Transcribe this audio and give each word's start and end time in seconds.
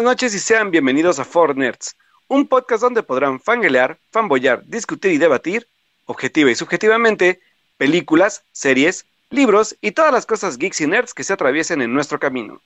buenas 0.00 0.12
noches 0.12 0.34
y 0.34 0.38
sean 0.38 0.70
bienvenidos 0.70 1.18
a 1.18 1.26
Four 1.26 1.58
Nerds, 1.58 1.94
un 2.26 2.48
podcast 2.48 2.80
donde 2.80 3.02
podrán 3.02 3.38
fangelear, 3.38 3.98
fanboyar, 4.10 4.64
discutir 4.64 5.12
y 5.12 5.18
debatir, 5.18 5.68
objetiva 6.06 6.50
y 6.50 6.54
subjetivamente, 6.54 7.38
películas, 7.76 8.42
series, 8.50 9.04
libros 9.28 9.76
y 9.82 9.90
todas 9.92 10.10
las 10.10 10.24
cosas 10.24 10.56
geeks 10.56 10.80
y 10.80 10.86
nerds 10.86 11.12
que 11.12 11.22
se 11.22 11.34
atraviesen 11.34 11.82
en 11.82 11.92
nuestro 11.92 12.18
camino. 12.18 12.62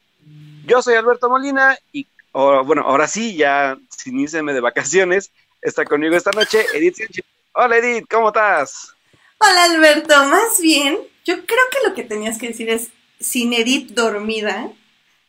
Yo 0.65 0.81
soy 0.81 0.95
Alberto 0.95 1.29
Molina 1.29 1.77
y, 1.93 2.07
bueno, 2.33 2.83
ahora 2.83 3.09
sí, 3.09 3.35
ya 3.35 3.77
sin 3.89 4.21
irse 4.21 4.41
de 4.41 4.61
vacaciones, 4.61 5.33
está 5.61 5.85
conmigo 5.85 6.15
esta 6.15 6.31
noche 6.31 6.65
Edith 6.73 6.99
Sánchez. 6.99 7.25
Hola 7.53 7.79
Edith, 7.79 8.07
¿cómo 8.09 8.29
estás? 8.29 8.95
Hola 9.39 9.65
Alberto, 9.65 10.25
más 10.27 10.61
bien, 10.61 10.99
yo 11.25 11.35
creo 11.45 11.65
que 11.73 11.89
lo 11.89 11.95
que 11.97 12.05
tenías 12.05 12.39
que 12.39 12.47
decir 12.47 12.71
es 12.71 12.91
sin 13.19 13.53
Edith 13.55 13.91
dormida. 13.91 14.71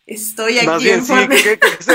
Estoy 0.05 0.57
aquí 0.59 0.67
Más 0.67 0.83
bien, 0.83 0.99
en 0.99 1.05
sí, 1.05 1.13
que- 1.43 1.59
esa, 1.79 1.93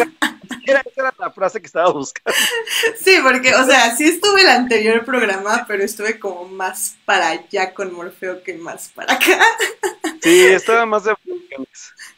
era, 0.66 0.80
esa 0.80 1.01
era 1.01 1.14
la 1.18 1.30
frase 1.30 1.60
que 1.60 1.66
estaba 1.66 1.92
buscando. 1.92 2.37
Sí, 3.02 3.16
porque, 3.23 3.55
o 3.55 3.64
sea, 3.64 3.95
sí 3.96 4.05
estuve 4.05 4.42
el 4.42 4.48
anterior 4.48 5.05
programa, 5.05 5.64
pero 5.68 5.84
estuve 5.84 6.18
como 6.18 6.45
más 6.46 6.96
para 7.04 7.28
allá 7.28 7.73
con 7.73 7.92
Morfeo 7.92 8.42
que 8.42 8.54
más 8.54 8.88
para 8.95 9.15
acá. 9.15 9.38
Sí, 10.23 10.38
estaba 10.48 10.84
más 10.84 11.04
de. 11.04 11.15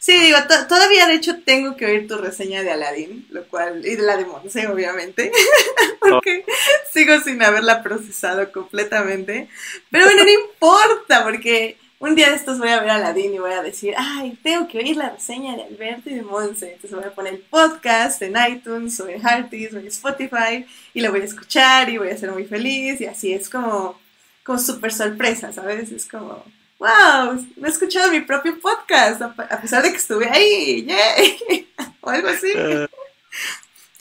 Sí, 0.00 0.18
digo, 0.18 0.36
to- 0.48 0.66
todavía 0.66 1.06
de 1.06 1.14
hecho 1.14 1.40
tengo 1.44 1.76
que 1.76 1.86
oír 1.86 2.08
tu 2.08 2.18
reseña 2.18 2.64
de 2.64 2.72
Aladdin, 2.72 3.28
lo 3.30 3.46
cual, 3.46 3.86
y 3.86 3.94
de 3.94 4.02
la 4.02 4.16
de 4.16 4.24
Monse, 4.24 4.66
obviamente, 4.66 5.30
porque 6.00 6.44
sigo 6.92 7.20
sin 7.20 7.40
haberla 7.44 7.80
procesado 7.84 8.50
completamente. 8.50 9.48
Pero 9.92 10.06
bueno, 10.06 10.24
no 10.24 10.30
importa, 10.30 11.22
porque 11.22 11.78
un 12.02 12.16
día 12.16 12.30
de 12.30 12.34
estos 12.34 12.58
voy 12.58 12.68
a 12.68 12.80
ver 12.80 12.90
a 12.90 12.96
Aladdin 12.96 13.32
y 13.32 13.38
voy 13.38 13.52
a 13.52 13.62
decir, 13.62 13.94
ay, 13.96 14.36
tengo 14.42 14.66
que 14.66 14.78
oír 14.78 14.96
la 14.96 15.10
reseña 15.10 15.54
de 15.54 15.62
Alberto 15.62 16.10
y 16.10 16.14
de 16.14 16.22
Monse. 16.22 16.72
Entonces 16.72 16.98
voy 16.98 17.04
a 17.04 17.14
poner 17.14 17.34
el 17.34 17.38
podcast 17.38 18.20
en 18.22 18.34
iTunes 18.50 18.98
o 18.98 19.06
en 19.06 19.22
Hearties 19.22 19.72
o 19.72 19.78
en 19.78 19.86
Spotify 19.86 20.66
y 20.92 21.00
lo 21.00 21.12
voy 21.12 21.20
a 21.20 21.24
escuchar 21.24 21.88
y 21.90 21.98
voy 21.98 22.08
a 22.08 22.18
ser 22.18 22.32
muy 22.32 22.44
feliz 22.44 23.00
y 23.00 23.06
así 23.06 23.32
es 23.32 23.48
como, 23.48 24.00
como 24.42 24.58
súper 24.58 24.92
sorpresa, 24.92 25.52
¿sabes? 25.52 25.92
Es 25.92 26.06
como, 26.08 26.44
wow, 26.78 27.46
no 27.56 27.66
he 27.68 27.70
escuchado 27.70 28.10
mi 28.10 28.20
propio 28.22 28.58
podcast 28.58 29.22
a 29.22 29.60
pesar 29.60 29.84
de 29.84 29.90
que 29.92 29.98
estuve 29.98 30.28
ahí, 30.28 30.84
yay, 30.84 31.68
o 32.00 32.10
algo 32.10 32.26
así. 32.26 32.52
Eh, 32.52 32.88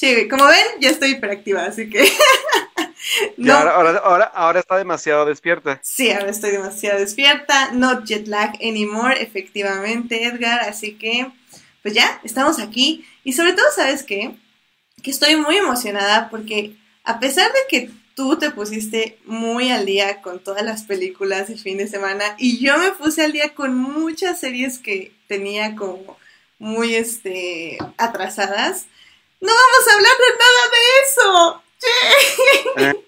Sí, 0.02 0.28
como 0.28 0.48
ven, 0.48 0.66
ya 0.80 0.90
estoy 0.90 1.12
hiperactiva, 1.12 1.64
así 1.64 1.88
que... 1.88 2.02
ahora, 3.50 3.72
ahora, 3.72 3.98
ahora, 4.00 4.26
ahora 4.26 4.60
está 4.60 4.78
demasiado 4.78 5.26
despierta. 5.26 5.80
Sí, 5.84 6.12
ahora 6.12 6.30
estoy 6.30 6.52
demasiado 6.52 7.00
despierta, 7.00 7.72
no 7.72 8.04
jet 8.04 8.28
lag 8.28 8.56
anymore, 8.62 9.22
efectivamente, 9.22 10.26
Edgar, 10.26 10.62
así 10.62 10.94
que, 10.96 11.28
pues 11.82 11.94
ya, 11.94 12.20
estamos 12.24 12.60
aquí. 12.60 13.06
Y 13.24 13.34
sobre 13.34 13.54
todo, 13.54 13.66
¿sabes 13.76 14.04
qué? 14.04 14.36
Que 15.02 15.12
estoy 15.12 15.36
muy 15.36 15.58
emocionada 15.58 16.30
porque 16.30 16.76
a 17.04 17.20
pesar 17.20 17.52
de 17.52 17.60
que 17.70 17.90
tú 18.16 18.38
te 18.38 18.52
pusiste 18.52 19.18
muy 19.26 19.72
al 19.72 19.86
día 19.86 20.22
con 20.22 20.40
todas 20.40 20.64
las 20.64 20.84
películas 20.84 21.50
el 21.50 21.60
fin 21.60 21.78
de 21.78 21.88
semana 21.88 22.36
y 22.38 22.60
yo 22.60 22.78
me 22.78 22.92
puse 22.92 23.24
al 23.24 23.32
día 23.32 23.56
con 23.56 23.74
muchas 23.74 24.40
series 24.40 24.78
que 24.80 25.12
tenía 25.28 25.76
como 25.76 26.18
muy, 26.60 26.94
este, 26.94 27.80
atrasadas, 27.98 28.86
no 29.40 29.52
vamos 29.52 29.88
a 29.88 29.94
hablar 29.96 30.12
de 30.12 30.38
nada 30.38 30.64
de 30.72 30.82
eso. 31.08 31.64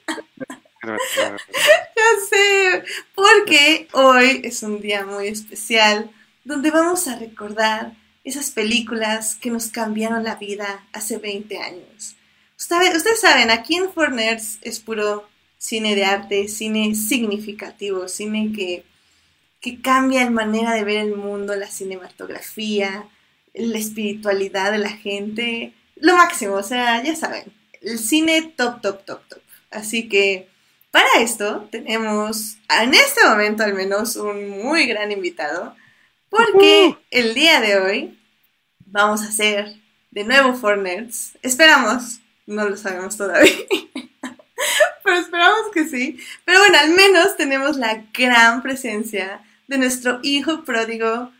Ya 0.85 2.09
sé, 2.29 2.83
porque 3.15 3.87
hoy 3.93 4.41
es 4.43 4.63
un 4.63 4.81
día 4.81 5.05
muy 5.05 5.27
especial 5.29 6.11
donde 6.43 6.71
vamos 6.71 7.07
a 7.07 7.17
recordar 7.17 7.93
esas 8.23 8.51
películas 8.51 9.35
que 9.35 9.49
nos 9.49 9.67
cambiaron 9.67 10.25
la 10.25 10.35
vida 10.35 10.85
hace 10.91 11.17
20 11.17 11.57
años. 11.57 12.15
Ustedes, 12.57 12.97
ustedes 12.97 13.21
saben, 13.21 13.49
aquí 13.49 13.75
en 13.75 13.91
Forners 13.91 14.59
es 14.61 14.79
puro 14.79 15.27
cine 15.57 15.95
de 15.95 16.03
arte, 16.03 16.47
cine 16.49 16.95
significativo, 16.95 18.07
cine 18.09 18.51
que, 18.53 18.83
que 19.61 19.81
cambia 19.81 20.25
la 20.25 20.31
manera 20.31 20.73
de 20.73 20.83
ver 20.83 20.97
el 20.97 21.15
mundo, 21.15 21.55
la 21.55 21.67
cinematografía, 21.67 23.07
la 23.53 23.77
espiritualidad 23.77 24.71
de 24.71 24.79
la 24.79 24.89
gente, 24.89 25.73
lo 25.95 26.17
máximo, 26.17 26.55
o 26.55 26.63
sea, 26.63 27.01
ya 27.03 27.15
saben, 27.15 27.45
el 27.83 27.99
cine 27.99 28.53
top, 28.55 28.81
top, 28.81 29.05
top, 29.05 29.27
top. 29.27 29.41
Así 29.69 30.07
que 30.09 30.47
para 30.91 31.07
esto 31.19 31.67
tenemos 31.71 32.57
en 32.69 32.93
este 32.93 33.25
momento 33.27 33.63
al 33.63 33.73
menos 33.73 34.15
un 34.15 34.49
muy 34.49 34.85
gran 34.85 35.11
invitado, 35.11 35.75
porque 36.29 36.95
el 37.11 37.33
día 37.33 37.61
de 37.61 37.77
hoy 37.77 38.19
vamos 38.85 39.21
a 39.23 39.29
hacer 39.29 39.75
de 40.11 40.23
nuevo 40.23 40.53
For 40.53 40.77
Nerds. 40.77 41.37
Esperamos, 41.41 42.19
no 42.45 42.69
lo 42.69 42.77
sabemos 42.77 43.17
todavía, 43.17 43.51
pero 45.03 45.17
esperamos 45.17 45.71
que 45.73 45.85
sí. 45.85 46.19
Pero 46.45 46.59
bueno, 46.59 46.77
al 46.77 46.91
menos 46.91 47.35
tenemos 47.37 47.77
la 47.77 48.05
gran 48.13 48.61
presencia 48.61 49.43
de 49.67 49.77
nuestro 49.77 50.19
hijo 50.21 50.63
pródigo, 50.63 51.31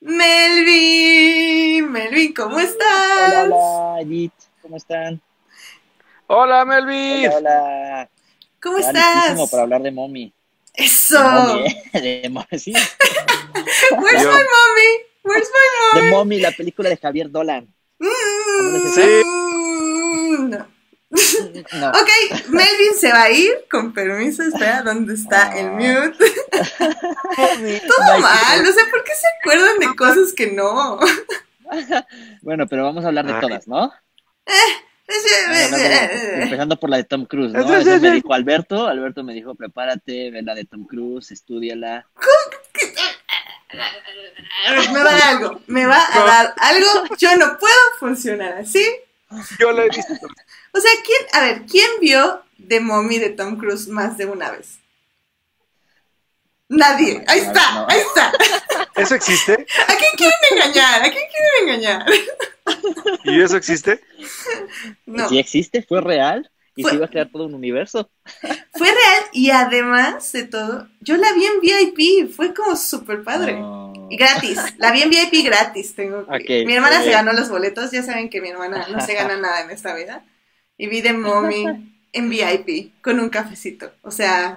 Melvin. 0.00 1.90
Melvin, 1.90 2.32
¿cómo 2.32 2.60
estás? 2.60 3.46
Hola, 3.46 3.56
hola, 3.56 4.02
Edith, 4.02 4.32
¿cómo 4.62 4.76
están? 4.76 5.20
Hola, 6.32 6.64
Melvin. 6.64 7.28
Hola, 7.28 7.38
hola. 7.60 8.10
¿Cómo 8.62 8.78
Ya 8.78 8.86
estás? 8.86 9.14
listísimo 9.16 9.50
para 9.50 9.62
hablar 9.64 9.82
de 9.82 9.90
Mommy. 9.90 10.32
Eso. 10.74 11.18
De 11.18 11.24
Mommy, 11.28 11.66
¿eh? 11.92 12.00
De 12.22 12.28
Mommy, 12.28 12.58
sí. 12.58 12.72
Where's 12.72 14.22
Yo- 14.22 14.30
my 14.30 14.38
mommy? 14.38 14.90
Where's 15.24 15.48
my 15.94 16.00
De 16.00 16.10
Mommy, 16.12 16.38
la 16.40 16.52
película 16.52 16.88
de 16.88 16.96
Javier 16.98 17.28
Dolan. 17.32 17.66
Mm, 17.98 18.94
Sí. 18.94 19.22
no. 20.38 20.66
No, 21.72 21.88
Ok, 21.88 22.08
Melvin 22.50 22.94
se 22.96 23.10
va 23.12 23.22
a 23.24 23.30
ir, 23.32 23.50
con 23.68 23.92
permiso, 23.92 24.44
espera, 24.44 24.82
¿dónde 24.82 25.14
está 25.14 25.58
el 25.58 25.66
Ah. 25.66 25.72
mute? 25.72 26.24
Todo 27.88 28.18
mal, 28.20 28.60
o 28.64 28.72
sea, 28.72 28.84
¿por 28.88 29.02
qué 29.02 29.12
se 29.16 29.26
acuerdan 29.40 29.78
de 29.80 29.96
cosas 29.96 30.32
que 30.32 30.46
no? 30.52 31.00
Bueno, 32.42 32.68
pero 32.68 32.84
vamos 32.84 33.04
a 33.04 33.08
hablar 33.08 33.26
de 33.26 33.32
Ay. 33.34 33.40
todas, 33.40 33.66
¿no? 33.66 33.88
De- 34.46 34.52
Empezando 36.42 36.78
por 36.78 36.90
la 36.90 36.96
de 36.98 37.04
Tom 37.04 37.26
Cruise, 37.26 37.52
¿no? 37.52 37.60
Eso 37.76 37.98
me 38.00 38.10
dijo 38.10 38.32
Alberto. 38.32 38.86
Alberto 38.86 39.24
me 39.24 39.34
dijo, 39.34 39.54
prepárate, 39.54 40.30
ve 40.30 40.42
la 40.42 40.54
de 40.54 40.64
Tom 40.64 40.86
Cruise, 40.86 41.30
estudiala. 41.30 42.06
Me 44.92 45.02
va 45.02 45.10
a 45.10 45.18
dar 45.18 45.22
algo, 45.28 45.60
me 45.66 45.86
va 45.86 46.02
a 46.12 46.24
dar 46.24 46.54
algo, 46.56 47.16
yo 47.18 47.36
no 47.36 47.56
puedo 47.58 47.74
funcionar 47.98 48.54
así. 48.54 48.84
Yo 49.58 49.70
la 49.72 49.84
he 49.84 49.88
visto. 49.88 50.12
O 50.72 50.80
sea, 50.80 50.90
¿quién, 51.04 51.22
a 51.32 51.40
ver, 51.40 51.62
¿quién 51.66 51.88
vio 52.00 52.42
The 52.68 52.80
Mommy 52.80 53.18
de 53.18 53.30
Tom 53.30 53.56
Cruise 53.56 53.88
más 53.88 54.16
de 54.16 54.26
una 54.26 54.50
vez? 54.50 54.78
Nadie, 56.68 57.24
ahí 57.26 57.40
está, 57.40 57.72
No. 57.72 57.86
ahí 57.88 58.00
está. 58.00 58.32
¿Eso 58.94 59.14
existe? 59.14 59.52
¿A 59.54 59.94
quién 59.96 60.12
quieren 60.16 60.36
engañar? 60.52 61.02
¿A 61.02 61.10
quién 61.10 61.24
quieren 61.28 61.68
engañar? 61.68 62.06
¿Y 63.24 63.40
eso 63.40 63.56
existe? 63.56 64.00
No. 65.06 65.28
Si 65.28 65.38
existe, 65.38 65.82
fue 65.82 66.00
real 66.00 66.50
y 66.76 66.82
Fue- 66.82 66.90
se 66.92 66.96
iba 66.96 67.06
a 67.06 67.10
crear 67.10 67.28
todo 67.30 67.46
un 67.46 67.54
universo. 67.54 68.10
Fue 68.72 68.86
real 68.88 69.24
y 69.32 69.50
además 69.50 70.32
de 70.32 70.44
todo, 70.44 70.88
yo 71.00 71.16
la 71.16 71.32
vi 71.34 71.44
en 71.44 71.60
VIP, 71.60 72.30
fue 72.34 72.54
como 72.54 72.76
súper 72.76 73.22
padre. 73.22 73.54
No. 73.58 73.92
Y 74.08 74.16
gratis, 74.16 74.58
la 74.78 74.90
vi 74.92 75.02
en 75.02 75.10
VIP 75.10 75.44
gratis. 75.44 75.94
Tengo 75.94 76.26
que- 76.46 76.64
mi 76.64 76.72
hermana 76.74 77.02
se 77.02 77.10
ganó 77.10 77.32
los 77.32 77.48
boletos, 77.50 77.90
ya 77.90 78.02
saben 78.02 78.30
que 78.30 78.40
mi 78.40 78.48
hermana 78.48 78.86
no 78.90 79.00
se 79.00 79.14
gana 79.14 79.36
nada 79.40 79.60
en 79.62 79.70
esta 79.70 79.94
vida. 79.94 80.24
Y 80.78 80.86
vi 80.86 81.02
de 81.02 81.12
Mommy 81.12 81.66
en 82.12 82.30
VIP 82.30 83.02
con 83.02 83.20
un 83.20 83.28
cafecito. 83.28 83.92
O 84.02 84.10
sea, 84.10 84.56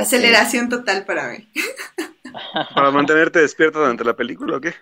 aceleración 0.00 0.68
total 0.68 1.04
para 1.06 1.30
mí. 1.30 1.48
¿Para 2.74 2.90
mantenerte 2.90 3.40
despierta 3.40 3.78
durante 3.78 4.04
la 4.04 4.14
película 4.14 4.58
o 4.58 4.60
qué? 4.60 4.74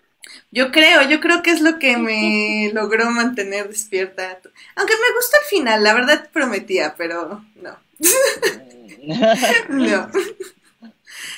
Yo 0.50 0.70
creo, 0.70 1.02
yo 1.02 1.20
creo 1.20 1.42
que 1.42 1.50
es 1.50 1.60
lo 1.60 1.78
que 1.78 1.96
me 1.96 2.70
logró 2.74 3.10
mantener 3.10 3.68
despierta. 3.68 4.38
Aunque 4.76 4.94
me 4.94 5.14
gustó 5.16 5.36
el 5.42 5.46
final, 5.48 5.82
la 5.82 5.94
verdad 5.94 6.28
prometía, 6.32 6.94
pero 6.96 7.44
no. 7.56 7.76
No. 9.68 10.10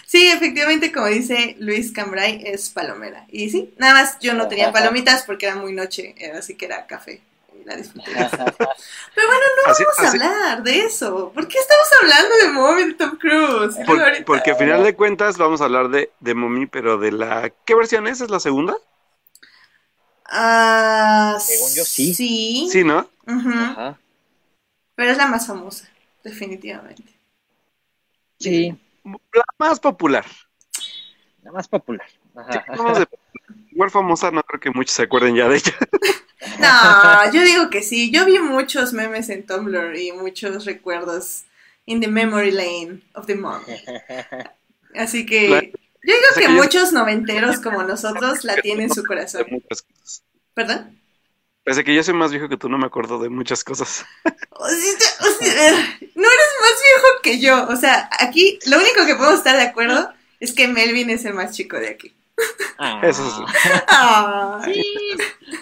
Sí, 0.06 0.28
efectivamente, 0.28 0.92
como 0.92 1.06
dice 1.06 1.56
Luis 1.58 1.92
Cambrai, 1.92 2.40
es 2.44 2.70
palomera. 2.70 3.26
Y 3.28 3.50
sí, 3.50 3.74
nada 3.76 3.94
más 3.94 4.18
yo 4.20 4.34
no 4.34 4.48
tenía 4.48 4.72
palomitas 4.72 5.24
porque 5.24 5.46
era 5.46 5.56
muy 5.56 5.72
noche, 5.72 6.14
eh, 6.16 6.30
así 6.30 6.54
que 6.54 6.66
era 6.66 6.86
café. 6.86 7.20
La 7.66 7.74
disfruté. 7.74 8.12
Pero 8.14 9.26
bueno, 9.26 9.42
no 9.66 9.72
Así- 9.72 9.82
vamos 9.82 9.98
a 9.98 10.02
así- 10.08 10.16
hablar 10.22 10.62
de 10.62 10.78
eso. 10.82 11.32
¿Por 11.34 11.48
qué 11.48 11.58
estamos 11.58 11.86
hablando 12.00 12.36
de 12.36 12.48
Mommy 12.52 12.84
de 12.84 12.94
Tom 12.94 13.18
Cruise? 13.18 13.76
Por- 13.84 14.24
porque 14.24 14.52
al 14.52 14.56
final 14.56 14.84
de 14.84 14.94
cuentas 14.94 15.36
vamos 15.36 15.60
a 15.60 15.64
hablar 15.64 15.88
de, 15.88 16.12
de 16.20 16.34
Mommy, 16.34 16.66
pero 16.66 16.96
de 16.96 17.10
la... 17.10 17.50
¿Qué 17.64 17.74
versión 17.74 18.06
es? 18.06 18.20
¿Es 18.20 18.30
la 18.30 18.38
segunda? 18.38 18.76
Ah, 20.26 21.36
Según 21.40 21.74
yo, 21.74 21.84
sí. 21.84 22.14
Sí. 22.14 22.68
Sí, 22.70 22.84
¿no? 22.84 23.08
Ajá. 23.26 23.98
Pero 24.94 25.10
es 25.10 25.16
la 25.18 25.26
más 25.26 25.46
famosa, 25.48 25.88
definitivamente. 26.22 27.18
Sí, 28.38 28.74
La 29.04 29.44
más 29.58 29.80
popular. 29.80 30.24
la 31.42 31.50
más 31.52 31.66
popular. 31.68 32.06
Ajá. 32.36 32.64
Igual 33.72 33.90
famosa, 33.90 34.30
no 34.30 34.42
creo 34.44 34.60
que 34.60 34.70
muchos 34.70 34.94
se 34.94 35.02
acuerden 35.02 35.34
ya 35.34 35.48
de 35.48 35.56
ella. 35.56 35.72
No, 36.58 37.32
yo 37.32 37.42
digo 37.42 37.70
que 37.70 37.82
sí. 37.82 38.10
Yo 38.10 38.24
vi 38.26 38.38
muchos 38.38 38.92
memes 38.92 39.28
en 39.28 39.46
Tumblr 39.46 39.96
y 39.96 40.12
muchos 40.12 40.64
recuerdos 40.64 41.44
in 41.86 42.00
the 42.00 42.08
memory 42.08 42.50
lane 42.50 43.02
of 43.14 43.26
the 43.26 43.34
month. 43.34 43.68
Así 44.94 45.26
que 45.26 45.48
yo 45.48 46.14
digo 46.14 46.26
que 46.38 46.48
muchos 46.48 46.92
noventeros 46.92 47.58
como 47.60 47.82
nosotros 47.82 48.44
la 48.44 48.56
tienen 48.56 48.84
en 48.84 48.94
su 48.94 49.04
corazón. 49.04 49.46
¿Perdón? 50.54 51.00
Pese 51.64 51.82
que 51.82 51.94
yo 51.94 52.02
soy 52.04 52.14
más 52.14 52.30
viejo 52.30 52.48
que 52.48 52.56
tú, 52.56 52.68
no 52.68 52.78
me 52.78 52.86
acuerdo 52.86 53.18
de 53.18 53.28
muchas 53.28 53.64
cosas. 53.64 54.04
no 56.14 56.28
eres 56.28 56.50
más 56.60 56.74
viejo 56.80 57.08
que 57.22 57.40
yo. 57.40 57.66
O 57.68 57.76
sea, 57.76 58.08
aquí 58.20 58.60
lo 58.66 58.78
único 58.78 59.04
que 59.04 59.16
podemos 59.16 59.38
estar 59.38 59.56
de 59.56 59.64
acuerdo 59.64 60.12
es 60.38 60.52
que 60.52 60.68
Melvin 60.68 61.10
es 61.10 61.24
el 61.24 61.34
más 61.34 61.56
chico 61.56 61.76
de 61.76 61.88
aquí. 61.88 62.14
Ah. 62.78 63.00
Eso 63.02 63.30
sí. 63.30 63.70
Ah. 63.88 64.62
sí. 64.64 64.82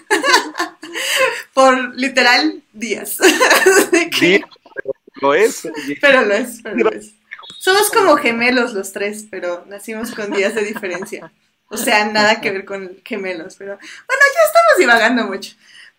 Por 1.54 1.96
literal 1.96 2.62
días. 2.72 3.18
Lo 5.20 5.32
es. 5.32 5.68
Pero 6.00 6.22
lo 6.22 6.34
es, 6.34 6.60
pero 6.62 6.76
lo 6.76 6.90
es. 6.90 7.12
Somos 7.58 7.88
como 7.90 8.16
gemelos 8.16 8.74
los 8.74 8.92
tres, 8.92 9.26
pero 9.30 9.64
nacimos 9.68 10.10
con 10.10 10.32
días 10.32 10.54
de 10.54 10.64
diferencia. 10.64 11.32
O 11.68 11.76
sea, 11.76 12.04
nada 12.06 12.40
que 12.40 12.50
ver 12.50 12.64
con 12.64 12.98
gemelos, 13.04 13.56
pero 13.56 13.76
bueno, 13.76 14.22
ya 14.34 14.46
estamos 14.46 14.78
divagando 14.78 15.24
mucho. 15.24 15.54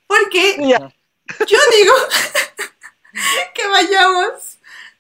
Porque 0.06 0.58
yo 0.58 1.60
digo 1.78 1.94
que 3.56 3.68
vayamos 3.68 4.58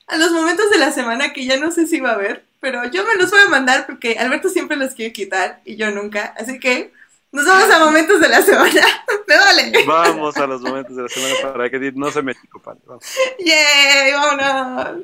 a 0.08 0.18
los 0.18 0.32
momentos 0.32 0.72
de 0.72 0.80
la 0.80 0.92
semana 0.92 1.34
que 1.34 1.46
ya 1.46 1.58
no 1.58 1.72
sé 1.72 1.88
si 1.88 2.00
va 2.00 2.12
a 2.12 2.16
haber, 2.16 2.46
pero 2.66 2.84
yo 2.86 3.06
me 3.06 3.14
los 3.14 3.30
voy 3.30 3.42
a 3.42 3.48
mandar 3.48 3.86
porque 3.86 4.18
Alberto 4.18 4.50
siempre 4.50 4.76
los 4.76 4.96
quiere 4.96 5.14
quitar 5.14 5.62
y 5.66 5.76
yo 5.76 5.92
nunca. 5.92 6.34
Así 6.36 6.60
que 6.60 6.92
nos 7.32 7.46
vamos 7.46 7.70
a 7.70 7.78
momentos 7.78 8.20
de 8.20 8.28
la 8.28 8.42
semana. 8.42 8.82
Me 9.28 9.38
vale. 9.38 9.86
Vamos 9.86 10.36
a 10.38 10.48
los 10.48 10.62
momentos 10.64 10.96
de 10.96 11.04
la 11.04 11.10
semana 11.10 11.36
para 11.44 11.70
que 11.70 11.92
no 11.92 12.10
se 12.10 12.24
me 12.24 12.32
ocupan. 12.50 12.80
Vamos. 12.88 13.06
¡Yay! 13.38 14.14
¡Vámonos! 14.14 15.04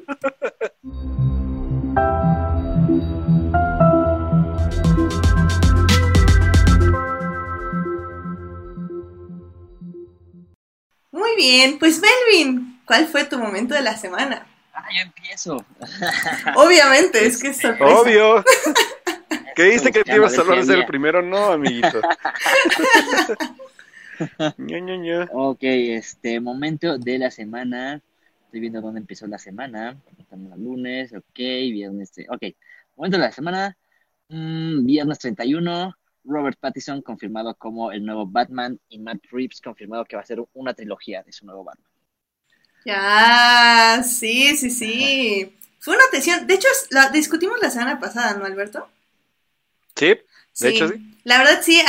Muy 11.12 11.36
bien, 11.36 11.78
pues 11.78 12.02
Melvin, 12.02 12.81
¿cuál 12.86 13.08
fue 13.08 13.25
tu 13.25 13.38
momento 13.38 13.75
de 13.75 13.81
la 13.81 13.96
semana? 13.98 14.50
Ah, 14.73 14.88
yo 14.95 15.01
empiezo. 15.03 15.65
Obviamente, 16.56 17.25
es 17.25 17.41
que 17.41 17.50
es 17.50 17.57
sorpresa. 17.57 18.00
Obvio. 18.00 18.44
¿Qué 19.56 19.77
que 19.91 20.03
te 20.03 20.15
ibas 20.15 20.38
a 20.38 20.41
hablar 20.41 20.59
de 20.59 20.65
ser 20.65 20.79
el 20.79 20.85
primero? 20.85 21.21
No, 21.21 21.51
amiguito. 21.51 22.01
Ok, 25.33 25.63
este 25.63 26.39
momento 26.39 27.00
de 27.00 27.18
la 27.18 27.31
semana. 27.31 28.01
Estoy 28.45 28.59
viendo 28.59 28.79
dónde 28.79 29.00
empezó 29.00 29.25
la 29.25 29.39
semana. 29.39 29.97
Estamos 30.19 30.53
el 30.53 30.63
lunes, 30.63 31.12
ok, 31.13 31.35
viernes. 31.35 32.12
Ok, 32.29 32.56
momento 32.95 33.17
de 33.17 33.24
la 33.24 33.31
semana. 33.31 33.77
Mm, 34.29 34.85
viernes 34.85 35.17
31. 35.19 35.95
Robert 36.24 36.59
Pattinson 36.59 37.01
confirmado 37.01 37.56
como 37.56 37.91
el 37.91 38.06
nuevo 38.06 38.27
Batman 38.27 38.79
y 38.89 39.00
Matt 39.00 39.24
Reeves 39.31 39.59
confirmado 39.59 40.06
que 40.06 40.15
va 40.15 40.21
a 40.21 40.25
ser 40.25 40.44
una 40.53 40.74
trilogía 40.74 41.24
de 41.24 41.31
su 41.31 41.45
nuevo 41.45 41.63
Batman. 41.63 41.90
Ya, 42.86 44.04
sí, 44.04 44.56
sí, 44.57 44.69
sí. 44.69 45.56
Fue 45.80 45.95
una 45.95 46.06
atención. 46.06 46.48
De 46.48 46.56
hecho, 46.56 46.68
la 46.89 47.10
discutimos 47.10 47.57
la 47.62 47.69
semana 47.69 48.00
pasada, 48.00 48.33
¿no, 48.36 48.45
Alberto? 48.45 48.88
Sí, 49.95 50.18
de 50.60 50.69
hecho 50.69 50.88
sí. 50.88 51.12
La 51.24 51.38
verdad 51.38 51.62
sí, 51.63 51.80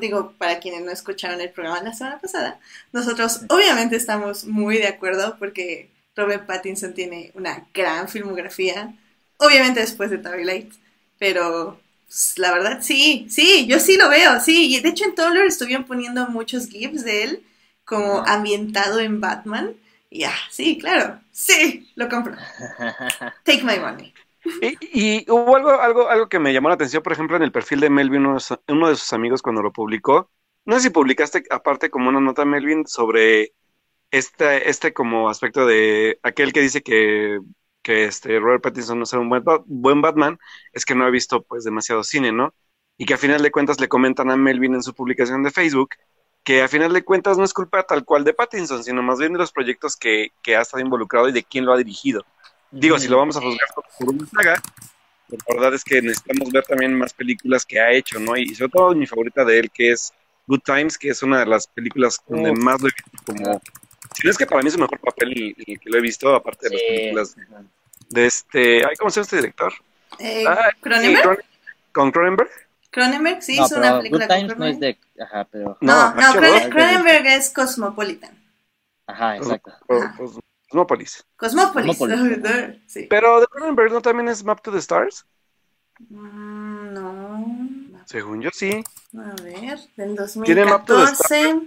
digo, 0.00 0.32
para 0.38 0.58
quienes 0.58 0.82
no 0.82 0.90
escucharon 0.90 1.40
el 1.40 1.50
programa 1.50 1.82
la 1.82 1.92
semana 1.92 2.18
pasada, 2.18 2.58
nosotros 2.92 3.42
obviamente 3.48 3.96
estamos 3.96 4.44
muy 4.44 4.78
de 4.78 4.88
acuerdo 4.88 5.36
porque 5.38 5.90
Robert 6.16 6.46
Pattinson 6.46 6.94
tiene 6.94 7.30
una 7.34 7.66
gran 7.74 8.08
filmografía, 8.08 8.94
obviamente 9.36 9.80
después 9.80 10.10
de 10.10 10.18
Twilight, 10.18 10.72
pero 11.18 11.78
pues, 12.06 12.34
la 12.38 12.52
verdad 12.52 12.78
sí, 12.80 13.26
sí, 13.28 13.66
yo 13.66 13.78
sí 13.78 13.98
lo 13.98 14.08
veo, 14.08 14.40
sí, 14.40 14.74
y 14.74 14.80
de 14.80 14.88
hecho 14.88 15.04
en 15.04 15.14
Tumblr 15.14 15.44
estuvieron 15.44 15.84
poniendo 15.84 16.26
muchos 16.28 16.68
GIFs 16.68 17.04
de 17.04 17.24
él 17.24 17.42
como 17.84 18.24
ambientado 18.26 18.98
en 19.00 19.20
Batman, 19.20 19.74
y 20.14 20.20
ya, 20.20 20.32
sí, 20.48 20.78
claro, 20.78 21.18
sí, 21.32 21.90
lo 21.96 22.08
compro. 22.08 22.36
Take 23.44 23.64
my 23.64 23.80
money. 23.80 24.14
Y, 24.80 25.28
hubo 25.28 25.56
algo, 25.56 25.72
algo, 25.72 26.08
algo 26.08 26.28
que 26.28 26.38
me 26.38 26.52
llamó 26.52 26.68
la 26.68 26.76
atención, 26.76 27.02
por 27.02 27.12
ejemplo, 27.12 27.36
en 27.36 27.42
el 27.42 27.50
perfil 27.50 27.80
de 27.80 27.90
Melvin, 27.90 28.24
uno, 28.24 28.88
de 28.88 28.94
sus 28.94 29.12
amigos 29.12 29.42
cuando 29.42 29.60
lo 29.60 29.72
publicó. 29.72 30.30
No 30.66 30.76
sé 30.76 30.82
si 30.82 30.90
publicaste 30.90 31.42
aparte 31.50 31.90
como 31.90 32.10
una 32.10 32.20
nota, 32.20 32.44
Melvin, 32.44 32.86
sobre 32.86 33.54
este, 34.12 34.70
este 34.70 34.92
como 34.92 35.28
aspecto 35.28 35.66
de 35.66 36.20
aquel 36.22 36.52
que 36.52 36.60
dice 36.60 36.82
que, 36.82 37.40
que 37.82 38.04
este 38.04 38.38
Robert 38.38 38.62
Pattinson 38.62 39.00
no 39.00 39.06
será 39.06 39.20
un 39.20 39.28
buen, 39.28 39.42
buen 39.66 40.00
Batman, 40.00 40.38
es 40.72 40.84
que 40.84 40.94
no 40.94 41.06
ha 41.06 41.10
visto 41.10 41.42
pues 41.42 41.64
demasiado 41.64 42.04
cine, 42.04 42.30
¿no? 42.30 42.54
Y 42.96 43.04
que 43.06 43.14
a 43.14 43.18
final 43.18 43.42
de 43.42 43.50
cuentas 43.50 43.80
le 43.80 43.88
comentan 43.88 44.30
a 44.30 44.36
Melvin 44.36 44.74
en 44.74 44.82
su 44.84 44.94
publicación 44.94 45.42
de 45.42 45.50
Facebook 45.50 45.96
que 46.44 46.62
a 46.62 46.68
final 46.68 46.92
de 46.92 47.02
cuentas 47.02 47.38
no 47.38 47.44
es 47.44 47.54
culpa 47.54 47.82
tal 47.82 48.04
cual 48.04 48.22
de 48.22 48.34
Pattinson, 48.34 48.84
sino 48.84 49.02
más 49.02 49.18
bien 49.18 49.32
de 49.32 49.38
los 49.38 49.50
proyectos 49.50 49.96
que, 49.96 50.30
que 50.42 50.56
ha 50.56 50.60
estado 50.60 50.84
involucrado 50.84 51.28
y 51.28 51.32
de 51.32 51.42
quién 51.42 51.64
lo 51.64 51.72
ha 51.72 51.78
dirigido. 51.78 52.24
Digo, 52.70 52.98
si 52.98 53.08
lo 53.08 53.16
vamos 53.16 53.36
a 53.36 53.40
juzgar 53.40 53.68
por 53.98 54.08
una 54.10 54.26
saga, 54.26 54.62
la 55.28 55.54
verdad 55.54 55.74
es 55.74 55.82
que 55.82 56.02
necesitamos 56.02 56.52
ver 56.52 56.64
también 56.64 56.96
más 56.96 57.14
películas 57.14 57.64
que 57.64 57.80
ha 57.80 57.92
hecho, 57.92 58.20
¿no? 58.20 58.36
Y 58.36 58.54
sobre 58.54 58.70
todo 58.70 58.94
mi 58.94 59.06
favorita 59.06 59.44
de 59.44 59.58
él, 59.58 59.70
que 59.70 59.92
es 59.92 60.12
Good 60.46 60.60
Times, 60.60 60.98
que 60.98 61.08
es 61.08 61.22
una 61.22 61.40
de 61.40 61.46
las 61.46 61.66
películas 61.66 62.20
donde 62.28 62.52
más 62.52 62.80
lo 62.80 62.88
he 62.88 62.92
visto 62.92 63.24
como... 63.24 63.62
Si 64.14 64.26
no 64.26 64.30
es 64.30 64.38
que 64.38 64.46
para 64.46 64.62
mí 64.62 64.68
es 64.68 64.74
el 64.74 64.80
mejor 64.80 65.00
papel 65.00 65.54
que 65.56 65.90
lo 65.90 65.98
he 65.98 66.00
visto, 66.02 66.34
aparte 66.34 66.68
de 66.68 66.74
las 66.74 66.82
películas 66.82 67.36
de 68.10 68.26
este... 68.26 68.82
¿Cómo 68.98 69.10
se 69.10 69.20
llama 69.20 69.24
este 69.24 69.36
director? 69.36 69.72
Eh, 70.18 70.44
ah, 70.46 70.68
¿Cronenberg? 70.80 71.44
¿Con 71.92 72.12
Cronenberg? 72.12 72.50
Cronenberg 72.94 73.42
sí 73.42 73.58
es 73.58 73.72
una 73.72 73.98
película 73.98 74.28
Good 74.28 74.34
Times 74.36 74.56
no 74.56 74.66
es 74.66 74.78
de... 74.78 74.96
Ajá, 75.20 75.48
pero... 75.50 75.76
No, 75.80 76.14
no, 76.14 76.32
Cronenberg 76.70 77.26
es 77.26 77.50
Cosmopolitan. 77.50 78.40
Ajá, 79.08 79.36
exacto. 79.36 79.72
Cosmópolis. 80.68 81.26
Cosmópolis. 81.34 81.98
Sí. 82.86 83.06
Pero 83.10 83.40
de 83.40 83.48
Cronenberg 83.48 83.92
no 83.92 84.00
también 84.00 84.28
es 84.28 84.44
Map 84.44 84.62
to 84.62 84.70
the 84.70 84.78
Stars. 84.78 85.26
Mm, 86.08 86.94
no. 86.94 88.04
Según 88.06 88.40
yo 88.40 88.50
sí. 88.52 88.84
A 89.18 89.42
ver, 89.42 89.80
del 89.96 90.14
2014. 90.14 90.44
¿Tiene 90.44 90.64
Map 90.64 90.86
to 90.86 91.04
the 91.04 91.12
Stars? 91.12 91.62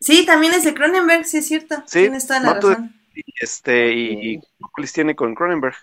Sí, 0.00 0.26
también 0.26 0.54
es 0.54 0.64
de 0.64 0.74
Cronenberg, 0.74 1.24
sí 1.24 1.36
es 1.36 1.46
cierto. 1.46 1.76
Sí, 1.86 2.00
Tienes 2.00 2.26
toda 2.26 2.40
la 2.40 2.54
razón. 2.54 2.96
y 3.14 3.22
este, 3.40 3.92
y 3.92 4.40
Cosmópolis 4.40 4.92
tiene 4.92 5.14
con 5.14 5.36
Cronenberg. 5.36 5.76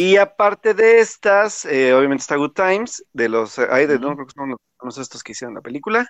Y 0.00 0.16
aparte 0.16 0.72
de 0.72 1.00
estas, 1.00 1.66
eh, 1.66 1.92
obviamente 1.92 2.22
está 2.22 2.36
Good 2.36 2.52
Times, 2.52 3.04
de 3.12 3.28
los, 3.28 3.58
hay 3.58 3.86
de, 3.86 3.98
no 3.98 4.14
creo 4.14 4.26
que 4.26 4.32
son 4.32 4.56
los, 4.82 4.96
estos 4.96 5.22
que 5.22 5.32
hicieron 5.32 5.54
la 5.54 5.60
película. 5.60 6.08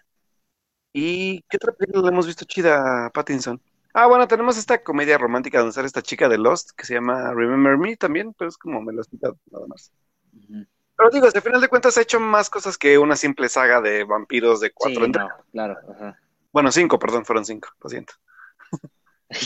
¿Y 0.92 1.42
qué 1.49 1.56
otra 1.56 1.73
película 1.73 2.09
hemos 2.09 2.28
visto 2.28 2.44
chida, 2.44 3.11
Pattinson? 3.12 3.61
Ah, 3.92 4.06
bueno, 4.06 4.28
tenemos 4.28 4.56
esta 4.56 4.80
comedia 4.85 5.18
romántica 5.18 5.59
donde 5.59 5.73
sale 5.73 5.88
esta 5.88 6.02
chica 6.02 6.28
de 6.28 6.38
Lost 6.38 6.70
que 6.76 6.87
se 6.87 6.94
llama 6.94 7.35
Remember 7.35 7.76
Me 7.78 7.97
también, 7.97 8.32
pero 8.35 8.49
es 8.49 8.56
como 8.56 8.80
me 8.80 8.92
lo 8.92 9.00
explica 9.00 9.32
nada 9.50 9.66
más. 9.66 9.90
Pero 10.97 11.11
digo, 11.11 11.26
al 11.26 11.42
final 11.42 11.61
de 11.61 11.66
cuentas 11.66 11.99
ha 11.99 12.02
hecho 12.02 12.20
más 12.20 12.49
cosas 12.49 12.78
que 12.78 12.97
una 12.97 13.16
simple 13.16 13.49
saga 13.49 13.80
de 13.80 14.04
vampiros 14.04 14.61
de 14.61 14.70
cuatro 14.70 15.06
sí, 15.06 15.12
claro, 15.50 15.76
Bueno, 16.52 16.70
cinco, 16.70 16.97
perdón, 16.97 17.25
fueron 17.25 17.44
cinco, 17.44 17.70
lo 17.82 17.90
siento. 17.90 18.14
Eh, 19.30 19.37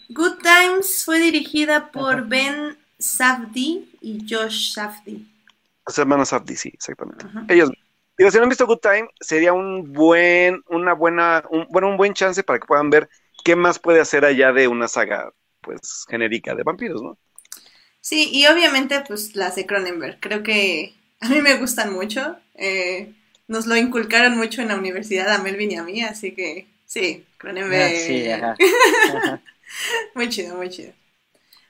Good 0.10 0.38
Times 0.42 1.04
fue 1.04 1.20
dirigida 1.20 1.90
por 1.92 2.26
Ben 2.26 2.76
Safdie 2.98 3.84
y 4.00 4.26
Josh 4.28 4.72
Safdie. 4.72 5.24
Los 5.86 5.98
hermanos 5.98 6.30
Safdie, 6.30 6.56
sí, 6.56 6.70
exactamente. 6.74 7.26
Ellos 7.48 7.70
Digo, 8.18 8.30
si 8.30 8.38
no 8.38 8.44
han 8.44 8.48
visto 8.48 8.66
Good 8.66 8.78
Time, 8.78 9.08
sería 9.20 9.52
un 9.52 9.92
buen, 9.92 10.62
una 10.68 10.94
buena, 10.94 11.44
un, 11.50 11.66
bueno, 11.68 11.88
un 11.88 11.98
buen 11.98 12.14
chance 12.14 12.42
para 12.42 12.58
que 12.58 12.66
puedan 12.66 12.88
ver 12.88 13.10
qué 13.44 13.56
más 13.56 13.78
puede 13.78 14.00
hacer 14.00 14.24
allá 14.24 14.52
de 14.52 14.68
una 14.68 14.88
saga, 14.88 15.32
pues, 15.60 16.06
genérica 16.08 16.54
de 16.54 16.62
vampiros, 16.62 17.02
¿no? 17.02 17.18
Sí, 18.00 18.30
y 18.32 18.46
obviamente, 18.46 19.02
pues, 19.06 19.36
las 19.36 19.56
de 19.56 19.66
Cronenberg. 19.66 20.18
Creo 20.20 20.42
que 20.42 20.94
a 21.20 21.28
mí 21.28 21.42
me 21.42 21.56
gustan 21.58 21.92
mucho. 21.92 22.36
Eh, 22.54 23.12
nos 23.48 23.66
lo 23.66 23.76
inculcaron 23.76 24.36
mucho 24.36 24.62
en 24.62 24.68
la 24.68 24.76
universidad 24.76 25.30
a 25.30 25.42
Melvin 25.42 25.72
y 25.72 25.76
a 25.76 25.82
mí, 25.82 26.02
así 26.02 26.32
que 26.32 26.66
sí, 26.86 27.26
Cronenberg. 27.38 27.96
sí, 27.96 28.26
muy 30.14 30.28
chido, 30.28 30.56
muy 30.56 30.70
chido. 30.70 30.92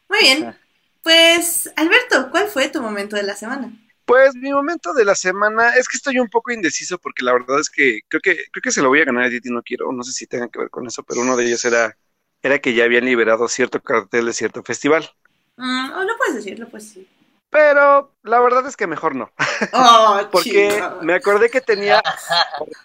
Muy 0.09 0.21
bien. 0.21 0.57
Pues, 1.03 1.71
Alberto, 1.77 2.31
¿cuál 2.31 2.49
fue 2.49 2.69
tu 2.69 2.81
momento 2.83 3.17
de 3.17 3.23
la 3.23 3.37
semana? 3.37 3.73
Pues 4.05 4.37
mi 4.37 4.53
momento 4.53 4.93
de 4.93 5.05
la 5.05 5.17
semana 5.17 5.75
es 5.75 5.89
que 5.89 5.97
estoy 5.97 6.19
un 6.21 6.29
poco 6.29 6.53
indeciso 6.53 6.97
porque 6.99 7.25
la 7.25 7.33
verdad 7.33 7.59
es 7.59 7.69
que 7.69 8.03
creo 8.07 8.21
que 8.21 8.37
creo 8.53 8.63
que 8.63 8.71
se 8.71 8.81
lo 8.81 8.89
voy 8.89 9.01
a 9.01 9.05
ganar 9.05 9.25
a 9.25 9.31
Titi, 9.31 9.51
no 9.51 9.63
quiero, 9.63 9.91
no 9.91 10.05
sé 10.05 10.13
si 10.13 10.29
tenga 10.29 10.49
que 10.49 10.61
ver 10.61 10.71
con 10.71 10.87
eso, 10.87 11.03
pero 11.03 11.23
uno 11.23 11.37
de 11.37 11.45
ellos 11.45 11.65
era 11.65 11.97
era 12.41 12.61
que 12.61 12.75
ya 12.75 12.85
habían 12.85 13.05
liberado 13.05 13.49
cierto 13.49 13.83
cartel 13.83 14.27
de 14.27 14.33
cierto 14.33 14.63
festival. 14.63 15.11
Mm, 15.57 15.91
oh, 15.93 16.05
lo 16.05 16.17
puedes 16.17 16.37
decir, 16.37 16.59
lo 16.59 16.69
puedes 16.69 16.89
decir. 16.89 17.09
Pero 17.57 18.13
la 18.23 18.39
verdad 18.41 18.67
es 18.67 18.77
que 18.77 18.87
mejor 18.87 19.15
no. 19.15 19.31
Oh, 19.73 20.21
Porque 20.31 20.79
me 21.01 21.15
acordé 21.15 21.49
que 21.49 21.63
tenía 21.63 22.03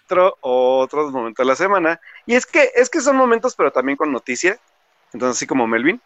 otro, 0.06 0.38
otros 0.40 1.12
momentos 1.12 1.44
de 1.44 1.50
la 1.50 1.58
semana. 1.58 2.00
Y 2.26 2.36
es 2.36 2.46
que, 2.46 2.72
es 2.74 2.90
que 2.90 3.02
son 3.02 3.18
momentos, 3.18 3.54
pero 3.54 3.74
también 3.74 3.98
con 3.98 4.14
noticia. 4.14 4.58
Entonces, 5.12 5.36
así 5.36 5.46
como 5.46 5.68
Melvin. 5.68 6.02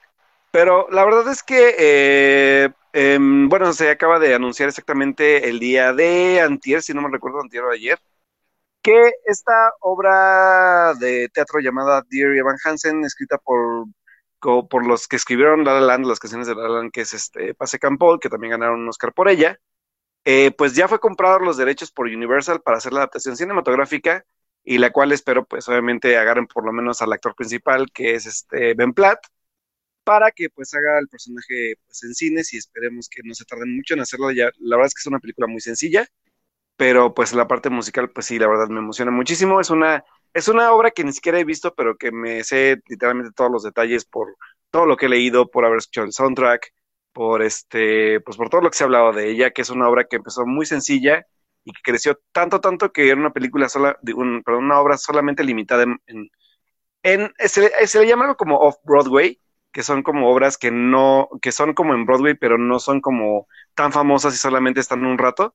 Pero 0.49 0.87
la 0.89 1.05
verdad 1.05 1.27
es 1.31 1.43
que, 1.43 1.75
eh, 1.77 2.69
em, 2.91 3.49
bueno, 3.49 3.71
se 3.71 3.91
acaba 3.91 4.17
de 4.17 4.33
anunciar 4.33 4.69
exactamente 4.69 5.47
el 5.47 5.59
día 5.59 5.93
de 5.93 6.41
antier, 6.41 6.81
si 6.81 6.95
no 6.95 7.03
me 7.03 7.09
recuerdo, 7.11 7.41
antier 7.41 7.65
o 7.65 7.71
ayer, 7.71 7.99
que 8.81 9.11
esta 9.25 9.73
obra 9.81 10.95
de 10.95 11.29
teatro 11.31 11.59
llamada 11.59 12.03
Dear 12.09 12.35
Evan 12.35 12.57
Hansen, 12.65 13.05
escrita 13.05 13.37
por, 13.37 13.85
por 14.39 14.85
los 14.85 15.07
que 15.07 15.15
escribieron 15.15 15.63
La 15.63 15.73
La 15.73 15.81
Land, 15.81 16.05
las 16.05 16.19
canciones 16.19 16.47
de 16.47 16.55
La 16.55 16.63
La 16.63 16.69
Land, 16.69 16.91
que 16.91 17.01
es 17.01 17.13
este 17.13 17.53
Pase 17.55 17.79
Campol, 17.79 18.19
que 18.19 18.29
también 18.29 18.51
ganaron 18.51 18.81
un 18.81 18.89
Oscar 18.89 19.13
por 19.13 19.29
ella, 19.29 19.59
eh, 20.25 20.51
pues 20.57 20.75
ya 20.75 20.87
fue 20.87 20.99
comprado 20.99 21.39
los 21.39 21.57
derechos 21.57 21.91
por 21.91 22.07
Universal 22.07 22.61
para 22.61 22.77
hacer 22.77 22.93
la 22.93 22.99
adaptación 23.01 23.37
cinematográfica 23.37 24.25
y 24.63 24.77
la 24.79 24.91
cual 24.91 25.11
espero 25.11 25.45
pues 25.45 25.67
obviamente 25.69 26.17
agarren 26.17 26.47
por 26.47 26.65
lo 26.65 26.73
menos 26.73 27.01
al 27.01 27.13
actor 27.13 27.35
principal 27.35 27.91
que 27.93 28.15
es 28.15 28.25
este 28.25 28.73
Ben 28.73 28.93
Platt 28.93 29.19
para 30.03 30.31
que 30.31 30.49
pues 30.49 30.73
haga 30.73 30.99
el 30.99 31.07
personaje 31.07 31.75
pues 31.85 32.03
en 32.03 32.15
cines 32.15 32.53
y 32.53 32.57
esperemos 32.57 33.09
que 33.09 33.21
no 33.23 33.33
se 33.35 33.45
tarden 33.45 33.75
mucho 33.75 33.93
en 33.95 34.01
hacerlo 34.01 34.31
ya 34.31 34.49
la 34.59 34.77
verdad 34.77 34.87
es 34.87 34.95
que 34.95 35.01
es 35.01 35.07
una 35.07 35.19
película 35.19 35.47
muy 35.47 35.61
sencilla 35.61 36.07
pero 36.77 37.13
pues 37.13 37.33
la 37.33 37.47
parte 37.47 37.69
musical, 37.69 38.09
pues 38.11 38.25
sí, 38.25 38.37
la 38.39 38.47
verdad 38.47 38.67
me 38.67 38.79
emociona 38.79 39.11
muchísimo. 39.11 39.61
Es 39.61 39.69
una, 39.69 40.03
es 40.35 40.49
una 40.49 40.73
obra 40.73 40.91
que 40.91 41.05
ni 41.05 41.13
siquiera 41.13 41.39
he 41.39 41.45
visto, 41.45 41.73
pero 41.75 41.95
que 41.97 42.11
me 42.11 42.43
sé 42.43 42.81
literalmente 42.87 43.31
todos 43.33 43.49
los 43.49 43.63
detalles 43.63 44.03
por 44.03 44.35
todo 44.69 44.85
lo 44.85 44.97
que 44.97 45.05
he 45.05 45.09
leído, 45.09 45.49
por 45.49 45.63
haber 45.63 45.77
escuchado 45.77 46.05
el 46.07 46.11
soundtrack, 46.11 46.73
por 47.13 47.41
este, 47.41 48.19
pues 48.19 48.35
por 48.35 48.49
todo 48.49 48.59
lo 48.59 48.69
que 48.69 48.77
se 48.77 48.83
ha 48.83 48.87
hablado 48.87 49.13
de 49.13 49.29
ella, 49.31 49.51
que 49.51 49.61
es 49.61 49.69
una 49.69 49.87
obra 49.89 50.03
que 50.03 50.17
empezó 50.17 50.45
muy 50.45 50.65
sencilla 50.65 51.25
y 51.63 51.71
que 51.71 51.79
creció 51.81 52.19
tanto, 52.33 52.59
tanto 52.59 52.91
que 52.91 53.07
era 53.09 53.19
una 53.19 53.31
película 53.31 53.69
sola, 53.69 53.97
un, 54.13 54.43
perdón, 54.43 54.65
una 54.65 54.81
obra 54.81 54.97
solamente 54.97 55.41
limitada 55.45 55.83
en, 55.83 56.01
en, 56.07 56.29
en 57.03 57.33
se, 57.39 57.87
se, 57.87 57.99
le 58.01 58.07
llama 58.07 58.25
algo 58.25 58.35
como 58.35 58.57
off-Broadway, 58.59 59.39
que 59.71 59.83
son 59.83 60.03
como 60.03 60.29
obras 60.29 60.57
que 60.57 60.69
no, 60.69 61.29
que 61.41 61.53
son 61.53 61.73
como 61.73 61.93
en 61.93 62.05
Broadway, 62.05 62.33
pero 62.35 62.57
no 62.57 62.79
son 62.79 62.99
como 62.99 63.47
tan 63.73 63.93
famosas 63.93 64.35
y 64.35 64.37
solamente 64.37 64.81
están 64.81 65.05
un 65.05 65.17
rato, 65.17 65.53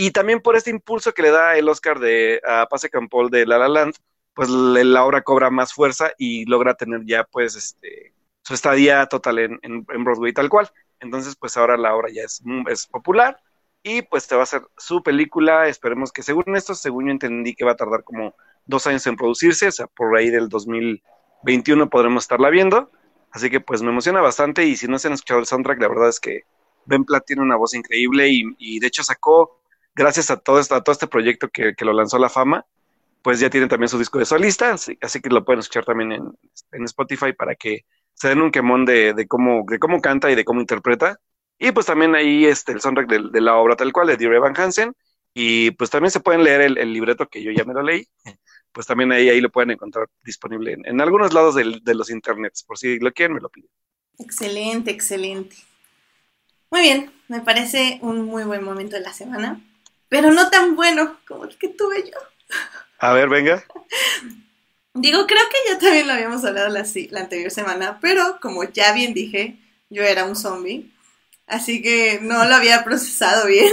y 0.00 0.12
también 0.12 0.40
por 0.40 0.56
este 0.56 0.70
impulso 0.70 1.12
que 1.12 1.20
le 1.20 1.30
da 1.30 1.58
el 1.58 1.68
Oscar 1.68 1.98
de 1.98 2.40
a 2.48 2.66
Pase 2.70 2.88
Campol 2.88 3.28
de 3.28 3.44
La 3.44 3.58
La 3.58 3.68
Land, 3.68 3.96
pues 4.32 4.48
la 4.48 5.04
obra 5.04 5.20
cobra 5.20 5.50
más 5.50 5.74
fuerza 5.74 6.12
y 6.16 6.46
logra 6.46 6.72
tener 6.72 7.02
ya 7.04 7.24
pues 7.24 7.54
este 7.54 8.14
su 8.40 8.54
estadía 8.54 9.04
total 9.08 9.38
en, 9.40 9.60
en, 9.62 10.04
Broadway 10.04 10.32
tal 10.32 10.48
cual. 10.48 10.70
Entonces 11.00 11.36
pues 11.36 11.54
ahora 11.58 11.76
la 11.76 11.94
obra 11.94 12.08
ya 12.10 12.22
es, 12.22 12.42
es 12.70 12.86
popular 12.86 13.38
y 13.82 14.00
pues 14.00 14.26
te 14.26 14.36
va 14.36 14.40
a 14.40 14.44
hacer 14.44 14.62
su 14.78 15.02
película. 15.02 15.68
Esperemos 15.68 16.12
que 16.12 16.22
según 16.22 16.56
esto, 16.56 16.74
según 16.74 17.04
yo 17.04 17.10
entendí 17.10 17.54
que 17.54 17.66
va 17.66 17.72
a 17.72 17.76
tardar 17.76 18.02
como 18.02 18.34
dos 18.64 18.86
años 18.86 19.06
en 19.06 19.16
producirse, 19.16 19.68
o 19.68 19.72
sea, 19.72 19.86
por 19.86 20.16
ahí 20.16 20.30
del 20.30 20.48
2021 20.48 21.90
podremos 21.90 22.24
estarla 22.24 22.48
viendo. 22.48 22.90
Así 23.32 23.50
que 23.50 23.60
pues 23.60 23.82
me 23.82 23.90
emociona 23.90 24.22
bastante 24.22 24.64
y 24.64 24.76
si 24.76 24.88
no 24.88 24.98
se 24.98 25.08
han 25.08 25.14
escuchado 25.14 25.40
el 25.40 25.46
soundtrack, 25.46 25.78
la 25.78 25.88
verdad 25.88 26.08
es 26.08 26.20
que 26.20 26.44
Ben 26.86 27.04
Platt 27.04 27.26
tiene 27.26 27.42
una 27.42 27.56
voz 27.56 27.74
increíble 27.74 28.30
y, 28.30 28.44
y 28.56 28.80
de 28.80 28.86
hecho 28.86 29.02
sacó 29.02 29.59
gracias 29.94 30.30
a 30.30 30.36
todo, 30.36 30.58
a 30.58 30.82
todo 30.82 30.92
este 30.92 31.06
proyecto 31.06 31.48
que, 31.48 31.74
lo 31.80 31.92
lanzó 31.92 32.18
la 32.18 32.28
fama, 32.28 32.66
pues 33.22 33.40
ya 33.40 33.50
tiene 33.50 33.66
también 33.66 33.88
su 33.88 33.98
disco 33.98 34.18
de 34.18 34.24
solista, 34.24 34.72
así, 34.72 34.96
que 34.96 35.28
lo 35.28 35.44
pueden 35.44 35.60
escuchar 35.60 35.84
también 35.84 36.12
en, 36.12 36.84
Spotify 36.84 37.32
para 37.32 37.54
que 37.54 37.84
se 38.14 38.28
den 38.28 38.40
un 38.40 38.50
quemón 38.50 38.84
de, 38.84 39.26
cómo, 39.28 39.64
de 39.68 39.78
cómo 39.78 40.00
canta 40.00 40.30
y 40.30 40.34
de 40.34 40.44
cómo 40.44 40.60
interpreta. 40.60 41.18
Y 41.58 41.72
pues 41.72 41.86
también 41.86 42.14
ahí 42.14 42.46
este, 42.46 42.72
el 42.72 42.80
soundtrack 42.80 43.08
de, 43.08 43.40
la 43.40 43.56
obra 43.56 43.76
tal 43.76 43.92
cual 43.92 44.06
de 44.06 44.16
Dear 44.16 44.34
Evan 44.34 44.54
Hansen. 44.56 44.94
Y 45.34 45.70
pues 45.72 45.90
también 45.90 46.10
se 46.10 46.20
pueden 46.20 46.42
leer 46.42 46.60
el, 46.62 46.92
libreto 46.92 47.28
que 47.28 47.42
yo 47.42 47.52
ya 47.52 47.64
me 47.64 47.74
lo 47.74 47.82
leí. 47.82 48.06
Pues 48.72 48.86
también 48.86 49.10
ahí, 49.10 49.28
ahí 49.28 49.40
lo 49.40 49.50
pueden 49.50 49.72
encontrar 49.72 50.06
disponible 50.22 50.76
en 50.84 51.00
algunos 51.00 51.34
lados 51.34 51.56
de 51.56 51.94
los 51.94 52.08
internets. 52.08 52.62
Por 52.62 52.78
si 52.78 53.00
lo 53.00 53.10
quieren, 53.10 53.34
me 53.34 53.40
lo 53.40 53.48
piden. 53.48 53.68
Excelente, 54.18 54.92
excelente. 54.92 55.56
Muy 56.70 56.82
bien, 56.82 57.12
me 57.26 57.40
parece 57.40 57.98
un 58.00 58.26
muy 58.26 58.44
buen 58.44 58.62
momento 58.62 58.94
de 58.94 59.02
la 59.02 59.12
semana 59.12 59.60
pero 60.10 60.30
no 60.32 60.50
tan 60.50 60.76
bueno 60.76 61.18
como 61.26 61.44
el 61.44 61.56
que 61.56 61.68
tuve 61.68 62.10
yo. 62.10 62.18
A 62.98 63.14
ver, 63.14 63.30
venga. 63.30 63.64
Digo, 64.92 65.26
creo 65.26 65.42
que 65.48 65.72
ya 65.72 65.78
también 65.78 66.06
lo 66.06 66.12
habíamos 66.12 66.44
hablado 66.44 66.68
la, 66.68 66.84
la 67.10 67.20
anterior 67.20 67.50
semana, 67.50 67.98
pero 68.02 68.38
como 68.42 68.64
ya 68.64 68.92
bien 68.92 69.14
dije, 69.14 69.56
yo 69.88 70.02
era 70.02 70.24
un 70.24 70.36
zombie, 70.36 70.90
así 71.46 71.80
que 71.80 72.18
no 72.20 72.44
lo 72.44 72.54
había 72.56 72.84
procesado 72.84 73.46
bien. 73.46 73.72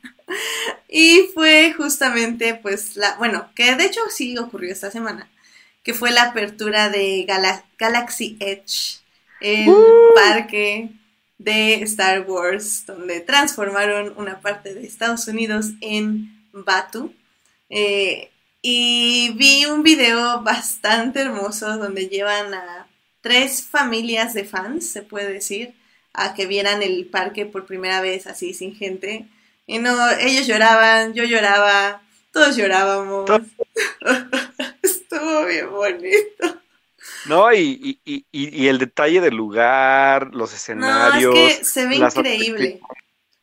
y 0.88 1.28
fue 1.34 1.74
justamente, 1.76 2.54
pues, 2.54 2.96
la, 2.96 3.14
bueno, 3.16 3.50
que 3.54 3.76
de 3.76 3.84
hecho 3.84 4.00
sí 4.08 4.36
ocurrió 4.38 4.72
esta 4.72 4.90
semana, 4.90 5.30
que 5.84 5.92
fue 5.92 6.10
la 6.10 6.22
apertura 6.22 6.88
de 6.88 7.26
Galaxy 7.78 8.38
Edge, 8.40 9.02
el 9.40 9.68
¡Uh! 9.68 10.14
parque 10.14 10.88
de 11.42 11.82
Star 11.82 12.24
Wars, 12.28 12.84
donde 12.86 13.20
transformaron 13.20 14.14
una 14.16 14.40
parte 14.40 14.74
de 14.74 14.86
Estados 14.86 15.26
Unidos 15.28 15.70
en 15.80 16.28
Batu. 16.52 17.12
Eh, 17.70 18.30
y 18.60 19.32
vi 19.34 19.64
un 19.66 19.82
video 19.82 20.42
bastante 20.42 21.20
hermoso 21.20 21.76
donde 21.78 22.08
llevan 22.08 22.54
a 22.54 22.86
tres 23.20 23.62
familias 23.62 24.34
de 24.34 24.44
fans, 24.44 24.90
se 24.90 25.02
puede 25.02 25.32
decir, 25.32 25.74
a 26.12 26.34
que 26.34 26.46
vieran 26.46 26.82
el 26.82 27.06
parque 27.06 27.46
por 27.46 27.66
primera 27.66 28.00
vez 28.00 28.26
así 28.26 28.54
sin 28.54 28.74
gente. 28.74 29.26
Y 29.66 29.78
no, 29.78 30.10
ellos 30.20 30.46
lloraban, 30.46 31.14
yo 31.14 31.24
lloraba, 31.24 32.02
todos 32.32 32.56
llorábamos. 32.56 33.28
Estuvo 34.82 35.46
bien 35.46 35.70
bonito. 35.70 36.51
No, 37.26 37.52
y, 37.52 38.00
y, 38.04 38.26
y, 38.32 38.66
el 38.66 38.78
detalle 38.78 39.20
del 39.20 39.36
lugar, 39.36 40.34
los 40.34 40.52
escenarios. 40.52 41.34
No, 41.34 41.40
es 41.40 41.58
que 41.58 41.64
se 41.64 41.86
ve 41.86 41.96
increíble. 41.96 42.80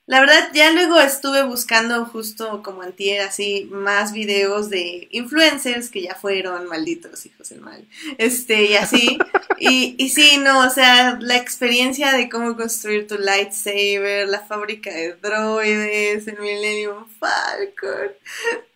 La 0.10 0.22
verdad, 0.22 0.50
ya 0.54 0.72
luego 0.72 1.00
estuve 1.00 1.44
buscando 1.44 2.04
justo 2.04 2.64
como 2.64 2.82
antier, 2.82 3.22
así, 3.22 3.70
más 3.72 4.12
videos 4.12 4.72
de 4.72 5.08
influencers 5.12 5.92
que 5.92 6.02
ya 6.02 6.16
fueron 6.16 6.66
malditos 6.66 7.28
hijos 7.28 7.50
del 7.50 7.62
mal. 7.62 7.88
Este, 8.18 8.64
y 8.64 8.76
así. 8.76 9.20
y, 9.60 9.94
y 10.00 10.10
sí, 10.10 10.40
no, 10.40 10.66
o 10.66 10.70
sea, 10.72 11.20
la 11.22 11.38
experiencia 11.38 12.12
de 12.14 12.28
cómo 12.28 12.58
construir 12.58 13.06
tu 13.06 13.20
lightsaber, 13.20 14.28
la 14.28 14.40
fábrica 14.40 14.90
de 14.90 15.14
droides, 15.14 16.28
el 16.28 16.40
Millennium 16.40 17.06
Falcon, 17.20 18.12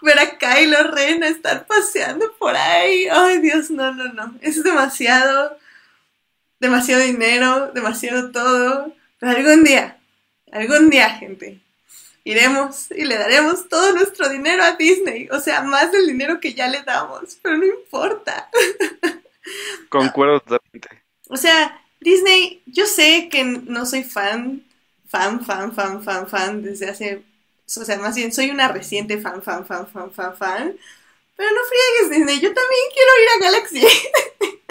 ver 0.04 0.20
a 0.20 0.38
Kylo 0.38 0.84
Ren 0.92 1.24
estar 1.24 1.66
paseando 1.66 2.32
por 2.38 2.56
ahí. 2.56 3.08
Ay, 3.12 3.40
Dios, 3.40 3.72
no, 3.72 3.92
no, 3.92 4.14
no. 4.14 4.36
Es 4.40 4.64
demasiado, 4.64 5.58
demasiado 6.60 7.02
dinero, 7.02 7.72
demasiado 7.74 8.32
todo. 8.32 8.94
Pero 9.18 9.32
algún 9.32 9.64
día 9.64 9.98
Algún 10.54 10.92
día, 10.92 11.10
gente, 11.10 11.60
iremos 12.24 12.92
y 12.92 13.06
le 13.06 13.18
daremos 13.18 13.68
todo 13.70 13.92
nuestro 13.94 14.30
dinero 14.30 14.64
a 14.64 14.74
Disney. 14.74 15.28
O 15.32 15.40
sea, 15.40 15.62
más 15.64 15.92
del 15.92 16.06
dinero 16.06 16.40
que 16.40 16.54
ya 16.54 16.68
le 16.68 16.84
damos, 16.84 17.40
pero 17.42 17.58
no 17.58 17.66
importa. 17.66 18.52
Concuerdo 19.90 20.40
totalmente. 20.42 20.90
O 21.28 21.38
sea, 21.38 21.82
Disney, 22.00 22.62
yo 22.68 22.86
sé 22.86 23.30
que 23.32 23.44
no 23.44 23.88
soy 23.88 24.04
fan, 24.04 24.64
fan, 25.08 25.44
fan, 25.44 25.74
fan, 25.74 26.04
fan, 26.04 26.28
fan 26.28 26.62
desde 26.62 26.92
hace. 26.92 27.24
O 27.66 27.84
sea, 27.84 27.98
más 27.98 28.16
bien 28.16 28.32
soy 28.32 28.52
una 28.52 28.68
reciente 28.68 29.20
fan, 29.20 29.42
fan, 29.42 29.66
fan, 29.66 29.88
fan, 29.88 30.12
fan, 30.12 30.38
fan. 30.38 30.78
Pero 31.36 31.50
no 31.50 31.62
friegues, 31.68 32.20
Disney, 32.20 32.40
yo 32.40 32.54
también 32.54 32.84
quiero 32.94 33.12
ir 33.22 33.30
a 33.30 33.46
Galaxy. 33.46 33.88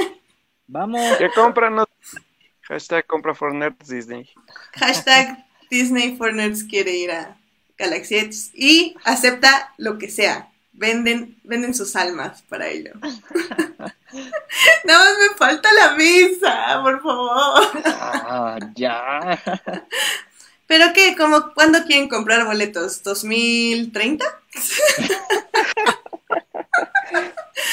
Vamos. 0.68 1.16
Que 1.18 1.28
cómpranos. 1.32 1.88
Hashtag 2.68 3.04
compra 3.08 3.34
for 3.34 3.52
nerds 3.52 3.88
Disney. 3.88 4.30
Hashtag 4.74 5.44
Disney 5.72 6.16
for 6.18 6.34
Nerds 6.34 6.62
quiere 6.64 6.90
ir 6.90 7.10
a 7.10 7.38
Galaxy 7.78 8.16
Edge 8.16 8.50
y 8.52 8.94
acepta 9.04 9.72
lo 9.78 9.96
que 9.96 10.10
sea. 10.10 10.50
Venden, 10.74 11.40
venden 11.44 11.72
sus 11.72 11.96
almas 11.96 12.42
para 12.42 12.68
ello. 12.68 12.92
Nada 14.84 14.98
más 14.98 15.18
me 15.18 15.34
falta 15.38 15.72
la 15.72 15.94
visa, 15.94 16.78
por 16.82 17.00
favor. 17.00 17.62
Ah, 17.86 18.58
ya. 18.74 19.40
¿Pero 20.66 20.92
qué? 20.92 21.16
¿Cómo, 21.16 21.54
¿Cuándo 21.54 21.84
quieren 21.84 22.06
comprar 22.06 22.44
boletos? 22.44 23.02
¿2030? 23.02 24.24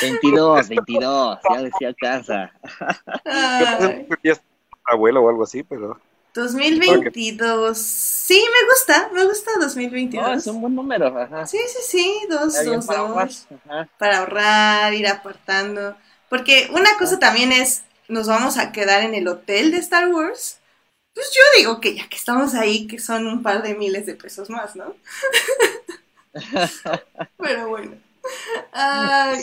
22, 0.01 0.69
22, 0.69 1.39
ya 1.53 1.61
decía 1.61 1.93
casa. 1.99 2.53
Abuelo 4.85 5.21
o 5.21 5.29
algo 5.29 5.43
así, 5.43 5.63
pero... 5.63 5.99
2022. 6.39 7.77
Sí, 7.77 8.41
me 8.41 8.69
gusta, 8.69 9.09
me 9.13 9.25
gusta 9.25 9.51
2022. 9.59 10.37
es 10.37 10.47
un 10.47 10.61
buen 10.61 10.75
número. 10.75 11.07
Ajá. 11.17 11.45
Sí, 11.45 11.57
sí, 11.67 11.79
sí, 11.85 12.15
dos, 12.29 12.53
dos, 12.65 12.85
para 12.85 12.99
dos. 12.99 13.47
Para 13.97 14.19
ahorrar, 14.19 14.93
ir 14.93 15.07
apartando. 15.07 15.95
Porque 16.29 16.69
una 16.73 16.97
cosa 16.97 17.19
también 17.19 17.51
es, 17.51 17.83
nos 18.07 18.27
vamos 18.27 18.57
a 18.57 18.71
quedar 18.71 19.03
en 19.03 19.15
el 19.15 19.27
hotel 19.27 19.71
de 19.71 19.77
Star 19.77 20.07
Wars 20.09 20.59
Pues 21.13 21.31
yo 21.33 21.41
digo 21.57 21.81
que 21.81 21.95
ya 21.95 22.07
que 22.07 22.17
estamos 22.17 22.53
ahí, 22.53 22.87
que 22.87 22.99
son 22.99 23.27
un 23.27 23.43
par 23.43 23.63
de 23.63 23.75
miles 23.75 24.05
de 24.05 24.15
pesos 24.15 24.49
más, 24.49 24.75
¿no? 24.75 24.95
Pero 27.37 27.69
bueno. 27.69 28.08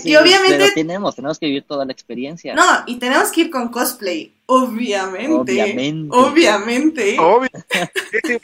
Y 0.05 0.17
obviamente. 0.17 0.59
Pero 0.59 0.75
tenemos, 0.75 1.17
tenemos 1.17 1.39
que 1.39 1.47
vivir 1.47 1.65
toda 1.65 1.85
la 1.85 1.93
experiencia. 1.93 2.55
No, 2.55 2.65
y 2.87 2.97
tenemos 2.99 3.31
que 3.31 3.43
ir 3.43 3.51
con 3.51 3.69
cosplay. 3.69 4.33
Obviamente. 4.47 5.35
Obviamente. 5.35 6.17
Obviamente. 6.17 7.17
Obviamente. 7.19 8.41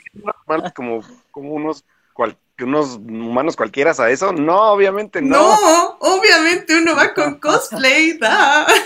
como, 0.75 1.01
como 1.31 1.53
unos, 1.53 1.85
unos 2.59 2.95
humanos 2.95 3.55
cualquiera 3.55 3.93
a 3.97 4.09
eso. 4.09 4.33
No, 4.33 4.71
obviamente 4.71 5.21
no. 5.21 5.37
No, 5.37 5.97
obviamente 5.99 6.77
uno 6.77 6.95
va 6.95 7.13
con 7.13 7.35
cosplay. 7.39 8.17
da. 8.17 8.67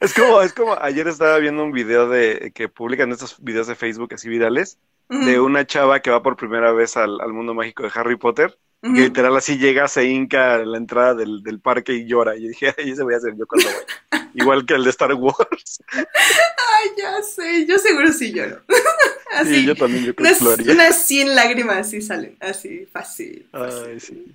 Es 0.00 0.12
como, 0.12 0.40
es 0.42 0.52
como 0.52 0.74
ayer 0.80 1.06
estaba 1.06 1.38
viendo 1.38 1.62
un 1.62 1.70
video 1.70 2.08
de 2.08 2.50
que 2.52 2.68
publican 2.68 3.12
estos 3.12 3.36
videos 3.38 3.68
de 3.68 3.76
Facebook 3.76 4.12
así 4.12 4.28
virales 4.28 4.78
de 5.08 5.38
una 5.38 5.64
chava 5.64 6.00
que 6.00 6.10
va 6.10 6.20
por 6.20 6.36
primera 6.36 6.72
vez 6.72 6.96
al, 6.96 7.20
al 7.20 7.32
mundo 7.32 7.54
mágico 7.54 7.84
de 7.84 7.92
Harry 7.94 8.16
Potter 8.16 8.58
literal 8.94 9.36
así 9.36 9.58
llega, 9.58 9.88
se 9.88 10.04
hinca 10.04 10.54
a 10.54 10.58
la 10.58 10.78
entrada 10.78 11.14
del, 11.14 11.42
del 11.42 11.60
parque 11.60 11.94
y 11.94 12.06
llora. 12.06 12.36
Y 12.36 12.48
dije, 12.48 12.74
ay, 12.76 12.90
ese 12.90 13.02
voy 13.02 13.14
a 13.14 13.18
hacer 13.18 13.34
yo 13.36 13.46
cuando 13.46 13.68
voy. 13.70 14.20
Igual 14.34 14.66
que 14.66 14.74
el 14.74 14.84
de 14.84 14.90
Star 14.90 15.14
Wars. 15.14 15.82
Ay, 15.92 16.90
ya 16.98 17.22
sé, 17.22 17.66
yo 17.66 17.78
seguro 17.78 18.12
sí 18.12 18.32
lloro. 18.32 18.62
así, 19.34 19.56
sí, 19.56 19.66
yo 19.66 19.74
también, 19.74 20.04
yo 20.04 20.14
creo 20.14 20.30
unas, 20.40 20.56
que 20.56 20.70
Unas 20.70 21.06
100 21.06 21.34
lágrimas 21.34 21.78
así 21.78 22.00
salen, 22.00 22.36
así, 22.40 22.86
fácil, 22.86 23.48
Ay, 23.52 23.98
sí. 24.00 24.32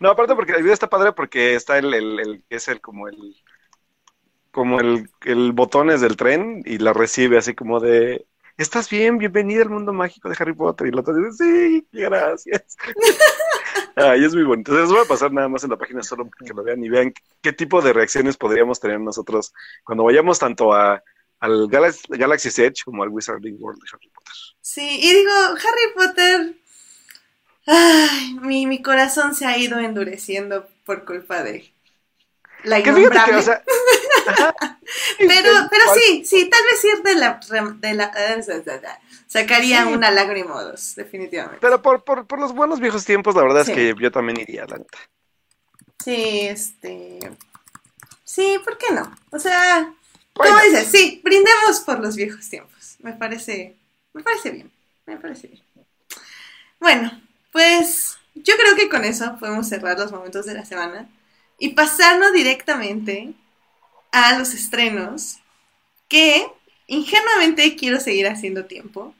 No, 0.00 0.10
aparte 0.10 0.34
porque 0.34 0.52
el 0.52 0.62
video 0.62 0.74
está 0.74 0.88
padre 0.88 1.12
porque 1.12 1.54
está 1.54 1.78
el, 1.78 1.92
el, 1.94 2.18
el 2.18 2.44
es 2.50 2.68
el 2.68 2.80
como 2.80 3.08
el 3.08 3.36
como 4.50 4.80
el, 4.80 5.08
el 5.22 5.52
botones 5.52 6.00
del 6.00 6.16
tren 6.16 6.62
y 6.66 6.78
la 6.78 6.92
recibe 6.92 7.38
así 7.38 7.54
como 7.54 7.80
de 7.80 8.26
¿estás 8.56 8.88
bien? 8.88 9.18
Bienvenida 9.18 9.62
al 9.62 9.70
mundo 9.70 9.92
mágico 9.92 10.28
de 10.28 10.36
Harry 10.38 10.54
Potter. 10.54 10.86
Y 10.86 10.90
el 10.90 10.98
otro 10.98 11.14
dice, 11.14 11.44
sí, 11.44 11.86
gracias. 11.92 12.76
Ay, 13.96 14.24
es 14.24 14.34
muy 14.34 14.44
bonito. 14.44 14.74
Les 14.74 14.88
voy 14.88 15.00
a 15.00 15.08
pasar 15.08 15.32
nada 15.32 15.48
más 15.48 15.64
en 15.64 15.70
la 15.70 15.76
página 15.76 16.02
solo 16.02 16.28
para 16.28 16.46
que 16.46 16.54
lo 16.54 16.62
vean 16.62 16.82
y 16.82 16.88
vean 16.88 17.12
qué 17.40 17.52
tipo 17.52 17.82
de 17.82 17.92
reacciones 17.92 18.36
podríamos 18.36 18.80
tener 18.80 19.00
nosotros 19.00 19.52
cuando 19.84 20.04
vayamos 20.04 20.38
tanto 20.38 20.72
a, 20.72 21.02
al 21.40 21.68
Galaxy, 21.68 22.02
Galaxy's 22.08 22.58
Edge 22.58 22.84
como 22.84 23.02
al 23.02 23.10
Wizarding 23.10 23.56
World 23.58 23.80
de 23.82 23.88
Harry 23.92 24.08
Potter. 24.08 24.32
Sí, 24.60 24.98
y 25.02 25.14
digo, 25.14 25.30
Harry 25.30 25.94
Potter, 25.94 26.54
ay, 27.66 28.34
mi, 28.42 28.66
mi 28.66 28.80
corazón 28.80 29.34
se 29.34 29.46
ha 29.46 29.58
ido 29.58 29.78
endureciendo 29.78 30.66
por 30.84 31.04
culpa 31.04 31.42
de 31.42 31.72
la 32.64 32.78
innombrable. 32.78 33.36
o 33.36 33.42
sea, 33.42 33.62
pero, 35.18 35.52
pero 35.70 35.84
sí, 35.94 36.24
sí, 36.24 36.50
tal 36.50 36.60
vez 36.70 36.84
ir 36.84 37.02
de 37.02 37.14
la, 37.14 37.40
de 37.80 37.94
la 37.94 39.00
sacaría 39.26 39.86
una 39.86 40.10
lágrima 40.10 40.54
o 40.54 40.64
dos, 40.64 40.94
definitivamente. 40.94 41.58
Pero 41.60 41.80
por, 41.80 42.04
por, 42.04 42.26
por, 42.26 42.38
los 42.38 42.52
buenos 42.52 42.80
viejos 42.80 43.04
tiempos, 43.04 43.34
la 43.34 43.42
verdad 43.42 43.62
es 43.62 43.74
que 43.74 43.94
yo 43.98 44.10
también 44.10 44.40
iría, 44.40 44.66
la 44.66 44.78
neta. 44.78 44.98
Sí, 46.04 46.40
este. 46.42 47.18
Sí, 48.24 48.60
¿por 48.64 48.76
qué 48.76 48.92
no? 48.92 49.14
O 49.30 49.38
sea, 49.38 49.94
como 50.32 50.58
dices, 50.60 50.88
sí, 50.90 51.20
brindemos 51.22 51.80
por 51.80 52.00
los 52.00 52.16
viejos 52.16 52.48
tiempos. 52.48 52.96
Me 53.00 53.12
parece, 53.12 53.76
me 54.12 54.22
parece 54.22 54.50
bien, 54.50 54.72
me 55.06 55.16
parece 55.16 55.48
bien. 55.48 55.62
Bueno, 56.80 57.22
pues 57.52 58.18
yo 58.34 58.54
creo 58.56 58.74
que 58.74 58.88
con 58.88 59.04
eso 59.04 59.36
podemos 59.38 59.68
cerrar 59.68 59.98
los 59.98 60.10
momentos 60.10 60.46
de 60.46 60.54
la 60.54 60.64
semana 60.64 61.08
y 61.58 61.70
pasarnos 61.70 62.32
directamente 62.32 63.34
a 64.12 64.38
los 64.38 64.54
estrenos 64.54 65.38
que 66.08 66.46
ingenuamente 66.86 67.74
quiero 67.76 67.98
seguir 67.98 68.28
haciendo 68.28 68.66
tiempo. 68.66 69.14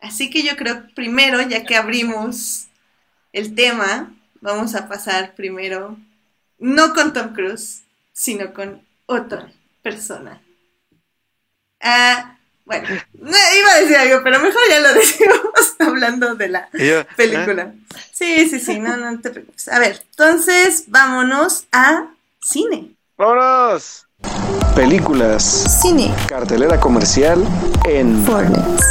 Así 0.00 0.30
que 0.30 0.42
yo 0.42 0.56
creo 0.56 0.86
primero, 0.94 1.42
ya 1.42 1.64
que 1.64 1.76
abrimos 1.76 2.68
el 3.32 3.54
tema, 3.54 4.14
vamos 4.40 4.74
a 4.74 4.88
pasar 4.88 5.34
primero, 5.34 5.96
no 6.58 6.94
con 6.94 7.12
Tom 7.12 7.34
Cruise, 7.34 7.82
sino 8.12 8.54
con 8.54 8.86
otra 9.06 9.50
persona. 9.82 10.40
Ah, 11.80 12.38
bueno, 12.64 12.88
iba 12.88 13.72
a 13.72 13.80
decir 13.80 13.96
algo, 13.96 14.22
pero 14.22 14.40
mejor 14.40 14.62
ya 14.70 14.80
lo 14.80 14.94
decimos 14.94 15.40
hablando 15.78 16.34
de 16.34 16.48
la 16.48 16.68
película. 17.16 17.74
Sí, 18.12 18.48
sí, 18.48 18.60
sí, 18.60 18.78
no, 18.78 18.96
no 18.96 19.20
te 19.20 19.30
preocupes. 19.30 19.68
A 19.68 19.78
ver, 19.78 20.02
entonces 20.10 20.84
vámonos 20.88 21.66
a 21.72 22.08
cine. 22.40 22.96
¡Vámonos! 23.16 24.05
Películas. 24.74 25.80
Cine. 25.80 26.14
Cartelera 26.28 26.78
comercial 26.78 27.42
en 27.84 28.24
Fortnite. 28.24 28.82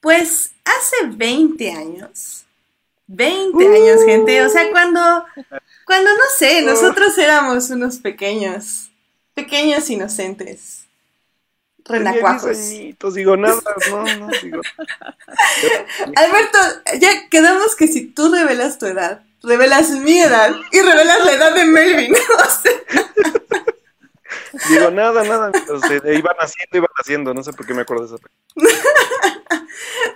Pues 0.00 0.52
hace 0.64 0.96
20 1.08 1.72
años. 1.72 2.44
20 3.06 3.66
años, 3.66 4.04
gente. 4.04 4.42
O 4.42 4.48
sea, 4.48 4.70
cuando, 4.70 5.24
cuando 5.86 6.10
no 6.10 6.24
sé, 6.36 6.62
nosotros 6.62 7.16
éramos 7.18 7.70
unos 7.70 7.98
pequeños, 7.98 8.90
pequeños 9.34 9.88
inocentes. 9.90 10.84
Renacuajos. 11.84 12.56
digo 13.14 13.36
nada, 13.36 13.60
no, 13.90 14.04
no, 14.16 14.28
digo. 14.42 14.62
Alberto, 16.16 16.58
ya 16.98 17.28
quedamos 17.28 17.76
que 17.76 17.88
si 17.88 18.06
tú 18.06 18.32
revelas 18.32 18.78
tu 18.78 18.86
edad, 18.86 19.22
revelas 19.44 19.90
mi 19.90 20.18
edad 20.18 20.54
y 20.72 20.80
revelas 20.80 21.24
la 21.24 21.32
edad 21.32 21.54
de 21.54 21.64
Melvin. 21.64 22.14
Digo, 24.68 24.90
nada, 24.90 25.24
nada. 25.24 25.50
iban 26.12 26.36
haciendo, 26.38 26.78
iban 26.78 26.90
haciendo. 26.96 27.34
No 27.34 27.42
sé 27.42 27.52
por 27.52 27.66
qué 27.66 27.74
me 27.74 27.82
acuerdo 27.82 28.06
de 28.06 28.16
esa 28.16 28.24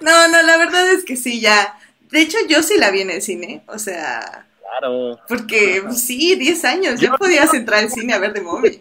No, 0.00 0.28
no, 0.28 0.42
la 0.42 0.56
verdad 0.56 0.90
es 0.92 1.04
que 1.04 1.16
sí, 1.16 1.40
ya. 1.40 1.78
De 2.10 2.20
hecho, 2.20 2.38
yo 2.48 2.62
sí 2.62 2.78
la 2.78 2.90
vi 2.90 3.02
en 3.02 3.10
el 3.10 3.22
cine. 3.22 3.62
O 3.66 3.78
sea. 3.78 4.46
Claro. 4.60 5.18
Porque 5.28 5.82
pues, 5.84 6.02
sí, 6.02 6.36
10 6.36 6.64
años. 6.64 7.00
Yo, 7.00 7.16
podías 7.16 7.52
entrar 7.54 7.80
al 7.80 7.90
cine 7.90 8.14
a 8.14 8.18
ver 8.18 8.32
de 8.32 8.40
Mommy. 8.40 8.80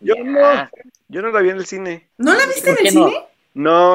Yo 0.00 0.14
no. 0.16 0.68
Yo 1.08 1.22
no 1.22 1.30
la 1.30 1.40
vi 1.40 1.50
en 1.50 1.58
el 1.58 1.66
cine. 1.66 2.08
¿No 2.18 2.34
la 2.34 2.46
viste 2.46 2.70
en 2.70 2.76
el 2.80 2.90
cine? 2.90 3.26
No, 3.54 3.94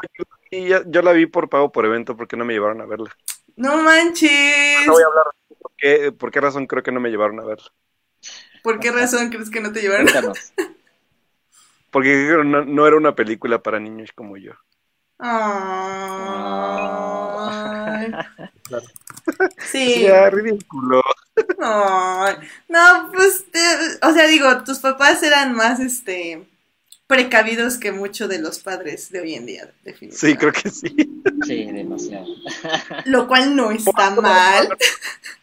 yo, 0.52 0.84
yo, 0.86 1.02
la 1.02 1.12
vi 1.14 1.26
por 1.26 1.50
pago 1.50 1.72
por 1.72 1.86
evento 1.86 2.16
porque 2.16 2.38
no 2.38 2.46
me 2.46 2.54
llevaron 2.54 2.80
a 2.82 2.86
verla. 2.86 3.10
No 3.56 3.78
manches. 3.78 4.86
No 4.86 4.94
voy 4.94 5.04
a 5.04 5.08
hablar. 5.08 5.26
¿Por 5.78 5.90
qué, 5.90 6.12
por 6.12 6.32
qué 6.32 6.42
razón 6.42 6.66
creo 6.66 6.82
que 6.82 6.92
no 6.92 7.00
me 7.00 7.10
llevaron 7.10 7.40
a 7.40 7.46
verla? 7.46 7.72
¿Por 8.64 8.80
qué 8.80 8.92
razón 8.92 9.30
crees 9.30 9.50
que 9.50 9.62
no 9.62 9.72
te 9.72 9.82
llevaron? 9.82 10.08
Porque 11.92 12.36
no, 12.44 12.66
no 12.66 12.88
era 12.88 12.98
una 12.98 13.16
película 13.16 13.62
para 13.62 13.80
niños 13.80 14.12
como 14.14 14.38
yo. 14.38 14.54
Sí. 19.60 20.04
Ya, 20.08 20.30
ridículo. 20.30 21.02
No, 21.60 23.12
pues, 23.14 23.46
o 24.02 24.14
sea, 24.14 24.28
digo, 24.28 24.64
tus 24.64 24.80
papás 24.80 25.22
eran 25.22 25.54
más, 25.54 25.80
este, 25.80 26.48
precavidos 27.08 27.78
que 27.78 27.94
muchos 27.94 28.28
de 28.30 28.40
los 28.40 28.60
padres 28.60 29.10
de 29.12 29.22
hoy 29.22 29.36
en 29.36 29.46
día, 29.46 29.72
definitivamente. 29.84 30.18
Sí, 30.18 30.36
creo 30.36 30.52
que 30.52 30.70
sí. 30.70 31.24
Sí, 31.46 31.66
demasiado. 31.72 32.28
Lo 33.06 33.28
cual 33.28 33.56
no 33.56 33.72
está 33.72 34.12
mal. 34.12 34.78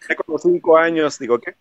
Hace 0.02 0.16
como 0.16 0.38
cinco 0.38 0.76
años, 0.76 1.18
digo, 1.18 1.40
¿qué? 1.40 1.56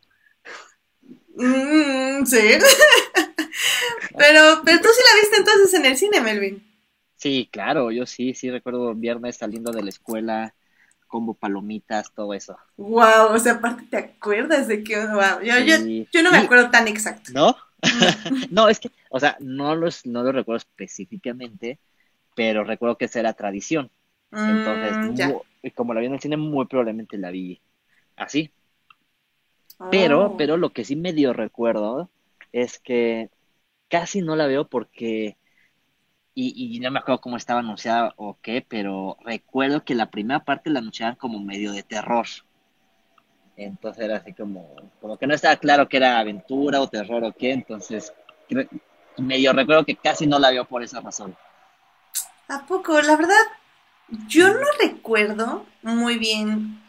Mm, 1.36 2.26
sí. 2.26 2.38
pero, 4.18 4.62
pero 4.64 4.82
tú 4.82 4.88
sí 4.90 5.04
la 5.06 5.22
viste 5.22 5.38
entonces 5.38 5.74
en 5.74 5.86
el 5.86 5.98
cine, 5.98 6.22
Melvin. 6.22 6.74
Sí, 7.16 7.48
claro, 7.52 7.90
yo 7.90 8.06
sí, 8.06 8.34
sí 8.34 8.52
recuerdo 8.52 8.94
viernes 8.94 9.38
saliendo 9.38 9.72
de 9.72 9.82
la 9.82 9.90
escuela, 9.90 10.54
combo 11.08 11.34
palomitas, 11.34 12.14
todo 12.14 12.34
eso. 12.34 12.58
Wow, 12.76 13.32
o 13.32 13.40
sea, 13.40 13.54
aparte 13.54 13.84
te 13.90 13.96
acuerdas 13.96 14.68
de 14.68 14.84
que, 14.84 14.98
wow, 14.98 15.42
yo, 15.42 15.58
yo, 15.60 15.76
yo 16.12 16.24
no 16.24 16.32
me 16.32 16.40
acuerdo 16.40 16.70
tan 16.70 16.90
exacto. 16.90 17.32
¿No? 17.34 17.56
no, 18.52 18.70
es 18.70 18.80
que, 18.80 18.90
o 19.10 19.20
sea, 19.20 19.38
no 19.40 19.76
los, 19.76 20.06
no 20.06 20.24
lo 20.24 20.32
recuerdo 20.32 20.58
específicamente, 20.58 21.80
pero 22.36 22.64
recuerdo 22.64 22.98
que 22.98 23.06
esa 23.06 23.20
era 23.20 23.34
tradición. 23.34 23.90
Entonces, 24.32 25.38
mm, 25.62 25.68
como 25.76 25.94
la 25.94 26.00
vi 26.00 26.08
en 26.08 26.14
el 26.14 26.20
cine, 26.20 26.38
muy 26.38 26.66
probablemente 26.66 27.18
la 27.18 27.30
vi 27.30 27.62
así. 28.16 28.52
Pero, 29.92 30.26
oh. 30.26 30.38
pero 30.38 30.58
lo 30.58 30.72
que 30.72 30.86
sí 30.86 30.96
medio 30.96 31.34
recuerdo 31.34 32.10
es 32.52 32.80
que 32.80 33.30
casi 33.90 34.22
no 34.22 34.36
la 34.36 34.48
veo 34.48 34.68
porque, 34.68 35.38
y, 36.34 36.76
y 36.76 36.80
no 36.80 36.90
me 36.90 37.00
acuerdo 37.00 37.22
cómo 37.22 37.38
estaba 37.38 37.60
anunciada 37.60 38.14
o 38.18 38.38
qué, 38.42 38.66
pero 38.68 39.18
recuerdo 39.24 39.84
que 39.84 39.94
la 39.96 40.10
primera 40.10 40.44
parte 40.44 40.70
la 40.70 40.80
anunciaban 40.80 41.16
como 41.16 41.40
medio 41.40 41.72
de 41.72 41.84
terror. 41.84 42.26
Entonces 43.56 44.04
era 44.04 44.18
así 44.18 44.34
como, 44.34 44.76
como 45.00 45.18
que 45.18 45.28
no 45.28 45.34
estaba 45.34 45.56
claro 45.58 45.88
que 45.88 45.98
era 45.98 46.20
aventura 46.20 46.82
o 46.82 46.90
terror 46.90 47.24
o 47.24 47.34
qué, 47.34 47.52
entonces 47.52 48.14
medio 49.18 49.54
recuerdo 49.54 49.86
que 49.86 49.96
casi 49.96 50.26
no 50.26 50.40
la 50.40 50.52
veo 50.52 50.66
por 50.66 50.84
esa 50.84 51.02
razón. 51.02 51.36
¿A 52.48 52.66
poco? 52.66 53.00
La 53.02 53.16
verdad, 53.16 53.36
yo 54.28 54.54
no 54.54 54.66
recuerdo 54.80 55.66
muy 55.82 56.18
bien 56.18 56.84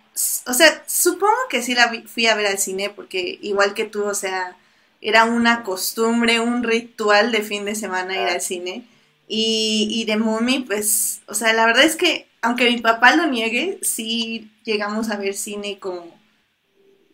o 0.47 0.55
sea, 0.55 0.85
supongo 0.87 1.35
que 1.51 1.63
sí 1.63 1.75
la 1.75 1.93
fui 2.07 2.27
a 2.27 2.37
ver 2.37 2.47
al 2.47 2.59
cine 2.59 2.91
porque 2.91 3.39
igual 3.43 3.75
que 3.75 3.85
tú, 3.85 4.05
o 4.05 4.15
sea, 4.15 4.57
era 5.01 5.25
una 5.25 5.63
costumbre, 5.65 6.41
un 6.41 6.63
ritual 6.63 7.33
de 7.33 7.43
fin 7.43 7.65
de 7.65 7.75
semana 7.75 8.15
ir 8.15 8.29
al 8.29 8.41
cine. 8.41 8.87
Y, 9.27 9.89
y 9.91 10.05
de 10.05 10.17
Mommy, 10.17 10.61
pues, 10.61 11.23
o 11.27 11.35
sea, 11.35 11.53
la 11.53 11.67
verdad 11.67 11.85
es 11.85 11.97
que, 11.97 12.29
aunque 12.43 12.71
mi 12.71 12.79
papá 12.81 13.17
lo 13.17 13.27
niegue, 13.27 13.79
sí 13.83 14.53
llegamos 14.65 15.11
a 15.11 15.17
ver 15.17 15.35
cine 15.35 15.79
como 15.79 16.07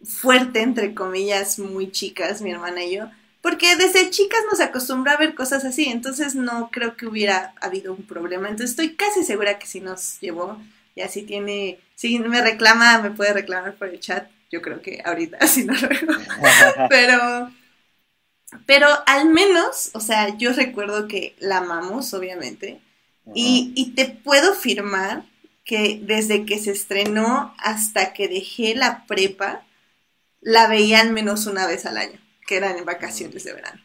fuerte, 0.04 0.60
entre 0.60 0.94
comillas, 0.94 1.58
muy 1.58 1.90
chicas, 1.90 2.42
mi 2.42 2.50
hermana 2.50 2.84
y 2.84 2.96
yo. 2.96 3.10
Porque 3.42 3.76
desde 3.76 4.10
chicas 4.10 4.40
nos 4.50 4.60
acostumbró 4.60 5.12
a 5.12 5.16
ver 5.16 5.34
cosas 5.34 5.64
así, 5.64 5.86
entonces 5.86 6.34
no 6.34 6.70
creo 6.70 6.96
que 6.96 7.06
hubiera 7.06 7.54
habido 7.60 7.94
un 7.94 8.02
problema. 8.04 8.48
Entonces 8.48 8.70
estoy 8.70 8.94
casi 8.96 9.24
segura 9.24 9.58
que 9.58 9.66
sí 9.66 9.80
nos 9.80 10.20
llevó. 10.20 10.60
Y 10.94 11.00
así 11.00 11.22
tiene, 11.22 11.78
si 11.94 12.18
me 12.18 12.42
reclama, 12.42 12.98
me 12.98 13.10
puede 13.10 13.32
reclamar 13.32 13.74
por 13.76 13.88
el 13.88 14.00
chat. 14.00 14.28
Yo 14.50 14.60
creo 14.60 14.82
que 14.82 15.00
ahorita, 15.04 15.38
si 15.46 15.64
no 15.64 15.74
luego. 15.74 16.12
pero, 16.90 17.50
pero 18.66 18.88
al 19.06 19.30
menos, 19.30 19.90
o 19.94 20.00
sea, 20.00 20.36
yo 20.36 20.52
recuerdo 20.52 21.08
que 21.08 21.34
la 21.38 21.58
amamos, 21.58 22.12
obviamente. 22.12 22.80
Y, 23.34 23.72
y 23.76 23.92
te 23.92 24.06
puedo 24.06 24.54
firmar 24.54 25.24
que 25.64 26.00
desde 26.02 26.44
que 26.44 26.58
se 26.58 26.72
estrenó 26.72 27.54
hasta 27.58 28.12
que 28.12 28.28
dejé 28.28 28.74
la 28.74 29.06
prepa, 29.06 29.62
la 30.40 30.68
veía 30.68 31.00
al 31.00 31.12
menos 31.12 31.46
una 31.46 31.66
vez 31.66 31.87
al 31.87 31.96
año, 31.96 32.18
que 32.46 32.57
eran 32.57 32.79
en 32.79 32.85
vacaciones 32.85 33.44
de 33.44 33.53
verano. 33.53 33.81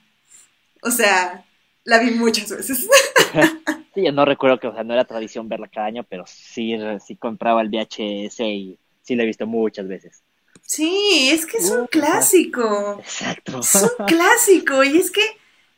O 0.81 0.91
sea, 0.91 1.45
la 1.83 1.99
vi 1.99 2.11
muchas 2.11 2.49
veces. 2.49 2.87
sí, 3.95 4.03
yo 4.03 4.11
no 4.11 4.25
recuerdo 4.25 4.59
que, 4.59 4.67
o 4.67 4.73
sea, 4.73 4.83
no 4.83 4.93
era 4.93 5.05
tradición 5.05 5.49
verla 5.49 5.67
cada 5.67 5.87
año, 5.87 6.05
pero 6.07 6.25
sí, 6.27 6.75
sí 7.05 7.15
compraba 7.15 7.61
el 7.61 7.69
VHS 7.69 8.39
y 8.41 8.79
sí 9.01 9.15
la 9.15 9.23
he 9.23 9.27
visto 9.27 9.47
muchas 9.47 9.87
veces. 9.87 10.23
Sí, 10.61 11.29
es 11.31 11.45
que 11.45 11.57
es 11.57 11.69
un 11.69 11.87
clásico. 11.87 12.97
Exacto. 12.99 13.59
Es 13.59 13.75
un 13.75 14.05
clásico. 14.05 14.83
Y 14.83 14.97
es 14.97 15.11
que, 15.11 15.21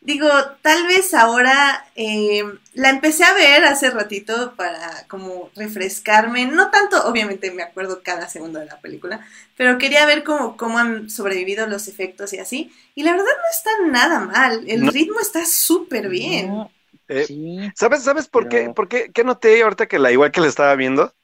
digo, 0.08 0.28
tal 0.62 0.88
vez 0.88 1.14
ahora 1.14 1.86
eh, 1.96 2.44
la 2.74 2.90
empecé 2.90 3.24
a 3.26 3.34
ver 3.34 3.66
hace 3.66 3.92
ratito 3.92 4.56
para 4.56 5.06
como 5.08 5.52
refrescarme. 5.56 6.46
No 6.48 6.72
tanto, 6.72 7.06
obviamente 7.08 7.52
me 7.52 7.64
acuerdo 7.64 8.02
cada 8.04 8.28
segundo 8.30 8.60
de 8.60 8.66
la 8.68 8.80
película, 8.82 9.26
pero 9.58 9.78
quería 9.78 10.06
ver 10.06 10.24
cómo, 10.24 10.58
cómo 10.58 10.80
han 10.80 11.10
sobrevivido 11.10 11.68
los 11.68 11.88
efectos 11.88 12.34
y 12.34 12.40
así. 12.40 12.74
Y 12.96 13.04
la 13.04 13.12
verdad 13.12 13.26
no 13.26 13.52
está 13.52 13.72
nada 13.92 14.20
mal. 14.22 14.64
El 14.68 14.88
ritmo 14.88 15.20
está 15.20 15.46
súper 15.46 16.10
bien. 16.10 16.70
Eh, 17.08 17.28
sí, 17.28 17.72
¿Sabes, 17.74 18.04
sabes 18.04 18.28
por 18.28 18.48
qué? 18.48 18.70
¿Por 18.70 18.88
qué, 18.90 19.12
qué 19.14 19.24
noté 19.24 19.62
ahorita 19.62 19.88
que 19.88 20.00
la 20.00 20.12
igual 20.12 20.32
que 20.32 20.42
la 20.42 20.48
estaba 20.48 20.76
viendo? 20.76 21.16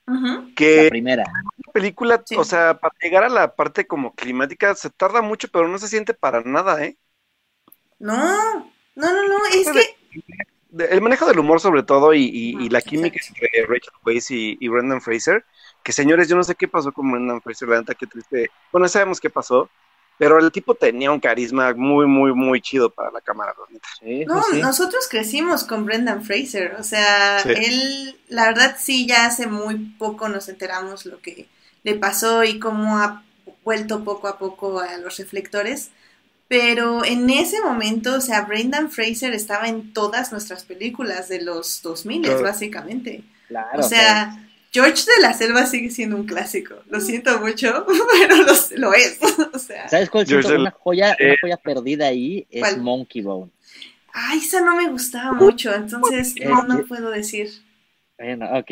Que 0.56 0.68
la 0.72 0.86
primera. 0.88 1.26
la 1.66 1.74
película, 1.74 2.26
Sí. 2.26 2.36
o 2.36 2.46
sea, 2.46 2.80
para 2.80 2.96
llegar 3.02 3.24
a 3.26 3.30
la 3.30 3.56
parte 3.56 3.88
como 3.88 4.16
climática 4.16 4.76
se 4.76 4.90
tarda 4.92 5.22
mucho, 5.24 5.50
pero 5.52 5.68
no 5.70 5.80
se 5.80 5.88
siente 5.90 6.14
para 6.14 6.42
nada, 6.44 6.84
¿eh? 6.86 6.98
No, 8.00 8.72
no, 8.96 9.12
no, 9.14 9.28
no. 9.28 9.46
Es 9.54 9.70
que 9.72 9.96
De- 10.70 10.86
El 10.86 11.02
manejo 11.02 11.26
del 11.28 11.40
humor 11.40 11.60
sobre 11.60 11.84
todo 11.84 12.14
y, 12.14 12.24
y- 12.24 12.58
y 12.66 12.68
Ah, 12.68 12.70
la 12.72 12.82
química 12.82 13.18
exacto. 13.18 13.46
entre 13.46 13.66
Rachel 13.68 13.94
Weisz 14.06 14.32
y, 14.32 14.58
y 14.60 14.68
Brendan 14.70 15.02
Fraser, 15.02 15.46
que 15.84 15.92
señores, 15.92 16.28
yo 16.28 16.36
no 16.36 16.44
sé 16.44 16.56
qué 16.56 16.68
pasó 16.68 16.92
con 16.92 17.12
Brendan 17.12 17.42
Fraser, 17.42 17.70
la 17.70 17.80
neta, 17.80 17.94
qué 17.96 18.08
triste. 18.08 18.50
Bueno, 18.72 18.88
sabemos 18.88 19.20
qué 19.20 19.30
pasó, 19.30 19.70
pero 20.18 20.40
el 20.40 20.52
tipo 20.52 20.74
tenía 20.76 21.12
un 21.12 21.20
carisma 21.20 21.74
muy, 21.76 22.08
muy, 22.08 22.34
muy 22.34 22.60
chido 22.62 22.90
para 22.90 23.12
la 23.12 23.22
cámara, 23.22 23.54
la 23.58 23.66
neta. 23.72 23.88
Sí, 24.00 24.26
No, 24.26 24.42
sí. 24.42 24.60
nosotros 24.62 25.08
crecimos 25.10 25.64
con 25.64 25.86
Brendan 25.86 26.24
Fraser, 26.24 26.76
o 26.80 26.84
sea, 26.84 27.40
Sí. 27.40 27.50
él, 27.56 28.20
la 28.30 28.46
verdad 28.48 28.76
sí, 28.80 29.06
ya 29.08 29.26
hace 29.28 29.46
muy 29.48 29.76
poco 30.00 30.28
nos 30.30 30.50
enteramos 30.50 31.06
lo 31.06 31.20
que 31.22 31.48
le 31.84 31.96
pasó 31.96 32.44
y 32.44 32.60
cómo 32.60 32.98
ha 32.98 33.24
vuelto 33.64 34.04
poco 34.04 34.28
a 34.28 34.38
poco 34.40 34.80
a 34.80 34.98
los 34.98 35.18
reflectores, 35.18 35.92
pero 36.54 37.04
en 37.04 37.28
ese 37.32 37.60
momento, 37.62 38.14
o 38.16 38.22
sea, 38.22 38.42
Brendan 38.42 38.92
Fraser 38.92 39.34
estaba 39.34 39.68
en 39.68 39.92
todas 39.92 40.32
nuestras 40.32 40.64
películas 40.66 41.28
de 41.28 41.42
los 41.42 41.82
2000, 41.82 42.22
Claro. 42.22 42.44
básicamente. 42.44 43.24
Claro, 43.48 43.80
O 43.80 43.82
sea, 43.82 44.48
George 44.72 45.04
de 45.16 45.22
la 45.24 45.34
Selva 45.34 45.66
sigue 45.66 45.90
siendo 45.90 46.16
un 46.16 46.28
clásico, 46.28 46.76
lo 46.90 47.00
siento 47.02 47.40
mucho, 47.40 47.88
pero 48.20 48.36
lo, 48.44 48.54
lo 48.78 48.94
es, 48.94 49.18
o 49.54 49.58
sea. 49.58 49.90
¿sabes 49.90 50.12
cuál 50.12 50.26
del- 50.28 50.46
una 50.60 50.70
joya, 50.70 51.14
Eh. 51.18 51.26
una 51.30 51.38
joya 51.42 51.58
perdida 51.58 52.06
ahí? 52.06 52.46
Es 52.52 52.60
¿Cuál? 52.62 52.82
Monkey 52.82 53.24
Bone. 53.24 53.50
Ay, 54.14 54.38
esa 54.38 54.62
no 54.62 54.76
me 54.76 54.88
gustaba 54.90 55.32
mucho, 55.34 55.74
entonces 55.74 56.36
Eh, 56.38 56.46
no, 56.46 56.62
no 56.68 56.80
eh. 56.82 56.86
puedo 56.88 57.10
decir. 57.10 57.50
Bueno, 58.20 58.46
ok. 58.60 58.70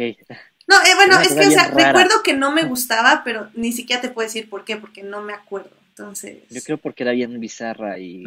No, 0.68 0.76
eh, 0.84 0.94
bueno, 0.96 1.20
es 1.20 1.34
que, 1.34 1.48
o 1.48 1.52
sea, 1.52 1.70
rara. 1.70 1.88
recuerdo 1.94 2.22
que 2.22 2.34
no 2.34 2.52
me 2.52 2.64
gustaba, 2.66 3.24
pero 3.26 3.50
ni 3.56 3.72
siquiera 3.72 4.04
te 4.04 4.10
puedo 4.10 4.28
decir 4.28 4.52
por 4.52 4.66
qué, 4.66 4.78
porque 4.78 5.02
no 5.02 5.24
me 5.24 5.34
acuerdo. 5.34 5.72
Entonces. 5.92 6.44
Yo 6.50 6.62
creo 6.62 6.78
porque 6.78 7.04
era 7.04 7.12
bien 7.12 7.38
bizarra 7.40 8.00
y 8.00 8.24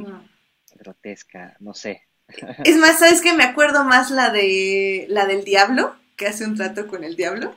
grotesca, 0.75 1.57
no 1.61 1.75
sé. 1.75 2.03
Es 2.65 2.77
más, 2.77 2.99
¿sabes 2.99 3.21
qué? 3.21 3.33
Me 3.33 3.45
acuerdo 3.45 3.85
más 3.85 4.11
la 4.11 4.31
de 4.31 5.07
la 5.09 5.27
del 5.27 5.45
diablo, 5.45 5.97
que 6.17 6.27
hace 6.27 6.45
un 6.45 6.57
trato 6.57 6.87
con 6.87 7.05
el 7.05 7.17
diablo. 7.17 7.57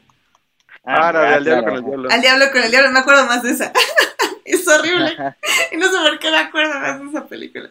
Ah, 0.84 1.12
la 1.12 1.30
ya, 1.30 1.36
del 1.36 1.43
diablo 1.43 1.63
claro, 1.63 1.65
con 1.65 1.76
el 1.76 1.84
diablo. 1.84 2.10
Al 2.12 2.22
diablo 2.22 2.52
con 2.52 2.63
el 2.63 2.72
diablo, 2.72 2.91
me 2.91 3.00
acuerdo 3.00 3.26
más 3.26 3.43
de 3.43 3.52
esa. 3.52 3.74
es 4.46 4.67
horrible. 4.67 5.17
Y 5.72 5.78
no 5.78 5.88
sé 5.88 5.98
por 5.98 6.20
qué 6.20 6.32
me 6.32 6.38
acuerdo 6.38 6.80
más 6.80 7.00
de 7.00 7.08
esa 7.10 7.28
película. 7.28 7.70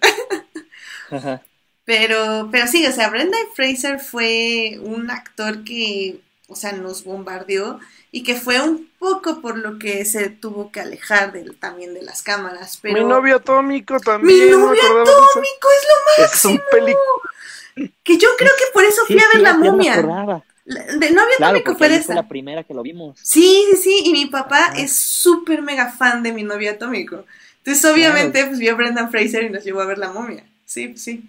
Ajá. 1.11 1.43
Pero, 1.85 2.49
pero 2.51 2.67
sí, 2.67 2.85
o 2.87 2.93
sea, 2.93 3.09
Brendan 3.09 3.41
Fraser 3.55 4.01
fue 4.01 4.79
un 4.83 5.11
actor 5.11 5.65
que, 5.65 6.21
o 6.49 6.55
sea, 6.57 6.73
nos 6.73 7.05
bombardeó 7.05 7.81
y 8.13 8.23
que 8.23 8.35
fue 8.37 8.61
un 8.61 8.89
poco 8.99 9.41
por 9.41 9.59
lo 9.59 9.79
que 9.79 10.05
se 10.05 10.29
tuvo 10.31 10.71
que 10.71 10.81
alejar 10.81 11.33
del, 11.33 11.57
también 11.57 11.93
de 11.95 12.03
las 12.03 12.23
cámaras. 12.23 12.79
Pero 12.81 12.95
Mi 12.95 13.05
novio 13.05 13.37
atómico 13.37 13.99
también. 14.01 14.45
Mi 14.47 14.51
no 14.53 14.59
novio 14.67 14.83
de 14.83 15.01
atómico 15.03 15.69
es 15.77 15.87
lo 16.19 16.25
Es 16.25 16.45
un 16.45 16.61
película. 16.71 17.93
que 18.05 18.17
yo 18.17 18.29
creo 18.39 18.53
que 18.59 18.65
por 18.73 18.85
eso 18.85 19.05
fui 19.07 19.17
Sí, 19.19 19.23
a 19.25 19.29
ver 19.29 19.37
sí, 19.39 19.43
la 19.43 19.55
momia. 19.55 19.95
acordaba. 19.95 20.45
La- 20.65 20.85
De 20.85 21.11
novio 21.11 21.35
Claro, 21.37 21.57
atómico 21.59 21.77
fue 21.77 21.89
de 21.89 21.97
esa. 21.97 22.15
la 22.15 22.29
primera 22.29 22.65
que 22.65 22.75
lo 22.75 22.83
vimos. 22.83 23.19
Sí, 23.23 23.65
sí, 23.73 23.77
sí, 23.83 24.01
y 24.05 24.13
mi 24.13 24.27
papá 24.27 24.67
Ajá. 24.67 24.77
es 24.79 24.93
súper 24.97 25.63
mega 25.63 25.93
fan 25.93 26.23
de 26.23 26.33
mi 26.33 26.43
novio 26.43 26.71
atómico. 26.73 27.25
Entonces, 27.59 27.85
obviamente, 27.85 28.45
pues 28.47 28.59
vio 28.61 28.73
a 28.73 28.77
Brendan 28.77 29.11
Fraser 29.11 29.43
y 29.45 29.51
nos 29.51 29.65
llevó 29.65 29.81
a 29.81 29.87
ver 29.87 29.99
la 29.99 30.11
momia. 30.13 30.45
Sí, 30.65 30.97
sí. 30.97 31.25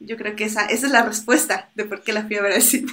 Yo 0.00 0.16
creo 0.16 0.36
que 0.36 0.44
esa, 0.44 0.66
esa 0.66 0.86
es 0.86 0.92
la 0.92 1.02
respuesta 1.02 1.70
de 1.74 1.84
por 1.84 2.02
qué 2.02 2.12
la 2.12 2.24
fui 2.24 2.36
a 2.36 2.42
ver 2.42 2.52
al 2.52 2.62
cine. 2.62 2.92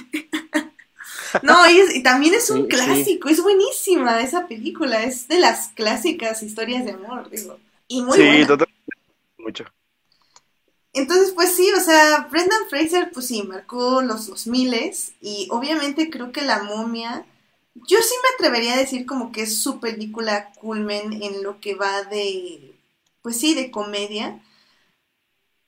no, 1.42 1.68
y, 1.70 1.78
es- 1.78 1.94
y 1.94 2.02
también 2.02 2.34
es 2.34 2.50
un 2.50 2.66
Sí, 2.66 2.72
sí. 2.72 3.08
clásico, 3.08 3.28
es 3.28 3.42
buenísima 3.42 4.20
esa 4.22 4.46
película, 4.48 5.02
es 5.04 5.28
de 5.28 5.38
las 5.40 5.68
clásicas 5.68 6.42
historias 6.42 6.84
de 6.84 6.92
amor, 6.92 7.30
digo. 7.30 7.58
Y 7.88 8.02
muy 8.02 8.20
Sí, 8.20 8.22
buena. 8.22 8.46
totalmente. 8.46 8.74
Mucho. 9.38 9.64
Entonces, 10.92 11.32
pues 11.34 11.54
sí, 11.56 11.70
o 11.72 11.80
sea, 11.80 12.28
Brendan 12.30 12.68
Fraser, 12.70 13.10
pues 13.12 13.26
sí, 13.26 13.42
marcó 13.42 14.00
los 14.02 14.28
2000 14.28 14.72
y 15.20 15.48
obviamente 15.50 16.08
creo 16.10 16.30
que 16.32 16.42
La 16.42 16.62
momia, 16.62 17.26
yo 17.74 17.98
sí 18.00 18.14
me 18.22 18.34
atrevería 18.34 18.74
a 18.74 18.78
decir 18.78 19.04
como 19.04 19.32
que 19.32 19.42
es 19.42 19.58
su 19.60 19.80
película 19.80 20.52
culmen 20.54 21.22
en 21.22 21.42
lo 21.42 21.60
que 21.60 21.74
va 21.74 22.02
de, 22.04 22.76
pues 23.22 23.38
sí, 23.40 23.54
de 23.54 23.70
comedia. 23.72 24.40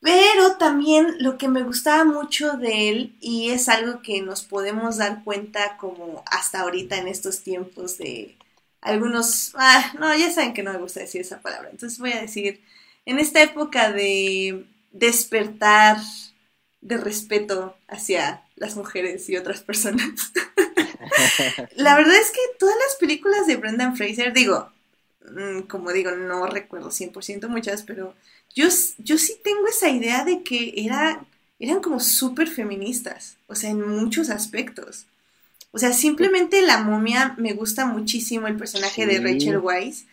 Pero 0.06 0.56
también 0.56 1.16
lo 1.18 1.36
que 1.36 1.48
me 1.48 1.64
gustaba 1.64 2.04
mucho 2.04 2.52
de 2.52 2.90
él, 2.90 3.16
y 3.20 3.50
es 3.50 3.68
algo 3.68 4.02
que 4.02 4.22
nos 4.22 4.44
podemos 4.44 4.98
dar 4.98 5.24
cuenta 5.24 5.76
como 5.78 6.22
hasta 6.30 6.60
ahorita 6.60 6.96
en 6.96 7.08
estos 7.08 7.40
tiempos 7.40 7.98
de 7.98 8.36
algunos, 8.80 9.50
ah, 9.56 9.92
no, 9.98 10.16
ya 10.16 10.30
saben 10.30 10.54
que 10.54 10.62
no 10.62 10.72
me 10.72 10.78
gusta 10.78 11.00
decir 11.00 11.22
esa 11.22 11.40
palabra, 11.40 11.70
entonces 11.72 11.98
voy 11.98 12.12
a 12.12 12.20
decir, 12.20 12.60
en 13.04 13.18
esta 13.18 13.42
época 13.42 13.90
de 13.90 14.64
despertar 14.92 15.96
de 16.80 16.98
respeto 16.98 17.76
hacia 17.88 18.44
las 18.54 18.76
mujeres 18.76 19.28
y 19.28 19.36
otras 19.36 19.60
personas. 19.62 20.32
La 21.74 21.96
verdad 21.96 22.14
es 22.14 22.30
que 22.30 22.38
todas 22.60 22.76
las 22.76 22.94
películas 23.00 23.48
de 23.48 23.56
Brendan 23.56 23.96
Fraser, 23.96 24.32
digo, 24.32 24.70
mm, 25.32 25.62
como 25.62 25.90
digo, 25.90 26.12
no 26.12 26.46
recuerdo 26.46 26.92
100% 26.92 27.48
muchas, 27.48 27.82
pero 27.82 28.14
yo, 28.56 28.66
yo 28.98 29.18
sí 29.18 29.34
tengo 29.44 29.68
esa 29.68 29.88
idea 29.90 30.24
de 30.24 30.42
que 30.42 30.72
era, 30.76 31.24
eran 31.60 31.80
como 31.80 32.00
súper 32.00 32.48
feministas, 32.48 33.36
o 33.46 33.54
sea, 33.54 33.70
en 33.70 33.86
muchos 33.86 34.30
aspectos. 34.30 35.06
O 35.70 35.78
sea, 35.78 35.92
simplemente 35.92 36.62
la 36.62 36.78
momia 36.78 37.34
me 37.38 37.52
gusta 37.52 37.84
muchísimo 37.86 38.46
el 38.48 38.56
personaje 38.56 39.06
de. 39.06 39.20
Rachel 39.20 39.58
Weisz, 39.58 40.06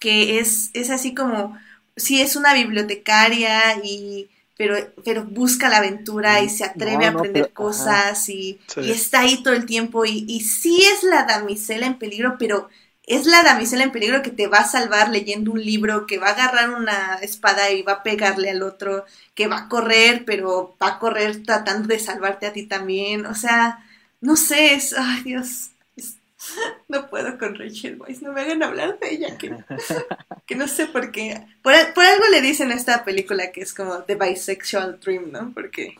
que 0.00 0.38
es, 0.38 0.70
es 0.72 0.90
así 0.90 1.14
como, 1.14 1.58
sí 1.96 2.20
es 2.20 2.36
una 2.36 2.54
bibliotecaria 2.54 3.76
y 3.82 4.28
pero, 4.56 4.74
pero 5.04 5.24
busca 5.24 5.68
la 5.68 5.76
aventura 5.78 6.40
y 6.42 6.48
se 6.48 6.64
atreve 6.64 6.96
No, 6.98 7.04
a 7.04 7.08
aprender 7.10 7.42
pero- 7.44 7.54
cosas 7.54 8.28
y, 8.28 8.58
Sí. 8.66 8.80
y 8.80 8.90
está 8.90 9.20
ahí 9.20 9.40
todo 9.42 9.54
el 9.54 9.66
tiempo 9.66 10.04
y, 10.04 10.24
y 10.28 10.40
sí 10.40 10.82
es 10.82 11.04
la 11.04 11.24
damisela 11.24 11.86
en 11.86 11.96
peligro, 11.98 12.36
pero 12.40 12.68
es 13.08 13.26
la 13.26 13.42
damisela 13.42 13.84
en 13.84 13.92
peligro 13.92 14.22
que 14.22 14.30
te 14.30 14.48
va 14.48 14.58
a 14.58 14.68
salvar 14.68 15.10
leyendo 15.10 15.52
un 15.52 15.62
libro, 15.64 16.06
que 16.06 16.18
va 16.18 16.28
a 16.28 16.32
agarrar 16.32 16.70
una 16.70 17.16
espada 17.22 17.70
y 17.70 17.82
va 17.82 17.92
a 17.94 18.02
pegarle 18.02 18.50
al 18.50 18.62
otro, 18.62 19.04
que 19.34 19.48
va 19.48 19.58
a 19.60 19.68
correr, 19.68 20.24
pero 20.26 20.76
va 20.82 20.88
a 20.88 20.98
correr 20.98 21.42
tratando 21.44 21.88
de 21.88 21.98
salvarte 21.98 22.46
a 22.46 22.52
ti 22.52 22.66
también. 22.66 23.26
O 23.26 23.34
sea, 23.34 23.84
no 24.20 24.36
sé, 24.36 24.74
es, 24.74 24.94
ay 24.96 25.22
Dios, 25.22 25.70
es- 25.96 26.18
no 26.88 27.08
puedo 27.10 27.38
con 27.38 27.54
Rachel 27.56 28.00
Weisz, 28.00 28.22
no 28.22 28.32
me 28.32 28.42
hagan 28.42 28.62
hablar 28.62 28.98
de 28.98 29.10
ella, 29.12 29.38
que, 29.38 29.56
que 30.46 30.54
no 30.56 30.68
sé 30.68 30.86
por 30.86 31.10
qué. 31.12 31.46
Por, 31.62 31.74
por 31.94 32.04
algo 32.04 32.26
le 32.30 32.40
dicen 32.42 32.70
a 32.72 32.74
esta 32.74 33.04
película 33.04 33.52
que 33.52 33.62
es 33.62 33.74
como 33.74 34.02
The 34.04 34.16
Bisexual 34.16 35.00
Dream, 35.00 35.32
¿no? 35.32 35.52
Porque 35.54 35.98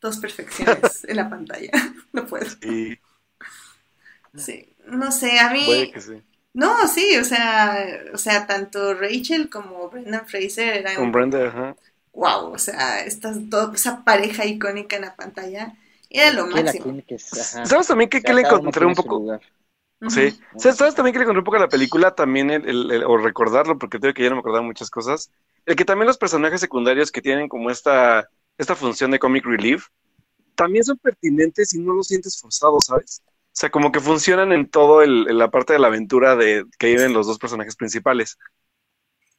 dos 0.00 0.18
perfecciones 0.18 1.04
en 1.04 1.16
la 1.16 1.28
pantalla. 1.30 1.70
No 2.12 2.26
puedo. 2.26 2.46
Sí. 2.62 2.98
Sí, 4.34 4.75
no 4.86 5.12
sé, 5.12 5.38
a 5.38 5.50
mí... 5.50 5.66
Puede 5.66 5.90
que 5.92 6.00
sí. 6.00 6.22
No, 6.54 6.88
sí, 6.88 7.16
o 7.18 7.24
sea, 7.24 7.76
o 8.14 8.18
sea, 8.18 8.46
tanto 8.46 8.94
Rachel 8.94 9.50
como 9.50 9.90
Brendan 9.90 10.26
Fraser 10.26 10.76
eran... 10.78 10.96
Con 10.96 11.12
Brenda, 11.12 11.46
ajá. 11.48 11.76
Wow, 12.12 12.52
o 12.54 12.58
sea, 12.58 13.00
estas 13.04 13.50
dos, 13.50 13.74
esa 13.74 14.02
pareja 14.04 14.46
icónica 14.46 14.96
en 14.96 15.02
la 15.02 15.16
pantalla 15.16 15.74
era 16.10 16.32
lo 16.32 16.46
máximo. 16.46 16.84
tiene 16.86 17.02
que- 17.04 17.16
ajá. 17.16 17.64
¿Sabes 17.66 17.86
también 17.88 18.08
que, 18.10 18.22
que 18.24 18.32
le 18.32 18.42
encontré 18.42 18.86
un 18.86 18.94
poco? 18.94 19.16
lugar. 19.16 19.42
Ujú. 20.00 20.12
Sí. 20.12 20.38
¿Sabes 20.56 20.78
sabes 20.78 20.94
también 20.94 21.12
que 21.12 21.18
le 21.18 21.24
encontré 21.24 21.40
un 21.40 21.44
poco 21.44 21.56
a 21.58 21.60
la 21.60 21.68
película? 21.68 22.14
También 22.14 22.50
el, 22.50 22.68
el- 22.68 22.90
el- 22.90 23.04
o 23.04 23.16
recordarlo, 23.18 23.78
porque 23.78 23.98
tengo 23.98 24.14
que 24.14 24.22
ya 24.22 24.30
no 24.30 24.36
me 24.36 24.40
acordaba 24.40 24.64
muchas 24.64 24.90
cosas. 24.90 25.30
El 25.66 25.76
que 25.76 25.84
también 25.84 26.06
los 26.06 26.18
personajes 26.18 26.60
secundarios 26.60 27.10
que 27.12 27.22
tienen 27.22 27.48
como 27.48 27.70
esta, 27.70 28.28
esta 28.58 28.76
función 28.76 29.10
de 29.10 29.18
comic 29.18 29.44
relief, 29.44 29.86
también 30.56 30.84
son 30.84 30.98
pertinentes 30.98 31.74
y 31.74 31.80
no 31.80 31.94
los 31.94 32.08
sientes 32.08 32.40
forzados, 32.40 32.86
¿sabes? 32.86 33.22
O 33.56 33.58
sea, 33.58 33.70
como 33.70 33.90
que 33.92 34.00
funcionan 34.00 34.52
en 34.52 34.68
todo 34.70 35.02
el, 35.02 35.28
en 35.30 35.38
la 35.38 35.50
parte 35.50 35.72
de 35.72 35.78
la 35.78 35.88
aventura 35.88 36.36
de 36.36 36.64
que 36.78 36.88
viven 36.88 37.14
los 37.14 37.26
dos 37.26 37.38
personajes 37.38 37.76
principales. 37.76 38.38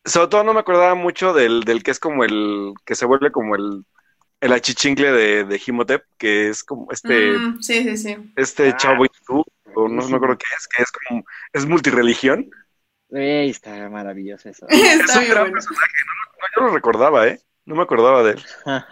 Sobre 0.06 0.28
todo 0.30 0.44
no 0.44 0.54
me 0.54 0.62
acordaba 0.62 0.96
mucho 0.96 1.34
del, 1.34 1.64
del 1.64 1.84
que 1.84 1.92
es 1.92 2.00
como 2.00 2.24
el, 2.24 2.74
que 2.86 2.96
se 2.96 3.06
vuelve 3.06 3.32
como 3.32 3.56
el, 3.56 3.86
el 4.42 4.54
achichincle 4.54 5.12
de, 5.12 5.46
de 5.46 5.62
Himotep, 5.66 6.04
que 6.18 6.50
es 6.50 6.64
como 6.64 6.92
este, 6.92 7.44
Mm, 7.44 7.60
sí, 7.62 7.84
sí, 7.84 7.98
sí. 7.98 8.16
este 8.36 8.74
Ah, 8.74 8.78
chavo 8.78 9.06
hindú, 9.06 9.44
o 9.76 9.88
no, 9.90 10.04
no 10.04 10.10
me 10.10 10.18
acuerdo 10.18 10.38
qué 10.38 10.46
es, 10.58 10.68
que 10.68 10.84
es 10.84 10.92
como, 10.92 11.26
es 11.54 11.66
multireligión. 11.68 12.50
Ey, 13.10 13.50
está 13.50 13.90
maravilloso 13.90 14.50
eso. 14.50 14.68
Está 14.70 15.14
Es 15.14 15.16
un 15.16 15.28
gran 15.28 15.50
bueno. 15.50 15.52
personaje, 15.52 15.94
no, 16.06 16.14
no, 16.42 16.48
yo 16.56 16.68
lo 16.70 16.76
recordaba, 16.76 17.28
¿eh? 17.28 17.40
No 17.68 17.76
me 17.76 17.84
acordaba 17.84 18.24
de 18.24 18.32
él. 18.32 18.44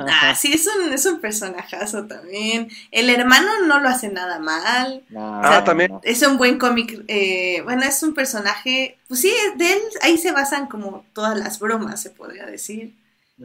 Ah, 0.08 0.36
sí, 0.36 0.54
es 0.54 0.68
un, 0.68 0.94
es 0.94 1.06
un 1.06 1.20
personajazo 1.22 2.06
también. 2.08 2.70
El 2.92 3.10
hermano 3.10 3.48
no 3.68 3.80
lo 3.80 3.90
hace 3.90 4.10
nada 4.10 4.40
mal. 4.40 5.04
No, 5.10 5.42
Ah, 5.42 5.64
también. 5.64 6.00
Es 6.04 6.22
un 6.24 6.38
buen 6.38 6.58
cómic. 6.60 7.04
eh, 7.08 7.62
bueno, 7.64 7.84
es 7.84 8.04
un 8.04 8.14
personaje. 8.14 8.98
Pues 9.08 9.22
sí, 9.22 9.34
de 9.58 9.74
él 9.74 9.80
ahí 10.02 10.18
se 10.18 10.32
basan 10.32 10.68
como 10.68 11.06
todas 11.14 11.38
las 11.38 11.60
bromas, 11.60 12.02
se 12.02 12.10
podría 12.12 12.46
decir. 12.46 12.94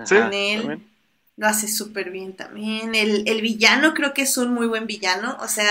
Sí. 0.05 0.17
Con 0.17 0.33
él. 0.33 0.61
también. 0.61 0.91
Lo 1.37 1.47
hace 1.47 1.69
súper 1.69 2.11
bien 2.11 2.37
también. 2.37 2.95
El, 2.95 3.29
el 3.29 3.41
villano 3.43 3.95
creo 3.95 4.13
que 4.15 4.23
es 4.23 4.37
un 4.39 4.53
muy 4.55 4.67
buen 4.67 4.87
villano. 4.87 5.37
O 5.41 5.49
sea, 5.49 5.69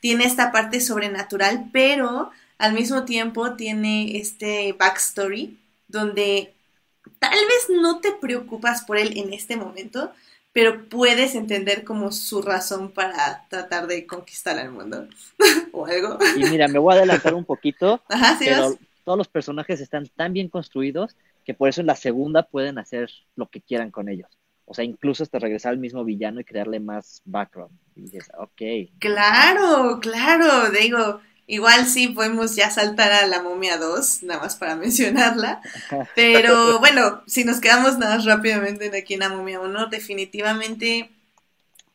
tiene 0.00 0.24
esta 0.24 0.52
parte 0.52 0.80
sobrenatural, 0.80 1.70
pero 1.72 2.30
al 2.58 2.72
mismo 2.74 3.04
tiempo 3.04 3.54
tiene 3.54 4.18
este 4.18 4.72
backstory 4.74 5.58
donde 5.88 6.54
tal 7.18 7.38
vez 7.46 7.80
no 7.80 8.00
te 8.00 8.12
preocupas 8.12 8.84
por 8.84 8.98
él 8.98 9.16
en 9.16 9.32
este 9.32 9.56
momento, 9.56 10.12
pero 10.52 10.88
puedes 10.88 11.34
entender 11.34 11.84
como 11.84 12.12
su 12.12 12.40
razón 12.40 12.92
para 12.92 13.46
tratar 13.48 13.86
de 13.86 14.06
conquistar 14.06 14.58
al 14.58 14.70
mundo 14.70 15.08
o 15.72 15.86
algo. 15.86 16.18
Y 16.36 16.44
mira, 16.44 16.68
me 16.68 16.78
voy 16.78 16.94
a 16.94 16.98
adelantar 16.98 17.34
un 17.34 17.44
poquito, 17.44 18.02
Ajá, 18.08 18.38
sí, 18.38 18.46
pero 18.46 18.70
vas? 18.70 18.78
todos 19.04 19.18
los 19.18 19.28
personajes 19.28 19.80
están 19.80 20.06
tan 20.08 20.32
bien 20.32 20.48
construidos 20.48 21.16
que 21.44 21.54
por 21.54 21.68
eso 21.68 21.80
en 21.80 21.88
la 21.88 21.96
segunda 21.96 22.44
pueden 22.44 22.78
hacer 22.78 23.10
lo 23.36 23.48
que 23.50 23.60
quieran 23.60 23.90
con 23.90 24.08
ellos. 24.08 24.28
O 24.66 24.72
sea, 24.74 24.84
incluso 24.84 25.22
hasta 25.22 25.38
regresar 25.38 25.72
al 25.72 25.78
mismo 25.78 26.04
villano 26.04 26.40
y 26.40 26.44
crearle 26.44 26.80
más 26.80 27.20
background. 27.24 27.76
Y 27.94 28.02
dices, 28.02 28.30
ok. 28.38 28.90
Claro, 28.98 30.00
claro, 30.00 30.70
digo, 30.70 31.20
igual 31.46 31.86
sí 31.86 32.08
podemos 32.08 32.56
ya 32.56 32.70
saltar 32.70 33.12
a 33.12 33.26
la 33.26 33.42
momia 33.42 33.78
2, 33.78 34.22
nada 34.24 34.40
más 34.40 34.56
para 34.56 34.76
mencionarla, 34.76 35.60
pero 36.14 36.78
bueno, 36.78 37.22
si 37.26 37.44
nos 37.44 37.60
quedamos 37.60 37.98
nada 37.98 38.16
más 38.16 38.24
rápidamente 38.24 38.86
en 38.86 38.94
aquí 38.94 39.14
en 39.14 39.20
la 39.20 39.28
momia 39.28 39.60
1, 39.60 39.86
definitivamente 39.86 41.10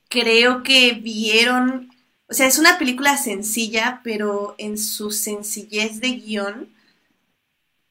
creo 0.10 0.64
que 0.64 0.94
vieron, 0.94 1.92
o 2.28 2.34
sea, 2.34 2.48
es 2.48 2.60
una 2.60 2.78
película 2.78 3.18
sencilla, 3.18 4.02
pero 4.04 4.56
en 4.58 4.78
su 4.78 5.12
sencillez 5.12 6.00
de 6.00 6.10
guion 6.10 6.70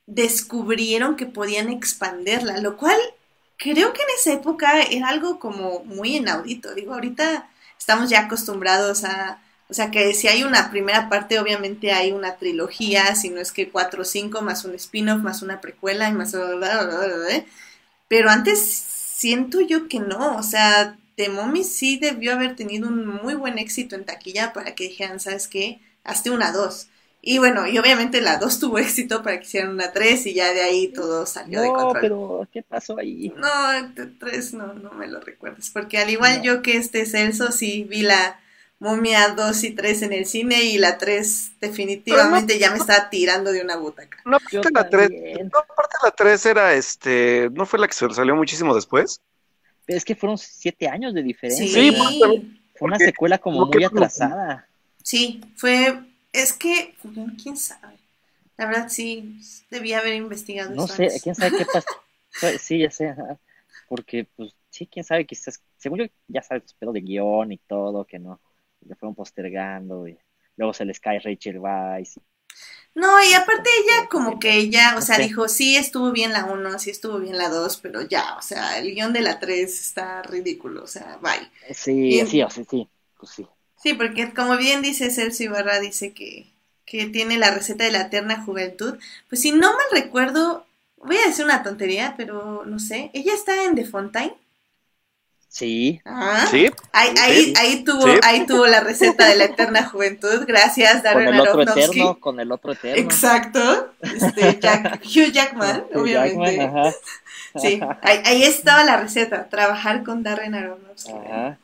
descubrieron 0.06 1.16
que 1.16 1.26
podían 1.26 1.68
expanderla, 1.68 2.58
lo 2.58 2.76
cual 2.76 2.98
creo 3.56 3.92
que 3.92 4.02
en 4.02 4.08
esa 4.18 4.32
época 4.32 4.82
era 4.82 5.08
algo 5.08 5.38
como 5.38 5.84
muy 5.84 6.16
inaudito, 6.16 6.74
digo, 6.74 6.94
ahorita 6.94 7.48
estamos 7.78 8.08
ya 8.08 8.20
acostumbrados 8.20 9.04
a, 9.04 9.40
o 9.70 9.74
sea, 9.74 9.90
que 9.90 10.14
si 10.14 10.28
hay 10.28 10.44
una 10.44 10.70
primera 10.70 11.08
parte, 11.08 11.38
obviamente 11.38 11.92
hay 11.92 12.12
una 12.12 12.36
trilogía, 12.36 13.14
si 13.14 13.30
no 13.30 13.40
es 13.40 13.52
que 13.52 13.70
cuatro 13.70 14.02
o 14.02 14.04
cinco, 14.04 14.42
más 14.42 14.64
un 14.64 14.74
spin-off, 14.74 15.22
más 15.22 15.42
una 15.42 15.60
precuela 15.60 16.08
y 16.08 16.12
más... 16.12 16.32
bla. 16.32 17.44
Pero 18.08 18.30
antes 18.30 18.60
siento 18.60 19.60
yo 19.60 19.88
que 19.88 20.00
no, 20.00 20.36
o 20.36 20.42
sea, 20.42 20.96
The 21.16 21.28
Mommy 21.28 21.64
sí 21.64 21.98
debió 21.98 22.32
haber 22.32 22.56
tenido 22.56 22.88
un 22.88 23.06
muy 23.06 23.34
buen 23.34 23.58
éxito 23.58 23.96
en 23.96 24.04
taquilla 24.04 24.52
para 24.52 24.74
que 24.74 24.84
dijeran, 24.84 25.20
¿sabes 25.20 25.48
qué? 25.48 25.80
Hazte 26.04 26.30
una 26.30 26.52
dos. 26.52 26.88
Y 27.20 27.38
bueno, 27.38 27.66
y 27.66 27.78
obviamente 27.78 28.20
la 28.20 28.38
dos 28.38 28.60
tuvo 28.60 28.78
éxito 28.78 29.22
para 29.22 29.38
que 29.40 29.46
hicieran 29.46 29.72
una 29.72 29.92
tres 29.92 30.24
y 30.26 30.34
ya 30.34 30.52
de 30.52 30.62
ahí 30.62 30.88
todo 30.88 31.26
salió 31.26 31.60
de 31.60 31.68
No, 31.68 31.72
control. 31.72 32.00
pero 32.00 32.48
¿qué 32.52 32.62
pasó 32.62 32.98
ahí? 32.98 33.34
No, 33.34 33.72
el 33.72 34.18
3 34.18 34.54
no, 34.54 34.74
no 34.74 34.90
me 34.92 35.06
lo 35.08 35.20
recuerdes, 35.20 35.70
porque 35.70 35.98
al 35.98 36.10
igual 36.10 36.40
No. 36.40 36.42
yo 36.42 36.62
que 36.62 36.76
este 36.76 37.06
Celso 37.06 37.52
sí 37.52 37.84
vi 37.84 38.02
la 38.02 38.40
momia 38.80 39.28
2 39.34 39.64
y 39.64 39.70
3 39.74 40.02
en 40.02 40.12
el 40.12 40.26
cine 40.26 40.62
y 40.64 40.78
la 40.78 40.98
3 40.98 41.52
definitivamente 41.60 42.58
ya 42.58 42.70
me 42.70 42.78
estaba 42.78 43.10
tirando 43.10 43.52
de 43.52 43.62
una 43.62 43.76
butaca. 43.76 44.18
No, 44.24 44.36
aparte 44.36 44.68
la 44.74 44.88
3, 44.88 45.10
también. 45.10 45.50
no, 45.52 45.58
aparte 45.58 45.96
la 46.02 46.10
3 46.10 46.46
era 46.46 46.74
este, 46.74 47.48
¿no 47.52 47.66
fue 47.66 47.78
la 47.78 47.88
que 47.88 47.94
se- 47.94 48.10
salió 48.10 48.36
muchísimo 48.36 48.74
después? 48.74 49.20
Es 49.86 50.04
que 50.04 50.14
fueron 50.14 50.38
siete 50.38 50.88
años 50.88 51.14
de 51.14 51.22
diferencia. 51.22 51.66
Sí, 51.66 51.90
Sí, 51.90 51.92
sí. 51.92 52.60
Fue 52.74 52.86
una 52.86 52.98
secuela 52.98 53.38
como 53.38 53.66
muy 53.66 53.82
atrasada. 53.84 54.68
fue, 55.56 56.00
es 56.32 56.52
que, 56.52 56.94
quién 57.42 57.56
sabe. 57.56 57.96
La 58.56 58.66
verdad 58.66 58.88
sí, 58.88 59.40
debía 59.70 59.98
haber 59.98 60.14
investigado 60.14 60.70
No 60.74 60.86
sé, 60.86 61.04
antes. 61.04 61.22
quién 61.22 61.34
sabe 61.34 61.52
qué 61.56 61.64
pasó. 61.66 61.88
Sí, 62.60 62.78
ya 62.78 62.90
sé, 62.90 63.14
porque 63.88 64.28
pues 64.36 64.54
sí, 64.70 64.86
quién 64.86 65.04
sabe, 65.04 65.26
quizás, 65.26 65.60
según 65.76 65.98
yo 66.00 66.04
ya 66.28 66.42
sabes, 66.42 66.72
pedo 66.74 66.92
de 66.92 67.00
guion 67.00 67.50
y 67.50 67.58
todo, 67.58 68.04
que 68.04 68.18
no, 68.20 68.40
le 68.86 68.94
fueron 68.96 69.14
postergando 69.14 70.06
y 70.08 70.18
luego 70.56 70.72
se 70.72 70.84
les 70.84 71.00
cae 71.00 71.20
Rachel 71.20 71.58
Weisz. 71.58 72.18
No, 72.94 73.22
y 73.22 73.32
aparte 73.34 73.70
ella 73.80 74.08
como 74.08 74.38
que 74.38 74.54
ella, 74.56 74.94
o 74.98 75.00
sea, 75.02 75.16
Sí. 75.16 75.22
dijo, 75.22 75.48
sí 75.48 75.76
estuvo 75.76 76.10
bien 76.12 76.32
la 76.32 76.44
1, 76.46 76.78
sí 76.78 76.90
estuvo 76.90 77.18
bien 77.18 77.38
la 77.38 77.48
2, 77.48 77.76
pero 77.78 78.02
ya, 78.02 78.36
o 78.36 78.42
sea, 78.42 78.78
el 78.78 78.92
guion 78.94 79.12
de 79.12 79.20
la 79.20 79.38
3 79.38 79.80
está 79.80 80.22
ridículo, 80.22 80.82
o 80.84 80.86
sea, 80.86 81.18
bye. 81.22 81.50
Sí, 81.74 81.92
Bien. 82.08 82.26
sí, 82.26 82.42
o 82.42 82.50
sea, 82.50 82.64
sí, 82.64 82.88
pues 83.18 83.30
sí. 83.32 83.46
Sí, 83.76 83.94
porque 83.94 84.32
como 84.34 84.56
bien 84.56 84.82
dice 84.82 85.10
Celso 85.10 85.44
Ibarra, 85.44 85.78
dice 85.80 86.12
que, 86.12 86.52
que 86.84 87.06
tiene 87.06 87.38
la 87.38 87.50
receta 87.52 87.84
de 87.84 87.92
la 87.92 88.02
eterna 88.02 88.42
juventud. 88.44 88.98
Pues 89.28 89.40
si 89.42 89.52
no 89.52 89.72
mal 89.72 89.86
recuerdo, 89.92 90.66
voy 90.96 91.16
a 91.16 91.26
decir 91.26 91.44
una 91.44 91.62
tontería, 91.62 92.14
pero 92.16 92.64
no 92.66 92.78
sé, 92.78 93.10
ella 93.14 93.34
está 93.34 93.64
en 93.64 93.74
The 93.76 93.84
Fontaine. 93.84 94.34
Sí, 95.50 96.00
Ah, 96.04 96.46
Sí, 96.50 96.70
ahí, 96.92 97.08
Sí. 97.08 97.14
ahí, 97.22 97.54
ahí 97.56 97.84
tuvo, 97.84 98.02
Sí. 98.02 98.20
ahí 98.22 98.46
tuvo 98.46 98.66
la 98.66 98.80
receta 98.80 99.26
de 99.26 99.36
la 99.36 99.44
eterna 99.44 99.88
juventud. 99.88 100.44
Gracias, 100.46 100.94
con 100.94 101.02
Darren 101.04 101.28
el 101.34 101.40
otro 101.40 101.52
Aronofsky. 101.62 101.80
eterno, 102.00 102.20
con 102.20 102.38
el 102.40 102.52
otro 102.52 102.72
eterno. 102.72 103.02
Exacto. 103.02 103.94
Este, 104.02 104.58
Jack- 104.60 105.00
Hugh 105.04 105.32
Jackman, 105.32 105.84
Hugh 105.94 106.00
obviamente. 106.02 106.56
Jackman, 106.56 106.86
ajá. 106.86 106.94
Sí, 107.56 107.80
ahí, 108.02 108.20
ahí 108.26 108.42
estaba 108.44 108.84
la 108.84 108.98
receta, 108.98 109.48
trabajar 109.48 110.04
con 110.04 110.22
Darren 110.22 110.54
Aronofsky. 110.54 111.12
Ajá. 111.12 111.58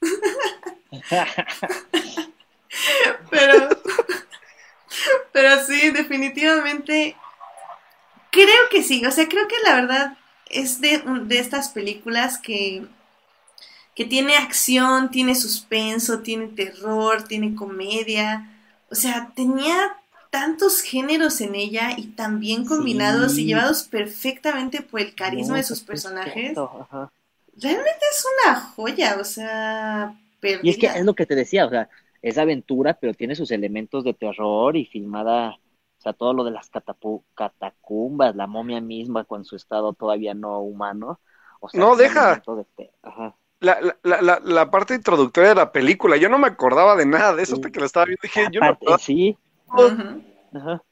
Pero, 3.30 3.68
pero 5.32 5.64
sí, 5.64 5.90
definitivamente 5.90 7.16
creo 8.30 8.68
que 8.70 8.82
sí. 8.82 9.04
O 9.06 9.10
sea, 9.10 9.28
creo 9.28 9.46
que 9.48 9.56
la 9.64 9.74
verdad 9.74 10.16
es 10.50 10.80
de, 10.80 11.02
de 11.26 11.38
estas 11.38 11.70
películas 11.70 12.38
que, 12.38 12.86
que 13.94 14.04
tiene 14.04 14.36
acción, 14.36 15.10
tiene 15.10 15.34
suspenso, 15.34 16.20
tiene 16.20 16.48
terror, 16.48 17.24
tiene 17.24 17.54
comedia. 17.54 18.50
O 18.90 18.94
sea, 18.94 19.32
tenía 19.34 19.96
tantos 20.30 20.80
géneros 20.80 21.40
en 21.40 21.54
ella 21.54 21.90
y 21.96 22.08
tan 22.08 22.40
bien 22.40 22.64
combinados 22.64 23.34
Sí. 23.34 23.42
y 23.42 23.46
llevados 23.46 23.82
perfectamente 23.84 24.82
por 24.82 25.00
el 25.00 25.14
carisma 25.14 25.56
No, 25.56 25.56
de 25.56 25.64
sus 25.64 25.80
pues, 25.86 26.02
personajes. 26.02 26.52
ajá. 26.80 27.12
Realmente 27.56 28.00
es 28.10 28.24
una 28.46 28.60
joya, 28.60 29.18
o 29.20 29.24
sea, 29.24 30.18
Y 30.60 30.70
es 30.70 30.78
que 30.78 30.86
perdida. 30.86 30.94
es 30.94 31.04
lo 31.04 31.14
que 31.14 31.26
te 31.26 31.34
decía, 31.34 31.66
o 31.66 31.70
sea, 31.70 31.88
es 32.22 32.38
aventura, 32.38 32.94
pero 33.00 33.14
tiene 33.14 33.34
sus 33.36 33.50
elementos 33.50 34.04
de 34.04 34.14
terror 34.14 34.76
y 34.76 34.84
filmada, 34.86 35.59
o 36.00 36.02
sea, 36.02 36.14
todo 36.14 36.32
lo 36.32 36.44
de 36.44 36.50
las 36.50 36.72
catapu- 36.72 37.22
catacumbas, 37.34 38.34
la 38.34 38.46
momia 38.46 38.80
misma 38.80 39.24
con 39.24 39.44
su 39.44 39.54
estado 39.54 39.92
todavía 39.92 40.32
no 40.32 40.58
humano. 40.60 41.20
O 41.60 41.68
sea, 41.68 41.78
No, 41.78 41.94
deja. 41.94 42.42
de 42.46 42.90
Ajá. 43.02 43.36
la, 43.60 43.78
la, 43.82 43.96
la, 44.02 44.22
la- 44.22 44.40
la 44.42 44.70
parte 44.70 44.94
introductoria 44.94 45.50
de 45.50 45.56
la 45.56 45.72
película, 45.72 46.16
yo 46.16 46.30
no 46.30 46.38
me 46.38 46.46
acordaba 46.48 46.96
de 46.96 47.04
nada 47.04 47.34
de 47.34 47.42
eso 47.42 47.56
Sí. 47.56 47.60
hasta 47.60 47.70
que 47.70 47.80
la 47.80 47.84
estaba 47.86 48.06
viendo, 48.06 48.20
dije, 48.22 48.48
yo 48.50 48.60
no 48.62 48.78
sí, 48.98 49.36
ajá. 50.54 50.82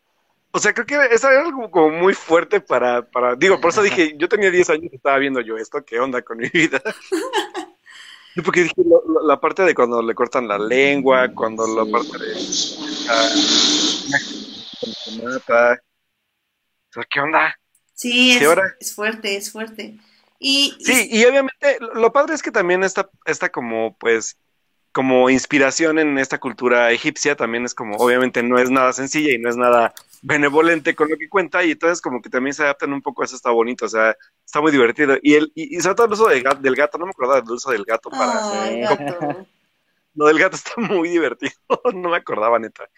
O 0.50 0.58
sea, 0.58 0.74
creo 0.74 0.84
que 0.86 1.14
eso 1.14 1.30
era 1.30 1.40
algo 1.42 1.70
como 1.70 1.88
muy 1.90 2.12
fuerte 2.12 2.60
para, 2.60 3.02
para, 3.02 3.34
digo, 3.34 3.58
por 3.60 3.70
eso 3.70 3.80
dije, 3.82 4.14
yo 4.18 4.28
tenía 4.28 4.50
10 4.50 4.68
años 4.68 4.92
y 4.92 4.96
estaba 4.96 5.16
viendo 5.16 5.40
yo 5.40 5.56
esto, 5.56 5.82
¿qué 5.86 6.00
onda 6.00 6.20
con 6.20 6.36
mi 6.36 6.50
vida? 6.50 6.82
Sí, 8.34 8.42
porque 8.42 8.62
dije 8.62 8.74
la 9.24 9.40
parte 9.40 9.62
de 9.64 9.74
cuando 9.74 10.00
le 10.00 10.14
cortan 10.14 10.46
la 10.46 10.58
lengua, 10.58 11.28
cuando 11.34 11.66
la 11.66 11.90
parte 11.90 12.18
de. 12.18 12.34
¿Qué 17.10 17.20
onda? 17.20 17.58
Sí, 17.94 18.32
es, 18.32 18.42
es, 18.80 18.94
fuerte, 18.94 19.36
es 19.36 19.50
fuerte. 19.50 19.98
Y, 20.38 20.76
sí, 20.80 21.08
y 21.10 21.24
obviamente 21.24 21.78
lo 21.94 22.12
padre 22.12 22.34
es 22.34 22.42
que 22.42 22.52
también 22.52 22.84
está, 22.84 23.10
está 23.24 23.48
como, 23.50 23.96
pues, 23.98 24.38
como 24.92 25.30
inspiración 25.30 25.98
en 25.98 26.18
esta 26.18 26.38
cultura 26.38 26.92
egipcia, 26.92 27.36
también 27.36 27.64
es 27.64 27.74
como, 27.74 27.96
obviamente 27.96 28.42
no 28.42 28.58
es 28.58 28.70
nada 28.70 28.92
sencilla 28.92 29.34
y 29.34 29.38
no 29.38 29.50
es 29.50 29.56
nada 29.56 29.92
benevolente 30.22 30.94
con 30.94 31.08
lo 31.08 31.16
que 31.16 31.28
cuenta, 31.28 31.64
y 31.64 31.72
entonces 31.72 32.00
como 32.00 32.22
que 32.22 32.30
también 32.30 32.54
se 32.54 32.62
adaptan 32.62 32.92
un 32.92 33.02
poco 33.02 33.22
a 33.22 33.24
eso, 33.24 33.36
está 33.36 33.50
bonito, 33.50 33.86
o 33.86 33.88
sea, 33.88 34.16
está 34.44 34.60
muy 34.60 34.72
divertido. 34.72 35.16
Y, 35.22 35.34
el, 35.34 35.52
y, 35.54 35.80
sobre 35.80 35.94
todo 35.96 36.06
el 36.06 36.12
uso 36.12 36.28
del 36.28 36.42
gato, 36.42 36.60
del 36.60 36.76
gato, 36.76 36.98
no 36.98 37.06
me 37.06 37.10
acordaba 37.10 37.40
del 37.40 37.50
uso 37.50 37.70
del 37.70 37.84
gato 37.84 38.10
para... 38.10 38.32
Lo 40.14 40.26
del 40.26 40.38
gato 40.38 40.56
está 40.56 40.80
muy 40.80 41.08
divertido, 41.10 41.52
no 41.94 42.10
me 42.10 42.16
acordaba, 42.16 42.58
neta. 42.58 42.88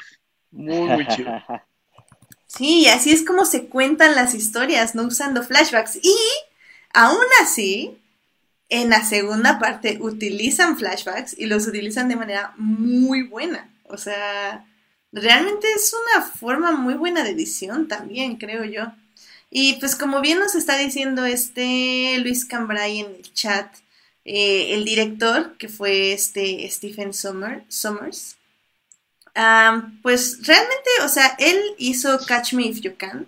Muy, 0.51 0.89
muy 0.89 1.07
chido. 1.09 1.31
Sí, 2.57 2.89
así 2.89 3.13
es 3.13 3.25
como 3.25 3.45
se 3.45 3.67
cuentan 3.67 4.17
las 4.17 4.35
historias, 4.35 4.97
no 4.97 5.05
usando 5.05 5.45
flashbacks. 5.45 5.97
Y 6.03 6.17
aún 6.93 7.25
así, 7.41 7.97
en 8.69 8.91
la 8.91 9.05
segunda 9.05 9.61
parte 9.61 9.99
utilizan 10.01 10.77
flashbacks 10.77 11.39
y 11.39 11.47
los 11.47 11.69
utilizan 11.69 12.09
de 12.09 12.17
manera 12.17 12.53
muy 12.57 13.23
buena. 13.23 13.71
O 13.85 13.97
sea, 13.97 14.67
realmente 15.13 15.69
es 15.73 15.95
una 15.95 16.27
forma 16.27 16.73
muy 16.73 16.95
buena 16.95 17.23
de 17.23 17.31
edición 17.31 17.87
también, 17.87 18.37
creo 18.37 18.65
yo. 18.65 18.93
Y 19.49 19.75
pues 19.75 19.95
como 19.95 20.21
bien 20.21 20.41
nos 20.41 20.57
está 20.57 20.77
diciendo 20.77 21.25
este 21.27 22.19
Luis 22.19 22.45
Cambrai 22.45 22.99
en 22.99 23.07
el 23.15 23.33
chat, 23.33 23.73
eh, 24.25 24.75
el 24.75 24.85
director, 24.85 25.57
que 25.57 25.69
fue 25.69 26.13
este 26.13 26.69
Stephen 26.69 27.15
Sommers, 27.15 28.37
pues 30.03 30.47
realmente, 30.47 30.91
o 31.03 31.09
sea, 31.09 31.37
él 31.39 31.59
hizo 31.79 32.19
Catch 32.27 32.55
Me 32.55 32.67
If 32.67 32.81
You 32.81 32.97
Can, 32.97 33.27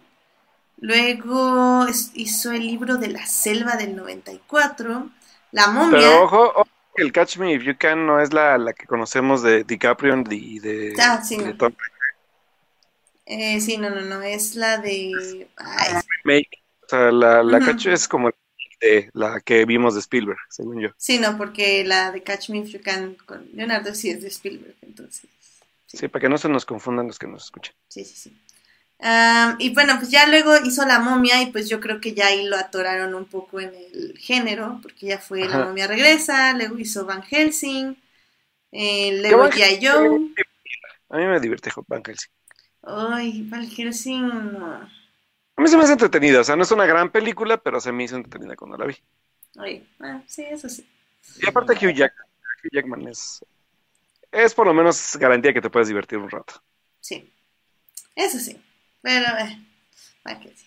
luego 0.78 1.86
hizo 2.14 2.52
el 2.52 2.66
libro 2.66 2.96
de 2.96 3.08
la 3.08 3.26
selva 3.26 3.76
del 3.76 3.96
94, 3.96 5.10
la 5.52 5.66
momia. 5.68 5.98
Pero 5.98 6.22
ojo, 6.24 6.66
el 6.96 7.12
Catch 7.12 7.38
Me 7.38 7.54
If 7.54 7.62
You 7.62 7.76
Can 7.78 8.06
no 8.06 8.20
es 8.20 8.32
la, 8.32 8.58
la 8.58 8.72
que 8.72 8.86
conocemos 8.86 9.42
de 9.42 9.64
DiCaprio 9.64 10.22
y 10.30 10.58
de, 10.58 10.94
ah, 11.00 11.22
sí, 11.22 11.38
no. 11.38 11.54
Eh, 13.24 13.60
sí, 13.60 13.78
no, 13.78 13.88
no, 13.88 14.00
no, 14.00 14.20
es 14.22 14.56
la 14.56 14.78
de... 14.78 15.48
O 15.56 16.88
sea, 16.88 17.12
la, 17.12 17.42
la 17.42 17.60
Catch 17.60 17.86
es 17.86 18.08
como 18.08 18.30
de 18.80 19.08
la 19.14 19.40
que 19.40 19.64
vimos 19.64 19.94
de 19.94 20.00
Spielberg, 20.00 20.40
según 20.50 20.80
yo. 20.80 20.88
Sí, 20.96 21.18
no, 21.18 21.38
porque 21.38 21.84
la 21.84 22.10
de 22.10 22.22
Catch 22.22 22.50
Me 22.50 22.58
If 22.58 22.70
You 22.70 22.80
Can 22.82 23.14
con 23.24 23.48
Leonardo 23.54 23.94
sí 23.94 24.10
es 24.10 24.20
de 24.22 24.28
Spielberg, 24.28 24.74
entonces... 24.82 25.30
Sí. 25.92 25.98
sí, 25.98 26.08
para 26.08 26.22
que 26.22 26.28
no 26.28 26.38
se 26.38 26.48
nos 26.48 26.64
confundan 26.64 27.06
los 27.06 27.18
que 27.18 27.26
nos 27.26 27.44
escuchan. 27.44 27.74
Sí, 27.88 28.04
sí, 28.04 28.16
sí 28.16 28.42
y 29.58 29.74
bueno, 29.74 29.94
pues 29.98 30.10
ya 30.10 30.26
luego 30.28 30.56
hizo 30.64 30.84
la 30.86 31.00
momia 31.00 31.42
y 31.42 31.50
pues 31.50 31.68
yo 31.68 31.80
creo 31.80 32.00
que 32.00 32.14
ya 32.14 32.26
ahí 32.26 32.46
lo 32.46 32.56
atoraron 32.56 33.14
un 33.14 33.24
poco 33.24 33.60
en 33.60 33.74
el 33.74 34.16
género, 34.16 34.78
porque 34.80 35.06
ya 35.06 35.18
fue 35.18 35.48
La 35.48 35.64
momia 35.64 35.86
regresa, 35.86 36.52
luego 36.54 36.78
hizo 36.78 37.04
Van 37.04 37.22
Helsing, 37.22 37.96
eh, 38.70 39.20
luego 39.20 39.50
ya 39.50 39.76
yo. 39.78 40.18
A 41.08 41.16
mí 41.16 41.26
me 41.26 41.40
divierte 41.40 41.70
Van 41.88 42.02
Helsing. 42.04 42.30
Ay, 42.84 43.42
Van 43.48 43.68
Helsing. 43.68 44.30
A 44.30 45.60
mí 45.60 45.68
se 45.68 45.76
me 45.76 45.82
hace 45.82 45.92
entretenida, 45.92 46.40
o 46.40 46.44
sea, 46.44 46.56
no 46.56 46.62
es 46.62 46.70
una 46.70 46.86
gran 46.86 47.10
película, 47.10 47.56
pero 47.56 47.80
se 47.80 47.92
me 47.92 48.04
hizo 48.04 48.16
entretenida 48.16 48.56
cuando 48.56 48.76
la 48.76 48.86
vi. 48.86 48.96
Ay, 49.58 49.86
ah, 50.00 50.22
sí, 50.26 50.44
eso 50.44 50.68
sí. 50.68 50.88
Y 51.40 51.48
aparte 51.48 51.74
Hugh, 51.74 51.90
Hugh 51.90 52.70
Jackman 52.72 53.08
es, 53.08 53.44
es 54.32 54.54
por 54.54 54.66
lo 54.66 54.74
menos 54.74 55.16
garantía 55.16 55.52
que 55.52 55.60
te 55.60 55.70
puedes 55.70 55.88
divertir 55.88 56.18
un 56.18 56.30
rato. 56.30 56.54
Sí, 57.00 57.32
eso 58.16 58.38
sí. 58.38 58.60
Pero, 59.02 59.26
eh, 59.38 59.58
que 60.40 60.48
sí. 60.56 60.66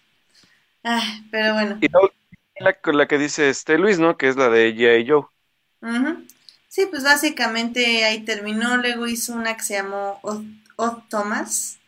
Ah, 0.83 1.19
pero 1.31 1.53
bueno. 1.53 1.77
Y 1.81 1.89
la, 2.59 2.77
la 2.83 3.07
que 3.07 3.17
dice 3.17 3.49
este 3.49 3.77
Luis, 3.77 3.99
¿no? 3.99 4.17
Que 4.17 4.27
es 4.27 4.35
la 4.35 4.49
de 4.49 4.71
J. 4.73 5.11
Joe. 5.11 5.25
Sí, 6.69 6.85
pues 6.89 7.03
básicamente 7.03 8.03
ahí 8.03 8.21
terminó. 8.21 8.77
Luego 8.77 9.07
hizo 9.07 9.33
una 9.33 9.55
que 9.55 9.63
se 9.63 9.75
llamó 9.75 10.19
Odd, 10.21 11.03
Thomas. 11.09 11.79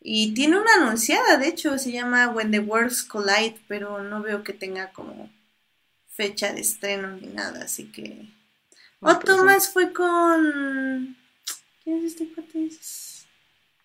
Y 0.00 0.34
tiene 0.34 0.58
una 0.58 0.74
anunciada, 0.74 1.36
de 1.36 1.48
hecho, 1.48 1.78
se 1.78 1.92
llama 1.92 2.28
When 2.28 2.50
the 2.50 2.58
Worlds 2.58 3.04
Collide, 3.04 3.60
pero 3.68 4.02
no 4.02 4.20
veo 4.20 4.42
que 4.42 4.52
tenga 4.52 4.90
como 4.90 5.30
fecha 6.08 6.52
de 6.52 6.60
estreno 6.60 7.08
ni 7.12 7.28
nada, 7.28 7.64
así 7.64 7.84
que... 7.84 8.26
Odd 9.02 9.24
Thomas 9.24 9.72
fue 9.72 9.92
con... 9.92 11.16
¿Quién 11.82 11.98
es 11.98 12.12
este 12.12 12.32
cuate? 12.32 12.70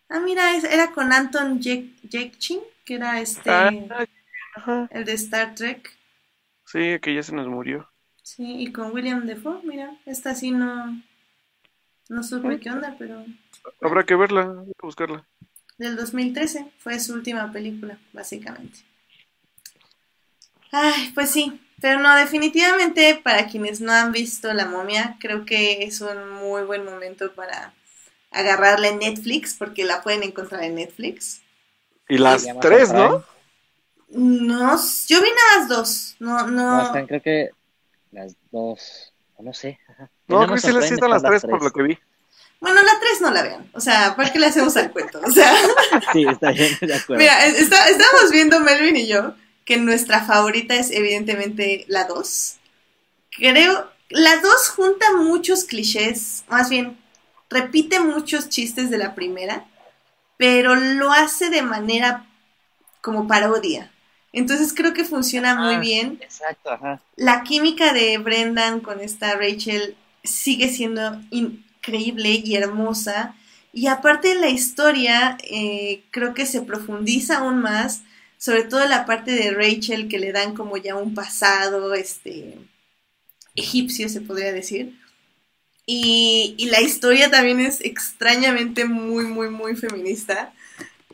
Ah, 0.09 0.19
mira, 0.19 0.55
era 0.55 0.91
con 0.91 1.11
Anton 1.11 1.59
Yelchin, 1.59 2.61
que 2.85 2.95
era 2.95 3.19
este. 3.19 3.49
Ah, 3.49 4.87
el 4.91 5.05
de 5.05 5.13
Star 5.13 5.55
Trek. 5.55 5.91
Sí, 6.65 6.99
que 7.01 7.15
ya 7.15 7.23
se 7.23 7.33
nos 7.33 7.47
murió. 7.47 7.89
Sí, 8.21 8.61
y 8.61 8.71
con 8.71 8.93
William 8.93 9.25
Defoe, 9.25 9.61
mira, 9.63 9.97
esta 10.05 10.35
sí 10.35 10.51
no. 10.51 11.01
No 12.09 12.23
supe 12.23 12.59
qué 12.59 12.69
onda, 12.69 12.95
pero. 12.97 13.25
Habrá 13.81 14.05
que 14.05 14.15
verla, 14.15 14.41
hay 14.61 14.73
que 14.73 14.85
buscarla. 14.85 15.27
Del 15.77 15.95
2013, 15.95 16.71
fue 16.77 16.99
su 16.99 17.13
última 17.13 17.51
película, 17.51 17.97
básicamente. 18.13 18.79
Ay, 20.71 21.11
pues 21.13 21.31
sí, 21.31 21.59
pero 21.79 21.99
no, 21.99 22.15
definitivamente 22.15 23.19
para 23.23 23.47
quienes 23.47 23.81
no 23.81 23.91
han 23.91 24.11
visto 24.11 24.51
La 24.53 24.65
momia, 24.65 25.17
creo 25.19 25.45
que 25.45 25.83
es 25.83 26.01
un 26.01 26.29
muy 26.31 26.63
buen 26.63 26.83
momento 26.83 27.33
para 27.33 27.73
agarrarla 28.31 28.89
en 28.89 28.99
Netflix, 28.99 29.55
porque 29.57 29.85
la 29.85 30.01
pueden 30.01 30.23
encontrar 30.23 30.63
en 30.63 30.75
Netflix. 30.75 31.41
Y 32.09 32.17
las 32.17 32.45
tres, 32.61 32.91
¿no? 32.91 33.23
No, 34.09 34.77
yo 35.07 35.21
vi 35.21 35.29
nada 35.29 35.59
más 35.59 35.69
dos. 35.69 36.15
No, 36.19 36.47
no. 36.47 36.93
no 36.93 37.07
creo 37.07 37.21
que 37.21 37.49
las 38.11 38.35
dos, 38.51 39.13
no 39.39 39.53
sé. 39.53 39.79
No, 40.27 40.45
creo 40.45 40.55
que 40.55 40.61
sí 40.61 40.71
les 40.71 40.91
están 40.91 41.09
las 41.09 41.23
tres, 41.23 41.41
por 41.43 41.63
lo 41.63 41.71
que 41.71 41.83
vi. 41.83 41.99
Bueno, 42.59 42.81
la 42.81 42.99
tres 42.99 43.21
no 43.21 43.29
la 43.29 43.43
vean. 43.43 43.69
O 43.73 43.79
sea, 43.79 44.15
¿para 44.15 44.31
qué 44.31 44.39
le 44.39 44.47
hacemos 44.47 44.75
al 44.77 44.91
cuento? 44.91 45.21
O 45.23 45.29
sea. 45.29 45.53
sí, 46.13 46.25
está 46.27 46.51
bien, 46.51 46.75
de 46.81 46.95
acuerdo. 46.95 47.21
Mira, 47.21 47.45
estamos 47.45 48.31
viendo 48.31 48.59
Melvin 48.61 48.95
y 48.95 49.07
yo 49.07 49.35
que 49.67 49.77
nuestra 49.77 50.23
favorita 50.23 50.75
es 50.75 50.91
evidentemente 50.91 51.83
la 51.89 52.05
dos. 52.05 52.55
Creo, 53.31 53.91
la 54.09 54.37
dos 54.37 54.69
junta 54.69 55.05
muchos 55.17 55.65
clichés, 55.65 56.45
más 56.47 56.69
bien 56.69 56.97
repite 57.49 57.99
muchos 57.99 58.47
chistes 58.47 58.89
de 58.89 58.97
la 58.97 59.13
primera, 59.13 59.65
pero 60.37 60.75
lo 60.75 61.11
hace 61.11 61.49
de 61.49 61.63
manera 61.63 62.25
como 63.01 63.27
parodia. 63.27 63.91
Entonces 64.31 64.73
creo 64.73 64.93
que 64.93 65.03
funciona 65.03 65.55
muy 65.55 65.75
ah, 65.75 65.79
bien. 65.79 66.17
Exacto, 66.21 66.71
ajá. 66.71 67.01
La 67.17 67.43
química 67.43 67.91
de 67.91 68.17
Brendan 68.19 68.79
con 68.79 69.01
esta 69.01 69.35
Rachel 69.35 69.97
sigue 70.23 70.69
siendo 70.69 71.21
increíble 71.29 72.41
y 72.43 72.55
hermosa. 72.55 73.35
Y 73.73 73.87
aparte 73.87 74.29
de 74.29 74.35
la 74.35 74.49
historia, 74.49 75.37
eh, 75.43 76.03
creo 76.11 76.33
que 76.33 76.45
se 76.45 76.61
profundiza 76.61 77.39
aún 77.39 77.59
más, 77.59 78.03
sobre 78.37 78.63
todo 78.63 78.85
la 78.87 79.05
parte 79.05 79.31
de 79.31 79.51
Rachel 79.51 80.07
que 80.07 80.19
le 80.19 80.31
dan 80.31 80.53
como 80.53 80.77
ya 80.77 80.95
un 80.95 81.15
pasado 81.15 81.93
este, 81.93 82.57
egipcio, 83.55 84.07
se 84.09 84.21
podría 84.21 84.53
decir. 84.53 84.97
Y, 85.89 86.67
la 86.69 86.81
historia 86.81 87.31
también 87.31 87.61
es 87.61 87.79
extrañamente 87.81 88.85
muy, 88.85 89.25
muy, 89.25 89.49
muy 89.49 89.75
feminista. 89.75 90.53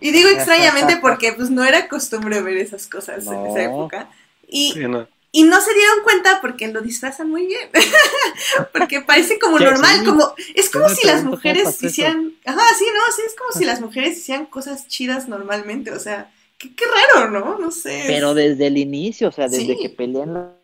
Y 0.02 0.12
digo 0.12 0.30
extrañamente 0.30 0.98
porque 0.98 1.32
pues 1.34 1.50
no 1.50 1.64
era 1.64 1.88
costumbre 1.88 2.42
ver 2.42 2.58
esas 2.58 2.88
cosas 2.88 3.26
en 3.28 3.46
esa 3.46 3.64
época. 3.64 4.10
Y, 4.48 4.74
no. 4.76 5.08
y 5.32 5.44
no 5.44 5.62
se 5.62 5.74
dieron 5.74 6.04
cuenta 6.04 6.42
porque 6.42 6.68
lo 6.68 6.82
disfrazan 6.82 7.30
muy 7.30 7.46
bien. 7.46 7.70
porque 8.74 9.02
parece 9.02 9.38
como 9.38 9.60
normal, 9.60 10.04
como 10.04 10.34
es 10.56 10.70
como 10.72 10.90
si 10.90 11.06
las 11.06 11.24
mujeres 11.24 11.82
hicieran, 11.82 12.34
ajá, 12.44 12.64
sí, 12.78 12.86
no, 12.94 13.16
sí, 13.16 13.22
es 13.28 13.36
como 13.36 13.52
si 13.52 13.66
las 13.66 13.80
mujeres 13.80 14.18
hicieran 14.18 14.48
cosas 14.48 14.88
chidas 14.88 15.28
normalmente, 15.28 15.92
o 15.92 16.00
sea, 16.00 16.32
qué, 16.70 16.86
raro, 16.86 17.30
¿no? 17.30 17.60
No 17.60 17.72
sé. 17.72 18.04
Pero 18.08 18.34
desde 18.34 18.68
el 18.68 18.78
inicio, 18.78 19.30
o 19.30 19.32
sea, 19.32 19.48
desde 19.48 19.78
que 19.78 19.90
pelean 19.90 20.56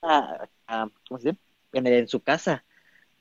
¿cómo 0.00 1.20
se 1.20 1.30
dice? 1.30 1.38
en 1.72 2.08
su 2.08 2.20
casa 2.20 2.64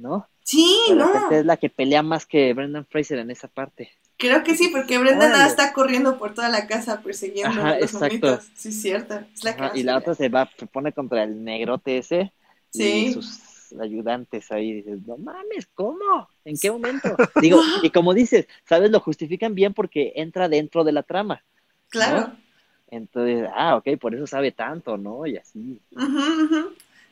¿no? 0.02 0.28
Sí, 0.43 0.78
no. 0.95 1.32
Es 1.32 1.45
la 1.45 1.58
que 1.58 1.70
pelea 1.70 2.02
más 2.02 2.26
que 2.26 2.54
Brendan 2.54 2.86
Fraser 2.86 3.20
en 3.20 3.32
esa 3.32 3.47
parte. 3.47 3.91
Creo 4.18 4.43
que 4.43 4.56
sí, 4.56 4.70
porque 4.70 4.97
Brendan 4.97 5.32
nada 5.32 5.47
está 5.47 5.74
corriendo 5.74 6.18
por 6.18 6.34
toda 6.34 6.49
la 6.49 6.68
casa 6.68 7.02
persiguiendo 7.02 7.64
a 7.64 7.80
los 7.80 7.93
exacto. 7.93 8.39
Sí, 8.56 8.72
cierto. 8.72 9.20
Es 9.34 9.43
la 9.43 9.72
y 9.74 9.84
la 9.84 9.97
otra 9.97 10.14
se 10.16 10.30
va, 10.30 10.49
se 10.58 10.66
pone 10.68 10.91
contra 10.91 11.24
el 11.24 11.43
negrote 11.43 11.97
ese 11.97 12.32
y 12.74 13.14
sus 13.14 13.39
ayudantes 13.80 14.52
ahí. 14.52 14.74
Dices, 14.74 14.99
no 15.08 15.18
mames, 15.18 15.68
¿cómo? 15.74 16.28
¿En 16.43 16.58
qué 16.58 16.70
momento? 16.72 17.16
Digo, 17.39 17.62
y 17.82 17.89
como 17.89 18.14
dices, 18.14 18.47
¿sabes? 18.68 18.91
Lo 18.91 18.99
justifican 18.99 19.56
bien 19.56 19.74
porque 19.74 20.14
entra 20.16 20.49
dentro 20.49 20.84
de 20.84 20.91
la 20.91 21.04
trama. 21.04 21.43
Claro. 21.91 22.31
Entonces, 22.89 23.47
ah, 23.55 23.75
ok, 23.75 23.99
por 23.99 24.15
eso 24.15 24.25
sabe 24.25 24.51
tanto, 24.51 24.97
¿no? 24.97 25.27
Y 25.27 25.37
así. 25.37 25.79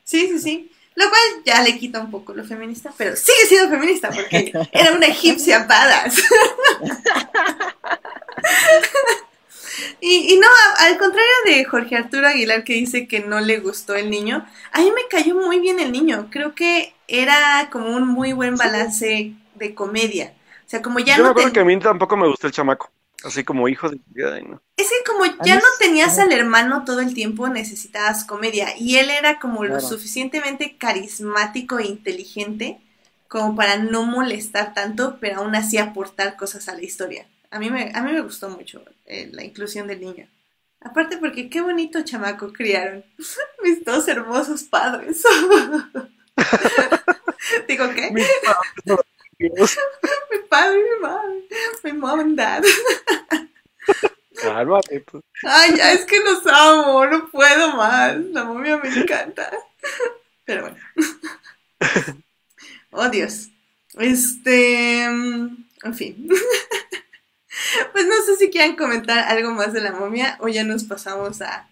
Sí, 0.04 0.28
sí, 0.28 0.40
sí. 0.40 0.72
Lo 0.96 1.08
cual 1.08 1.22
ya 1.46 1.62
le 1.62 1.78
quita 1.78 2.00
un 2.00 2.12
poco 2.12 2.34
lo 2.34 2.44
feminista, 2.44 2.92
pero 2.98 3.16
sigue 3.16 3.46
siendo 3.48 3.70
feminista 3.70 4.10
porque 4.10 4.52
era 4.74 4.94
una 4.94 5.06
egipcia 5.06 5.66
badass. 5.66 6.22
y, 10.02 10.34
y, 10.34 10.40
no, 10.40 10.48
al 10.80 10.98
contrario 10.98 11.32
de 11.46 11.64
Jorge 11.64 11.96
Arturo 11.96 12.28
Aguilar 12.28 12.64
que 12.64 12.74
dice 12.74 13.08
que 13.08 13.20
no 13.22 13.40
le 13.40 13.60
gustó 13.60 13.96
el 13.96 14.10
niño, 14.10 14.46
a 14.72 14.80
mí 14.82 14.92
me 14.92 15.08
cayó 15.10 15.36
muy 15.36 15.60
bien 15.60 15.80
el 15.80 15.92
niño. 15.92 16.28
Creo 16.32 16.56
que 16.56 16.94
era 17.08 17.70
como 17.72 17.96
un 17.96 18.08
muy 18.08 18.34
buen 18.34 18.56
balance 18.56 19.34
de 19.56 19.76
comedia. 19.76 20.34
O 20.66 20.70
sea, 20.70 20.82
como 20.82 21.00
ya 21.00 21.16
Yo 21.16 21.24
no 21.24 21.30
me 21.30 21.32
acuerdo 21.32 21.54
que 21.54 21.60
a 21.62 21.66
mí 21.66 21.80
tampoco 21.80 22.18
me 22.18 22.28
gustó 22.28 22.48
el 22.48 22.54
chamaco. 22.54 22.92
Así 23.24 23.44
como 23.44 23.68
hijo 23.68 23.90
de... 23.90 24.00
No. 24.44 24.62
Es 24.78 24.90
que 24.90 25.04
como 25.06 25.26
ya 25.44 25.56
no 25.56 25.66
tenías 25.78 26.18
al 26.20 26.32
hermano 26.32 26.86
todo 26.86 27.02
el 27.02 27.14
tiempo, 27.14 27.50
necesitabas 27.50 28.24
comedia. 28.24 28.70
Y 28.78 28.96
él 28.96 29.10
era 29.10 29.40
como 29.40 29.66
lo 29.66 29.80
suficientemente 29.82 30.78
carismático 30.78 31.80
e 31.80 31.86
inteligente 31.86 32.80
como 33.28 33.56
para 33.56 33.78
no 33.78 34.06
molestar 34.06 34.74
tanto, 34.74 35.18
pero 35.20 35.42
aún 35.42 35.56
así 35.56 35.78
aportar 35.78 36.36
cosas 36.36 36.68
a 36.68 36.76
la 36.76 36.82
historia. 36.82 37.28
A 37.52 37.60
mí 37.60 37.70
me, 37.70 37.92
a 37.94 38.02
mí 38.02 38.12
me 38.12 38.22
gustó 38.22 38.50
mucho 38.50 38.84
eh, 39.06 39.30
la 39.32 39.44
inclusión 39.44 39.88
del 39.88 40.02
niño. 40.02 40.28
Aparte 40.82 41.18
porque 41.18 41.50
qué 41.50 41.62
bonito 41.62 42.02
chamaco 42.04 42.54
criaron. 42.54 43.04
Mis 43.64 43.84
dos 43.84 44.08
hermosos 44.08 44.64
padres. 44.64 45.24
Digo, 47.68 47.90
¿qué? 47.94 48.12
Mis 48.12 48.28
padres, 48.46 49.06
mi 49.40 50.40
padre 50.50 50.78
mi 50.78 51.00
madre, 51.02 51.48
mi 51.84 51.94
mom 51.94 52.20
and 52.20 52.38
dad. 52.38 52.64
Cálmate, 54.42 55.02
pues. 55.02 55.24
Ay, 55.44 55.76
ya 55.76 55.94
es 55.94 56.06
que 56.06 56.20
los 56.20 56.46
amo, 56.48 57.06
no 57.06 57.30
puedo 57.30 57.76
más. 57.76 58.18
La 58.18 58.44
momia 58.46 58.78
me 58.78 58.90
encanta. 58.90 59.52
Pero 60.46 60.62
bueno. 60.62 60.78
Oh, 62.92 63.10
Dios. 63.10 63.50
Este. 63.98 65.04
En 65.04 65.96
fin. 65.96 66.28
Pues 67.92 68.06
no 68.08 68.16
sé 68.26 68.38
si 68.38 68.50
quieran 68.50 68.76
comentar 68.76 69.20
algo 69.20 69.52
más 69.52 69.74
de 69.74 69.82
la 69.82 69.92
momia 69.92 70.38
o 70.40 70.48
ya 70.48 70.64
nos 70.64 70.86
pasamos 70.86 71.42
a, 71.42 71.68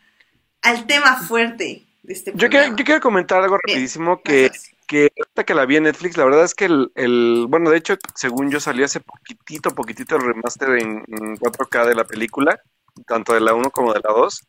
al 0.61 0.86
tema 0.86 1.15
fuerte 1.15 1.86
de 2.03 2.13
este 2.13 2.34
yo 2.36 2.49
quiero, 2.49 2.76
yo 2.76 2.84
quiero 2.84 2.99
comentar 2.99 3.41
algo 3.41 3.57
rapidísimo 3.57 4.22
que, 4.22 4.51
que 4.88 5.11
ahorita 5.17 5.43
que 5.43 5.53
la 5.53 5.65
vi 5.65 5.75
en 5.75 5.83
Netflix, 5.83 6.17
la 6.17 6.25
verdad 6.25 6.43
es 6.43 6.55
que 6.55 6.65
el, 6.65 7.45
bueno, 7.49 7.69
de 7.69 7.77
hecho, 7.77 7.95
según 8.15 8.49
yo 8.49 8.59
salió 8.59 8.85
hace 8.85 9.01
poquitito, 9.01 9.71
poquitito 9.75 10.15
el 10.15 10.23
remaster 10.23 10.69
en, 10.79 11.03
en 11.07 11.38
4K 11.38 11.88
de 11.88 11.95
la 11.95 12.05
película, 12.05 12.59
tanto 13.05 13.33
de 13.33 13.41
la 13.41 13.53
1 13.53 13.69
como 13.71 13.93
de 13.93 14.01
la 14.03 14.13
2. 14.13 14.41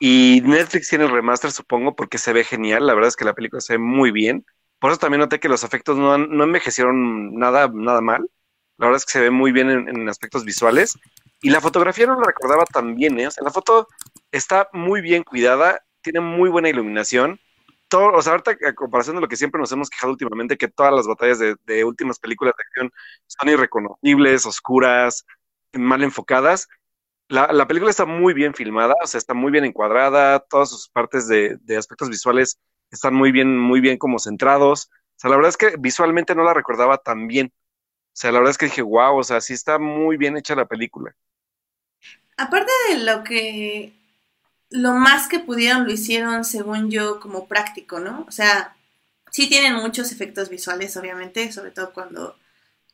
Y 0.00 0.42
Netflix 0.44 0.88
tiene 0.88 1.06
el 1.06 1.10
remaster, 1.10 1.50
supongo, 1.50 1.96
porque 1.96 2.18
se 2.18 2.32
ve 2.32 2.44
genial. 2.44 2.86
La 2.86 2.94
verdad 2.94 3.08
es 3.08 3.16
que 3.16 3.24
la 3.24 3.34
película 3.34 3.60
se 3.60 3.74
ve 3.74 3.78
muy 3.78 4.12
bien. 4.12 4.44
Por 4.78 4.90
eso 4.92 5.00
también 5.00 5.20
noté 5.20 5.40
que 5.40 5.48
los 5.48 5.64
efectos 5.64 5.96
no, 5.96 6.18
no 6.18 6.44
envejecieron 6.44 7.34
nada, 7.34 7.68
nada 7.72 8.00
mal. 8.00 8.30
La 8.76 8.86
verdad 8.86 8.98
es 8.98 9.06
que 9.06 9.12
se 9.12 9.20
ve 9.20 9.30
muy 9.30 9.50
bien 9.50 9.70
en, 9.70 9.88
en 9.88 10.08
aspectos 10.08 10.44
visuales. 10.44 10.96
Y 11.40 11.50
la 11.50 11.60
fotografía 11.60 12.06
no 12.06 12.20
la 12.20 12.26
recordaba 12.26 12.64
tan 12.66 12.94
bien, 12.94 13.18
¿eh? 13.18 13.26
O 13.26 13.30
sea, 13.30 13.42
la 13.42 13.50
foto 13.50 13.88
está 14.30 14.68
muy 14.72 15.00
bien 15.00 15.24
cuidada, 15.24 15.82
tiene 16.02 16.20
muy 16.20 16.48
buena 16.50 16.68
iluminación 16.68 17.40
todo, 17.88 18.12
o 18.12 18.22
sea, 18.22 18.32
ahorita 18.32 18.56
a 18.68 18.74
comparación 18.74 19.16
de 19.16 19.22
lo 19.22 19.28
que 19.28 19.36
siempre 19.36 19.60
nos 19.60 19.72
hemos 19.72 19.90
quejado 19.90 20.12
últimamente, 20.12 20.56
que 20.56 20.68
todas 20.68 20.92
las 20.92 21.06
batallas 21.06 21.38
de, 21.38 21.84
últimas 21.84 22.18
películas 22.18 22.54
de 22.56 22.62
acción 22.62 22.92
son 23.26 23.48
irreconocibles, 23.48 24.46
oscuras, 24.46 25.24
mal 25.72 26.02
enfocadas. 26.02 26.68
La, 27.28 27.52
la, 27.52 27.66
película 27.66 27.90
está 27.90 28.06
muy 28.06 28.34
bien 28.34 28.54
filmada, 28.54 28.94
o 29.02 29.06
sea, 29.06 29.18
está 29.18 29.34
muy 29.34 29.52
bien 29.52 29.64
encuadrada, 29.64 30.40
todas 30.40 30.70
sus 30.70 30.88
partes 30.88 31.28
de, 31.28 31.58
de, 31.60 31.76
aspectos 31.76 32.08
visuales 32.08 32.58
están 32.90 33.14
muy 33.14 33.32
bien, 33.32 33.58
muy 33.58 33.80
bien 33.80 33.98
como 33.98 34.18
centrados. 34.18 34.90
O 34.90 35.20
sea, 35.20 35.30
la 35.30 35.36
verdad 35.36 35.50
es 35.50 35.56
que 35.56 35.74
visualmente 35.78 36.34
no 36.34 36.44
la 36.44 36.54
recordaba 36.54 36.98
tan 36.98 37.26
bien. 37.26 37.52
O 37.54 38.20
sea, 38.20 38.32
la 38.32 38.38
verdad 38.38 38.52
es 38.52 38.58
que 38.58 38.66
dije, 38.66 38.82
wow, 38.82 39.18
o 39.18 39.22
sea, 39.22 39.40
sí 39.40 39.52
está 39.52 39.78
muy 39.78 40.16
bien 40.16 40.36
hecha 40.36 40.54
la 40.54 40.66
película. 40.66 41.14
Aparte 42.36 42.72
de 42.88 43.04
lo 43.04 43.24
que 43.24 43.98
lo 44.70 44.92
más 44.92 45.28
que 45.28 45.40
pudieron 45.40 45.84
lo 45.84 45.92
hicieron, 45.92 46.44
según 46.44 46.90
yo, 46.90 47.20
como 47.20 47.48
práctico, 47.48 48.00
¿no? 48.00 48.24
O 48.28 48.30
sea, 48.30 48.76
sí 49.30 49.48
tienen 49.48 49.74
muchos 49.74 50.12
efectos 50.12 50.48
visuales, 50.48 50.96
obviamente, 50.96 51.50
sobre 51.52 51.70
todo 51.70 51.92
cuando 51.92 52.36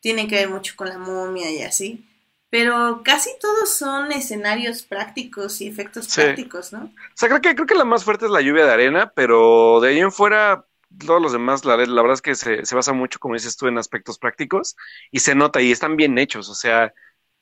tienen 0.01 0.29
que 0.29 0.37
ver 0.37 0.49
mucho 0.49 0.75
con 0.77 0.89
la 0.89 0.99
momia 0.99 1.51
y 1.51 1.63
así. 1.63 2.07
Pero 2.51 3.03
casi 3.05 3.31
todos 3.41 3.71
son 3.71 4.13
escenarios 4.13 4.83
prácticos 4.83 5.61
y 5.61 5.67
efectos 5.67 6.05
sí. 6.05 6.21
prácticos, 6.21 6.73
¿no? 6.73 6.85
O 6.85 7.17
sea, 7.17 7.29
creo 7.29 7.41
que, 7.41 7.55
creo 7.55 7.67
que 7.67 7.75
la 7.75 7.85
más 7.85 8.05
fuerte 8.05 8.27
es 8.27 8.31
la 8.31 8.43
lluvia 8.43 8.65
de 8.65 8.73
arena, 8.73 9.13
pero 9.17 9.81
de 9.81 9.89
ahí 9.89 9.99
en 9.99 10.13
fuera, 10.13 10.65
todos 11.05 11.21
los 11.21 11.33
demás, 11.33 11.65
la, 11.65 11.77
la 11.77 12.03
verdad 12.03 12.15
es 12.15 12.23
que 12.23 12.37
se, 12.37 12.65
se, 12.65 12.75
basa 12.77 12.93
mucho, 12.93 13.19
como 13.19 13.35
dices 13.35 13.57
tú, 13.57 13.67
en 13.67 13.79
aspectos 13.79 14.19
prácticos 14.19 14.77
y 15.11 15.19
se 15.21 15.35
nota 15.35 15.61
y 15.61 15.73
están 15.73 15.97
bien 15.97 16.17
hechos. 16.17 16.49
O 16.49 16.55
sea, 16.55 16.95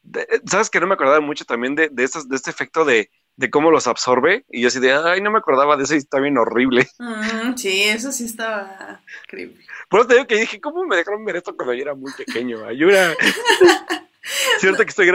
de, 0.03 0.27
sabes 0.47 0.71
que 0.71 0.81
no 0.81 0.87
me 0.87 0.95
acordaba 0.95 1.21
mucho 1.21 1.45
también 1.45 1.75
de, 1.75 1.91
de, 1.91 2.05
estos, 2.05 2.29
de 2.29 2.37
este 2.37 2.51
efecto 2.51 2.87
de 2.87 3.11
de 3.43 3.51
cómo 3.51 3.73
los 3.73 3.89
absorbe. 3.89 4.45
Y 4.51 4.63
yo 4.63 4.69
así 4.69 4.79
de, 4.79 4.93
ay, 4.93 5.21
no 5.21 5.33
me 5.33 5.39
acordaba 5.39 5.77
de 5.77 5.83
eso 5.83 5.95
y 5.95 5.99
está 5.99 6.19
bien 6.19 6.39
horrible. 6.39 6.89
Mm, 7.03 7.57
sí, 7.57 7.83
eso 7.83 8.13
sí 8.13 8.25
estaba 8.25 9.01
creepy. 9.27 9.67
Por 9.89 10.01
eso 10.01 10.09
te 10.09 10.15
digo 10.15 10.27
que 10.27 10.37
dije, 10.37 10.61
¿cómo 10.61 10.85
me 10.85 10.97
dejaron 10.97 11.25
ver 11.25 11.37
esto 11.37 11.57
cuando 11.57 11.75
yo 11.75 11.83
era 11.83 11.95
muy 11.95 12.13
pequeño? 12.13 12.65
Ayuda. 12.65 13.15
Cierto 14.61 14.85
que 14.85 14.91
estoy 14.91 15.11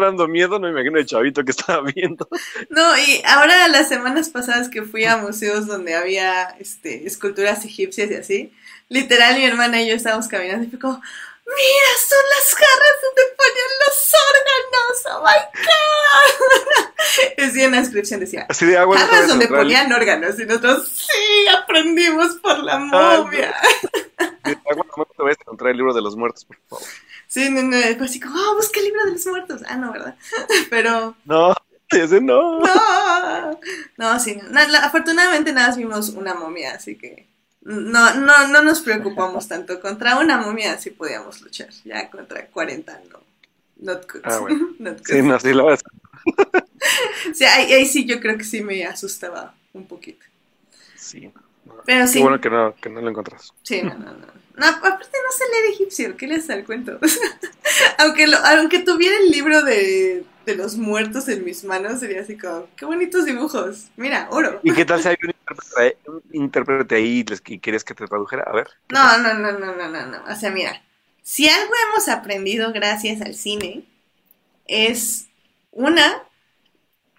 dando 0.00 0.28
miedo, 0.28 0.58
no 0.58 0.68
me 0.68 0.70
imagino 0.70 0.98
el 0.98 1.06
chavito 1.06 1.44
que 1.44 1.50
estaba 1.50 1.82
viendo. 1.94 2.28
No, 2.70 2.96
y 2.96 3.22
ahora 3.26 3.66
las 3.68 3.88
semanas 3.88 4.30
pasadas 4.30 4.68
que 4.68 4.82
fui 4.82 5.04
a 5.04 5.16
museos 5.16 5.66
donde 5.66 5.94
había 5.94 6.44
este, 6.60 7.06
esculturas 7.06 7.64
egipcias 7.64 8.10
y 8.10 8.14
así, 8.14 8.52
literal 8.88 9.36
mi 9.36 9.44
hermana 9.44 9.82
y 9.82 9.88
yo 9.88 9.94
estábamos 9.94 10.28
caminando 10.28 10.64
y 10.66 10.70
fue 10.70 10.78
como, 10.78 11.02
mira, 11.46 11.90
son 12.08 12.24
las 12.30 12.54
jarras 12.54 12.96
donde 13.02 13.22
ponían 13.36 13.72
los 13.86 13.96
órganos, 14.32 14.94
oh 15.10 15.20
my 15.24 15.40
god. 15.62 17.34
Decía 17.36 17.64
en 17.64 17.72
la 17.72 17.80
descripción, 17.80 18.20
decía, 18.20 18.46
Así 18.48 18.66
de 18.66 18.78
agua 18.78 18.98
jarras 18.98 19.28
donde 19.28 19.46
central. 19.46 19.62
ponían 19.62 19.92
órganos, 19.92 20.38
y 20.38 20.46
nosotros, 20.46 20.88
sí, 20.88 21.46
aprendimos 21.48 22.36
por 22.36 22.62
la 22.62 22.78
momia. 22.78 23.54
Ah, 23.54 24.30
no. 24.44 24.60
Agua, 24.70 24.86
no 24.96 25.04
te 25.04 25.22
vayas 25.22 25.38
a 25.38 25.42
encontrar 25.42 25.70
el 25.72 25.76
libro 25.76 25.92
de 25.92 26.02
los 26.02 26.16
muertos, 26.16 26.44
por 26.44 26.56
favor. 26.68 26.84
Sí, 27.26 27.50
no, 27.50 27.62
no, 27.62 27.76
fue 27.96 28.06
así 28.06 28.20
como, 28.20 28.34
oh, 28.38 28.56
busca 28.56 28.78
el 28.78 28.86
libro 28.86 29.04
de 29.06 29.12
los 29.12 29.26
muertos. 29.26 29.62
Ah, 29.66 29.76
no, 29.76 29.92
¿verdad? 29.92 30.16
Pero... 30.70 31.16
No, 31.24 31.54
ese 31.88 32.20
no. 32.20 32.60
No, 32.60 33.60
no, 33.96 34.20
sí, 34.20 34.38
no. 34.48 34.60
afortunadamente 34.78 35.52
nada 35.52 35.68
más 35.68 35.76
vimos 35.76 36.10
una 36.10 36.34
momia, 36.34 36.72
así 36.74 36.96
que 36.96 37.31
no, 37.64 38.14
no, 38.14 38.48
no 38.48 38.62
nos 38.62 38.80
preocupamos 38.80 39.48
tanto. 39.48 39.80
Contra 39.80 40.18
una 40.18 40.38
momia 40.38 40.78
sí 40.78 40.90
podíamos 40.90 41.40
luchar. 41.42 41.68
Ya 41.84 42.10
contra 42.10 42.46
40 42.46 43.00
no. 43.10 43.20
Not 43.76 44.10
good. 44.10 44.20
Ah, 44.24 44.38
bueno. 44.38 44.70
Not 44.78 44.98
good. 44.98 45.06
Sí, 45.06 45.22
no, 45.22 45.40
sí 45.40 45.52
lo 45.52 45.66
ves. 45.66 45.80
sí, 47.34 47.44
ahí, 47.44 47.72
ahí, 47.72 47.86
sí 47.86 48.04
yo 48.04 48.20
creo 48.20 48.36
que 48.36 48.44
sí 48.44 48.62
me 48.62 48.84
asustaba 48.84 49.54
un 49.72 49.86
poquito. 49.86 50.24
Sí. 50.96 51.30
No. 51.64 51.74
Pero 51.84 52.06
sí. 52.06 52.14
Qué 52.14 52.20
bueno 52.20 52.40
que 52.40 52.50
no, 52.50 52.74
que 52.74 52.88
no 52.88 53.00
lo 53.00 53.10
encontrás. 53.10 53.52
Sí, 53.62 53.82
no, 53.82 53.94
no, 53.94 54.12
no. 54.12 54.42
No, 54.56 54.66
aparte 54.66 55.06
no 55.06 55.32
se 55.32 55.44
lee 55.44 55.68
de 55.68 55.74
egipcio, 55.74 56.16
¿qué 56.16 56.26
les 56.26 56.46
da 56.46 56.54
el 56.54 56.64
cuento? 56.64 56.98
aunque, 57.98 58.26
lo, 58.26 58.36
aunque 58.36 58.80
tuviera 58.80 59.16
el 59.16 59.30
libro 59.30 59.62
de, 59.62 60.24
de, 60.44 60.54
los 60.56 60.76
muertos 60.76 61.26
en 61.28 61.42
mis 61.42 61.64
manos, 61.64 62.00
sería 62.00 62.20
así 62.20 62.36
como, 62.36 62.68
qué 62.76 62.84
bonitos 62.84 63.24
dibujos, 63.24 63.86
mira, 63.96 64.28
oro. 64.30 64.60
¿Y 64.62 64.72
qué 64.72 64.84
tal 64.84 65.00
si 65.00 65.08
hay 65.08 65.16
un 65.24 65.31
intérprete, 65.42 65.98
intérprete 66.32 66.94
ahí 66.94 67.24
y 67.46 67.58
quieres 67.58 67.84
que 67.84 67.94
te 67.94 68.06
tradujera? 68.06 68.44
A 68.46 68.52
ver. 68.52 68.68
No, 68.88 69.18
no, 69.18 69.34
no, 69.34 69.52
no, 69.52 69.74
no, 69.74 69.88
no, 69.88 70.06
no, 70.06 70.24
o 70.24 70.36
sea, 70.36 70.50
mira, 70.50 70.82
si 71.22 71.48
algo 71.48 71.72
hemos 71.88 72.08
aprendido 72.08 72.72
gracias 72.72 73.20
al 73.20 73.34
cine, 73.34 73.84
es 74.66 75.28
una, 75.70 76.22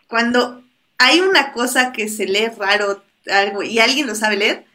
cuando 0.08 0.64
hay 0.98 1.22
una 1.22 1.52
cosa 1.54 1.92
que 1.92 2.10
se 2.10 2.26
lee 2.26 2.48
raro, 2.58 3.04
algo, 3.32 3.64
y 3.64 3.80
alguien 3.80 4.08
lo 4.08 4.16
sabe 4.16 4.38
leer, 4.38 4.66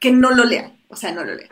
que 0.00 0.10
no 0.10 0.30
lo 0.30 0.44
lea, 0.44 0.72
o 0.88 0.96
sea, 0.96 1.12
no 1.12 1.24
lo 1.24 1.34
lea. 1.34 1.48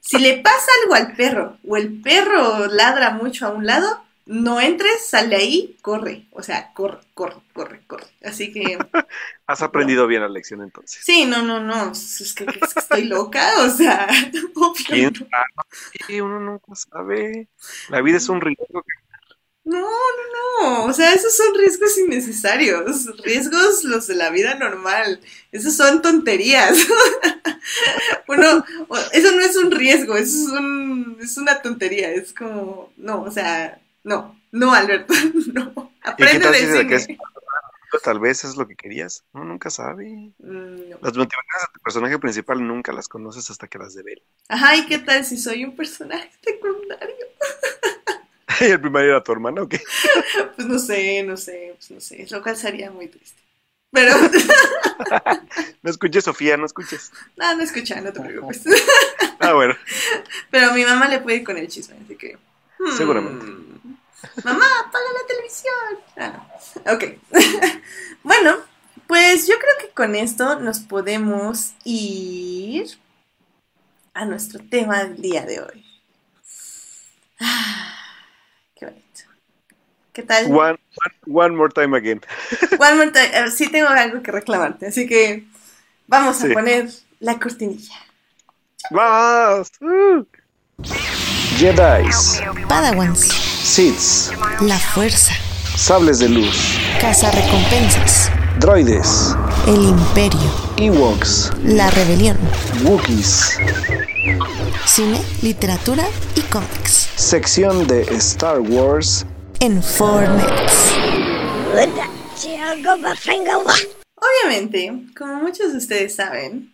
Si 0.00 0.18
le 0.18 0.38
pasa 0.38 0.70
algo 0.82 0.94
al 0.94 1.14
perro 1.14 1.58
o 1.66 1.76
el 1.76 2.00
perro 2.00 2.66
ladra 2.66 3.10
mucho 3.10 3.46
a 3.46 3.50
un 3.50 3.66
lado, 3.66 4.04
no 4.28 4.60
entres, 4.60 5.06
sal 5.08 5.30
de 5.30 5.36
ahí, 5.36 5.76
corre. 5.80 6.26
O 6.32 6.42
sea, 6.42 6.74
corre, 6.74 6.98
corre, 7.14 7.40
corre, 7.54 7.80
corre. 7.86 8.06
Así 8.22 8.52
que. 8.52 8.78
Has 9.46 9.62
aprendido 9.62 10.02
no. 10.02 10.08
bien 10.08 10.20
la 10.20 10.28
lección 10.28 10.60
entonces. 10.62 11.02
Sí, 11.02 11.24
no, 11.24 11.42
no, 11.42 11.60
no. 11.60 11.92
Es 11.92 12.34
que, 12.36 12.44
es 12.44 12.74
que 12.74 12.80
estoy 12.80 13.04
loca, 13.04 13.62
o 13.62 13.70
sea. 13.70 14.06
¿Quién 14.86 15.14
sí, 16.06 16.20
uno 16.20 16.38
nunca 16.40 16.74
sabe. 16.74 17.48
La 17.88 18.02
vida 18.02 18.18
es 18.18 18.28
un 18.28 18.42
riesgo. 18.42 18.84
No, 19.64 19.80
no, 19.80 20.60
no. 20.60 20.84
O 20.84 20.92
sea, 20.92 21.14
esos 21.14 21.34
son 21.34 21.54
riesgos 21.54 21.96
innecesarios. 21.96 23.06
Riesgos 23.24 23.82
los 23.84 24.06
de 24.08 24.14
la 24.14 24.28
vida 24.28 24.56
normal. 24.56 25.20
Esos 25.52 25.74
son 25.74 26.02
tonterías. 26.02 26.76
bueno, 28.26 28.62
eso 29.12 29.32
no 29.32 29.40
es 29.40 29.56
un 29.56 29.70
riesgo, 29.70 30.16
eso 30.16 30.36
es, 30.36 30.48
un, 30.52 31.16
es 31.18 31.38
una 31.38 31.62
tontería. 31.62 32.10
Es 32.12 32.34
como, 32.34 32.92
no, 32.98 33.22
o 33.22 33.30
sea, 33.30 33.80
no, 34.04 34.40
no, 34.52 34.72
Alberto, 34.74 35.14
no. 35.52 35.92
Aprende 36.02 36.48
de 36.50 36.58
cine. 36.58 36.86
Que 36.86 36.94
es, 36.96 37.08
tal 38.02 38.20
vez 38.20 38.44
es 38.44 38.56
lo 38.56 38.66
que 38.68 38.76
querías. 38.76 39.24
No, 39.32 39.44
nunca 39.44 39.70
sabe. 39.70 40.32
Mm, 40.38 40.90
Las 41.00 41.16
motivaciones 41.16 41.62
de 41.62 41.72
tu 41.74 41.80
personaje 41.82 42.18
principal 42.18 42.66
nunca 42.66 42.92
las 42.92 43.08
conoces 43.08 43.50
hasta 43.50 43.66
que 43.68 43.78
las 43.78 43.94
devela. 43.94 44.22
Ajá, 44.48 44.76
¿y 44.76 44.86
qué 44.86 44.98
tal 44.98 45.24
si 45.24 45.36
soy 45.38 45.64
un 45.64 45.74
personaje 45.76 46.30
secundario? 46.42 47.16
¿Y 48.60 48.64
el 48.64 48.80
primario 48.80 49.10
era 49.10 49.22
tu 49.22 49.32
hermana 49.32 49.62
o 49.62 49.68
qué? 49.68 49.80
Pues 50.56 50.66
no 50.68 50.78
sé, 50.78 51.22
no 51.22 51.36
sé, 51.36 51.74
pues 51.76 51.90
no 51.92 52.00
sé, 52.00 52.26
lo 52.30 52.42
cual 52.42 52.56
sería 52.56 52.90
muy 52.90 53.06
triste. 53.08 53.40
Pero, 53.92 54.12
No 55.82 55.90
escuches, 55.90 56.24
Sofía, 56.24 56.56
no 56.56 56.66
escuches. 56.66 57.12
no, 57.36 57.56
no 57.56 57.62
escucha, 57.62 58.00
no 58.00 58.12
te 58.12 58.20
preocupes. 58.20 58.62
Ah, 59.40 59.52
bueno. 59.54 59.74
Pero 60.50 60.70
a 60.70 60.74
mi 60.74 60.84
mamá 60.84 61.08
le 61.08 61.20
puede 61.20 61.38
ir 61.38 61.44
con 61.44 61.56
el 61.56 61.68
chisme, 61.68 61.96
así 62.04 62.16
que... 62.16 62.36
hmm, 62.78 62.90
Seguramente. 62.96 63.46
Mamá, 64.44 64.66
apaga 64.80 65.04
la 65.14 65.26
televisión. 65.26 65.74
Ah. 66.16 66.92
Ok. 66.92 67.04
bueno, 68.22 68.56
pues 69.06 69.46
yo 69.46 69.54
creo 69.58 69.74
que 69.80 69.94
con 69.94 70.14
esto 70.16 70.58
nos 70.60 70.80
podemos 70.80 71.72
ir 71.84 72.98
a 74.14 74.24
nuestro 74.24 74.60
tema 74.68 75.04
del 75.04 75.20
día 75.22 75.44
de 75.46 75.60
hoy. 75.60 75.84
Ah, 77.40 77.94
qué 78.74 78.86
bonito. 78.86 79.20
¿Qué 80.12 80.22
tal? 80.24 80.46
One, 80.46 80.56
one, 80.56 80.78
one 81.26 81.56
more 81.56 81.72
time 81.72 81.96
again. 81.96 82.20
One 82.78 82.94
more 82.96 83.12
time. 83.12 83.50
Sí 83.50 83.68
tengo 83.70 83.88
algo 83.88 84.22
que 84.22 84.32
reclamarte, 84.32 84.86
así 84.88 85.06
que 85.06 85.46
vamos 86.08 86.42
a 86.42 86.48
Sí. 86.48 86.52
poner 86.52 86.90
la 87.20 87.38
cortinilla. 87.38 87.94
¡Vamos! 88.90 89.70
Uh. 89.80 90.24
Jedis, 91.58 92.40
Padawans, 92.68 93.18
Siths, 93.18 94.30
la 94.60 94.78
fuerza, 94.78 95.32
sables 95.76 96.20
de 96.20 96.28
luz, 96.28 96.78
recompensas, 97.32 98.30
droides, 98.60 99.34
el 99.66 99.82
imperio, 99.82 100.52
Ewoks, 100.76 101.50
la 101.64 101.90
rebelión, 101.90 102.38
Wookiees, 102.84 103.58
cine, 104.86 105.20
literatura 105.42 106.04
y 106.36 106.42
cómics. 106.42 107.08
sección 107.16 107.88
de 107.88 108.02
Star 108.14 108.60
Wars, 108.60 109.26
En. 109.58 109.82
Obviamente, 114.14 114.92
como 115.16 115.34
muchos 115.42 115.72
de 115.72 115.78
ustedes 115.78 116.14
saben, 116.14 116.72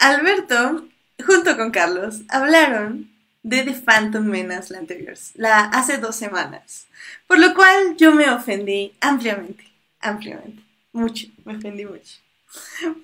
Alberto, 0.00 0.84
junto 1.24 1.56
con 1.56 1.70
Carlos, 1.70 2.22
hablaron 2.28 3.09
de 3.42 3.62
The 3.62 3.72
Phantom 3.74 4.24
Menace 4.24 4.72
la 4.72 4.78
anterior, 4.80 5.16
la 5.34 5.60
hace 5.66 5.98
dos 5.98 6.16
semanas. 6.16 6.86
Por 7.26 7.38
lo 7.38 7.54
cual 7.54 7.96
yo 7.96 8.12
me 8.12 8.28
ofendí 8.30 8.92
ampliamente, 9.00 9.64
ampliamente, 10.00 10.62
mucho, 10.92 11.26
me 11.44 11.56
ofendí 11.56 11.84
mucho. 11.86 12.18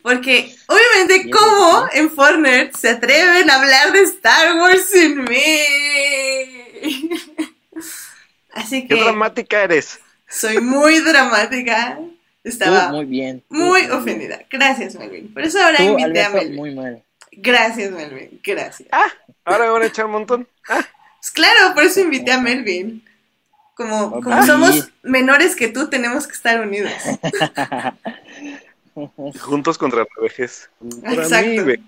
Porque, 0.03 0.55
obviamente, 0.67 1.29
¿Y 1.29 1.31
eso 1.31 1.39
¿cómo 1.39 1.87
en 1.93 2.11
Fortnite 2.11 2.73
se 2.77 2.91
atreven 2.91 3.49
a 3.49 3.57
hablar 3.61 3.93
de 3.93 4.01
Star 4.03 4.57
Wars 4.59 4.87
sin 4.91 5.23
mí? 5.23 5.59
Así 8.53 8.87
¡Qué 8.89 8.95
que 8.95 9.01
dramática 9.01 9.63
eres! 9.63 10.01
soy 10.29 10.61
muy 10.61 10.99
dramática. 11.01 11.99
Estaba 12.43 12.89
Tú, 12.89 12.95
muy 12.97 13.05
bien. 13.07 13.43
Muy 13.49 13.83
bien. 13.83 13.93
ofendida. 13.93 14.41
Gracias, 14.51 14.95
Melvin. 14.97 15.33
Por 15.33 15.43
eso 15.43 15.61
ahora 15.63 15.79
Tú, 15.79 15.99
invité 15.99 16.23
a 16.23 16.31
Melvin. 16.31 16.57
muy 16.57 16.75
mal. 16.75 17.03
Gracias, 17.37 17.93
Melvin. 17.93 18.41
Gracias. 18.43 18.89
Ahora 19.45 19.65
me 19.65 19.71
van 19.71 19.83
a 19.83 19.87
echar 19.87 20.07
un 20.07 20.13
montón. 20.13 20.49
Pues 20.67 21.31
claro, 21.33 21.75
por 21.75 21.85
eso 21.85 22.01
invité 22.01 22.33
a 22.33 22.41
Melvin. 22.41 23.05
Como, 23.75 24.23
como 24.23 24.43
somos 24.47 24.89
menores 25.03 25.55
que 25.55 25.69
tú, 25.69 25.89
tenemos 25.91 26.27
que 26.27 26.33
estar 26.33 26.61
unidos. 26.61 26.93
Juntos 29.41 29.77
contra 29.77 30.01
la 30.01 30.23
vejez. 30.23 30.71
Contra 30.79 31.13
Exacto. 31.13 31.47
mí, 31.47 31.59
güey. 31.59 31.83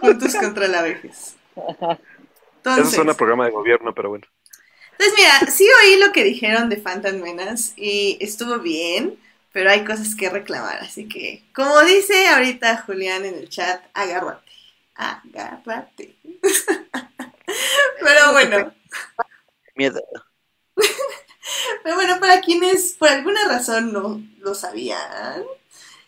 Juntos 0.00 0.34
contra 0.34 0.66
la 0.66 0.82
vejez. 0.82 1.36
Eso 2.64 2.90
suena 2.90 3.12
a 3.12 3.16
programa 3.16 3.44
de 3.44 3.52
gobierno, 3.52 3.94
pero 3.94 4.08
bueno. 4.08 4.26
entonces, 4.92 5.14
mira, 5.16 5.52
sí 5.52 5.66
oí 5.82 6.00
lo 6.00 6.10
que 6.12 6.24
dijeron 6.24 6.68
de 6.68 6.76
Phantom 6.76 7.20
Menace 7.20 7.72
y 7.76 8.18
estuvo 8.20 8.58
bien, 8.58 9.16
pero 9.52 9.70
hay 9.70 9.84
cosas 9.84 10.16
que 10.16 10.28
reclamar. 10.28 10.80
Así 10.80 11.08
que, 11.08 11.44
como 11.54 11.80
dice 11.82 12.28
ahorita 12.28 12.78
Julián 12.78 13.24
en 13.24 13.34
el 13.34 13.48
chat, 13.48 13.80
agárrate. 13.94 14.47
Agárrate. 14.98 16.16
pero 18.00 18.32
bueno. 18.32 18.74
Miedo. 19.76 20.02
Pero 21.82 21.94
bueno, 21.94 22.20
para 22.20 22.40
quienes 22.40 22.94
por 22.98 23.08
alguna 23.08 23.48
razón 23.48 23.92
no 23.92 24.20
lo 24.40 24.54
sabían, 24.54 25.44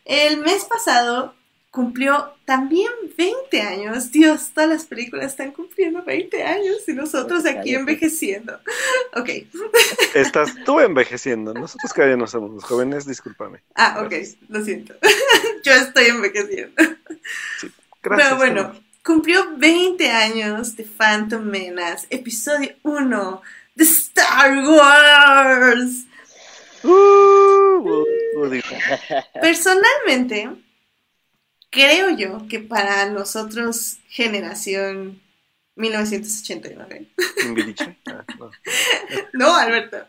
el 0.05 0.37
mes 0.39 0.65
pasado 0.65 1.35
cumplió 1.71 2.35
también 2.45 2.91
20 3.17 3.61
años. 3.63 4.11
Dios, 4.11 4.51
todas 4.53 4.69
las 4.69 4.85
películas 4.85 5.27
están 5.27 5.53
cumpliendo 5.53 6.03
20 6.03 6.43
años 6.43 6.89
y 6.89 6.93
nosotros 6.93 7.47
aquí 7.47 7.75
envejeciendo. 7.75 8.59
Ok. 9.17 9.29
Estás 10.15 10.55
tú 10.65 10.79
envejeciendo. 10.79 11.53
Nosotros 11.53 11.93
cada 11.93 12.09
día 12.09 12.17
no 12.17 12.29
somos 12.29 12.53
los 12.53 12.65
jóvenes, 12.65 13.07
discúlpame. 13.07 13.61
Ah, 13.75 14.03
ok, 14.05 14.13
lo 14.49 14.65
siento. 14.65 14.95
Yo 15.65 15.73
estoy 15.73 16.07
envejeciendo. 16.07 16.81
Gracias. 18.03 18.29
Pero 18.29 18.37
bueno, 18.37 18.81
cumplió 19.05 19.57
20 19.57 20.11
años 20.11 20.77
de 20.77 20.85
Phantom 20.85 21.43
Menace, 21.43 22.07
episodio 22.11 22.75
1 22.83 23.43
de 23.75 23.85
Star 23.85 24.59
Wars. 24.67 26.07
Uh, 26.83 26.89
uh, 26.89 28.05
uh, 28.37 28.61
Personalmente, 29.41 30.51
creo 31.69 32.11
yo 32.11 32.47
que 32.49 32.61
para 32.61 33.07
nosotros, 33.07 33.99
generación 34.09 35.21
1989, 35.77 37.07
Timbiriche. 37.37 37.99
Ah, 38.07 38.25
no. 38.39 38.51
no, 39.33 39.57
Alberto, 39.57 40.07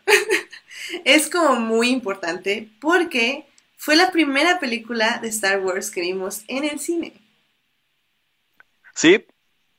es 1.04 1.28
como 1.28 1.60
muy 1.60 1.88
importante 1.88 2.70
porque 2.80 3.46
fue 3.76 3.96
la 3.96 4.10
primera 4.10 4.60
película 4.60 5.18
de 5.20 5.28
Star 5.28 5.60
Wars 5.60 5.90
que 5.90 6.00
vimos 6.00 6.44
en 6.48 6.64
el 6.64 6.78
cine. 6.78 7.21
Sí, 8.94 9.24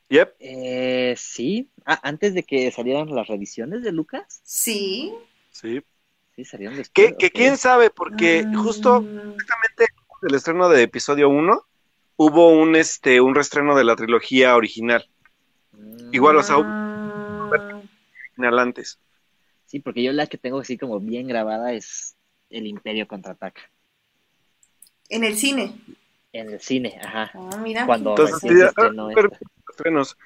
yep. 0.08 0.34
Eh, 0.40 1.14
sí. 1.16 1.70
Ah, 1.84 2.00
antes 2.02 2.34
de 2.34 2.42
que 2.42 2.70
salieran 2.70 3.14
las 3.14 3.26
revisiones 3.28 3.82
de 3.82 3.92
Lucas. 3.92 4.40
Sí. 4.44 5.12
Sí. 5.50 5.82
Sí, 6.36 6.44
salieron 6.44 6.76
después. 6.76 7.12
Que, 7.12 7.16
que 7.16 7.30
quién 7.30 7.56
sabe, 7.56 7.90
porque 7.90 8.48
Mm, 8.50 8.56
justo 8.56 9.04
exactamente 9.38 9.86
el 10.28 10.34
estreno 10.34 10.68
de 10.68 10.82
episodio 10.82 11.28
1 11.28 11.62
hubo 12.16 12.48
un 12.50 12.74
este 12.76 13.20
un 13.20 13.34
reestreno 13.34 13.76
de 13.76 13.84
la 13.84 13.94
trilogía 13.96 14.56
original, 14.56 15.08
Mm, 15.72 16.14
igual, 16.14 16.36
o 16.36 16.42
sea, 16.42 16.58
mm, 16.58 17.50
original 18.30 18.58
antes. 18.58 18.98
Sí, 19.66 19.80
porque 19.80 20.02
yo 20.02 20.12
la 20.12 20.26
que 20.26 20.38
tengo 20.38 20.60
así 20.60 20.76
como 20.78 21.00
bien 21.00 21.26
grabada 21.26 21.72
es 21.72 22.16
El 22.50 22.66
Imperio 22.66 23.06
contraataca. 23.08 23.62
en 25.08 25.22
el 25.24 25.36
cine. 25.36 25.72
En 26.34 26.50
el 26.50 26.60
cine, 26.60 26.98
ajá. 27.02 27.30
Ah, 27.34 27.56
mira. 27.62 27.86
Cuando 27.86 28.10
Entonces, 28.10 28.34
recién 28.42 28.52
se 28.54 28.60
sí, 28.60 28.66
estrenó 28.68 29.08
ah, 29.08 29.12
pero- 29.14 29.32
esta. 29.32 29.46
estrenos. 29.70 30.18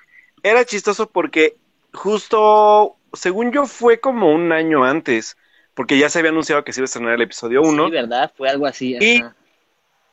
Era 0.42 0.64
chistoso 0.64 1.08
porque 1.10 1.56
justo, 1.92 2.96
según 3.12 3.52
yo, 3.52 3.66
fue 3.66 4.00
como 4.00 4.32
un 4.32 4.50
año 4.52 4.84
antes, 4.84 5.36
porque 5.74 5.98
ya 5.98 6.08
se 6.08 6.18
había 6.18 6.30
anunciado 6.30 6.64
que 6.64 6.72
se 6.72 6.80
iba 6.80 6.84
a 6.84 6.86
estrenar 6.86 7.12
el 7.14 7.22
episodio 7.22 7.60
1 7.62 7.86
Sí, 7.86 7.90
¿verdad? 7.92 8.32
Fue 8.36 8.48
algo 8.48 8.66
así. 8.66 8.96
Y- 8.98 9.20
ajá. 9.20 9.34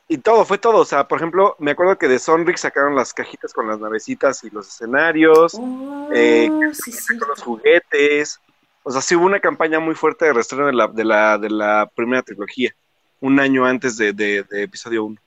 y 0.08 0.18
todo, 0.18 0.44
fue 0.44 0.58
todo. 0.58 0.78
O 0.78 0.84
sea, 0.84 1.08
por 1.08 1.18
ejemplo, 1.18 1.56
me 1.58 1.70
acuerdo 1.70 1.96
que 1.96 2.08
de 2.08 2.18
Sonrix 2.18 2.60
sacaron 2.60 2.94
las 2.94 3.14
cajitas 3.14 3.52
con 3.54 3.66
las 3.66 3.80
navecitas 3.80 4.44
y 4.44 4.50
los 4.50 4.68
escenarios, 4.68 5.54
Oh, 5.58 6.08
eh, 6.12 6.50
sí, 6.72 6.92
sí. 6.92 7.18
con 7.18 7.28
los 7.28 7.42
juguetes. 7.42 8.38
O 8.82 8.90
sea, 8.90 9.00
sí 9.00 9.16
hubo 9.16 9.24
una 9.26 9.40
campaña 9.40 9.80
muy 9.80 9.94
fuerte 9.94 10.26
de 10.26 10.32
reestreno 10.34 10.66
de 10.66 10.72
la, 10.74 10.86
de 10.88 11.04
la, 11.04 11.38
de 11.38 11.50
la 11.50 11.90
primera 11.94 12.22
trilogía, 12.22 12.72
un 13.20 13.40
año 13.40 13.64
antes 13.64 13.96
de, 13.96 14.12
de, 14.12 14.42
de 14.44 14.62
episodio 14.64 15.04
1. 15.04 15.20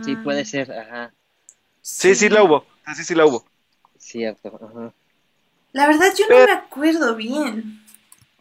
Sí, 0.00 0.16
puede 0.16 0.44
ser, 0.44 0.72
ajá. 0.72 1.14
Sí, 1.82 2.14
sí 2.14 2.28
la 2.28 2.42
hubo. 2.42 2.66
Sí, 2.96 3.04
sí, 3.04 3.14
la 3.14 3.26
hubo. 3.26 3.44
Cierto, 3.98 4.58
ajá. 4.62 4.94
La 5.72 5.88
verdad, 5.88 6.14
yo 6.18 6.26
no 6.30 6.44
me 6.44 6.52
acuerdo 6.52 7.16
bien. 7.16 7.80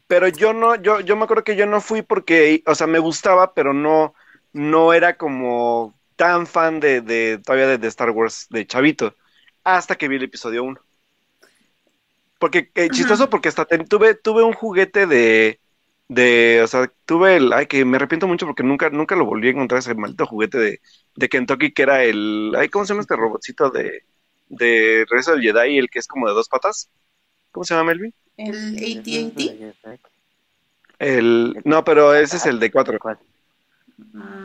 Pero 0.07 0.27
yo 0.29 0.53
no, 0.53 0.75
yo, 0.75 1.01
yo 1.01 1.15
me 1.17 1.23
acuerdo 1.25 1.43
que 1.43 1.55
yo 1.57 1.65
no 1.65 1.81
fui 1.81 2.01
porque, 2.01 2.63
o 2.65 2.75
sea, 2.75 2.87
me 2.87 2.99
gustaba, 2.99 3.53
pero 3.53 3.73
no, 3.73 4.13
no 4.53 4.93
era 4.93 5.17
como 5.17 5.99
tan 6.15 6.47
fan 6.47 6.79
de, 6.79 7.01
de 7.01 7.39
todavía 7.39 7.67
de, 7.67 7.77
de 7.77 7.87
Star 7.89 8.11
Wars 8.11 8.47
de 8.49 8.65
Chavito, 8.65 9.15
hasta 9.63 9.95
que 9.97 10.07
vi 10.07 10.15
el 10.17 10.23
episodio 10.23 10.63
1. 10.63 10.81
Porque, 12.39 12.71
eh, 12.75 12.91
chistoso, 12.91 13.29
porque 13.29 13.49
hasta 13.49 13.65
ten- 13.65 13.87
tuve, 13.87 14.13
tuve 14.15 14.43
un 14.43 14.53
juguete 14.53 15.07
de, 15.07 15.59
de, 16.07 16.61
o 16.63 16.67
sea, 16.67 16.91
tuve 17.05 17.37
el, 17.37 17.53
ay, 17.53 17.67
que 17.67 17.83
me 17.85 17.97
arrepiento 17.97 18.27
mucho 18.27 18.45
porque 18.45 18.63
nunca, 18.63 18.89
nunca 18.89 19.15
lo 19.15 19.25
volví 19.25 19.47
a 19.47 19.51
encontrar 19.51 19.79
ese 19.79 19.93
maldito 19.95 20.25
juguete 20.25 20.57
de, 20.57 20.81
de 21.15 21.29
Kentucky 21.29 21.71
que 21.71 21.83
era 21.83 22.03
el, 22.03 22.53
ay, 22.57 22.69
¿cómo 22.69 22.85
se 22.85 22.93
llama 22.93 23.01
este 23.01 23.15
robotcito 23.15 23.69
de, 23.69 24.03
de 24.49 25.05
Regreso 25.09 25.31
del 25.33 25.41
Jedi, 25.41 25.77
el 25.77 25.89
que 25.89 25.99
es 25.99 26.07
como 26.07 26.27
de 26.27 26.33
dos 26.33 26.47
patas? 26.49 26.89
¿Cómo 27.51 27.63
se 27.63 27.73
llama, 27.73 27.91
Melvin? 27.91 28.13
El 28.37 28.77
AT-AT. 28.77 29.87
El, 30.99 31.61
no, 31.63 31.83
pero 31.83 32.13
ese 32.13 32.37
es 32.37 32.45
el 32.45 32.59
de 32.59 32.71
4. 32.71 32.99
¿Cuál? 32.99 33.19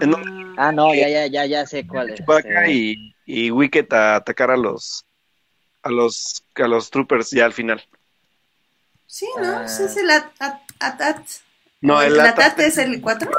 En 0.00 0.10
Mm, 0.10 0.42
Ah, 0.56 0.72
no, 0.72 0.94
ya, 0.94 1.08
ya, 1.08 1.26
ya, 1.26 1.46
ya 1.46 1.66
sé 1.66 1.86
cuál 1.86 2.10
es. 2.10 2.16
Chewbacca 2.16 2.66
Este, 2.66 2.72
y, 2.72 3.14
y 3.26 3.50
Wicket 3.50 3.92
a 3.92 4.16
atacar 4.16 4.50
a 4.50 4.56
los 4.56 5.04
a 5.82 5.90
los 5.90 6.44
a 6.54 6.68
los 6.68 6.90
troopers 6.90 7.30
ya 7.30 7.44
al 7.44 7.52
final. 7.52 7.82
Sí, 9.06 9.26
¿no? 9.38 9.56
Ah. 9.56 9.68
Sí, 9.68 9.84
es 9.84 9.96
el 9.96 10.10
at, 10.10 10.26
at, 10.38 10.60
at, 10.78 11.00
at. 11.00 11.22
No, 11.82 12.00
el, 12.00 12.18
el 12.18 12.26
es 12.58 12.78
el 12.78 13.00
4. 13.00 13.30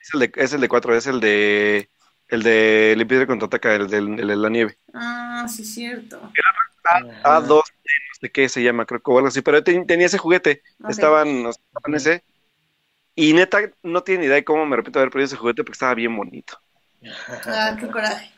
es 0.00 0.14
el 0.14 0.20
de 0.20 0.32
es 0.36 0.52
el 0.52 0.60
de 0.60 0.68
4, 0.68 0.94
es 0.96 1.06
el 1.06 1.20
de 1.20 1.90
el 2.28 2.42
de 2.44 2.96
Imperio 2.98 3.26
contraataca, 3.26 3.74
el, 3.74 3.88
del- 3.88 4.20
el 4.20 4.28
de 4.28 4.36
la 4.36 4.48
nieve. 4.48 4.78
Ah, 4.94 5.46
sí, 5.48 5.64
cierto. 5.64 6.20
ajá. 6.84 7.38
A2, 7.40 7.48
no 7.48 7.62
sé 8.20 8.30
qué 8.30 8.48
se 8.48 8.62
llama, 8.62 8.86
creo 8.86 9.00
que 9.00 9.10
o 9.10 9.16
algo 9.16 9.28
así, 9.28 9.40
pero 9.42 9.64
ten- 9.64 9.86
tenía 9.86 10.06
ese 10.06 10.18
juguete, 10.18 10.62
estaban, 10.88 11.46
o 11.46 11.52
sea, 11.52 11.62
estaban 11.66 11.94
ese. 11.96 12.22
Y 13.16 13.32
neta, 13.32 13.58
no 13.82 14.02
tiene 14.02 14.20
ni 14.20 14.26
idea 14.26 14.36
de 14.36 14.44
cómo 14.44 14.64
me 14.64 14.76
repito 14.76 14.98
haber 14.98 15.10
perdido 15.10 15.26
ese 15.26 15.36
juguete 15.36 15.64
porque 15.64 15.74
estaba 15.74 15.94
bien 15.94 16.16
bonito. 16.16 16.60
Ah, 17.46 17.76
qué 17.78 17.88
coraje. 17.88 18.30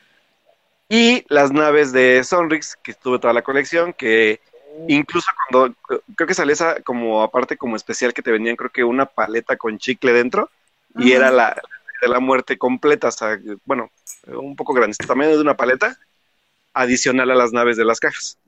Y 0.88 1.24
las 1.28 1.52
naves 1.52 1.92
de 1.92 2.22
Sonrix, 2.24 2.76
que 2.82 2.94
tuve 2.94 3.18
toda 3.18 3.32
la 3.32 3.42
colección, 3.42 3.92
que 3.92 4.40
incluso 4.88 5.30
cuando, 5.48 5.74
creo 6.16 6.26
que 6.26 6.34
salía 6.34 6.54
esa 6.54 6.80
como 6.82 7.22
aparte 7.22 7.56
como 7.56 7.76
especial 7.76 8.12
que 8.12 8.22
te 8.22 8.32
vendían, 8.32 8.56
creo 8.56 8.70
que 8.70 8.84
una 8.84 9.06
paleta 9.06 9.56
con 9.56 9.78
chicle 9.78 10.12
dentro, 10.12 10.50
y 10.96 11.12
era 11.12 11.30
la 11.30 11.60
de 12.02 12.08
la 12.08 12.20
muerte 12.20 12.58
completa, 12.58 13.08
o 13.08 13.12
sea, 13.12 13.38
bueno, 13.64 13.90
un 14.26 14.56
poco 14.56 14.74
grande, 14.74 14.96
tamaño 15.06 15.30
de 15.30 15.40
una 15.40 15.56
paleta, 15.56 15.96
adicional 16.74 17.30
a 17.30 17.34
las 17.34 17.52
naves 17.52 17.76
de 17.76 17.84
las 17.84 18.00
cajas. 18.00 18.38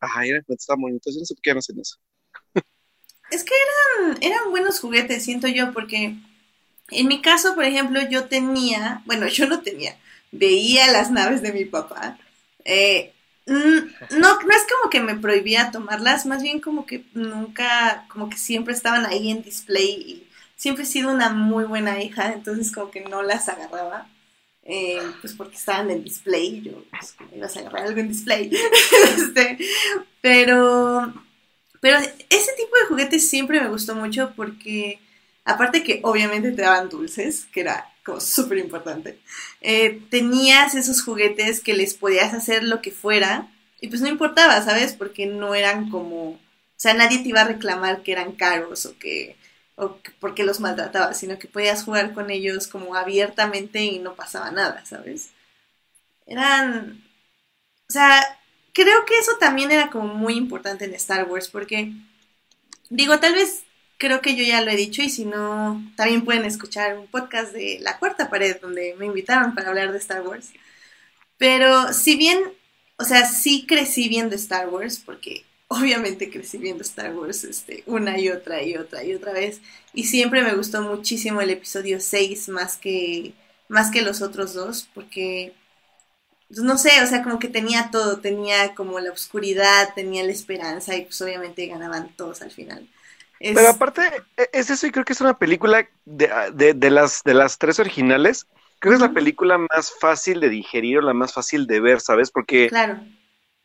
Ajá, 0.00 0.20
mira, 0.22 0.42
está 0.48 0.74
bonito, 0.74 1.10
yo 1.10 1.20
no 1.20 1.24
sé 1.24 1.34
por 1.34 1.42
qué 1.42 1.52
no 1.52 1.60
hacen 1.60 1.78
eso. 1.78 1.96
Es 3.30 3.44
que 3.44 3.54
eran, 3.54 4.18
eran 4.20 4.50
buenos 4.50 4.80
juguetes, 4.80 5.24
siento 5.24 5.46
yo, 5.48 5.72
porque 5.72 6.16
en 6.90 7.08
mi 7.08 7.22
caso, 7.22 7.54
por 7.54 7.64
ejemplo, 7.64 8.00
yo 8.10 8.26
tenía, 8.26 9.02
bueno, 9.06 9.26
yo 9.28 9.46
no 9.46 9.62
tenía, 9.62 9.96
veía 10.32 10.90
las 10.90 11.10
naves 11.10 11.42
de 11.42 11.52
mi 11.52 11.64
papá. 11.64 12.18
eh, 12.64 13.12
no, 13.46 13.58
no 14.10 14.50
es 14.56 14.66
como 14.72 14.90
que 14.90 15.00
me 15.00 15.16
prohibía 15.16 15.70
tomarlas, 15.70 16.26
más 16.26 16.42
bien 16.42 16.60
como 16.60 16.86
que 16.86 17.04
nunca, 17.14 18.06
como 18.08 18.30
que 18.30 18.36
siempre 18.38 18.74
estaban 18.74 19.06
ahí 19.06 19.30
en 19.30 19.42
display 19.42 19.90
y 20.06 20.28
siempre 20.56 20.84
he 20.84 20.86
sido 20.86 21.10
una 21.12 21.30
muy 21.30 21.64
buena 21.64 22.02
hija, 22.02 22.32
entonces 22.32 22.72
como 22.72 22.90
que 22.90 23.00
no 23.02 23.22
las 23.22 23.48
agarraba. 23.48 24.08
eh, 24.64 25.16
pues 25.20 25.34
porque 25.34 25.56
estaban 25.56 25.90
en 25.90 26.04
display, 26.04 26.58
y 26.58 26.62
yo 26.62 26.84
pues, 26.90 27.14
¿cómo 27.18 27.30
ibas 27.36 27.56
a 27.56 27.60
agarrar 27.60 27.86
algo 27.86 28.00
en 28.00 28.08
display. 28.08 28.50
Este, 29.16 29.58
pero 30.20 31.12
pero 31.80 31.98
ese 31.98 32.52
tipo 32.56 32.76
de 32.80 32.86
juguetes 32.88 33.28
siempre 33.28 33.60
me 33.60 33.68
gustó 33.68 33.94
mucho 33.96 34.32
porque, 34.36 35.00
aparte 35.44 35.82
que 35.84 36.00
obviamente 36.04 36.52
te 36.52 36.62
daban 36.62 36.88
dulces, 36.88 37.46
que 37.46 37.62
era 37.62 37.91
como 38.04 38.20
súper 38.20 38.58
importante, 38.58 39.18
eh, 39.60 40.00
tenías 40.10 40.74
esos 40.74 41.02
juguetes 41.02 41.60
que 41.60 41.74
les 41.74 41.94
podías 41.94 42.34
hacer 42.34 42.64
lo 42.64 42.82
que 42.82 42.90
fuera 42.90 43.48
y 43.80 43.88
pues 43.88 44.00
no 44.00 44.08
importaba, 44.08 44.62
¿sabes? 44.62 44.92
Porque 44.92 45.26
no 45.26 45.54
eran 45.54 45.90
como, 45.90 46.30
o 46.30 46.38
sea, 46.76 46.94
nadie 46.94 47.18
te 47.18 47.28
iba 47.28 47.40
a 47.40 47.48
reclamar 47.48 48.02
que 48.02 48.12
eran 48.12 48.32
caros 48.32 48.86
o 48.86 48.96
que, 48.98 49.36
o 49.76 50.00
que 50.00 50.12
porque 50.20 50.44
los 50.44 50.60
maltratabas, 50.60 51.18
sino 51.18 51.38
que 51.38 51.48
podías 51.48 51.84
jugar 51.84 52.14
con 52.14 52.30
ellos 52.30 52.68
como 52.68 52.94
abiertamente 52.94 53.82
y 53.82 53.98
no 53.98 54.14
pasaba 54.14 54.50
nada, 54.52 54.84
¿sabes? 54.86 55.30
Eran, 56.26 57.02
o 57.88 57.92
sea, 57.92 58.22
creo 58.72 59.04
que 59.04 59.18
eso 59.18 59.32
también 59.38 59.70
era 59.72 59.90
como 59.90 60.14
muy 60.14 60.34
importante 60.34 60.84
en 60.84 60.94
Star 60.94 61.24
Wars, 61.24 61.48
porque 61.48 61.92
digo, 62.88 63.18
tal 63.18 63.34
vez 63.34 63.64
creo 64.02 64.20
que 64.20 64.34
yo 64.34 64.42
ya 64.42 64.62
lo 64.62 64.72
he 64.72 64.76
dicho 64.76 65.00
y 65.00 65.08
si 65.08 65.24
no, 65.24 65.80
también 65.94 66.24
pueden 66.24 66.44
escuchar 66.44 66.98
un 66.98 67.06
podcast 67.06 67.52
de 67.52 67.78
La 67.80 68.00
Cuarta 68.00 68.28
Pared 68.28 68.60
donde 68.60 68.96
me 68.98 69.06
invitaron 69.06 69.54
para 69.54 69.68
hablar 69.68 69.92
de 69.92 69.98
Star 69.98 70.26
Wars. 70.26 70.50
Pero 71.38 71.92
si 71.92 72.16
bien, 72.16 72.40
o 72.96 73.04
sea, 73.04 73.24
sí 73.26 73.64
crecí 73.64 74.08
viendo 74.08 74.34
Star 74.34 74.68
Wars, 74.70 75.00
porque 75.06 75.44
obviamente 75.68 76.30
crecí 76.30 76.58
viendo 76.58 76.82
Star 76.82 77.14
Wars 77.14 77.44
este, 77.44 77.84
una 77.86 78.18
y 78.18 78.28
otra 78.28 78.60
y 78.64 78.74
otra 78.74 79.04
y 79.04 79.14
otra 79.14 79.32
vez, 79.34 79.60
y 79.94 80.04
siempre 80.04 80.42
me 80.42 80.54
gustó 80.54 80.82
muchísimo 80.82 81.40
el 81.40 81.50
episodio 81.50 82.00
6 82.00 82.48
más 82.48 82.76
que, 82.78 83.34
más 83.68 83.92
que 83.92 84.02
los 84.02 84.20
otros 84.20 84.52
dos, 84.52 84.88
porque 84.94 85.54
pues, 86.48 86.58
no 86.58 86.76
sé, 86.76 86.90
o 87.02 87.06
sea, 87.06 87.22
como 87.22 87.38
que 87.38 87.48
tenía 87.48 87.90
todo, 87.92 88.18
tenía 88.18 88.74
como 88.74 88.98
la 88.98 89.12
oscuridad, 89.12 89.94
tenía 89.94 90.24
la 90.24 90.32
esperanza 90.32 90.96
y 90.96 91.02
pues 91.02 91.22
obviamente 91.22 91.68
ganaban 91.68 92.08
todos 92.16 92.42
al 92.42 92.50
final. 92.50 92.88
Es- 93.42 93.54
Pero 93.54 93.68
aparte, 93.68 94.02
e- 94.36 94.48
es 94.52 94.70
eso 94.70 94.86
y 94.86 94.90
creo 94.90 95.04
que 95.04 95.12
es 95.12 95.20
una 95.20 95.38
película 95.38 95.88
de, 96.04 96.30
de, 96.54 96.74
de 96.74 96.90
las, 96.90 97.22
de 97.24 97.34
las 97.34 97.58
tres 97.58 97.78
originales, 97.80 98.46
creo 98.78 98.92
que 98.92 98.96
es 98.96 99.00
la 99.00 99.12
película 99.12 99.58
más 99.58 99.92
fácil 100.00 100.40
de 100.40 100.48
digerir 100.48 100.98
o 100.98 101.02
la 101.02 101.14
más 101.14 101.32
fácil 101.34 101.66
de 101.66 101.80
ver, 101.80 102.00
¿sabes? 102.00 102.30
Porque 102.30 102.68
claro, 102.68 103.00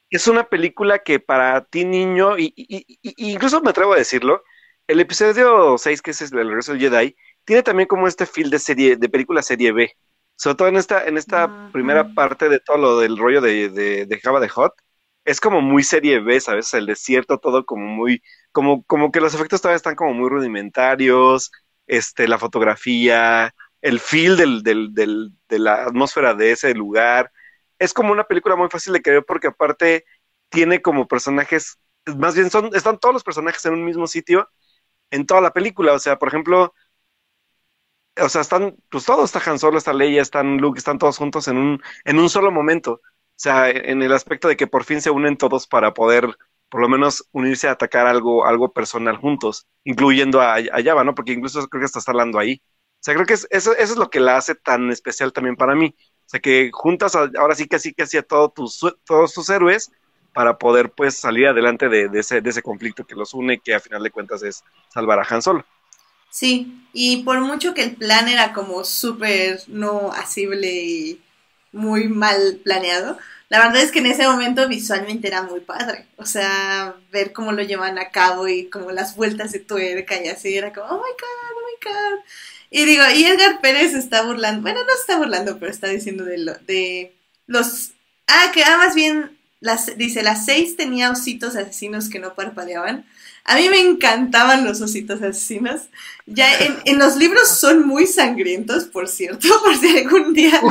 es 0.10 0.28
una 0.28 0.48
película 0.50 1.00
que 1.00 1.20
para 1.20 1.66
ti 1.66 1.86
niño, 1.86 2.38
y, 2.38 2.54
y- 2.56 2.86
incluso 3.32 3.62
me 3.62 3.70
atrevo 3.72 3.94
a 3.94 3.98
decirlo, 3.98 4.44
el 4.88 5.00
episodio 5.00 5.78
6, 5.78 6.02
que 6.02 6.12
es 6.12 6.22
el 6.22 6.32
regreso 6.32 6.72
del 6.74 6.82
Jedi, 6.82 7.16
tiene 7.46 7.64
también 7.64 7.88
como 7.88 8.08
este 8.08 8.26
feel 8.26 8.50
de 8.50 8.60
serie, 8.60 8.96
de 8.98 9.10
película 9.10 9.42
serie 9.42 9.72
B. 9.74 9.92
Sobre 10.36 10.56
todo 10.56 10.68
en 10.70 10.78
esta, 10.78 11.06
en 11.06 11.18
esta 11.18 11.56
primera 11.72 12.10
parte 12.14 12.48
de 12.50 12.60
todo 12.60 12.78
lo 12.78 13.00
del 13.00 13.18
rollo 13.18 13.42
de, 13.42 13.70
de, 13.70 14.06
de 14.06 14.20
Java 14.22 14.40
de 14.40 14.50
Hot, 14.50 14.74
es 15.28 15.42
como 15.42 15.62
muy 15.62 15.84
serie 15.84 16.20
B, 16.22 16.40
¿sabes? 16.42 16.74
El 16.74 16.88
desierto, 16.88 17.40
todo 17.40 17.66
como 17.66 17.86
muy, 17.88 18.24
como, 18.54 18.84
como 18.86 19.12
que 19.12 19.22
los 19.22 19.34
efectos 19.36 19.62
todavía 19.62 19.78
están 19.78 19.96
como 19.96 20.14
muy 20.14 20.30
rudimentarios, 20.30 21.52
este, 21.88 22.28
la 22.28 22.40
fotografía, 22.40 23.54
el 23.82 24.00
feel 24.00 24.38
del, 24.38 24.64
del, 24.64 24.94
del, 24.94 25.32
de 25.50 25.60
la 25.60 25.86
atmósfera 25.86 26.34
de 26.34 26.52
ese 26.54 26.74
lugar. 26.76 27.32
Es 27.80 27.94
como 27.94 28.12
una 28.14 28.26
película 28.26 28.56
muy 28.56 28.70
fácil 28.70 28.94
de 28.94 29.02
creer 29.04 29.26
porque 29.26 29.48
aparte 29.48 30.06
tiene 30.50 30.82
como 30.82 31.08
personajes, 31.08 31.80
más 32.18 32.36
bien 32.36 32.50
son, 32.50 32.72
están 32.76 33.00
todos 33.00 33.14
los 33.14 33.24
personajes 33.24 33.66
en 33.66 33.74
un 33.74 33.86
mismo 33.86 34.08
sitio 34.08 34.50
en 35.12 35.26
toda 35.28 35.42
la 35.42 35.54
película. 35.54 35.94
O 35.94 36.00
sea, 36.00 36.20
por 36.20 36.30
ejemplo, 36.30 36.74
o 38.20 38.30
sea, 38.30 38.42
están, 38.42 38.76
pues 38.90 39.06
todos, 39.06 39.34
está 39.36 39.52
Han 39.52 39.60
Solo, 39.60 39.78
está 39.78 39.94
Leia, 39.94 40.22
están 40.22 40.58
Luke, 40.58 40.80
están 40.80 40.98
todos 40.98 41.18
juntos 41.18 41.48
en 41.48 41.58
un, 41.58 41.82
en 42.06 42.20
un 42.20 42.30
solo 42.30 42.52
momento. 42.52 43.02
O 43.38 43.40
sea, 43.40 43.70
en 43.70 44.02
el 44.02 44.14
aspecto 44.14 44.48
de 44.48 44.58
que 44.58 44.68
por 44.68 44.84
fin 44.84 45.02
se 45.02 45.12
unen 45.12 45.38
todos 45.38 45.68
para 45.68 45.94
poder, 45.94 46.36
por 46.70 46.82
lo 46.82 46.90
menos, 46.90 47.28
unirse 47.32 47.68
a 47.68 47.72
atacar 47.72 48.08
algo, 48.08 48.46
algo 48.46 48.74
personal 48.74 49.18
juntos, 49.18 49.68
incluyendo 49.84 50.42
a, 50.42 50.56
a 50.56 51.04
¿no? 51.04 51.14
Porque 51.16 51.34
incluso 51.34 51.68
creo 51.68 51.82
que 51.82 51.86
hasta 51.86 52.00
está 52.00 52.12
hablando 52.12 52.40
ahí. 52.40 52.62
O 52.66 53.00
sea, 53.02 53.14
creo 53.14 53.26
que 53.28 53.34
es- 53.36 53.48
eso, 53.52 53.74
eso 53.74 53.94
es 53.94 53.98
lo 54.00 54.10
que 54.10 54.20
la 54.20 54.38
hace 54.38 54.56
tan 54.56 54.90
especial 54.92 55.32
también 55.34 55.56
para 55.56 55.76
mí. 55.76 55.96
O 56.00 56.30
sea, 56.30 56.40
que 56.40 56.72
juntas 56.74 57.16
a- 57.16 57.30
ahora 57.38 57.56
sí 57.56 57.68
casi 57.68 57.94
casi 57.94 58.18
a 58.18 58.24
todos 58.24 58.54
tus, 58.54 58.96
todos 59.06 59.34
tus 59.34 59.50
héroes 59.50 59.92
para 60.34 60.58
poder 60.58 60.92
pues 60.94 61.16
salir 61.18 61.48
adelante 61.48 61.90
de, 61.90 62.10
de 62.10 62.20
ese, 62.20 62.42
de 62.42 62.50
ese 62.50 62.62
conflicto 62.64 63.06
que 63.06 63.16
los 63.16 63.34
une, 63.34 63.60
que 63.62 63.74
a 63.76 63.80
final 63.80 64.04
de 64.04 64.12
cuentas 64.12 64.44
es 64.44 64.64
salvar 64.90 65.20
a 65.20 65.26
Han 65.30 65.42
Solo. 65.42 65.66
sí, 66.30 66.88
y 66.94 67.24
por 67.24 67.42
mucho 67.42 67.74
que 67.74 67.84
el 67.84 67.96
plan 67.96 68.28
era 68.28 68.54
como 68.54 68.84
súper 68.84 69.62
no 69.68 70.12
asible 70.12 70.72
y 70.84 71.22
muy 71.72 72.08
mal 72.08 72.60
planeado, 72.64 73.18
la 73.50 73.60
verdad 73.60 73.82
es 73.82 73.92
que 73.92 74.00
en 74.00 74.08
ese 74.08 74.28
momento 74.28 74.68
visualmente 74.68 75.28
era 75.28 75.42
muy 75.44 75.62
padre. 75.62 76.06
O 76.18 76.26
sea, 76.26 76.96
ver 77.12 77.32
cómo 77.32 77.54
lo 77.54 77.64
llevan 77.64 77.98
a 77.98 78.10
cabo 78.10 78.48
y 78.48 78.70
como 78.70 78.92
las 78.92 79.16
vueltas 79.16 79.52
de 79.52 79.60
tuerca 79.60 80.22
y 80.22 80.28
así, 80.28 80.56
era 80.56 80.74
como, 80.74 80.88
oh 80.88 80.98
my 80.98 81.00
god, 81.00 81.56
oh 81.56 81.62
my 81.66 81.92
god. 81.92 82.24
Y 82.70 82.86
digo, 82.86 83.04
y 83.16 83.26
Edgar 83.26 83.62
Pérez 83.62 83.94
está 83.94 84.24
burlando, 84.24 84.62
bueno, 84.62 84.84
no 84.84 84.94
está 84.94 85.18
burlando, 85.18 85.58
pero 85.60 85.72
está 85.72 85.88
diciendo 85.88 86.26
de, 86.26 86.38
lo, 86.40 86.54
de 86.56 87.16
los... 87.46 87.92
Ah, 88.28 88.52
que 88.54 88.64
ah, 88.66 88.78
más 88.78 88.94
bien, 88.94 89.38
las, 89.62 89.98
dice, 89.98 90.22
las 90.24 90.46
seis 90.46 90.76
tenía 90.76 91.10
ositos 91.10 91.56
asesinos 91.56 92.10
que 92.10 92.20
no 92.20 92.36
parpadeaban. 92.36 93.06
A 93.48 93.56
mí 93.56 93.70
me 93.70 93.80
encantaban 93.80 94.66
los 94.66 94.82
ositos 94.82 95.22
asesinos. 95.22 95.84
Ya 96.26 96.54
en, 96.60 96.76
en 96.84 97.00
los 97.00 97.16
libros 97.16 97.48
son 97.48 97.88
muy 97.88 98.06
sangrientos, 98.06 98.86
por 98.86 99.08
cierto, 99.08 99.48
por 99.64 99.76
si 99.78 99.98
algún 99.98 100.34
día. 100.34 100.62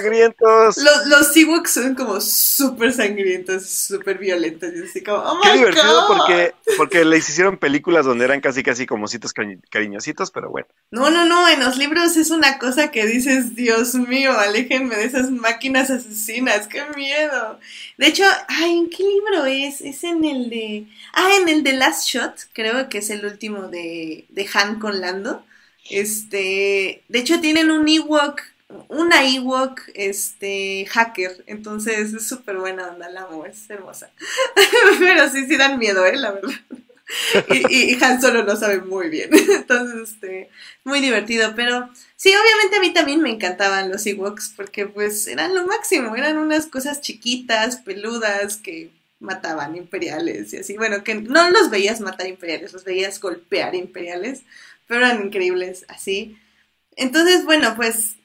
Sangrientos. 0.00 0.76
Los, 0.76 1.06
los 1.06 1.36
Ewoks 1.36 1.72
son 1.72 1.94
como 1.94 2.20
súper 2.20 2.92
sangrientos, 2.92 3.66
súper 3.68 4.18
violentos. 4.18 4.70
Y 4.74 4.82
así 4.82 5.02
como, 5.02 5.18
oh 5.18 5.40
Qué 5.42 5.50
my 5.50 5.58
divertido 5.58 6.06
God. 6.08 6.16
porque, 6.18 6.54
porque 6.76 7.04
les 7.04 7.28
hicieron 7.28 7.56
películas 7.58 8.06
donde 8.06 8.24
eran 8.24 8.40
casi 8.40 8.62
casi 8.62 8.86
como 8.86 9.06
cari- 9.06 9.60
cariñositos, 9.70 10.30
pero 10.30 10.50
bueno. 10.50 10.68
No, 10.90 11.10
no, 11.10 11.26
no, 11.26 11.46
en 11.48 11.60
los 11.60 11.76
libros 11.76 12.16
es 12.16 12.30
una 12.30 12.58
cosa 12.58 12.90
que 12.90 13.06
dices, 13.06 13.54
Dios 13.54 13.94
mío, 13.94 14.32
aléjenme 14.38 14.96
de 14.96 15.04
esas 15.04 15.30
máquinas 15.30 15.90
asesinas, 15.90 16.66
qué 16.66 16.82
miedo. 16.96 17.58
De 17.98 18.06
hecho, 18.06 18.24
ay, 18.48 18.78
¿en 18.78 18.88
qué 18.90 19.02
libro 19.02 19.44
es? 19.44 19.82
Es 19.82 20.02
en 20.04 20.24
el 20.24 20.48
de... 20.48 20.86
Ah, 21.12 21.30
en 21.42 21.48
el 21.48 21.62
de 21.62 21.74
Last 21.74 22.06
Shot, 22.06 22.48
creo 22.54 22.88
que 22.88 22.98
es 22.98 23.10
el 23.10 23.26
último 23.26 23.68
de, 23.68 24.24
de 24.30 24.48
Han 24.54 24.78
con 24.78 25.00
Lando. 25.00 25.44
Este, 25.90 27.02
de 27.08 27.18
hecho 27.18 27.40
tienen 27.40 27.70
un 27.70 27.86
Ewok, 27.88 28.40
una 28.88 29.24
Ewok, 29.24 29.80
este, 29.94 30.86
hacker, 30.86 31.42
entonces 31.46 32.12
es 32.12 32.28
súper 32.28 32.58
buena 32.58 32.88
onda, 32.88 33.08
la 33.08 33.22
amo, 33.22 33.46
es 33.46 33.68
hermosa. 33.70 34.10
Pero 34.98 35.28
sí, 35.30 35.46
sí 35.46 35.56
dan 35.56 35.78
miedo, 35.78 36.04
eh, 36.04 36.16
la 36.16 36.32
verdad. 36.32 36.50
y, 37.70 37.94
y, 37.94 38.04
Han 38.04 38.20
Solo 38.20 38.42
lo 38.42 38.56
sabe 38.56 38.80
muy 38.80 39.08
bien. 39.08 39.30
Entonces, 39.32 40.10
este, 40.10 40.50
muy 40.84 41.00
divertido. 41.00 41.54
Pero 41.56 41.88
sí, 42.16 42.30
obviamente 42.34 42.76
a 42.76 42.80
mí 42.80 42.92
también 42.92 43.22
me 43.22 43.30
encantaban 43.30 43.90
los 43.90 44.06
Ewoks 44.06 44.52
porque 44.54 44.86
pues 44.86 45.26
eran 45.26 45.54
lo 45.54 45.66
máximo. 45.66 46.14
Eran 46.14 46.36
unas 46.36 46.66
cosas 46.66 47.00
chiquitas, 47.00 47.76
peludas, 47.76 48.58
que 48.58 48.90
mataban 49.20 49.76
imperiales 49.76 50.52
y 50.52 50.58
así. 50.58 50.76
Bueno, 50.76 51.02
que 51.02 51.14
no 51.14 51.50
los 51.50 51.70
veías 51.70 52.00
matar 52.00 52.26
imperiales, 52.26 52.72
los 52.72 52.84
veías 52.84 53.20
golpear 53.20 53.74
imperiales, 53.74 54.42
pero 54.86 55.04
eran 55.06 55.24
increíbles 55.24 55.84
así. 55.88 56.38
Entonces, 56.96 57.44
bueno, 57.44 57.74
pues 57.76 58.16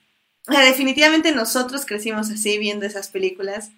definitivamente 0.47 1.31
nosotros 1.31 1.85
crecimos 1.85 2.29
así 2.29 2.57
viendo 2.57 2.85
esas 2.85 3.09
películas. 3.09 3.71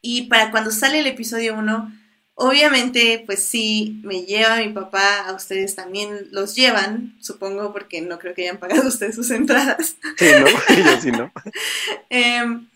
Y 0.00 0.22
para 0.22 0.50
cuando 0.50 0.70
sale 0.70 1.00
el 1.00 1.06
episodio 1.06 1.54
1, 1.54 1.92
obviamente, 2.34 3.22
pues 3.24 3.42
sí, 3.42 4.00
me 4.02 4.24
lleva 4.24 4.58
mi 4.58 4.68
papá, 4.70 5.20
a 5.26 5.32
ustedes 5.32 5.74
también 5.74 6.28
los 6.30 6.54
llevan, 6.54 7.16
supongo, 7.20 7.72
porque 7.72 8.00
no 8.00 8.18
creo 8.18 8.34
que 8.34 8.42
hayan 8.42 8.58
pagado 8.58 8.88
ustedes 8.88 9.14
sus 9.14 9.30
entradas. 9.30 9.96
Sí, 10.16 10.26
no, 10.38 10.46
yo 10.76 11.00
sí 11.00 11.10
no. 11.10 11.32
Em, 12.10 12.68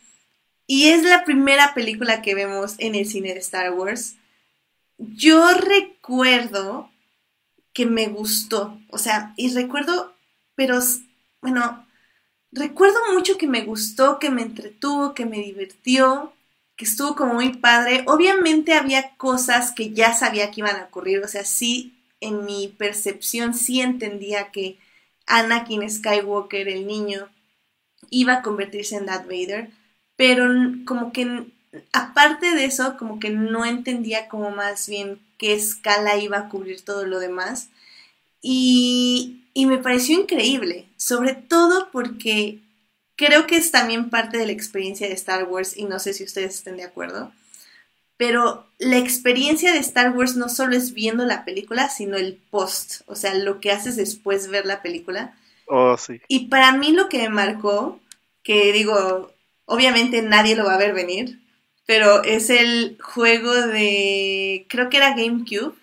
y 0.66 0.88
es 0.88 1.02
la 1.02 1.24
primera 1.24 1.74
película 1.74 2.22
que 2.22 2.34
vemos 2.34 2.74
en 2.78 2.94
el 2.94 3.06
cine 3.06 3.34
de 3.34 3.40
Star 3.40 3.72
Wars. 3.72 4.16
Yo 4.98 5.54
recuerdo 5.54 6.90
que 7.72 7.86
me 7.86 8.08
gustó, 8.08 8.78
o 8.90 8.98
sea, 8.98 9.32
y 9.36 9.52
recuerdo, 9.54 10.14
pero 10.56 10.80
bueno, 11.40 11.86
recuerdo 12.52 12.98
mucho 13.12 13.38
que 13.38 13.46
me 13.46 13.62
gustó, 13.62 14.18
que 14.18 14.30
me 14.30 14.42
entretuvo, 14.42 15.14
que 15.14 15.26
me 15.26 15.38
divirtió, 15.38 16.32
que 16.76 16.84
estuvo 16.84 17.16
como 17.16 17.34
muy 17.34 17.54
padre. 17.54 18.04
Obviamente 18.06 18.74
había 18.74 19.16
cosas 19.16 19.72
que 19.72 19.92
ya 19.92 20.14
sabía 20.14 20.50
que 20.50 20.60
iban 20.60 20.76
a 20.76 20.84
ocurrir, 20.84 21.20
o 21.20 21.28
sea, 21.28 21.44
sí, 21.44 21.94
en 22.20 22.44
mi 22.44 22.68
percepción 22.68 23.54
sí 23.54 23.80
entendía 23.80 24.50
que 24.50 24.78
Anakin 25.26 25.88
Skywalker, 25.90 26.68
el 26.68 26.86
niño, 26.86 27.28
iba 28.10 28.34
a 28.34 28.42
convertirse 28.42 28.96
en 28.96 29.06
Darth 29.06 29.26
Vader, 29.26 29.70
pero 30.16 30.48
como 30.86 31.12
que 31.12 31.46
aparte 31.92 32.54
de 32.54 32.64
eso, 32.64 32.96
como 32.98 33.20
que 33.20 33.30
no 33.30 33.64
entendía 33.64 34.28
como 34.28 34.50
más 34.50 34.88
bien 34.88 35.20
qué 35.38 35.52
escala 35.54 36.16
iba 36.16 36.38
a 36.38 36.48
cubrir 36.48 36.84
todo 36.84 37.06
lo 37.06 37.18
demás. 37.20 37.70
Y, 38.42 39.44
y 39.58 39.66
me 39.66 39.78
pareció 39.78 40.20
increíble, 40.20 40.86
sobre 40.96 41.34
todo 41.34 41.88
porque 41.90 42.60
creo 43.16 43.48
que 43.48 43.56
es 43.56 43.72
también 43.72 44.08
parte 44.08 44.38
de 44.38 44.46
la 44.46 44.52
experiencia 44.52 45.08
de 45.08 45.14
Star 45.14 45.48
Wars 45.48 45.76
y 45.76 45.82
no 45.82 45.98
sé 45.98 46.14
si 46.14 46.22
ustedes 46.22 46.54
estén 46.54 46.76
de 46.76 46.84
acuerdo, 46.84 47.32
pero 48.16 48.68
la 48.78 48.98
experiencia 48.98 49.72
de 49.72 49.80
Star 49.80 50.16
Wars 50.16 50.36
no 50.36 50.48
solo 50.48 50.76
es 50.76 50.94
viendo 50.94 51.24
la 51.24 51.44
película, 51.44 51.88
sino 51.88 52.16
el 52.16 52.34
post, 52.50 53.00
o 53.06 53.16
sea, 53.16 53.34
lo 53.34 53.58
que 53.58 53.72
haces 53.72 53.96
después 53.96 54.44
de 54.44 54.50
ver 54.50 54.64
la 54.64 54.80
película. 54.80 55.36
Oh, 55.66 55.98
sí. 55.98 56.20
Y 56.28 56.46
para 56.46 56.70
mí 56.70 56.92
lo 56.92 57.08
que 57.08 57.18
me 57.18 57.28
marcó, 57.28 57.98
que 58.44 58.72
digo, 58.72 59.32
obviamente 59.64 60.22
nadie 60.22 60.54
lo 60.54 60.66
va 60.66 60.74
a 60.74 60.78
ver 60.78 60.94
venir, 60.94 61.40
pero 61.84 62.22
es 62.22 62.48
el 62.48 62.96
juego 63.02 63.52
de, 63.54 64.66
creo 64.68 64.88
que 64.88 64.98
era 64.98 65.16
GameCube, 65.16 65.74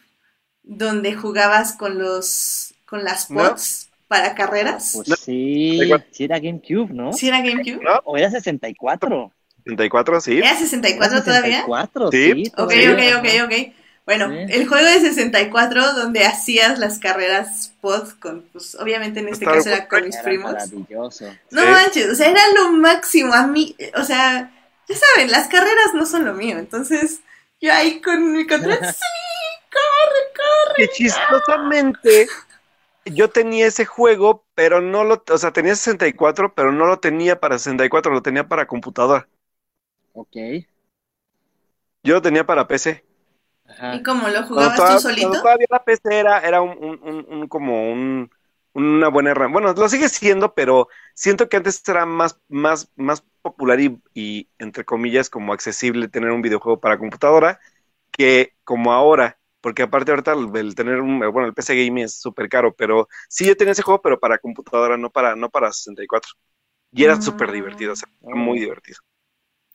donde 0.64 1.14
jugabas 1.14 1.74
con 1.74 2.00
los, 2.00 2.65
con 2.86 3.04
las 3.04 3.28
pods 3.28 3.90
para 4.08 4.36
carreras. 4.36 4.92
Pues 4.94 5.20
sí, 5.20 5.80
sí 6.12 6.24
era 6.24 6.40
GameCube, 6.40 6.94
¿no? 6.94 7.14
Sí 7.14 7.28
era 7.28 7.42
GameCube. 7.42 7.82
O 8.04 8.18
era 8.18 8.30
64. 8.30 9.32
64, 9.66 10.22
sí. 10.22 10.38
¿Era 10.38 10.56
64 10.56 11.24
todavía? 11.24 11.62
64, 11.66 12.12
sí. 12.12 12.34
sí 12.46 12.52
ok, 12.56 12.74
ok, 12.94 13.20
ok, 13.20 13.28
ok. 13.46 13.74
Bueno, 14.06 14.32
el 14.32 14.68
juego 14.68 14.86
de 14.86 15.00
64 15.00 15.94
donde 15.94 16.26
hacías 16.26 16.78
las 16.78 17.00
carreras 17.00 17.74
pod 17.82 18.10
con, 18.20 18.44
pues 18.54 18.76
obviamente 18.76 19.20
en 19.20 19.30
este 19.30 19.46
caso 19.46 19.70
era 19.70 19.88
con 19.88 20.04
mis 20.06 20.18
primos. 20.18 20.54
Maravilloso. 20.54 21.26
No 21.50 21.66
manches, 21.66 22.12
o 22.12 22.16
sea, 22.16 22.30
era 22.30 22.42
lo 22.54 22.72
máximo 22.74 23.34
a 23.34 23.48
mí, 23.48 23.76
o 23.96 24.04
sea, 24.04 24.52
ya 24.88 24.96
saben, 24.96 25.32
las 25.32 25.48
carreras 25.48 25.96
no 25.96 26.06
son 26.06 26.24
lo 26.24 26.36
mío, 26.36 26.60
entonces 26.60 27.22
yo 27.60 27.74
ahí 27.74 28.00
con 28.00 28.32
mi 28.32 28.46
control, 28.46 28.78
sí, 28.82 29.72
corre, 29.72 30.22
corre. 30.36 30.76
Que 30.76 30.90
chistosamente 30.90 32.28
yo 33.06 33.30
tenía 33.32 33.68
ese 33.68 33.86
juego, 33.86 34.46
pero 34.56 34.82
no 34.82 35.04
lo, 35.04 35.24
o 35.32 35.38
sea, 35.38 35.54
tenía 35.54 35.76
64, 35.76 36.54
pero 36.56 36.72
no 36.72 36.86
lo 36.86 37.00
tenía 37.00 37.40
para 37.40 37.58
64, 37.60 38.14
lo 38.14 38.22
tenía 38.22 38.48
para 38.48 38.68
computadora. 38.68 39.28
Ok. 40.14 40.36
Yo 42.04 42.14
lo 42.16 42.22
tenía 42.22 42.46
para 42.46 42.68
PC. 42.68 43.04
¿Y 43.92 44.04
cómo 44.04 44.28
lo 44.30 44.44
jugabas 44.44 44.86
tú 44.86 44.98
solito? 45.00 45.38
todavía 45.42 45.68
la 45.70 45.84
PC 45.84 46.20
era, 46.20 46.40
era 46.40 46.62
un, 46.62 46.78
un, 47.02 47.26
un, 47.30 47.48
como 47.48 47.92
un, 47.92 48.30
una 48.74 49.08
buena 49.10 49.32
herramienta. 49.32 49.62
Bueno, 49.72 49.82
lo 49.82 49.90
sigue 49.90 50.10
siendo, 50.10 50.54
pero 50.54 50.88
siento 51.14 51.50
que 51.50 51.58
antes 51.58 51.82
era 51.88 52.06
más, 52.06 52.40
más, 52.48 52.92
más 52.96 53.24
popular 53.42 53.80
y, 53.80 54.02
y, 54.14 54.50
entre 54.60 54.86
comillas, 54.86 55.30
como 55.30 55.54
accesible 55.54 56.08
tener 56.08 56.32
un 56.32 56.42
videojuego 56.42 56.80
para 56.80 56.98
computadora 57.00 57.60
que 58.12 58.56
como 58.64 58.94
ahora. 58.94 59.40
Porque 59.66 59.82
aparte 59.82 60.12
ahorita 60.12 60.36
el, 60.54 60.76
tener 60.76 61.02
un, 61.02 61.18
bueno, 61.18 61.48
el 61.48 61.56
PC 61.56 61.74
Gaming 61.76 62.04
es 62.04 62.20
súper 62.22 62.48
caro, 62.48 62.76
pero 62.76 63.08
sí 63.28 63.48
yo 63.48 63.58
tenía 63.58 63.72
ese 63.72 63.82
juego, 63.82 64.00
pero 64.00 64.20
para 64.20 64.38
computadora, 64.38 64.96
no 64.96 65.10
para, 65.10 65.36
no 65.36 65.50
para 65.50 65.72
64. 65.72 66.34
Y 66.92 67.04
era 67.04 67.20
súper 67.20 67.52
divertido, 67.52 67.94
o 67.94 67.96
sea, 67.96 68.08
era 68.22 68.36
muy 68.36 68.60
divertido. 68.60 69.00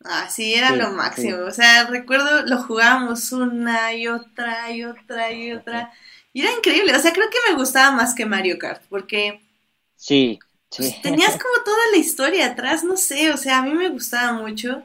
Ah, 0.04 0.30
sí, 0.30 0.54
era 0.54 0.76
lo 0.76 0.92
máximo. 0.92 1.38
O 1.38 1.50
sea, 1.50 1.88
recuerdo, 1.88 2.46
lo 2.46 2.62
jugábamos 2.62 3.32
una 3.32 3.92
y 3.92 4.06
otra 4.06 4.70
y 4.70 4.84
otra 4.84 5.32
y 5.32 5.54
otra. 5.54 5.92
Y 6.32 6.42
era 6.42 6.52
increíble. 6.52 6.94
O 6.94 7.00
sea, 7.00 7.12
creo 7.12 7.28
que 7.28 7.50
me 7.50 7.58
gustaba 7.58 7.90
más 7.90 8.14
que 8.14 8.24
Mario 8.24 8.60
Kart, 8.60 8.84
porque. 8.88 9.40
Sí, 9.96 10.38
pues, 10.76 11.02
tenías 11.02 11.32
como 11.32 11.64
toda 11.64 11.90
la 11.90 11.96
historia 11.96 12.46
atrás, 12.46 12.84
no 12.84 12.96
sé. 12.96 13.32
O 13.32 13.36
sea, 13.36 13.58
a 13.58 13.62
mí 13.62 13.74
me 13.74 13.88
gustaba 13.88 14.34
mucho. 14.34 14.84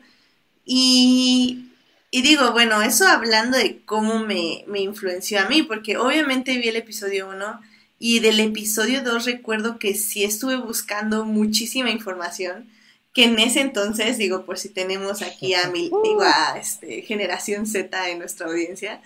Y. 0.66 1.75
Y 2.16 2.22
digo, 2.22 2.54
bueno, 2.54 2.82
eso 2.82 3.06
hablando 3.06 3.58
de 3.58 3.82
cómo 3.84 4.20
me, 4.20 4.64
me 4.68 4.80
influenció 4.80 5.42
a 5.42 5.50
mí, 5.50 5.64
porque 5.64 5.98
obviamente 5.98 6.58
vi 6.58 6.70
el 6.70 6.78
episodio 6.78 7.28
1 7.28 7.60
y 8.00 8.20
del 8.20 8.40
episodio 8.40 9.04
2 9.04 9.26
recuerdo 9.26 9.80
que 9.80 9.96
sí 9.96 10.24
estuve 10.24 10.56
buscando 10.56 11.26
muchísima 11.26 11.90
información 11.90 12.70
que 13.14 13.26
en 13.26 13.38
ese 13.40 13.60
entonces, 13.60 14.18
digo, 14.18 14.46
por 14.46 14.58
si 14.58 14.70
tenemos 14.70 15.22
aquí 15.22 15.56
a 15.56 15.68
mi, 15.68 15.92
digo, 16.04 16.22
a 16.22 16.58
este, 16.58 17.02
generación 17.02 17.68
Z 17.68 18.10
en 18.10 18.20
nuestra 18.20 18.48
audiencia, 18.48 19.02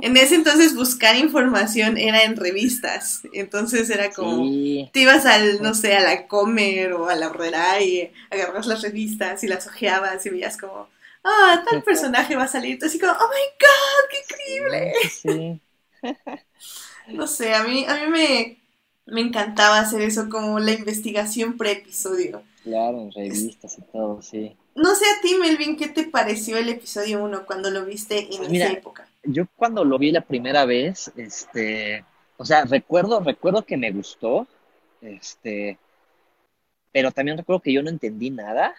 en 0.00 0.16
ese 0.16 0.36
entonces 0.36 0.76
buscar 0.76 1.16
información 1.16 1.98
era 1.98 2.22
en 2.22 2.36
revistas, 2.36 3.22
entonces 3.32 3.90
era 3.90 4.12
como, 4.12 4.48
te 4.92 5.00
ibas 5.00 5.26
al, 5.26 5.62
no 5.62 5.74
sé, 5.74 5.96
a 5.96 6.00
la 6.00 6.28
Comer 6.28 6.92
o 6.92 7.08
a 7.08 7.16
la 7.16 7.26
Horrera 7.26 7.82
y 7.82 8.12
agarras 8.30 8.66
las 8.66 8.82
revistas 8.82 9.42
y 9.42 9.48
las 9.48 9.66
ojeabas 9.66 10.24
y 10.26 10.30
veías 10.30 10.56
como, 10.56 10.91
ah, 11.24 11.64
tal 11.68 11.82
personaje 11.82 12.36
va 12.36 12.44
a 12.44 12.48
salir, 12.48 12.78
así 12.84 12.98
como, 12.98 13.12
oh 13.12 13.28
my 13.28 13.46
god, 13.60 14.04
qué 14.10 14.18
increíble. 15.20 15.62
no 17.08 17.26
sé, 17.26 17.54
a 17.54 17.64
mí, 17.64 17.84
a 17.86 17.94
mí 17.96 18.10
me, 18.10 18.62
me 19.06 19.20
encantaba 19.20 19.78
hacer 19.80 20.02
eso 20.02 20.28
como 20.28 20.58
la 20.58 20.72
investigación 20.72 21.56
pre-episodio 21.56 22.42
Claro, 22.62 23.02
en 23.02 23.12
revistas 23.12 23.76
y 23.78 23.82
todo, 23.82 24.22
sí. 24.22 24.56
No 24.74 24.94
sé 24.94 25.04
a 25.06 25.20
ti, 25.20 25.34
Melvin, 25.34 25.76
¿qué 25.76 25.88
te 25.88 26.04
pareció 26.04 26.56
el 26.56 26.68
episodio 26.68 27.22
1 27.22 27.44
cuando 27.44 27.70
lo 27.70 27.84
viste 27.84 28.32
en 28.32 28.38
pues 28.38 28.52
esa 28.52 28.70
época? 28.70 29.08
Yo 29.24 29.46
cuando 29.56 29.84
lo 29.84 29.98
vi 29.98 30.12
la 30.12 30.22
primera 30.22 30.64
vez, 30.64 31.12
este, 31.16 32.04
o 32.36 32.44
sea, 32.44 32.64
recuerdo, 32.64 33.20
recuerdo 33.20 33.64
que 33.64 33.76
me 33.76 33.90
gustó, 33.90 34.46
este, 35.00 35.78
pero 36.92 37.10
también 37.10 37.36
recuerdo 37.36 37.60
que 37.60 37.72
yo 37.72 37.82
no 37.82 37.90
entendí 37.90 38.30
nada. 38.30 38.74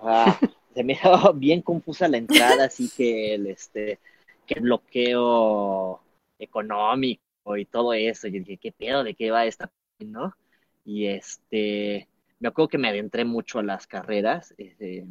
Sea, 0.00 0.38
se 0.78 0.84
me 0.84 0.94
daba 1.02 1.32
bien 1.32 1.60
confusa 1.60 2.06
la 2.06 2.18
entrada, 2.18 2.66
así 2.66 2.88
que 2.96 3.34
el, 3.34 3.48
este, 3.48 3.98
que 4.46 4.60
bloqueo 4.60 6.00
económico 6.38 7.56
y 7.56 7.64
todo 7.64 7.92
eso. 7.94 8.28
Yo 8.28 8.38
dije, 8.38 8.58
¿qué 8.58 8.70
pedo? 8.70 9.02
¿De 9.02 9.14
qué 9.14 9.32
va 9.32 9.44
esta? 9.44 9.72
¿No? 9.98 10.36
Y 10.84 11.06
este, 11.06 12.08
me 12.38 12.48
acuerdo 12.48 12.68
que 12.68 12.78
me 12.78 12.88
adentré 12.88 13.24
mucho 13.24 13.58
a 13.58 13.64
las 13.64 13.88
carreras 13.88 14.54
este, 14.56 15.04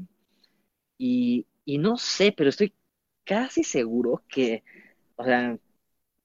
y, 0.97 1.45
y, 1.65 1.78
no 1.80 1.97
sé, 1.97 2.32
pero 2.32 2.49
estoy 2.49 2.74
casi 3.26 3.65
seguro 3.65 4.24
que, 4.30 4.63
o 5.18 5.26
sea, 5.26 5.57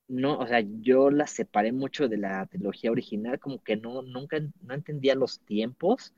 no, 0.07 0.39
o 0.39 0.47
sea, 0.47 0.61
yo 0.61 1.11
las 1.11 1.33
separé 1.33 1.73
mucho 1.73 2.09
de 2.09 2.19
la 2.19 2.47
trilogía 2.47 2.93
original, 2.93 3.41
como 3.41 3.61
que 3.63 3.77
no, 3.77 4.03
nunca, 4.03 4.39
no 4.63 4.75
entendía 4.75 5.17
los 5.17 5.41
tiempos, 5.41 6.15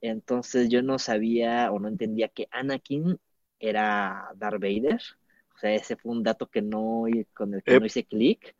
entonces 0.00 0.68
yo 0.68 0.82
no 0.82 0.98
sabía 0.98 1.70
o 1.72 1.78
no 1.78 1.88
entendía 1.88 2.28
que 2.28 2.48
Anakin 2.50 3.18
era 3.58 4.30
Darth 4.36 4.60
Vader, 4.60 5.00
o 5.54 5.58
sea, 5.58 5.74
ese 5.74 5.96
fue 5.96 6.12
un 6.12 6.22
dato 6.22 6.48
que 6.48 6.62
no, 6.62 7.04
con 7.34 7.54
el 7.54 7.62
que 7.62 7.80
no 7.80 7.86
hice 7.86 8.04
clic, 8.04 8.54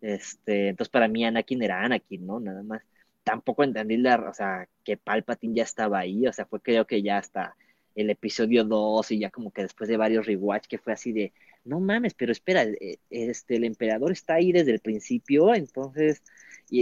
este, 0.00 0.68
entonces 0.68 0.90
para 0.90 1.08
mí 1.08 1.24
Anakin 1.24 1.62
era 1.62 1.82
Anakin, 1.82 2.26
¿no? 2.26 2.40
Nada 2.40 2.62
más. 2.62 2.82
Tampoco 3.22 3.64
entendí 3.64 3.96
la, 3.96 4.16
o 4.16 4.34
sea, 4.34 4.68
que 4.84 4.96
Palpatine 4.98 5.54
ya 5.54 5.62
estaba 5.62 5.98
ahí, 6.00 6.26
o 6.26 6.32
sea, 6.32 6.44
fue 6.46 6.60
creo 6.60 6.86
que 6.86 7.02
ya 7.02 7.18
hasta 7.18 7.56
el 7.94 8.10
episodio 8.10 8.64
2 8.64 9.12
y 9.12 9.20
ya 9.20 9.30
como 9.30 9.50
que 9.52 9.62
después 9.62 9.88
de 9.88 9.96
varios 9.96 10.26
rewatch 10.26 10.66
que 10.66 10.78
fue 10.78 10.92
así 10.92 11.12
de, 11.12 11.32
no 11.64 11.80
mames, 11.80 12.14
pero 12.14 12.32
espera, 12.32 12.64
eh, 12.64 12.98
este, 13.10 13.56
el 13.56 13.64
emperador 13.64 14.12
está 14.12 14.34
ahí 14.34 14.52
desde 14.52 14.72
el 14.72 14.80
principio, 14.80 15.54
entonces, 15.54 16.22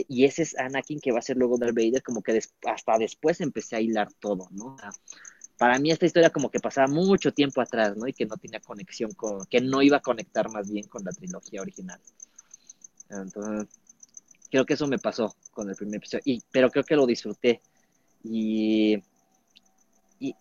y, 0.09 0.25
ese 0.25 0.43
es 0.43 0.59
Anakin 0.59 1.01
que 1.01 1.13
va 1.13 1.19
a 1.19 1.23
ser 1.23 1.37
luego 1.37 1.59
Darth 1.59 1.75
Vader, 1.75 2.03
como 2.03 2.23
que 2.23 2.41
hasta 2.67 2.99
después 2.99 3.41
empecé 3.41 3.77
a 3.77 3.81
hilar 3.81 4.13
todo, 4.15 4.49
¿no? 4.51 4.77
para 5.59 5.79
mí 5.79 5.93
esta 5.93 6.07
historia 6.07 6.31
como 6.31 6.51
que 6.51 6.59
pasaba 6.59 6.89
mucho 6.89 7.33
tiempo 7.33 7.61
atrás, 7.61 7.97
¿no? 7.97 8.09
Y 8.09 8.13
que 8.13 8.27
no 8.27 8.37
tenía 8.37 8.59
conexión 8.59 9.13
con, 9.13 9.47
que 9.47 9.61
no 9.61 9.81
iba 9.81 9.99
a 9.99 10.01
conectar 10.01 10.51
más 10.51 10.69
bien 10.69 10.89
con 10.89 11.05
la 11.05 11.13
trilogía 11.13 11.61
original. 11.61 12.01
Entonces, 13.09 13.69
creo 14.51 14.67
que 14.67 14.75
eso 14.75 14.89
me 14.89 14.99
pasó 14.99 15.37
con 15.53 15.69
el 15.71 15.77
primer 15.77 15.99
episodio, 15.99 16.23
y, 16.25 16.43
pero 16.51 16.69
creo 16.69 16.83
que 16.83 16.97
lo 16.97 17.07
disfruté. 17.07 17.61
Y 18.25 19.01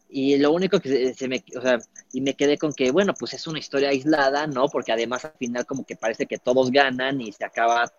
y, 0.10 0.38
lo 0.38 0.52
único 0.52 0.80
que 0.80 1.14
se, 1.16 1.28
me, 1.28 1.44
o 1.58 1.62
sea, 1.62 1.80
y 2.14 2.22
me 2.22 2.36
quedé 2.36 2.58
con 2.58 2.72
que, 2.72 2.92
bueno, 2.92 3.14
pues 3.18 3.34
es 3.34 3.48
una 3.48 3.58
historia 3.58 3.90
aislada, 3.90 4.46
¿no? 4.46 4.68
Porque 4.68 4.92
además 4.92 5.26
al 5.26 5.34
final 5.40 5.66
como 5.66 5.86
que 5.86 5.96
parece 5.96 6.28
que 6.28 6.38
todos 6.38 6.70
ganan 6.70 7.20
y 7.20 7.32
se 7.32 7.44
acaba, 7.44 7.92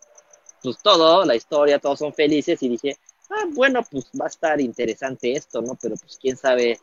pues 0.62 0.78
todo, 0.82 1.24
la 1.24 1.34
historia, 1.36 1.78
todos 1.78 1.98
son 1.98 2.14
felices 2.14 2.62
y 2.62 2.68
dije, 2.68 2.96
ah, 3.30 3.44
bueno, 3.50 3.82
pues 3.90 4.06
va 4.18 4.26
a 4.26 4.28
estar 4.28 4.60
interesante 4.60 5.32
esto, 5.32 5.60
¿no? 5.62 5.76
Pero 5.80 5.96
pues 5.96 6.18
quién 6.20 6.36
sabe 6.36 6.78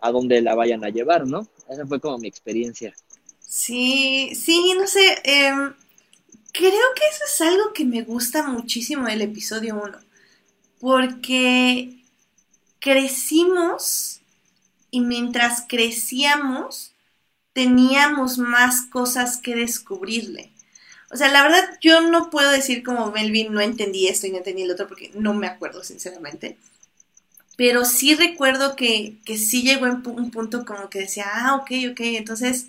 a 0.00 0.10
dónde 0.10 0.40
la 0.42 0.54
vayan 0.54 0.84
a 0.84 0.90
llevar, 0.90 1.26
¿no? 1.26 1.46
Esa 1.68 1.86
fue 1.86 2.00
como 2.00 2.18
mi 2.18 2.28
experiencia. 2.28 2.94
Sí, 3.40 4.34
sí, 4.34 4.74
no 4.76 4.86
sé, 4.86 5.20
em, 5.24 5.74
creo 6.52 6.86
que 6.96 7.06
eso 7.10 7.24
es 7.26 7.40
algo 7.40 7.72
que 7.72 7.84
me 7.84 8.02
gusta 8.02 8.46
muchísimo 8.46 9.06
del 9.06 9.22
episodio 9.22 9.80
1, 9.82 9.98
porque 10.80 12.02
crecimos 12.80 14.20
y 14.90 15.00
mientras 15.00 15.64
crecíamos 15.68 16.92
teníamos 17.52 18.38
más 18.38 18.86
cosas 18.86 19.38
que 19.38 19.54
descubrirle. 19.54 20.51
O 21.12 21.16
sea, 21.16 21.28
la 21.28 21.42
verdad 21.42 21.78
yo 21.80 22.00
no 22.00 22.30
puedo 22.30 22.50
decir 22.50 22.82
como 22.82 23.10
Melvin 23.12 23.52
no 23.52 23.60
entendí 23.60 24.08
esto 24.08 24.26
y 24.26 24.30
no 24.30 24.38
entendí 24.38 24.62
el 24.62 24.70
otro 24.70 24.88
porque 24.88 25.10
no 25.14 25.34
me 25.34 25.46
acuerdo 25.46 25.84
sinceramente. 25.84 26.56
Pero 27.56 27.84
sí 27.84 28.14
recuerdo 28.14 28.76
que, 28.76 29.18
que 29.24 29.36
sí 29.38 29.62
llegó 29.62 29.86
en 29.86 30.02
un 30.06 30.30
punto 30.30 30.64
como 30.64 30.88
que 30.90 31.00
decía, 31.00 31.26
ah, 31.32 31.56
ok, 31.56 31.70
ok, 31.92 32.00
entonces 32.00 32.66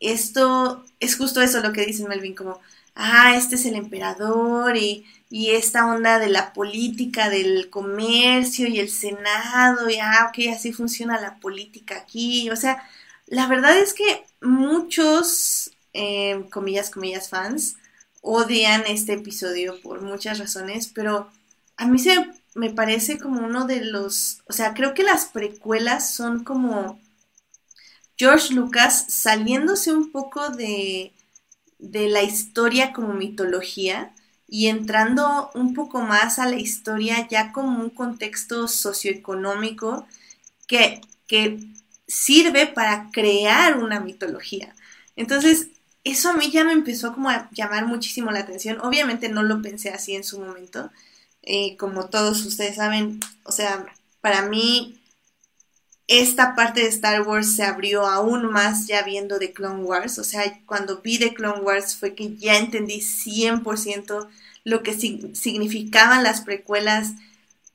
esto 0.00 0.84
es 1.00 1.16
justo 1.16 1.42
eso 1.42 1.60
lo 1.60 1.72
que 1.72 1.86
dice 1.86 2.08
Melvin, 2.08 2.34
como, 2.34 2.60
ah, 2.94 3.36
este 3.36 3.56
es 3.56 3.66
el 3.66 3.76
emperador 3.76 4.76
y 4.76 5.06
y 5.34 5.50
esta 5.50 5.86
onda 5.86 6.20
de 6.20 6.28
la 6.28 6.52
política, 6.52 7.28
del 7.28 7.68
comercio 7.68 8.68
y 8.68 8.78
el 8.78 8.88
Senado, 8.88 9.90
y 9.90 9.96
ah, 9.98 10.28
ok, 10.28 10.54
así 10.54 10.72
funciona 10.72 11.20
la 11.20 11.40
política 11.40 11.96
aquí. 11.96 12.50
O 12.50 12.56
sea, 12.56 12.84
la 13.26 13.48
verdad 13.48 13.76
es 13.76 13.94
que 13.94 14.24
muchos, 14.40 15.72
em, 15.94 16.42
comillas, 16.50 16.90
comillas, 16.90 17.28
fans 17.28 17.76
odian 18.24 18.84
este 18.86 19.12
episodio 19.14 19.80
por 19.82 20.00
muchas 20.00 20.38
razones, 20.38 20.88
pero 20.88 21.28
a 21.76 21.86
mí 21.86 21.98
se 21.98 22.14
me 22.54 22.70
parece 22.70 23.18
como 23.18 23.44
uno 23.44 23.66
de 23.66 23.84
los, 23.84 24.38
o 24.46 24.52
sea, 24.52 24.72
creo 24.74 24.94
que 24.94 25.02
las 25.02 25.26
precuelas 25.26 26.14
son 26.14 26.42
como 26.42 26.98
George 28.16 28.54
Lucas 28.54 29.06
saliéndose 29.08 29.92
un 29.92 30.10
poco 30.10 30.48
de, 30.50 31.12
de 31.78 32.08
la 32.08 32.22
historia 32.22 32.92
como 32.92 33.12
mitología 33.12 34.14
y 34.48 34.68
entrando 34.68 35.50
un 35.54 35.74
poco 35.74 36.00
más 36.00 36.38
a 36.38 36.46
la 36.46 36.56
historia 36.56 37.28
ya 37.28 37.52
como 37.52 37.78
un 37.80 37.90
contexto 37.90 38.68
socioeconómico 38.68 40.06
que, 40.66 41.00
que 41.26 41.58
sirve 42.06 42.66
para 42.66 43.10
crear 43.10 43.78
una 43.78 44.00
mitología. 44.00 44.74
Entonces, 45.16 45.68
eso 46.04 46.28
a 46.30 46.34
mí 46.34 46.50
ya 46.50 46.64
me 46.64 46.72
empezó 46.72 47.14
como 47.14 47.30
a 47.30 47.48
llamar 47.52 47.86
muchísimo 47.86 48.30
la 48.30 48.40
atención. 48.40 48.78
Obviamente 48.80 49.28
no 49.28 49.42
lo 49.42 49.62
pensé 49.62 49.90
así 49.90 50.14
en 50.14 50.24
su 50.24 50.38
momento. 50.38 50.90
Eh, 51.42 51.76
como 51.76 52.08
todos 52.08 52.44
ustedes 52.44 52.76
saben, 52.76 53.20
o 53.44 53.52
sea, 53.52 53.86
para 54.20 54.42
mí 54.42 55.00
esta 56.06 56.54
parte 56.54 56.82
de 56.82 56.88
Star 56.88 57.22
Wars 57.22 57.56
se 57.56 57.64
abrió 57.64 58.06
aún 58.06 58.50
más 58.50 58.86
ya 58.86 59.02
viendo 59.02 59.38
The 59.38 59.52
Clone 59.52 59.82
Wars. 59.84 60.18
O 60.18 60.24
sea, 60.24 60.60
cuando 60.66 61.00
vi 61.00 61.18
The 61.18 61.34
Clone 61.34 61.62
Wars 61.62 61.96
fue 61.96 62.14
que 62.14 62.36
ya 62.36 62.58
entendí 62.58 63.00
100% 63.00 64.28
lo 64.64 64.82
que 64.82 64.94
significaban 64.94 66.22
las 66.22 66.42
precuelas 66.42 67.12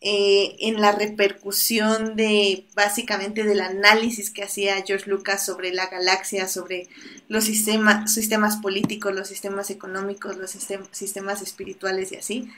eh, 0.02 0.56
en 0.60 0.80
la 0.80 0.94
repercusión 0.94 2.16
de 2.16 2.66
básicamente 2.74 3.44
del 3.44 3.60
análisis 3.60 4.32
que 4.32 4.44
hacía 4.44 4.82
George 4.86 5.10
Lucas 5.10 5.46
sobre 5.46 5.74
la 5.74 5.88
galaxia, 5.88 6.48
sobre 6.48 6.88
los 7.28 7.44
sistemas, 7.44 8.14
sistemas 8.14 8.58
políticos, 8.58 9.14
los 9.14 9.28
sistemas 9.28 9.70
económicos, 9.70 10.38
los 10.38 10.52
sistemas 10.52 11.42
espirituales 11.42 12.14
y 12.14 12.16
así. 12.16 12.50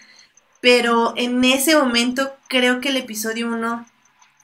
Pero 0.62 1.14
en 1.18 1.44
ese 1.44 1.76
momento 1.76 2.32
creo 2.48 2.80
que 2.80 2.90
el 2.90 2.98
episodio 2.98 3.48
1 3.48 3.88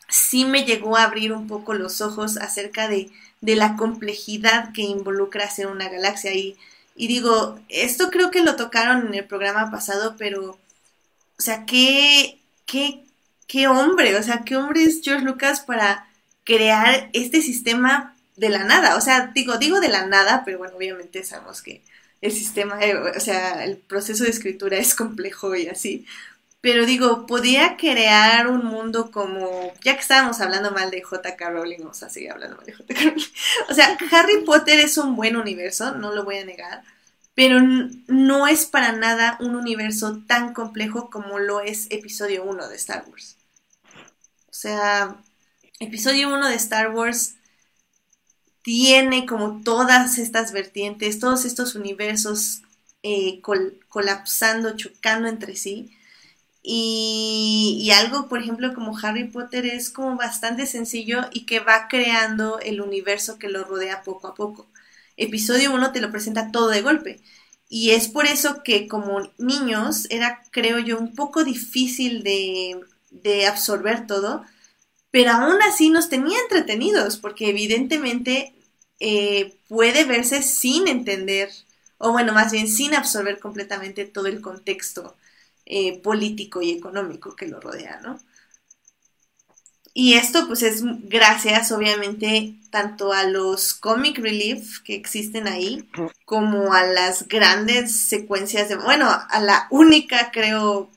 sí 0.10 0.46
me 0.46 0.66
llegó 0.66 0.98
a 0.98 1.04
abrir 1.04 1.34
un 1.34 1.48
poco 1.48 1.76
los 1.76 2.02
ojos 2.02 2.38
acerca 2.38 2.88
de, 2.88 3.12
de 3.42 3.56
la 3.56 3.76
complejidad 3.76 4.74
que 4.74 4.82
involucra 4.82 5.46
hacer 5.46 5.68
una 5.68 5.90
galaxia. 5.90 6.34
Y, 6.34 6.58
y 6.96 7.08
digo, 7.08 7.60
esto 7.70 8.10
creo 8.10 8.32
que 8.32 8.42
lo 8.42 8.56
tocaron 8.56 9.08
en 9.08 9.14
el 9.14 9.26
programa 9.26 9.70
pasado, 9.70 10.16
pero, 10.18 10.52
o 10.52 11.42
sea, 11.42 11.66
qué, 11.66 12.37
qué, 12.68 13.04
qué 13.48 13.68
hombre, 13.68 14.16
o 14.16 14.22
sea, 14.22 14.44
qué 14.46 14.56
hombre 14.56 14.84
es 14.84 15.02
George 15.04 15.26
Lucas 15.26 15.62
para 15.62 16.08
crear 16.44 17.10
este 17.14 17.42
sistema 17.42 18.16
de 18.36 18.50
la 18.50 18.64
nada. 18.64 18.96
O 18.96 19.02
sea, 19.02 19.32
digo, 19.34 19.58
digo 19.58 19.80
de 19.80 19.90
la 19.90 20.06
nada, 20.06 20.44
pero 20.46 20.60
bueno, 20.60 20.78
obviamente 20.78 21.24
sabemos 21.24 21.64
que 21.64 21.82
el 22.22 22.32
sistema, 22.32 22.80
eh, 22.84 22.96
o 22.96 23.20
sea, 23.20 23.64
el 23.66 23.78
proceso 23.78 24.24
de 24.24 24.30
escritura 24.30 24.78
es 24.78 24.94
complejo 24.94 25.56
y 25.56 25.68
así. 25.68 26.06
Pero 26.62 26.86
digo, 26.86 27.26
podía 27.28 27.78
crear 27.78 28.48
un 28.48 28.66
mundo 28.66 29.12
como, 29.12 29.74
ya 29.84 29.96
que 29.96 30.02
estábamos 30.02 30.42
hablando 30.42 30.72
mal 30.72 30.92
de 30.92 31.02
J.K. 31.02 31.50
Rowling, 31.50 31.80
vamos 31.80 32.04
a 32.04 32.10
seguir 32.10 32.32
hablando 32.32 32.58
mal 32.58 32.66
de 32.66 32.74
J.K. 32.74 33.02
Rowling. 33.02 33.24
O 33.70 33.74
sea, 33.74 33.98
Harry 34.12 34.44
Potter 34.44 34.80
es 34.80 34.98
un 34.98 35.16
buen 35.16 35.38
universo, 35.38 35.94
no 35.96 36.14
lo 36.14 36.24
voy 36.26 36.38
a 36.38 36.46
negar, 36.46 36.84
pero 37.38 37.62
no 38.08 38.48
es 38.48 38.66
para 38.66 38.94
nada 38.94 39.38
un 39.40 39.56
universo 39.56 40.24
tan 40.26 40.56
complejo 40.56 41.12
como 41.12 41.38
lo 41.38 41.62
es 41.62 41.86
episodio 41.92 42.44
1 42.44 42.68
de 42.68 42.76
Star 42.76 43.06
Wars. 43.08 43.38
O 44.48 44.54
sea, 44.54 45.22
episodio 45.80 46.34
1 46.34 46.50
de 46.50 46.56
Star 46.56 46.96
Wars 46.96 47.36
tiene 48.64 49.28
como 49.28 49.62
todas 49.62 50.18
estas 50.18 50.52
vertientes, 50.52 51.20
todos 51.20 51.46
estos 51.46 51.76
universos 51.76 52.64
eh, 53.04 53.40
colapsando, 53.88 54.76
chocando 54.76 55.28
entre 55.28 55.56
sí 55.56 55.94
y, 56.70 57.92
algo, 57.94 58.28
por 58.28 58.40
ejemplo, 58.40 58.74
como 58.74 58.98
Harry 58.98 59.26
Potter 59.26 59.66
es 59.66 59.90
como 59.90 60.18
bastante 60.18 60.66
sencillo 60.66 61.22
y 61.32 61.46
que 61.46 61.62
va 61.62 61.88
creando 61.88 62.60
el 62.60 62.82
universo 62.82 63.40
que 63.40 63.48
lo 63.48 63.64
rodea 63.64 64.04
poco 64.04 64.28
a 64.28 64.36
poco. 64.36 64.68
Episodio 65.18 65.74
1 65.74 65.92
te 65.92 66.02
lo 66.02 66.12
presenta 66.12 66.52
todo 66.52 66.70
de 66.70 66.82
golpe. 66.82 67.22
Y 67.70 67.92
es 67.92 68.08
por 68.08 68.26
eso 68.26 68.64
que 68.64 68.88
como 68.88 69.30
niños 69.38 70.08
era, 70.10 70.42
creo 70.52 70.80
yo, 70.80 70.98
un 71.00 71.16
poco 71.16 71.44
difícil 71.44 72.24
de, 72.24 72.80
de 73.12 73.46
absorber 73.46 74.08
todo, 74.08 74.44
pero 75.12 75.32
aún 75.32 75.62
así 75.62 75.90
nos 75.90 76.10
tenía 76.10 76.40
entretenidos, 76.42 77.18
porque 77.18 77.50
evidentemente 77.50 78.54
eh, 79.00 79.58
puede 79.68 80.06
verse 80.06 80.44
sin 80.44 80.88
entender, 80.88 81.50
o 81.98 82.12
bueno, 82.12 82.34
más 82.34 82.52
bien 82.52 82.68
sin 82.68 82.94
absorber 82.94 83.40
completamente 83.40 84.06
todo 84.06 84.28
el 84.28 84.42
contexto 84.42 85.16
eh, 85.66 86.00
político 86.02 86.62
y 86.62 86.72
económico 86.72 87.36
que 87.36 87.48
lo 87.48 87.60
rodea, 87.60 88.00
¿no? 88.02 88.20
Y 90.00 90.14
esto 90.14 90.46
pues 90.46 90.62
es 90.62 90.84
gracias 91.10 91.72
obviamente 91.72 92.54
tanto 92.70 93.14
a 93.14 93.24
los 93.24 93.74
comic 93.74 94.20
relief 94.20 94.82
que 94.84 94.94
existen 94.94 95.48
ahí 95.48 95.90
como 96.24 96.72
a 96.72 96.84
las 96.84 97.28
grandes 97.28 98.00
secuencias 98.02 98.70
de, 98.70 98.76
bueno, 98.76 99.10
a 99.10 99.40
la 99.40 99.66
única 99.72 100.30
creo 100.32 100.92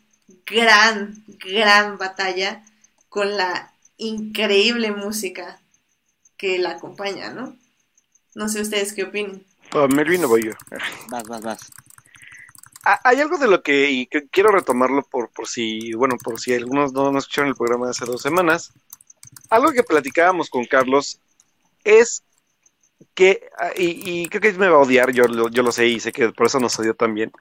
gran, 0.45 1.25
gran 1.27 1.97
batalla 1.97 2.63
con 3.09 3.39
la 3.39 3.73
increíble 3.97 4.93
música 4.93 5.59
que 6.37 6.59
la 6.59 6.73
acompaña, 6.73 7.31
¿no? 7.31 7.57
No 8.35 8.51
sé 8.51 8.61
ustedes 8.61 8.93
qué 8.93 9.05
opinan. 9.05 9.43
Oh, 9.73 9.89
Melvin 9.89 10.29
voy 10.29 10.45
yo. 10.45 10.53
Vas, 11.09 11.27
vas, 11.27 11.41
vas. 11.41 11.73
Ah, 12.85 13.01
hay 13.05 13.19
algo 13.23 13.39
de 13.39 13.49
lo 13.49 13.63
que, 13.63 13.91
y 13.91 14.09
que 14.09 14.29
quiero 14.29 14.51
retomarlo 14.51 15.03
por, 15.05 15.31
por 15.31 15.49
si, 15.49 15.95
bueno, 15.95 16.19
por 16.23 16.39
si 16.39 16.53
algunos 16.53 16.93
no, 16.93 17.11
no 17.11 17.19
escucharon 17.19 17.49
el 17.49 17.57
programa 17.57 17.87
de 17.87 17.93
hace 17.93 18.05
dos 18.05 18.21
semanas. 18.21 18.75
Algo 19.51 19.73
que 19.73 19.83
platicábamos 19.83 20.49
con 20.49 20.65
Carlos 20.65 21.21
es 21.85 22.23
que, 23.15 23.49
ah, 23.59 23.71
y, 23.77 24.29
creo 24.29 24.41
que 24.41 24.53
me 24.59 24.69
va 24.69 24.77
a 24.77 24.81
odiar, 24.81 25.13
yo, 25.13 25.25
yo 25.51 25.63
lo 25.63 25.73
sé 25.73 25.87
y 25.87 26.01
sé 26.01 26.13
que 26.13 26.31
por 26.31 26.47
eso 26.47 26.61
nos 26.61 26.79
odió 26.79 26.95
también. 26.95 27.33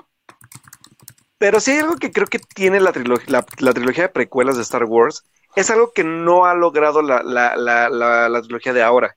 Pero 1.37 1.59
si 1.59 1.71
hay 1.71 1.79
algo 1.79 1.95
que 1.95 2.11
creo 2.11 2.27
que 2.27 2.39
tiene 2.39 2.79
la, 2.79 2.91
trilogía, 2.91 3.45
la, 3.59 3.73
trilogía 3.73 4.03
de 4.03 4.09
precuelas 4.09 4.57
de 4.57 4.63
Star 4.63 4.83
Wars, 4.85 5.23
es 5.55 5.69
algo 5.69 5.93
que 5.93 6.03
no 6.03 6.45
ha 6.45 6.53
logrado 6.53 7.01
la, 7.01 7.23
la, 7.23 7.55
la, 7.55 8.41
trilogía 8.41 8.73
de 8.73 8.83
ahora. 8.83 9.15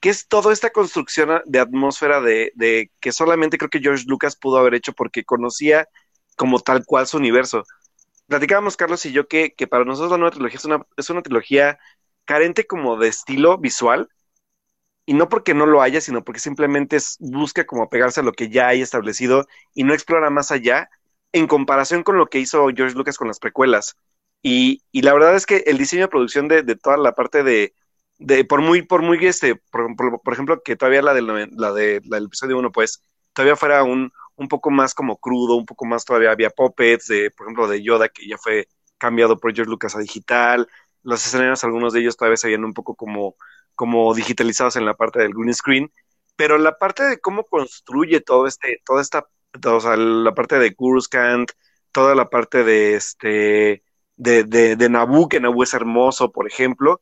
que 0.00 0.10
es 0.10 0.26
toda 0.28 0.52
esta 0.52 0.70
construcción 0.70 1.42
de 1.46 1.60
atmósfera 1.60 2.20
de, 2.20 2.52
de, 2.56 2.90
que 3.00 3.12
solamente 3.12 3.58
creo 3.58 3.70
que 3.70 3.80
George 3.80 4.04
Lucas 4.08 4.36
pudo 4.36 4.58
haber 4.58 4.74
hecho 4.74 4.92
porque 4.92 5.24
conocía 5.24 5.88
como 6.36 6.60
tal 6.60 6.84
cual 6.84 7.06
su 7.06 7.18
universo. 7.18 7.64
Platicábamos, 8.26 8.76
Carlos 8.76 9.06
y 9.06 9.12
yo, 9.12 9.28
que, 9.28 9.52
que 9.54 9.66
para 9.68 9.84
nosotros 9.84 10.10
la 10.10 10.18
nueva 10.18 10.32
trilogía 10.32 10.58
es 10.58 10.64
una, 10.64 10.86
es 10.96 11.10
una 11.10 11.22
trilogía 11.22 11.78
carente 12.24 12.66
como 12.66 12.96
de 12.98 13.08
estilo 13.08 13.58
visual, 13.58 14.08
y 15.04 15.14
no 15.14 15.28
porque 15.28 15.54
no 15.54 15.66
lo 15.66 15.82
haya, 15.82 16.00
sino 16.00 16.24
porque 16.24 16.40
simplemente 16.40 16.98
busca 17.18 17.66
como 17.66 17.88
pegarse 17.88 18.20
a 18.20 18.22
lo 18.22 18.32
que 18.32 18.48
ya 18.48 18.68
hay 18.68 18.82
establecido 18.82 19.46
y 19.74 19.84
no 19.84 19.94
explora 19.94 20.30
más 20.30 20.50
allá 20.52 20.88
en 21.32 21.46
comparación 21.46 22.02
con 22.02 22.18
lo 22.18 22.26
que 22.26 22.38
hizo 22.38 22.68
George 22.74 22.94
Lucas 22.94 23.18
con 23.18 23.28
las 23.28 23.40
precuelas. 23.40 23.96
Y, 24.42 24.82
y 24.92 25.02
la 25.02 25.14
verdad 25.14 25.34
es 25.36 25.46
que 25.46 25.64
el 25.66 25.78
diseño 25.78 26.02
de 26.02 26.08
producción 26.08 26.48
de, 26.48 26.62
de 26.62 26.76
toda 26.76 26.96
la 26.96 27.14
parte 27.14 27.42
de, 27.42 27.74
de, 28.18 28.44
por 28.44 28.60
muy, 28.60 28.82
por 28.82 29.02
muy, 29.02 29.24
este, 29.26 29.56
por, 29.56 29.94
por, 29.96 30.32
ejemplo, 30.32 30.62
que 30.62 30.76
todavía 30.76 31.02
la, 31.02 31.14
del, 31.14 31.26
la, 31.26 31.72
de, 31.72 32.00
la 32.04 32.16
del 32.16 32.26
episodio 32.26 32.58
1, 32.58 32.72
pues, 32.72 33.02
todavía 33.32 33.56
fuera 33.56 33.82
un, 33.84 34.12
un 34.36 34.48
poco 34.48 34.70
más 34.70 34.94
como 34.94 35.16
crudo, 35.18 35.56
un 35.56 35.66
poco 35.66 35.84
más 35.86 36.04
todavía 36.04 36.32
había 36.32 36.50
puppets, 36.50 37.06
de, 37.08 37.30
por 37.30 37.46
ejemplo, 37.46 37.68
de 37.68 37.82
Yoda, 37.82 38.08
que 38.08 38.26
ya 38.26 38.38
fue 38.38 38.68
cambiado 38.98 39.38
por 39.38 39.54
George 39.54 39.70
Lucas 39.70 39.96
a 39.96 40.00
digital, 40.00 40.68
los 41.02 41.26
escenarios, 41.26 41.64
algunos 41.64 41.92
de 41.92 42.00
ellos 42.00 42.16
todavía 42.16 42.36
se 42.36 42.48
veían 42.48 42.64
un 42.64 42.74
poco 42.74 42.94
como, 42.94 43.36
como 43.74 44.14
digitalizados 44.14 44.76
en 44.76 44.86
la 44.86 44.94
parte 44.94 45.20
del 45.20 45.32
green 45.34 45.54
screen, 45.54 45.92
pero 46.36 46.58
la 46.58 46.78
parte 46.78 47.04
de 47.04 47.18
cómo 47.20 47.44
construye 47.44 48.20
todo 48.20 48.46
este, 48.46 48.80
toda 48.84 49.02
esta, 49.02 49.26
o 49.64 49.80
sea, 49.80 49.96
la 49.96 50.34
parte 50.34 50.58
de 50.58 50.74
Coruscant, 50.74 51.50
toda 51.92 52.14
la 52.14 52.30
parte 52.30 52.64
de 52.64 52.94
este, 52.94 53.82
de, 54.16 54.44
de, 54.44 54.76
de 54.76 54.90
que 55.30 55.40
Naboo 55.40 55.62
es 55.62 55.74
hermoso, 55.74 56.32
por 56.32 56.46
ejemplo, 56.46 57.00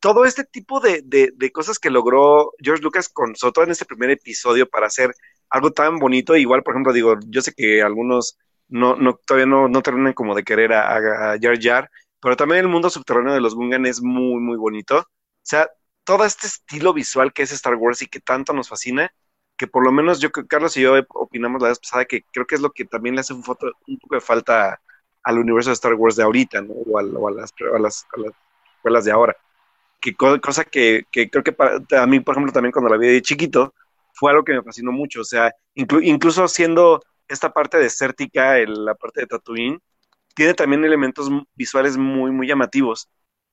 todo 0.00 0.24
este 0.24 0.44
tipo 0.44 0.80
de, 0.80 1.02
de, 1.04 1.32
de, 1.34 1.52
cosas 1.52 1.78
que 1.78 1.90
logró 1.90 2.52
George 2.58 2.82
Lucas 2.82 3.08
con, 3.08 3.34
sobre 3.36 3.52
todo 3.52 3.64
en 3.64 3.72
este 3.72 3.84
primer 3.84 4.10
episodio, 4.10 4.68
para 4.68 4.86
hacer 4.86 5.12
algo 5.50 5.72
tan 5.72 5.98
bonito, 5.98 6.36
igual, 6.36 6.62
por 6.62 6.74
ejemplo, 6.74 6.92
digo, 6.92 7.16
yo 7.26 7.42
sé 7.42 7.52
que 7.54 7.82
algunos 7.82 8.38
no, 8.68 8.96
no, 8.96 9.18
todavía 9.26 9.46
no, 9.46 9.68
no 9.68 9.82
terminan 9.82 10.12
como 10.12 10.34
de 10.34 10.44
querer 10.44 10.72
a, 10.72 11.32
a 11.32 11.38
Jar 11.40 11.58
Jar, 11.60 11.90
pero 12.20 12.36
también 12.36 12.60
el 12.60 12.68
mundo 12.68 12.90
subterráneo 12.90 13.34
de 13.34 13.40
los 13.40 13.54
Gungan 13.54 13.86
es 13.86 14.02
muy, 14.02 14.40
muy 14.40 14.56
bonito. 14.56 14.98
O 14.98 15.04
sea, 15.42 15.68
todo 16.04 16.24
este 16.24 16.46
estilo 16.46 16.92
visual 16.92 17.32
que 17.32 17.42
es 17.42 17.52
Star 17.52 17.74
Wars 17.76 18.02
y 18.02 18.06
que 18.06 18.20
tanto 18.20 18.52
nos 18.52 18.68
fascina, 18.68 19.12
que 19.56 19.66
por 19.66 19.84
lo 19.84 19.92
menos 19.92 20.20
yo, 20.20 20.30
Carlos 20.32 20.76
y 20.76 20.82
yo 20.82 20.94
opinamos 21.10 21.60
la 21.62 21.68
vez 21.68 21.78
pasada 21.78 22.04
que 22.04 22.22
creo 22.32 22.46
que 22.46 22.54
es 22.54 22.60
lo 22.60 22.70
que 22.70 22.84
también 22.84 23.14
le 23.14 23.20
hace 23.22 23.34
un, 23.34 23.42
foto, 23.44 23.72
un 23.86 23.98
poco 23.98 24.14
de 24.14 24.20
falta 24.20 24.80
al 25.24 25.38
universo 25.38 25.70
de 25.70 25.74
Star 25.74 25.94
Wars 25.94 26.16
de 26.16 26.22
ahorita, 26.22 26.62
¿no? 26.62 26.74
O 26.74 26.98
a, 26.98 27.02
o 27.02 27.28
a 27.28 27.32
las, 27.32 27.52
a 27.74 27.78
las, 27.78 28.06
a 28.16 28.20
las 28.20 28.32
escuelas 28.76 29.04
de 29.04 29.12
ahora. 29.12 29.36
Que 30.00 30.14
cosa 30.14 30.64
que, 30.64 31.04
que 31.10 31.28
creo 31.28 31.42
que 31.42 31.52
para, 31.52 31.80
a 32.00 32.06
mí, 32.06 32.20
por 32.20 32.34
ejemplo, 32.34 32.52
también 32.52 32.72
cuando 32.72 32.90
la 32.90 32.96
vi 32.96 33.08
de 33.08 33.22
chiquito, 33.22 33.74
fue 34.14 34.30
algo 34.30 34.44
que 34.44 34.54
me 34.54 34.62
fascinó 34.62 34.92
mucho. 34.92 35.20
O 35.22 35.24
sea, 35.24 35.52
inclu, 35.74 36.00
incluso 36.00 36.46
siendo 36.48 37.02
esta 37.28 37.52
parte 37.52 37.78
desértica, 37.78 38.58
el, 38.58 38.84
la 38.84 38.94
parte 38.94 39.22
de 39.22 39.26
Tatooine, 39.26 39.80
tiene 40.38 40.54
también 40.54 40.84
elementos 40.84 41.28
visuales 41.56 41.96
muy, 41.96 42.30
muy 42.30 42.46
llamativos. 42.46 43.10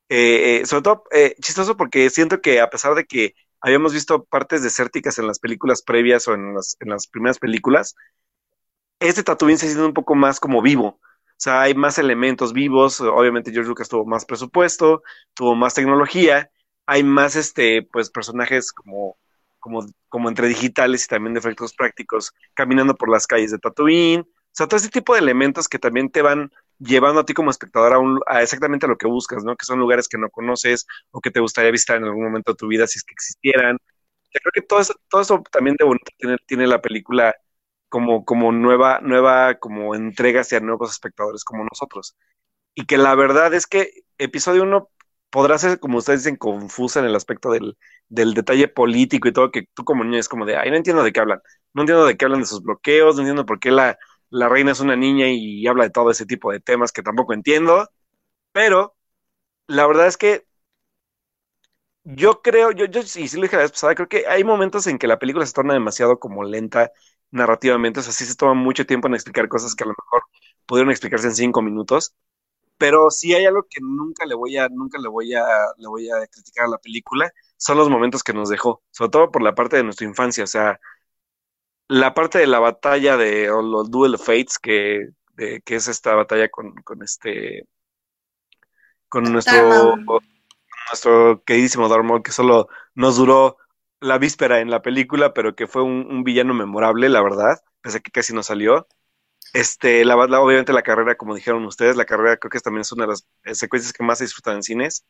Eh, 0.07 0.61
eh, 0.61 0.65
sobre 0.67 0.83
todo 0.83 1.03
eh, 1.11 1.35
chistoso 1.41 1.75
porque 1.75 2.11
siento 2.11 2.41
que 2.41 2.61
a 2.61 2.69
pesar 2.69 2.93
de 2.93 3.05
que 3.05 3.33
habíamos 3.59 3.91
visto 3.91 4.23
partes 4.25 4.61
desérticas 4.61 5.17
en 5.17 5.25
las 5.25 5.39
películas 5.39 5.81
previas 5.81 6.27
o 6.27 6.35
en 6.35 6.53
las, 6.53 6.77
en 6.79 6.89
las 6.89 7.07
primeras 7.07 7.39
películas, 7.39 7.95
este 8.99 9.23
Tatooine 9.23 9.57
se 9.57 9.65
siente 9.65 9.83
un 9.83 9.93
poco 9.95 10.13
más 10.13 10.39
como 10.39 10.61
vivo. 10.61 10.99
O 10.99 11.37
sea, 11.37 11.61
hay 11.63 11.73
más 11.73 11.97
elementos 11.97 12.53
vivos. 12.53 13.01
Obviamente 13.01 13.51
George 13.51 13.69
Lucas 13.69 13.89
tuvo 13.89 14.05
más 14.05 14.25
presupuesto, 14.25 15.01
tuvo 15.33 15.55
más 15.55 15.73
tecnología, 15.73 16.51
hay 16.85 17.03
más 17.03 17.35
este, 17.35 17.81
pues, 17.91 18.11
personajes 18.11 18.71
como, 18.71 19.17
como, 19.59 19.85
como 20.07 20.29
entre 20.29 20.47
digitales 20.47 21.05
y 21.05 21.07
también 21.07 21.33
de 21.33 21.39
efectos 21.39 21.73
prácticos 21.73 22.31
caminando 22.53 22.95
por 22.95 23.09
las 23.09 23.25
calles 23.25 23.49
de 23.51 23.57
Tatooine. 23.57 24.21
O 24.21 24.57
sea, 24.57 24.67
todo 24.67 24.77
ese 24.77 24.89
tipo 24.89 25.13
de 25.13 25.19
elementos 25.21 25.67
que 25.67 25.79
también 25.79 26.09
te 26.11 26.21
van 26.21 26.51
llevando 26.79 27.21
a 27.21 27.25
ti 27.25 27.33
como 27.33 27.51
espectador 27.51 27.93
a, 27.93 27.99
un, 27.99 28.19
a 28.27 28.41
exactamente 28.41 28.85
a 28.85 28.89
lo 28.89 28.97
que 28.97 29.07
buscas, 29.07 29.43
¿no? 29.43 29.55
Que 29.55 29.65
son 29.65 29.79
lugares 29.79 30.07
que 30.07 30.17
no 30.17 30.29
conoces 30.29 30.85
o 31.11 31.21
que 31.21 31.31
te 31.31 31.39
gustaría 31.39 31.71
visitar 31.71 31.97
en 31.97 32.05
algún 32.05 32.23
momento 32.25 32.51
de 32.53 32.57
tu 32.57 32.67
vida 32.67 32.87
si 32.87 32.99
es 32.99 33.03
que 33.03 33.13
existieran. 33.13 33.77
Yo 34.33 34.39
creo 34.41 34.51
que 34.53 34.61
todo 34.61 34.81
eso, 34.81 34.93
todo 35.09 35.21
eso 35.21 35.43
también 35.51 35.75
de 35.79 35.85
bonito 35.85 36.11
tiene, 36.17 36.37
tiene 36.47 36.67
la 36.67 36.81
película 36.81 37.35
como, 37.89 38.25
como 38.25 38.51
nueva, 38.51 38.99
nueva, 39.01 39.55
como 39.55 39.95
entrega 39.95 40.41
hacia 40.41 40.59
nuevos 40.59 40.91
espectadores 40.91 41.43
como 41.45 41.63
nosotros. 41.63 42.15
Y 42.75 42.85
que 42.85 42.97
la 42.97 43.15
verdad 43.15 43.53
es 43.53 43.67
que 43.67 44.03
episodio 44.17 44.63
1 44.63 44.89
podrá 45.29 45.57
ser, 45.57 45.79
como 45.79 45.97
ustedes 45.99 46.21
dicen, 46.23 46.37
confusa 46.37 46.99
en 46.99 47.05
el 47.05 47.15
aspecto 47.15 47.51
del, 47.51 47.77
del 48.09 48.33
detalle 48.33 48.67
político 48.67 49.27
y 49.27 49.33
todo, 49.33 49.51
que 49.51 49.67
tú 49.73 49.83
como 49.85 50.03
niño 50.03 50.19
es 50.19 50.29
como 50.29 50.45
de, 50.45 50.57
ay, 50.57 50.69
no 50.71 50.77
entiendo 50.77 51.03
de 51.03 51.11
qué 51.13 51.19
hablan, 51.21 51.41
no 51.73 51.81
entiendo 51.83 52.05
de 52.05 52.17
qué 52.17 52.25
hablan 52.25 52.41
de 52.41 52.47
sus 52.47 52.61
bloqueos, 52.63 53.15
no 53.15 53.21
entiendo 53.21 53.45
por 53.45 53.59
qué 53.59 53.71
la, 53.71 53.97
la 54.29 54.49
reina 54.49 54.71
es 54.71 54.79
una 54.79 54.95
niña 54.95 55.27
y 55.29 55.65
habla 55.67 55.85
de 55.85 55.89
todo 55.91 56.11
ese 56.11 56.25
tipo 56.25 56.51
de 56.51 56.59
temas 56.59 56.91
que 56.91 57.03
tampoco 57.03 57.33
entiendo, 57.33 57.89
pero 58.53 58.95
la 59.67 59.87
verdad 59.87 60.07
es 60.07 60.17
que 60.17 60.45
yo 62.03 62.41
creo, 62.41 62.71
yo, 62.71 62.85
yo 62.85 63.01
sí, 63.03 63.27
sí 63.27 63.37
lo 63.37 63.43
dije 63.43 63.55
la 63.55 63.63
vez 63.63 63.71
pasada, 63.71 63.95
creo 63.95 64.07
que 64.07 64.27
hay 64.27 64.43
momentos 64.43 64.85
en 64.87 64.97
que 64.99 65.07
la 65.07 65.17
película 65.19 65.45
se 65.45 65.53
torna 65.53 65.73
demasiado 65.73 66.19
como 66.19 66.43
lenta 66.43 66.91
narrativamente, 67.31 67.99
o 67.99 68.03
sea, 68.03 68.13
sí 68.13 68.25
se 68.25 68.35
toma 68.35 68.53
mucho 68.53 68.85
tiempo 68.85 69.07
en 69.07 69.15
explicar 69.15 69.47
cosas 69.49 69.75
que 69.75 69.83
a 69.83 69.87
lo 69.87 69.93
mejor 69.93 70.21
pudieron 70.65 70.91
explicarse 70.91 71.27
en 71.27 71.35
cinco 71.35 71.61
minutos, 71.61 72.15
pero 72.77 73.11
sí 73.11 73.33
hay 73.35 73.45
algo 73.45 73.63
que 73.69 73.81
nunca 73.81 74.25
le 74.25 74.35
voy 74.35 74.57
a, 74.57 74.69
nunca 74.69 74.99
le 74.99 75.09
voy 75.09 75.33
a, 75.35 75.43
le 75.77 75.87
voy 75.87 76.09
a 76.11 76.27
criticar 76.27 76.65
a 76.67 76.69
la 76.69 76.77
película, 76.79 77.31
son 77.57 77.77
los 77.77 77.89
momentos 77.89 78.23
que 78.23 78.33
nos 78.33 78.49
dejó, 78.49 78.83
sobre 78.91 79.11
todo 79.11 79.31
por 79.31 79.43
la 79.43 79.55
parte 79.55 79.77
de 79.77 79.83
nuestra 79.83 80.07
infancia, 80.07 80.43
o 80.45 80.47
sea, 80.47 80.79
la 81.87 82.13
parte 82.13 82.39
de 82.39 82.47
la 82.47 82.59
batalla 82.59 83.17
de 83.17 83.49
o 83.51 83.61
los 83.61 83.91
Duel 83.91 84.17
Fates, 84.17 84.59
que, 84.59 85.09
de, 85.35 85.61
que 85.61 85.75
es 85.75 85.87
esta 85.87 86.15
batalla 86.15 86.49
con, 86.49 86.73
con 86.83 87.03
este 87.03 87.67
con 89.09 89.23
nuestro 89.31 89.95
nuestro 90.89 91.43
queridísimo 91.45 91.89
Darth 91.89 92.23
que 92.23 92.31
solo 92.31 92.67
nos 92.93 93.17
duró 93.17 93.57
la 93.99 94.17
víspera 94.17 94.59
en 94.59 94.69
la 94.69 94.81
película, 94.81 95.33
pero 95.33 95.55
que 95.55 95.67
fue 95.67 95.83
un, 95.83 96.07
un 96.09 96.23
villano 96.23 96.53
memorable, 96.53 97.09
la 97.09 97.21
verdad, 97.21 97.59
pese 97.81 97.97
a 97.97 98.01
que 98.01 98.11
casi 98.11 98.33
no 98.33 98.43
salió. 98.43 98.87
Este, 99.53 100.05
la, 100.05 100.15
la, 100.27 100.41
obviamente 100.41 100.73
la 100.73 100.83
carrera, 100.83 101.15
como 101.15 101.35
dijeron 101.35 101.65
ustedes, 101.65 101.95
la 101.95 102.05
carrera 102.05 102.37
creo 102.37 102.49
que 102.51 102.59
también 102.59 102.81
es 102.81 102.91
una 102.91 103.05
de 103.05 103.09
las 103.11 103.27
eh, 103.45 103.55
secuencias 103.55 103.93
que 103.93 104.03
más 104.03 104.19
se 104.19 104.25
disfrutan 104.25 104.57
en 104.57 104.63
cines. 104.63 105.05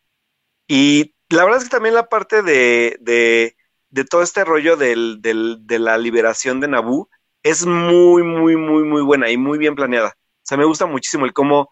Y 0.67 1.15
la 1.30 1.43
verdad 1.45 1.59
es 1.59 1.65
que 1.65 1.76
también 1.76 1.95
la 1.95 2.09
parte 2.09 2.41
de, 2.43 2.97
de 3.01 3.57
de 3.96 4.04
todo 4.04 4.22
este 4.24 4.43
rollo 4.43 4.76
de 4.76 5.80
la 5.80 5.98
liberación 5.98 6.60
de 6.60 6.68
Naboo 6.68 7.10
es 7.43 7.66
muy, 7.66 8.24
muy, 8.24 8.58
muy, 8.58 8.84
muy 8.84 9.02
buena 9.02 9.30
y 9.32 9.38
muy 9.38 9.58
bien 9.58 9.74
planeada. 9.74 10.18
O 10.18 10.41
sea, 10.43 10.58
me 10.58 10.66
gusta 10.66 10.86
muchísimo 10.86 11.24
el 11.26 11.32
cómo 11.32 11.70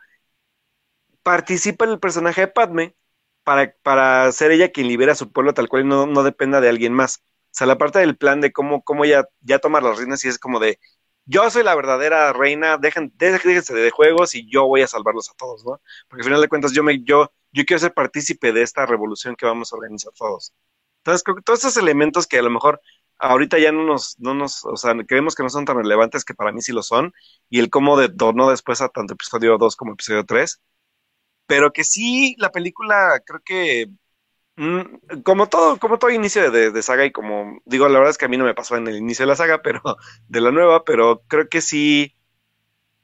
participa 1.21 1.83
el 1.83 1.99
personaje 1.99 2.39
de 2.39 2.47
Padme 2.47 2.95
para, 3.43 3.75
para 3.83 4.31
ser 4.31 4.51
ella 4.51 4.71
quien 4.71 4.87
libera 4.87 5.11
a 5.11 5.15
su 5.15 5.33
pueblo 5.33 5.53
tal 5.53 5.67
cual 5.67 5.83
y 5.83 5.85
no, 5.85 6.05
no 6.05 6.23
dependa 6.23 6.61
de 6.61 6.69
alguien 6.69 6.93
más. 6.93 7.17
O 7.17 7.49
sea, 7.51 7.67
la 7.67 7.77
parte 7.77 7.99
del 7.99 8.15
plan 8.15 8.39
de 8.39 8.53
cómo, 8.53 8.85
cómo 8.85 9.03
ella 9.03 9.27
ya 9.41 9.59
toma 9.59 9.81
las 9.81 9.97
reinas 9.97 10.23
y 10.23 10.29
es 10.29 10.39
como 10.39 10.61
de, 10.61 10.79
yo 11.25 11.49
soy 11.49 11.63
la 11.63 11.75
verdadera 11.75 12.31
reina, 12.31 12.77
dejen, 12.77 13.11
déjense 13.17 13.73
de 13.73 13.91
juegos 13.91 14.33
y 14.33 14.49
yo 14.49 14.65
voy 14.65 14.81
a 14.81 14.87
salvarlos 14.87 15.29
a 15.29 15.33
todos, 15.33 15.65
¿no? 15.65 15.81
Porque 16.07 16.21
al 16.21 16.25
final 16.25 16.41
de 16.41 16.47
cuentas 16.47 16.71
yo, 16.71 16.83
me, 16.83 17.03
yo, 17.03 17.33
yo 17.51 17.65
quiero 17.65 17.79
ser 17.81 17.93
partícipe 17.93 18.53
de 18.53 18.61
esta 18.61 18.85
revolución 18.85 19.35
que 19.35 19.45
vamos 19.45 19.73
a 19.73 19.75
organizar 19.75 20.13
todos. 20.13 20.53
Entonces, 21.03 21.23
creo 21.23 21.35
que 21.35 21.41
todos 21.43 21.59
esos 21.59 21.77
elementos 21.77 22.27
que 22.27 22.39
a 22.39 22.41
lo 22.41 22.49
mejor 22.49 22.81
ahorita 23.19 23.59
ya 23.59 23.71
no 23.71 23.83
nos, 23.83 24.17
no 24.19 24.33
nos, 24.33 24.63
o 24.65 24.77
sea, 24.77 24.95
creemos 25.07 25.35
que 25.35 25.43
no 25.43 25.49
son 25.49 25.65
tan 25.65 25.77
relevantes 25.77 26.25
que 26.25 26.33
para 26.33 26.51
mí 26.51 26.61
sí 26.61 26.71
lo 26.71 26.83
son, 26.83 27.13
y 27.49 27.59
el 27.59 27.69
cómo 27.69 27.97
detonó 27.97 28.49
después 28.49 28.81
a 28.81 28.89
tanto 28.89 29.13
episodio 29.13 29.57
2 29.57 29.75
como 29.75 29.93
episodio 29.93 30.25
3, 30.25 30.61
pero 31.47 31.73
que 31.73 31.83
sí, 31.83 32.35
la 32.39 32.51
película 32.51 33.21
creo 33.25 33.41
que, 33.45 33.89
mm, 34.57 35.21
como 35.23 35.49
todo, 35.49 35.79
como 35.79 35.99
todo 35.99 36.11
inicio 36.11 36.51
de, 36.51 36.83
saga, 36.83 37.05
y 37.05 37.11
como 37.11 37.61
digo, 37.65 37.87
la 37.89 37.99
verdad 37.99 38.11
es 38.11 38.17
que 38.17 38.25
a 38.25 38.29
mí 38.29 38.37
no 38.37 38.45
me 38.45 38.55
pasó 38.55 38.75
en 38.77 38.87
el 38.87 38.97
inicio 38.97 39.23
de 39.25 39.29
la 39.29 39.35
saga, 39.37 39.61
pero 39.63 39.81
de 40.27 40.41
la 40.41 40.51
nueva, 40.51 40.83
pero 40.85 41.23
creo 41.27 41.49
que 41.49 41.61
sí, 41.61 42.15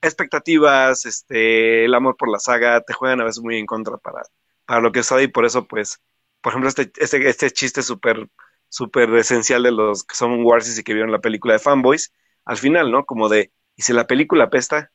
expectativas, 0.02 1.06
este, 1.06 1.86
el 1.86 1.94
amor 1.96 2.18
por 2.18 2.30
la 2.30 2.40
saga, 2.40 2.82
te 2.82 2.94
juegan 2.94 3.22
a 3.22 3.26
veces 3.26 3.44
muy 3.44 3.58
en 3.58 3.66
contra 3.66 3.98
para, 3.98 4.24
para 4.66 4.82
lo 4.82 4.92
que 4.92 5.00
es 5.02 5.12
y 5.22 5.28
por 5.28 5.46
eso 5.46 5.68
pues 5.68 6.02
por 6.42 6.52
ejemplo, 6.52 6.70
este, 6.70 6.92
este, 6.98 7.30
este 7.30 7.52
chiste 7.52 7.82
súper 7.84 8.30
súper 8.70 9.14
esencial 9.16 9.64
de 9.64 9.72
los 9.72 10.04
que 10.04 10.16
son 10.16 10.46
Warsis 10.46 10.80
y 10.80 10.84
que 10.84 10.94
vieron 10.94 11.12
la 11.12 11.20
película 11.20 11.54
de 11.54 11.60
Fanboys, 11.60 12.14
al 12.46 12.58
final, 12.58 12.92
¿no? 12.92 13.06
Como 13.06 13.28
de, 13.28 13.52
¿y 13.76 13.82
si 13.82 13.94
la 13.94 14.08
película 14.08 14.46
apesta? 14.46 14.92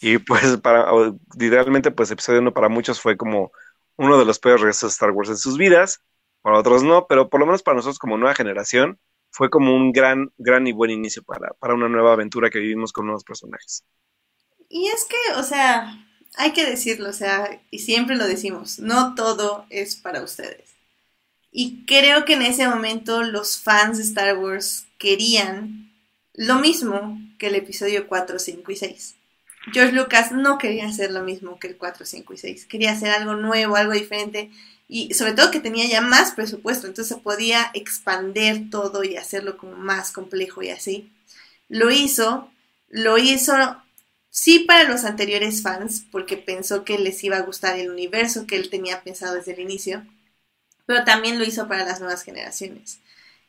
Y 0.00 0.18
pues, 0.18 0.56
para, 0.58 0.90
literalmente, 1.38 1.90
pues 1.90 2.10
episodio 2.10 2.40
1 2.40 2.52
para 2.52 2.68
muchos 2.68 3.00
fue 3.00 3.16
como 3.16 3.52
uno 3.96 4.18
de 4.18 4.24
los 4.24 4.38
peores 4.38 4.62
regresos 4.62 4.90
de 4.90 4.92
Star 4.92 5.10
Wars 5.10 5.28
en 5.28 5.36
sus 5.36 5.58
vidas, 5.58 6.02
para 6.40 6.58
otros 6.58 6.82
no, 6.82 7.06
pero 7.06 7.28
por 7.28 7.38
lo 7.40 7.46
menos 7.46 7.62
para 7.62 7.76
nosotros 7.76 7.98
como 7.98 8.16
nueva 8.16 8.34
generación, 8.34 8.98
fue 9.30 9.50
como 9.50 9.74
un 9.74 9.92
gran, 9.92 10.32
gran 10.38 10.66
y 10.66 10.72
buen 10.72 10.90
inicio 10.90 11.22
para, 11.22 11.52
para 11.60 11.74
una 11.74 11.88
nueva 11.88 12.14
aventura 12.14 12.50
que 12.50 12.58
vivimos 12.58 12.92
con 12.92 13.06
nuevos 13.06 13.24
personajes. 13.24 13.84
Y 14.68 14.88
es 14.88 15.04
que, 15.04 15.38
o 15.38 15.42
sea, 15.42 15.92
hay 16.34 16.52
que 16.52 16.64
decirlo, 16.64 17.10
o 17.10 17.12
sea, 17.12 17.60
y 17.70 17.80
siempre 17.80 18.16
lo 18.16 18.26
decimos, 18.26 18.78
no 18.78 19.14
todo 19.14 19.66
es 19.70 19.96
para 19.96 20.22
ustedes. 20.22 20.70
Y 21.52 21.84
creo 21.86 22.24
que 22.24 22.34
en 22.34 22.42
ese 22.42 22.68
momento 22.68 23.22
los 23.22 23.58
fans 23.58 23.98
de 23.98 24.04
Star 24.04 24.38
Wars 24.38 24.86
querían 24.98 25.90
lo 26.34 26.56
mismo 26.56 27.18
que 27.38 27.48
el 27.48 27.56
episodio 27.56 28.06
4, 28.06 28.38
5 28.38 28.72
y 28.72 28.76
6. 28.76 29.14
George 29.72 29.92
Lucas 29.92 30.32
no 30.32 30.58
quería 30.58 30.86
hacer 30.86 31.10
lo 31.10 31.22
mismo 31.22 31.58
que 31.58 31.68
el 31.68 31.76
4, 31.76 32.06
5 32.06 32.32
y 32.32 32.38
6. 32.38 32.66
Quería 32.66 32.92
hacer 32.92 33.10
algo 33.10 33.34
nuevo, 33.34 33.76
algo 33.76 33.92
diferente. 33.92 34.50
Y 34.88 35.14
sobre 35.14 35.32
todo 35.32 35.50
que 35.50 35.60
tenía 35.60 35.86
ya 35.86 36.00
más 36.00 36.32
presupuesto, 36.32 36.86
entonces 36.86 37.16
podía 37.18 37.70
expander 37.74 38.70
todo 38.70 39.04
y 39.04 39.16
hacerlo 39.16 39.56
como 39.56 39.76
más 39.76 40.12
complejo 40.12 40.62
y 40.62 40.70
así. 40.70 41.10
Lo 41.68 41.90
hizo, 41.90 42.50
lo 42.88 43.18
hizo 43.18 43.54
sí 44.30 44.60
para 44.60 44.84
los 44.84 45.04
anteriores 45.04 45.62
fans, 45.62 46.04
porque 46.10 46.36
pensó 46.36 46.84
que 46.84 46.98
les 46.98 47.22
iba 47.24 47.36
a 47.36 47.42
gustar 47.42 47.78
el 47.78 47.90
universo 47.90 48.46
que 48.46 48.56
él 48.56 48.70
tenía 48.70 49.02
pensado 49.02 49.34
desde 49.34 49.52
el 49.52 49.60
inicio, 49.60 50.04
pero 50.86 51.04
también 51.04 51.38
lo 51.38 51.44
hizo 51.44 51.68
para 51.68 51.84
las 51.84 52.00
nuevas 52.00 52.22
generaciones. 52.22 53.00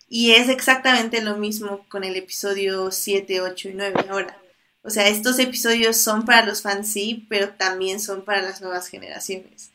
Y 0.10 0.32
es 0.32 0.50
exactamente 0.50 1.22
lo 1.22 1.38
mismo 1.38 1.86
con 1.88 2.04
el 2.04 2.16
episodio 2.18 2.92
7, 2.92 3.42
8 3.42 3.70
y 3.70 3.74
9 3.74 4.06
ahora. 4.10 4.38
O 4.84 4.90
sea, 4.90 5.08
estos 5.08 5.40
episodios 5.40 5.98
son 5.98 6.26
para 6.26 6.46
los 6.46 6.62
fans, 6.62 6.92
sí, 6.92 7.26
pero 7.30 7.50
también 7.50 8.00
son 8.00 8.26
para 8.26 8.42
las 8.42 8.62
nuevas 8.62 8.88
generaciones. 8.88 9.72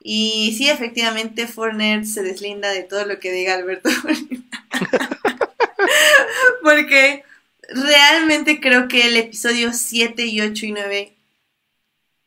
Y 0.00 0.54
sí, 0.58 0.68
efectivamente, 0.68 1.46
Fortnite 1.46 2.04
se 2.04 2.22
deslinda 2.22 2.70
de 2.70 2.82
todo 2.82 3.04
lo 3.04 3.18
que 3.18 3.32
diga 3.32 3.54
Alberto. 3.54 3.88
Porque 6.62 7.24
realmente 7.68 8.60
creo 8.60 8.88
que 8.88 9.06
el 9.06 9.16
episodio 9.16 9.72
7 9.72 10.26
y 10.26 10.40
8 10.40 10.66
y 10.66 10.72
9 10.72 11.12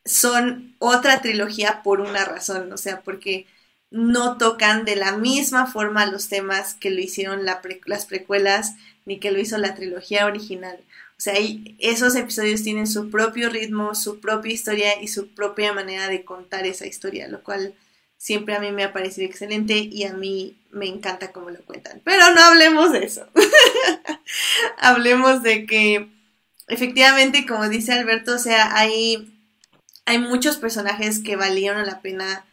son 0.05 0.75
otra 0.79 1.21
trilogía 1.21 1.81
por 1.83 2.01
una 2.01 2.25
razón, 2.25 2.71
o 2.71 2.77
sea, 2.77 3.01
porque 3.01 3.45
no 3.91 4.37
tocan 4.37 4.85
de 4.85 4.95
la 4.95 5.17
misma 5.17 5.67
forma 5.67 6.05
los 6.05 6.29
temas 6.29 6.73
que 6.75 6.89
lo 6.89 7.01
hicieron 7.01 7.45
las 7.45 8.05
precuelas 8.05 8.75
ni 9.05 9.19
que 9.19 9.31
lo 9.31 9.39
hizo 9.39 9.57
la 9.57 9.75
trilogía 9.75 10.25
original. 10.25 10.77
O 11.17 11.21
sea, 11.21 11.35
esos 11.79 12.15
episodios 12.15 12.63
tienen 12.63 12.87
su 12.87 13.11
propio 13.11 13.49
ritmo, 13.49 13.93
su 13.93 14.19
propia 14.19 14.53
historia 14.53 15.01
y 15.01 15.07
su 15.07 15.27
propia 15.35 15.73
manera 15.73 16.07
de 16.07 16.23
contar 16.23 16.65
esa 16.65 16.87
historia, 16.87 17.27
lo 17.27 17.43
cual 17.43 17.75
siempre 18.17 18.55
a 18.55 18.59
mí 18.59 18.71
me 18.71 18.83
ha 18.83 18.93
parecido 18.93 19.27
excelente 19.27 19.75
y 19.75 20.05
a 20.05 20.13
mí 20.13 20.57
me 20.71 20.87
encanta 20.87 21.31
cómo 21.31 21.49
lo 21.49 21.61
cuentan. 21.63 22.01
Pero 22.03 22.33
no 22.33 22.41
hablemos 22.41 22.91
de 22.91 23.05
eso. 23.05 23.27
hablemos 24.77 25.43
de 25.43 25.65
que 25.65 26.09
efectivamente, 26.67 27.45
como 27.45 27.67
dice 27.69 27.93
Alberto, 27.93 28.35
o 28.35 28.39
sea, 28.39 28.77
hay, 28.77 29.33
hay 30.05 30.17
muchos 30.19 30.57
personajes 30.57 31.19
que 31.19 31.35
valieron 31.35 31.85
la 31.85 32.01
pena, 32.01 32.45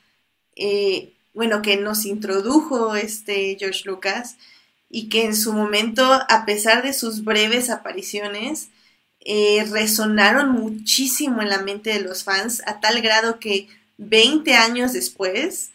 eh, 0.57 1.13
bueno, 1.35 1.63
que 1.63 1.77
nos 1.77 2.05
introdujo 2.05 2.97
este 2.97 3.57
George 3.59 3.83
Lucas 3.85 4.37
y 4.91 5.09
que 5.09 5.25
en 5.25 5.37
su 5.37 5.53
momento, 5.53 6.05
a 6.29 6.45
pesar 6.47 6.83
de 6.83 6.93
sus 6.93 7.25
breves 7.25 7.71
apariciones, 7.71 8.69
eh, 9.21 9.65
resonaron 9.71 10.51
muchísimo 10.53 11.43
en 11.43 11.51
la 11.51 11.61
mente 11.61 11.91
de 11.91 12.01
los 12.01 12.25
fans, 12.25 12.63
a 12.67 12.81
tal 12.81 13.01
grado 13.03 13.39
que 13.39 13.69
20 13.99 14.55
años 14.55 14.93
después 14.93 15.71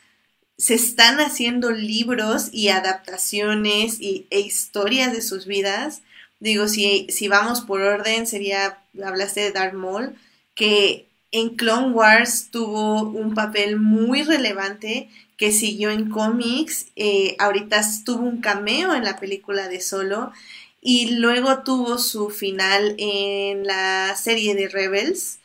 se 0.57 0.75
están 0.75 1.19
haciendo 1.19 1.71
libros 1.71 2.49
y 2.51 2.69
adaptaciones 2.69 3.99
y, 3.99 4.27
e 4.29 4.39
historias 4.39 5.11
de 5.13 5.21
sus 5.21 5.45
vidas. 5.45 6.01
Digo, 6.39 6.67
si, 6.67 7.07
si 7.09 7.27
vamos 7.27 7.61
por 7.61 7.81
orden, 7.81 8.27
sería, 8.27 8.79
hablaste 9.03 9.41
de 9.41 9.51
Darth 9.51 9.73
Maul, 9.73 10.15
que 10.55 11.07
en 11.31 11.55
Clone 11.55 11.91
Wars 11.93 12.49
tuvo 12.51 13.03
un 13.03 13.33
papel 13.33 13.79
muy 13.79 14.23
relevante 14.23 15.09
que 15.37 15.51
siguió 15.51 15.89
en 15.89 16.09
cómics, 16.09 16.87
eh, 16.95 17.35
ahorita 17.39 17.81
tuvo 18.05 18.23
un 18.23 18.39
cameo 18.39 18.93
en 18.93 19.03
la 19.03 19.19
película 19.19 19.67
de 19.67 19.81
Solo 19.81 20.31
y 20.79 21.15
luego 21.15 21.63
tuvo 21.63 21.97
su 21.97 22.29
final 22.29 22.95
en 22.97 23.65
la 23.65 24.15
serie 24.15 24.53
de 24.53 24.67
Rebels, 24.67 25.39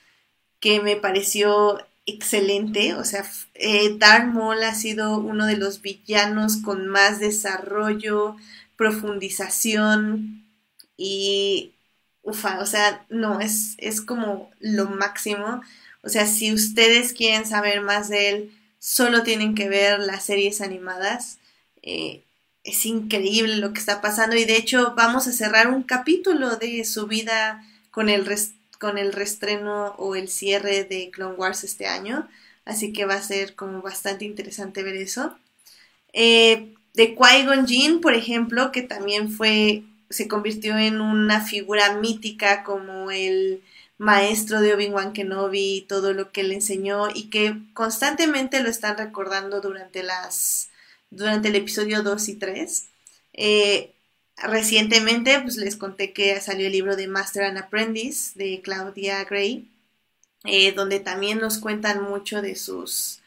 que 0.61 0.81
me 0.81 0.97
pareció 0.97 1.79
excelente, 2.07 2.95
o 2.95 3.05
sea, 3.05 3.25
eh, 3.59 3.97
Darth 3.99 4.33
Maul 4.33 4.63
ha 4.63 4.75
sido 4.75 5.19
uno 5.19 5.47
de 5.47 5.57
los 5.57 5.83
villanos 5.83 6.59
con 6.59 6.89
más 6.89 7.21
desarrollo, 7.21 8.37
profundización 8.77 10.45
y 10.97 11.73
ufa, 12.23 12.61
o 12.61 12.67
sea, 12.67 13.05
no, 13.09 13.41
es, 13.41 13.75
es 13.79 14.01
como 14.01 14.51
lo 14.61 14.87
máximo. 14.87 15.63
O 16.03 16.09
sea, 16.09 16.27
si 16.27 16.53
ustedes 16.53 17.13
quieren 17.13 17.47
saber 17.47 17.81
más 17.81 18.09
de 18.09 18.31
él, 18.31 18.53
solo 18.79 19.23
tienen 19.25 19.55
que 19.55 19.69
ver 19.69 19.99
las 20.01 20.25
series 20.25 20.61
animadas. 20.61 21.39
Eh, 21.83 22.23
es 22.65 22.87
increíble 22.87 23.57
lo 23.57 23.73
que 23.73 23.81
está 23.81 24.01
pasando 24.01 24.37
y 24.37 24.45
de 24.45 24.57
hecho 24.57 24.95
vamos 24.97 25.27
a 25.27 25.33
cerrar 25.33 25.69
un 25.69 25.83
capítulo 25.83 26.57
de 26.57 26.85
su 26.85 27.07
vida 27.07 27.65
con 27.91 28.09
el, 28.09 28.29
con 28.79 28.99
el 28.99 29.13
restreno 29.13 29.95
o 29.99 30.15
el 30.17 30.29
cierre 30.29 30.85
de 30.85 31.11
Clone 31.11 31.35
Wars 31.37 31.65
este 31.65 31.87
año. 31.87 32.29
Así 32.69 32.93
que 32.93 33.07
va 33.07 33.14
a 33.14 33.23
ser 33.23 33.55
como 33.55 33.81
bastante 33.81 34.27
interesante 34.27 34.83
ver 34.83 34.95
eso. 34.97 35.35
Eh, 36.12 36.75
de 36.93 37.16
Qui-Gon 37.16 38.01
por 38.03 38.14
ejemplo, 38.14 38.73
que 38.73 38.83
también 38.83 39.33
fue, 39.33 39.85
se 40.11 40.29
convirtió 40.29 40.77
en 40.77 41.01
una 41.01 41.41
figura 41.41 41.95
mítica 41.95 42.64
como 42.64 43.11
el 43.11 43.62
maestro 43.97 44.61
de 44.61 44.75
Obi-Wan 44.75 45.14
Kenobi 45.14 45.87
todo 45.89 46.12
lo 46.12 46.31
que 46.31 46.43
le 46.43 46.57
enseñó 46.57 47.09
y 47.09 47.31
que 47.31 47.57
constantemente 47.73 48.62
lo 48.62 48.69
están 48.69 48.99
recordando 48.99 49.62
durante 49.62 50.03
las 50.03 50.69
durante 51.11 51.49
el 51.49 51.57
episodio 51.57 52.03
2 52.03 52.29
y 52.29 52.35
3. 52.35 52.87
Eh, 53.33 53.95
recientemente 54.37 55.41
pues 55.41 55.57
les 55.57 55.77
conté 55.77 56.12
que 56.12 56.39
salió 56.43 56.66
el 56.66 56.73
libro 56.73 56.97
de 56.97 57.09
Master 57.09 57.45
and 57.45 57.57
Apprentice 57.57 58.33
de 58.39 58.61
Claudia 58.61 59.25
Gray, 59.25 59.71
eh, 60.49 60.73
donde 60.73 61.01
también 61.01 61.39
nos 61.39 61.59
cuentan 61.59 62.03
mucho 62.03 62.43
de 62.43 62.57
sus 62.57 63.21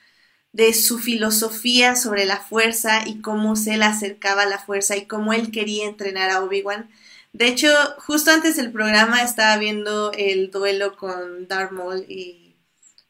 de 0.54 0.74
su 0.74 1.00
filosofía 1.00 1.96
sobre 1.96 2.26
la 2.26 2.38
fuerza 2.38 3.08
y 3.08 3.22
cómo 3.22 3.56
se 3.56 3.78
le 3.78 3.86
acercaba 3.86 4.44
a 4.44 4.48
la 4.48 4.60
fuerza 4.60 4.98
y 4.98 5.06
cómo 5.06 5.34
él 5.34 5.52
quería 5.52 5.86
entrenar 5.88 6.30
a 6.30 6.44
Obi-Wan. 6.44 6.90
De 7.34 7.48
hecho, 7.48 7.70
justo 8.00 8.32
antes 8.32 8.58
del 8.58 8.72
programa 8.72 9.22
estaba 9.22 9.58
viendo 9.58 10.12
el 10.14 10.52
duelo 10.52 10.98
con 10.98 11.48
Darth 11.48 11.72
Maul 11.72 12.06
y, 12.10 12.56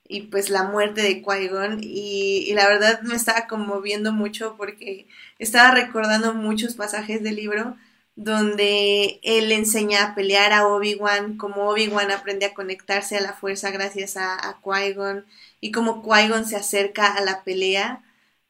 y 0.08 0.22
pues 0.24 0.50
la 0.50 0.64
muerte 0.64 1.02
de 1.02 1.24
Qui-Gon 1.24 1.80
y, 1.82 2.46
y, 2.48 2.54
la 2.54 2.68
verdad 2.68 3.02
me 3.02 3.16
estaba 3.16 3.48
conmoviendo 3.48 4.12
mucho 4.12 4.56
porque 4.58 5.08
estaba 5.40 5.72
recordando 5.72 6.34
muchos 6.34 6.76
pasajes 6.76 7.24
del 7.24 7.38
libro 7.38 7.76
donde 8.24 9.20
él 9.24 9.52
enseña 9.52 10.04
a 10.04 10.16
pelear 10.16 10.54
a 10.54 10.68
Obi-Wan, 10.68 11.38
como 11.38 11.70
Obi-Wan 11.70 12.12
aprende 12.12 12.46
a 12.46 12.54
conectarse 12.54 13.18
a 13.18 13.22
la 13.22 13.34
fuerza 13.34 13.72
gracias 13.72 14.18
a, 14.18 14.36
a 14.36 14.62
Qui-Gon 14.62 15.26
y 15.60 15.72
como 15.72 16.04
Qui-Gon 16.04 16.46
se 16.46 16.56
acerca 16.56 17.14
a 17.14 17.22
la 17.22 17.44
pelea. 17.44 18.04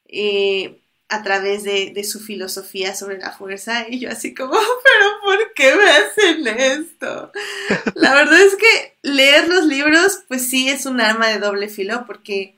Eh, 0.06 0.78
a 1.12 1.22
través 1.22 1.62
de, 1.62 2.04
su 2.04 2.20
filosofía 2.20 2.94
sobre 2.94 3.18
la 3.18 3.32
fuerza 3.32 3.86
y 3.86 3.98
yo 3.98 4.10
así 4.10 4.34
como, 4.34 4.52
pero 4.54 5.10
¿por 5.22 5.52
qué 5.54 5.74
me 5.74 5.90
hacen 5.90 6.48
esto? 6.48 7.30
La 7.94 8.14
verdad 8.14 8.40
es 8.40 8.56
que 8.56 8.96
leer 9.02 9.46
los 9.46 9.66
libros 9.66 10.20
pues 10.26 10.48
sí 10.48 10.70
es 10.70 10.86
un 10.86 11.02
arma 11.02 11.28
de 11.28 11.38
doble 11.38 11.68
filo 11.68 12.04
porque 12.06 12.56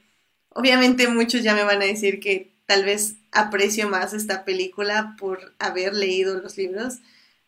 obviamente 0.50 1.08
muchos 1.08 1.42
ya 1.42 1.52
me 1.54 1.64
van 1.64 1.82
a 1.82 1.86
decir 1.86 2.20
que 2.20 2.54
tal 2.66 2.84
vez 2.84 3.16
aprecio 3.34 3.88
más 3.88 4.14
esta 4.14 4.44
película 4.44 5.16
por 5.18 5.54
haber 5.58 5.94
leído 5.94 6.40
los 6.40 6.56
libros, 6.56 6.98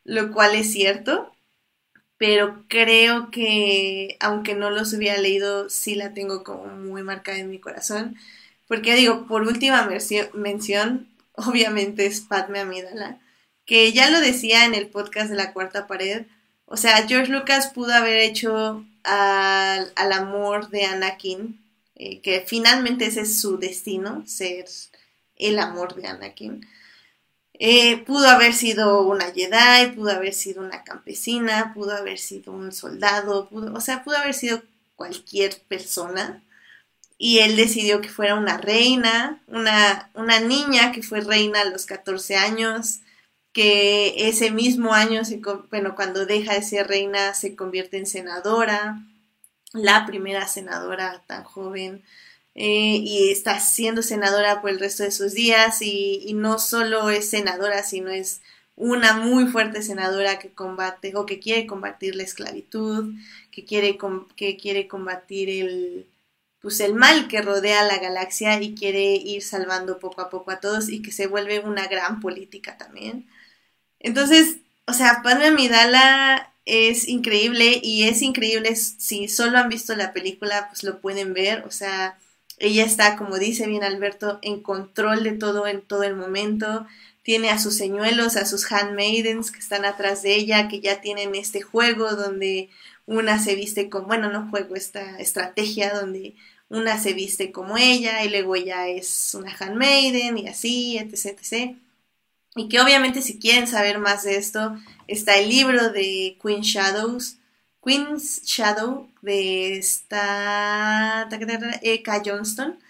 lo 0.04 0.32
cual 0.32 0.54
es 0.54 0.72
cierto, 0.72 1.32
pero 2.18 2.64
creo 2.68 3.30
que 3.30 4.16
aunque 4.20 4.54
no 4.54 4.70
los 4.70 4.92
hubiera 4.92 5.18
leído 5.18 5.68
sí 5.70 5.94
la 5.94 6.14
tengo 6.14 6.44
como 6.44 6.66
muy 6.66 7.02
marcada 7.02 7.38
en 7.38 7.50
mi 7.50 7.58
corazón 7.58 8.16
porque 8.68 8.96
digo, 8.96 9.26
por 9.26 9.42
última 9.42 9.88
mención, 10.34 11.08
obviamente 11.34 12.06
es 12.06 12.20
Padme 12.20 12.60
Amidala, 12.60 13.18
que 13.64 13.92
ya 13.92 14.10
lo 14.10 14.20
decía 14.20 14.64
en 14.64 14.74
el 14.74 14.88
podcast 14.88 15.30
de 15.30 15.36
la 15.36 15.52
cuarta 15.52 15.86
pared. 15.86 16.26
O 16.66 16.76
sea, 16.76 17.06
George 17.06 17.30
Lucas 17.30 17.68
pudo 17.74 17.92
haber 17.94 18.16
hecho 18.18 18.84
al, 19.04 20.12
amor 20.12 20.70
de 20.70 20.84
Anakin, 20.84 21.60
eh, 21.94 22.20
que 22.20 22.44
finalmente 22.46 23.06
ese 23.06 23.22
es 23.22 23.40
su 23.40 23.58
destino, 23.58 24.24
ser 24.26 24.66
el 25.36 25.58
amor 25.58 25.94
de 25.94 26.06
Anakin. 26.06 26.66
Eh, 27.58 28.04
pudo 28.04 28.28
haber 28.28 28.52
sido 28.52 29.02
una 29.02 29.32
Jedi, 29.32 29.92
pudo 29.94 30.10
haber 30.10 30.34
sido 30.34 30.62
una 30.62 30.84
campesina, 30.84 31.72
pudo 31.74 31.92
haber 31.96 32.18
sido 32.18 32.52
un 32.52 32.72
soldado, 32.72 33.48
pudo, 33.48 33.72
o 33.74 33.80
sea, 33.80 34.04
pudo 34.04 34.18
haber 34.18 34.34
sido 34.34 34.62
cualquier 34.96 35.58
persona 35.68 36.42
y 37.18 37.38
él 37.38 37.56
decidió 37.56 38.00
que 38.00 38.08
fuera 38.08 38.34
una 38.34 38.58
reina, 38.58 39.42
una, 39.46 40.10
una 40.14 40.40
niña 40.40 40.92
que 40.92 41.02
fue 41.02 41.20
reina 41.20 41.62
a 41.62 41.64
los 41.64 41.86
14 41.86 42.36
años, 42.36 43.00
que 43.52 44.28
ese 44.28 44.50
mismo 44.50 44.92
año, 44.92 45.24
se, 45.24 45.40
bueno, 45.70 45.94
cuando 45.94 46.26
deja 46.26 46.54
de 46.54 46.62
ser 46.62 46.88
reina 46.88 47.32
se 47.34 47.56
convierte 47.56 47.96
en 47.96 48.06
senadora, 48.06 49.02
la 49.72 50.06
primera 50.06 50.46
senadora 50.46 51.22
tan 51.26 51.44
joven, 51.44 52.04
eh, 52.56 52.96
y 53.04 53.30
está 53.30 53.60
siendo 53.60 54.02
senadora 54.02 54.60
por 54.60 54.70
el 54.70 54.80
resto 54.80 55.04
de 55.04 55.10
sus 55.12 55.34
días 55.34 55.82
y, 55.82 56.22
y 56.26 56.32
no 56.34 56.58
solo 56.58 57.10
es 57.10 57.30
senadora, 57.30 57.82
sino 57.84 58.10
es 58.10 58.40
una 58.76 59.14
muy 59.14 59.46
fuerte 59.46 59.82
senadora 59.82 60.38
que 60.38 60.52
combate 60.52 61.12
o 61.16 61.26
que 61.26 61.38
quiere 61.38 61.66
combatir 61.66 62.14
la 62.16 62.22
esclavitud, 62.24 63.14
que 63.50 63.64
quiere, 63.64 63.98
que 64.36 64.56
quiere 64.56 64.88
combatir 64.88 65.48
el, 65.50 66.06
pues 66.60 66.80
el 66.80 66.94
mal 66.94 67.28
que 67.28 67.42
rodea 67.42 67.84
la 67.84 67.98
galaxia 67.98 68.60
y 68.62 68.74
quiere 68.74 69.14
ir 69.16 69.42
salvando 69.42 69.98
poco 69.98 70.20
a 70.22 70.30
poco 70.30 70.50
a 70.50 70.60
todos 70.60 70.88
y 70.88 71.02
que 71.02 71.12
se 71.12 71.26
vuelve 71.26 71.60
una 71.60 71.86
gran 71.88 72.20
política 72.20 72.76
también. 72.78 73.26
Entonces, 74.00 74.58
o 74.86 74.92
sea, 74.92 75.22
Padme 75.22 75.46
Amidala 75.46 76.52
es 76.64 77.08
increíble 77.08 77.80
y 77.82 78.04
es 78.04 78.22
increíble 78.22 78.76
si 78.76 79.28
solo 79.28 79.58
han 79.58 79.68
visto 79.68 79.94
la 79.96 80.12
película, 80.12 80.68
pues 80.68 80.84
lo 80.84 81.00
pueden 81.00 81.34
ver, 81.34 81.64
o 81.66 81.70
sea, 81.70 82.18
ella 82.58 82.84
está, 82.84 83.16
como 83.16 83.38
dice 83.38 83.66
bien 83.66 83.84
Alberto, 83.84 84.38
en 84.42 84.62
control 84.62 85.24
de 85.24 85.32
todo 85.32 85.66
en 85.66 85.82
todo 85.82 86.02
el 86.04 86.16
momento 86.16 86.86
tiene 87.22 87.50
a 87.50 87.58
sus 87.58 87.76
señuelos, 87.76 88.36
a 88.36 88.46
sus 88.46 88.70
handmaidens 88.70 89.50
que 89.50 89.58
están 89.58 89.84
atrás 89.84 90.22
de 90.22 90.36
ella, 90.36 90.68
que 90.68 90.80
ya 90.80 91.00
tienen 91.00 91.34
este 91.34 91.60
juego 91.60 92.14
donde 92.14 92.70
una 93.04 93.42
se 93.42 93.56
viste 93.56 93.90
como, 93.90 94.06
bueno, 94.06 94.30
no 94.30 94.48
juego, 94.48 94.76
esta 94.76 95.18
estrategia 95.18 95.92
donde 95.92 96.36
una 96.68 97.02
se 97.02 97.14
viste 97.14 97.50
como 97.50 97.78
ella 97.78 98.24
y 98.24 98.28
luego 98.28 98.54
ella 98.54 98.86
es 98.86 99.34
una 99.34 99.52
handmaiden 99.58 100.38
y 100.38 100.46
así, 100.46 100.98
etc, 100.98 101.36
etc. 101.40 101.76
Y 102.54 102.68
que 102.68 102.80
obviamente 102.80 103.22
si 103.22 103.40
quieren 103.40 103.66
saber 103.66 103.98
más 103.98 104.22
de 104.22 104.36
esto, 104.36 104.76
está 105.08 105.36
el 105.36 105.48
libro 105.48 105.90
de 105.90 106.38
Queen 106.40 106.62
Shadows, 106.62 107.38
Queen's 107.86 108.42
Shadow 108.42 109.08
de 109.22 109.78
esta 109.78 111.28
Eka 111.82 112.22
Johnston, 112.26 112.80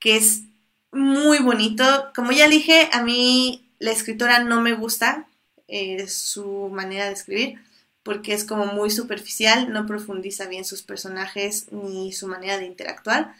que 0.00 0.16
es 0.16 0.42
muy 0.90 1.38
bonito. 1.38 1.84
Como 2.16 2.32
ya 2.32 2.48
dije, 2.48 2.88
a 2.92 3.04
mí 3.04 3.70
la 3.78 3.92
escritora 3.92 4.42
no 4.42 4.60
me 4.60 4.74
gusta 4.74 5.28
eh, 5.68 6.08
su 6.08 6.68
manera 6.72 7.06
de 7.06 7.12
escribir 7.12 7.60
porque 8.02 8.32
es 8.32 8.42
como 8.42 8.66
muy 8.66 8.90
superficial, 8.90 9.72
no 9.72 9.86
profundiza 9.86 10.46
bien 10.48 10.64
sus 10.64 10.82
personajes 10.82 11.70
ni 11.70 12.12
su 12.12 12.26
manera 12.26 12.58
de 12.58 12.64
interactuar, 12.64 13.34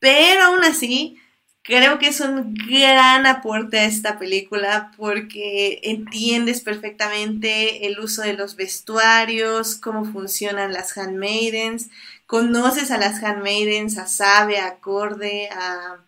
pero 0.00 0.44
aún 0.44 0.64
así 0.64 1.20
creo 1.68 1.98
que 1.98 2.08
es 2.08 2.20
un 2.20 2.54
gran 2.54 3.26
aporte 3.26 3.78
a 3.78 3.84
esta 3.84 4.18
película 4.18 4.90
porque 4.96 5.80
entiendes 5.82 6.62
perfectamente 6.62 7.86
el 7.86 8.00
uso 8.00 8.22
de 8.22 8.32
los 8.32 8.56
vestuarios, 8.56 9.76
cómo 9.76 10.06
funcionan 10.06 10.72
las 10.72 10.96
handmaidens, 10.96 11.90
conoces 12.24 12.90
a 12.90 12.96
las 12.96 13.22
handmaidens 13.22 13.98
a 13.98 14.06
sabe, 14.06 14.58
acorde, 14.58 15.50
a 15.50 15.98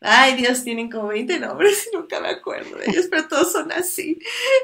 Ay, 0.00 0.36
Dios, 0.36 0.62
tienen 0.62 0.90
como 0.90 1.08
20 1.08 1.40
nombres 1.40 1.88
y 1.90 1.96
nunca 1.96 2.20
me 2.20 2.28
acuerdo 2.28 2.76
de 2.76 2.84
ellos, 2.86 3.06
pero 3.10 3.28
todos 3.28 3.52
son 3.52 3.72
así. 3.72 4.18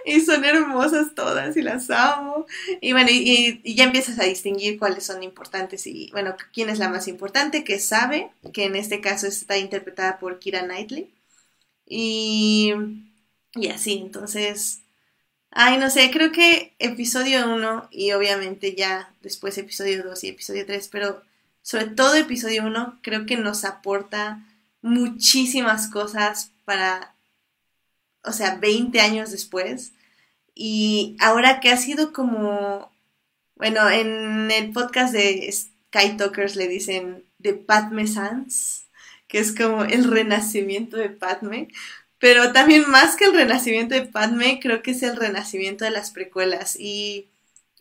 Y 0.04 0.20
son 0.20 0.44
hermosas 0.44 1.14
todas 1.14 1.56
y 1.56 1.62
las 1.62 1.90
amo. 1.90 2.46
Y 2.80 2.92
bueno, 2.92 3.08
y, 3.10 3.62
ya 3.74 3.84
empiezas 3.84 4.18
a 4.18 4.24
distinguir 4.24 4.78
cuáles 4.78 5.04
son 5.04 5.22
importantes 5.22 5.86
y, 5.86 6.10
bueno, 6.12 6.36
quién 6.52 6.68
es 6.68 6.78
la 6.78 6.90
más 6.90 7.08
importante, 7.08 7.64
que 7.64 7.78
sabe, 7.78 8.30
que 8.52 8.64
en 8.64 8.76
este 8.76 9.00
caso 9.00 9.26
está 9.26 9.56
interpretada 9.56 10.18
por 10.18 10.38
Kira 10.38 10.62
Knightley. 10.64 11.10
Y, 11.86 12.74
y 13.54 13.68
así, 13.68 13.98
entonces... 13.98 14.80
Ay, 15.54 15.76
no 15.78 15.90
sé, 15.90 16.10
creo 16.10 16.32
que 16.32 16.74
episodio 16.78 17.46
1 17.54 17.88
y 17.90 18.12
obviamente 18.12 18.74
ya 18.74 19.12
después 19.20 19.58
episodio 19.58 20.02
2 20.02 20.24
y 20.24 20.28
episodio 20.28 20.64
3, 20.64 20.88
pero 20.88 21.22
sobre 21.60 21.86
todo 21.88 22.14
episodio 22.14 22.64
1 22.64 23.00
creo 23.02 23.26
que 23.26 23.36
nos 23.36 23.66
aporta 23.66 24.42
muchísimas 24.82 25.88
cosas 25.88 26.52
para, 26.64 27.14
o 28.24 28.32
sea, 28.32 28.56
20 28.56 29.00
años 29.00 29.30
después. 29.30 29.92
Y 30.54 31.16
ahora 31.20 31.60
que 31.60 31.70
ha 31.70 31.76
sido 31.76 32.12
como, 32.12 32.92
bueno, 33.56 33.88
en 33.88 34.50
el 34.50 34.72
podcast 34.72 35.14
de 35.14 35.50
Sky 35.50 36.16
Talkers 36.16 36.56
le 36.56 36.68
dicen 36.68 37.24
de 37.38 37.54
Padme 37.54 38.06
Sans, 38.06 38.86
que 39.28 39.38
es 39.38 39.54
como 39.54 39.84
el 39.84 40.10
renacimiento 40.10 40.96
de 40.96 41.08
Padme. 41.08 41.68
Pero 42.18 42.52
también 42.52 42.88
más 42.90 43.16
que 43.16 43.24
el 43.24 43.34
renacimiento 43.34 43.94
de 43.94 44.02
Padme, 44.02 44.60
creo 44.60 44.82
que 44.82 44.92
es 44.92 45.02
el 45.02 45.16
renacimiento 45.16 45.84
de 45.84 45.90
las 45.90 46.10
precuelas. 46.10 46.76
Y, 46.78 47.28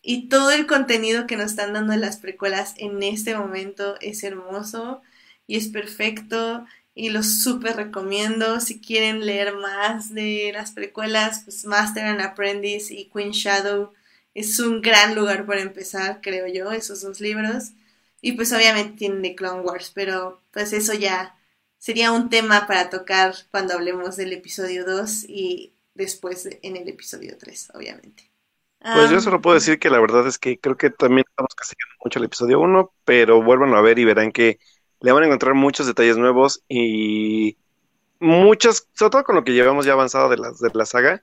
y 0.02 0.30
todo 0.30 0.52
el 0.52 0.65
contenido 0.65 1.28
que 1.28 1.38
nos 1.38 1.52
están 1.52 1.73
dando 1.73 1.94
en 1.94 2.02
las 2.02 2.18
precuelas 2.18 2.73
en 2.78 3.03
este 3.03 3.36
momento 3.36 3.98
es 4.02 4.23
hermoso 4.23 5.02
y 5.45 5.57
es 5.57 5.68
perfecto 5.68 6.65
y 6.93 7.09
los 7.09 7.41
súper 7.43 7.76
recomiendo. 7.76 8.59
Si 8.59 8.81
quieren 8.81 9.26
leer 9.26 9.55
más 9.55 10.13
de 10.13 10.51
las 10.53 10.72
precuelas, 10.72 11.41
pues 11.43 11.65
Master 11.65 12.05
and 12.05 12.22
Apprentice 12.22 12.93
y 12.93 13.09
Queen 13.09 13.31
Shadow 13.31 13.93
es 14.34 14.59
un 14.59 14.81
gran 14.81 15.15
lugar 15.15 15.45
para 15.45 15.61
empezar, 15.61 16.19
creo 16.22 16.47
yo, 16.47 16.72
esos 16.72 17.01
dos 17.01 17.19
libros. 17.19 17.72
Y 18.22 18.34
pues 18.34 18.53
obviamente 18.53 18.97
tienen 18.97 19.22
de 19.22 19.35
Clone 19.35 19.61
Wars, 19.61 19.91
pero 19.93 20.41
pues 20.51 20.73
eso 20.73 20.93
ya 20.93 21.35
sería 21.77 22.11
un 22.11 22.30
tema 22.30 22.68
para 22.68 22.89
tocar 22.89 23.34
cuando 23.49 23.73
hablemos 23.73 24.15
del 24.15 24.34
episodio 24.34 24.85
2 24.85 25.26
y 25.27 25.73
después 25.95 26.47
en 26.61 26.77
el 26.77 26.88
episodio 26.88 27.38
3, 27.38 27.72
obviamente. 27.73 28.30
Pues 28.80 29.11
yo 29.11 29.22
solo 29.22 29.41
puedo 29.41 29.53
decir 29.55 29.77
que 29.77 29.91
la 29.91 29.99
verdad 29.99 30.27
es 30.27 30.39
que 30.39 30.59
creo 30.59 30.76
que 30.76 30.89
también 30.89 31.26
estamos 31.30 31.53
castigando 31.53 31.95
mucho 32.03 32.18
el 32.18 32.26
episodio 32.26 32.59
1, 32.59 32.93
pero 33.05 33.41
vuelvan 33.43 33.76
a 33.76 33.81
ver 33.81 33.99
y 33.99 34.05
verán 34.05 34.31
que 34.31 34.59
le 35.02 35.11
van 35.11 35.23
a 35.23 35.26
encontrar 35.28 35.56
muchos 35.56 35.88
detalles 35.88 36.18
nuevos 36.18 36.64
y 36.69 37.57
muchas, 38.19 38.88
sobre 38.94 39.11
todo 39.11 39.23
con 39.23 39.36
lo 39.36 39.44
que 39.44 39.53
llevamos 39.53 39.86
ya 39.86 39.94
avanzado 39.94 40.30
de 40.30 40.38
la, 40.38 40.52
de 40.52 40.72
la 40.73 40.86
saga, 40.86 41.22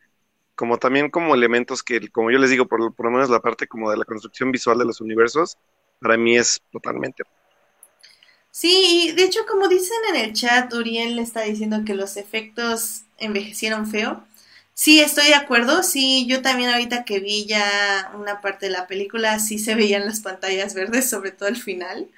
como 0.54 0.78
también 0.78 1.10
como 1.10 1.34
elementos 1.34 1.82
que, 1.82 2.08
como 2.10 2.30
yo 2.30 2.38
les 2.38 2.50
digo, 2.50 2.66
por, 2.66 2.94
por 2.94 3.06
lo 3.06 3.12
menos 3.12 3.30
la 3.30 3.40
parte 3.40 3.68
como 3.68 3.90
de 3.90 3.96
la 3.96 4.04
construcción 4.04 4.50
visual 4.50 4.78
de 4.78 4.84
los 4.84 5.00
universos, 5.00 5.56
para 6.00 6.16
mí 6.16 6.36
es 6.36 6.60
totalmente. 6.72 7.22
Sí, 8.50 9.12
de 9.16 9.24
hecho, 9.24 9.46
como 9.48 9.68
dicen 9.68 9.96
en 10.10 10.16
el 10.16 10.32
chat, 10.32 10.72
Uriel 10.74 11.14
le 11.16 11.22
está 11.22 11.42
diciendo 11.42 11.84
que 11.86 11.94
los 11.94 12.16
efectos 12.16 13.02
envejecieron 13.18 13.86
feo. 13.88 14.24
Sí, 14.74 15.00
estoy 15.00 15.26
de 15.28 15.34
acuerdo. 15.34 15.82
Sí, 15.84 16.26
yo 16.28 16.42
también 16.42 16.70
ahorita 16.70 17.04
que 17.04 17.20
vi 17.20 17.46
ya 17.46 18.10
una 18.16 18.40
parte 18.40 18.66
de 18.66 18.72
la 18.72 18.88
película, 18.88 19.38
sí 19.38 19.58
se 19.58 19.74
veían 19.76 20.06
las 20.06 20.20
pantallas 20.20 20.74
verdes, 20.74 21.08
sobre 21.08 21.30
todo 21.30 21.48
al 21.48 21.56
final 21.56 22.08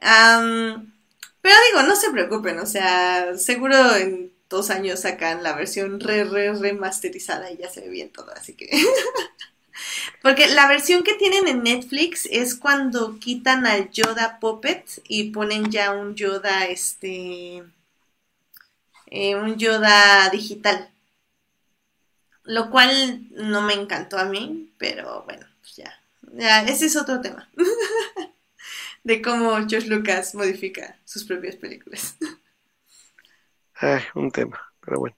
pero 0.00 1.54
digo, 1.68 1.82
no 1.86 1.96
se 1.96 2.10
preocupen, 2.10 2.58
o 2.58 2.66
sea, 2.66 3.36
seguro 3.36 3.94
en 3.96 4.32
dos 4.48 4.70
años 4.70 5.00
sacan 5.00 5.42
la 5.42 5.54
versión 5.54 6.00
re, 6.00 6.24
re, 6.24 6.52
remasterizada 6.52 7.50
y 7.50 7.58
ya 7.58 7.70
se 7.70 7.82
ve 7.82 7.88
bien 7.88 8.10
todo, 8.10 8.32
así 8.32 8.54
que... 8.54 8.70
Porque 10.22 10.48
la 10.48 10.66
versión 10.66 11.04
que 11.04 11.14
tienen 11.14 11.46
en 11.46 11.62
Netflix 11.62 12.26
es 12.30 12.56
cuando 12.56 13.18
quitan 13.20 13.64
al 13.66 13.90
Yoda 13.90 14.38
Puppet 14.40 14.84
y 15.06 15.30
ponen 15.30 15.70
ya 15.70 15.92
un 15.92 16.14
Yoda, 16.14 16.66
este... 16.66 17.62
Eh, 19.06 19.36
un 19.36 19.56
Yoda 19.56 20.28
digital. 20.30 20.90
Lo 22.42 22.70
cual 22.70 23.28
no 23.30 23.62
me 23.62 23.74
encantó 23.74 24.18
a 24.18 24.24
mí, 24.24 24.70
pero 24.78 25.22
bueno, 25.24 25.46
pues 25.60 25.76
ya. 25.76 26.00
Ya, 26.32 26.62
ese 26.62 26.86
es 26.86 26.96
otro 26.96 27.20
tema. 27.20 27.48
de 29.04 29.22
cómo 29.22 29.56
George 29.68 29.88
Lucas 29.88 30.34
modifica 30.34 30.98
sus 31.04 31.24
propias 31.24 31.56
películas. 31.56 32.16
Ay, 33.74 34.02
un 34.14 34.30
tema, 34.30 34.60
pero 34.80 34.98
bueno. 34.98 35.16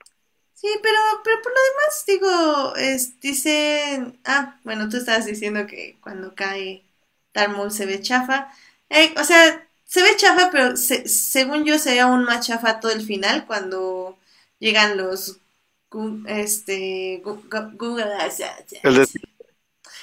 Sí, 0.54 0.68
pero, 0.82 0.98
pero 1.24 1.40
por 1.42 1.52
lo 1.52 1.58
demás, 1.70 2.04
digo, 2.06 2.76
es, 2.76 3.20
dicen, 3.20 4.18
ah, 4.24 4.58
bueno, 4.62 4.88
tú 4.90 4.98
estabas 4.98 5.24
diciendo 5.24 5.66
que 5.66 5.96
cuando 6.02 6.34
cae 6.34 6.82
Darth 7.32 7.70
se 7.70 7.86
ve 7.86 8.02
chafa. 8.02 8.52
Eh, 8.90 9.14
o 9.16 9.24
sea, 9.24 9.66
se 9.86 10.02
ve 10.02 10.16
chafa, 10.16 10.50
pero 10.50 10.76
según 10.76 11.64
yo 11.64 11.78
se 11.78 11.92
ve 11.92 12.00
aún 12.00 12.24
más 12.24 12.46
chafa 12.46 12.80
todo 12.80 12.92
el 12.92 13.02
final 13.02 13.46
cuando 13.46 14.18
llegan 14.58 14.96
los 14.96 15.40
este 16.26 17.20
Google, 17.24 18.04
el 18.82 19.06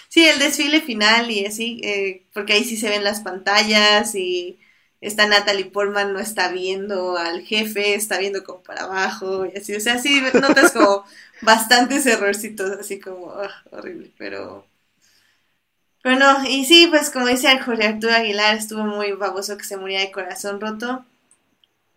Sí, 0.10 0.26
el 0.26 0.40
desfile 0.40 0.82
final 0.82 1.30
y 1.32 1.46
así, 1.46 1.82
eh, 1.84 2.26
porque 2.34 2.54
ahí 2.54 2.64
sí 2.64 2.78
se 2.78 2.90
ven 2.90 3.04
las 3.04 3.22
pantallas 3.22 4.16
y 4.16 4.60
está 5.02 5.28
Natalie 5.28 5.66
Portman, 5.66 6.14
no 6.14 6.20
está 6.20 6.50
viendo 6.52 7.18
al 7.18 7.42
jefe, 7.42 7.94
está 7.94 8.18
viendo 8.20 8.44
como 8.44 8.64
para 8.64 8.84
abajo 8.84 9.46
y 9.46 9.58
así, 9.58 9.76
o 9.76 9.80
sea, 9.80 10.00
sí 10.00 10.22
notas 10.34 10.72
como 10.72 11.04
bastantes 11.42 12.06
errorcitos, 12.06 12.72
así 12.72 13.00
como 13.00 13.32
ah, 13.32 13.52
horrible, 13.72 14.12
pero... 14.18 14.66
Bueno, 16.04 16.26
y 16.48 16.66
sí, 16.66 16.88
pues 16.90 17.10
como 17.12 17.28
dice 17.28 17.60
Jorge 17.60 17.86
Arturo 17.86 18.14
Aguilar, 18.14 18.56
estuvo 18.56 18.84
muy 18.84 19.12
baboso 19.12 19.58
que 19.58 19.66
se 19.66 19.78
muriera 19.78 20.04
de 20.04 20.12
corazón 20.12 20.60
roto. 20.62 21.06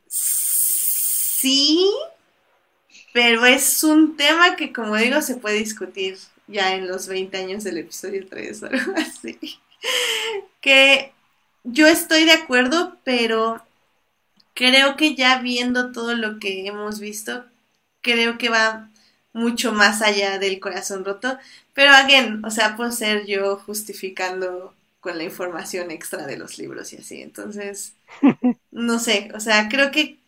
Sí, 0.09 1.91
pero 3.13 3.45
es 3.47 3.83
un 3.85 4.17
tema 4.17 4.57
que, 4.57 4.73
como 4.73 4.97
digo, 4.97 5.21
se 5.23 5.37
puede 5.37 5.57
discutir 5.59 6.19
ya 6.51 6.75
en 6.75 6.89
los 6.89 7.09
20 7.09 7.37
años 7.39 7.65
del 7.65 7.79
episodio 7.79 8.27
3 8.29 8.63
o 8.63 8.67
algo 8.71 8.93
así. 8.97 9.39
Que 10.61 11.13
yo 11.65 11.87
estoy 11.87 12.25
de 12.25 12.33
acuerdo, 12.33 12.97
pero 13.05 13.63
creo 14.55 14.97
que 14.97 15.15
ya 15.15 15.41
viendo 15.41 15.93
todo 15.93 16.15
lo 16.15 16.39
que 16.39 16.67
hemos 16.67 17.01
visto, 17.01 17.45
creo 18.03 18.39
que 18.39 18.49
va 18.49 18.91
mucho 19.33 19.73
más 19.73 20.03
allá 20.03 20.39
del 20.39 20.61
corazón 20.61 21.05
roto. 21.05 21.39
Pero, 21.75 21.93
again, 21.93 22.45
o 22.45 22.51
sea, 22.51 22.77
puedo 22.77 22.93
ser 22.93 23.27
yo 23.27 23.57
justificando 23.57 24.75
con 25.01 25.17
la 25.17 25.25
información 25.25 25.91
extra 25.91 26.27
de 26.27 26.37
los 26.37 26.59
libros 26.59 26.93
y 26.93 26.99
así. 26.99 27.23
Entonces, 27.23 27.95
no 28.71 28.99
sé, 28.99 29.31
o 29.35 29.41
sea, 29.41 29.69
creo 29.69 29.91
que 29.91 30.19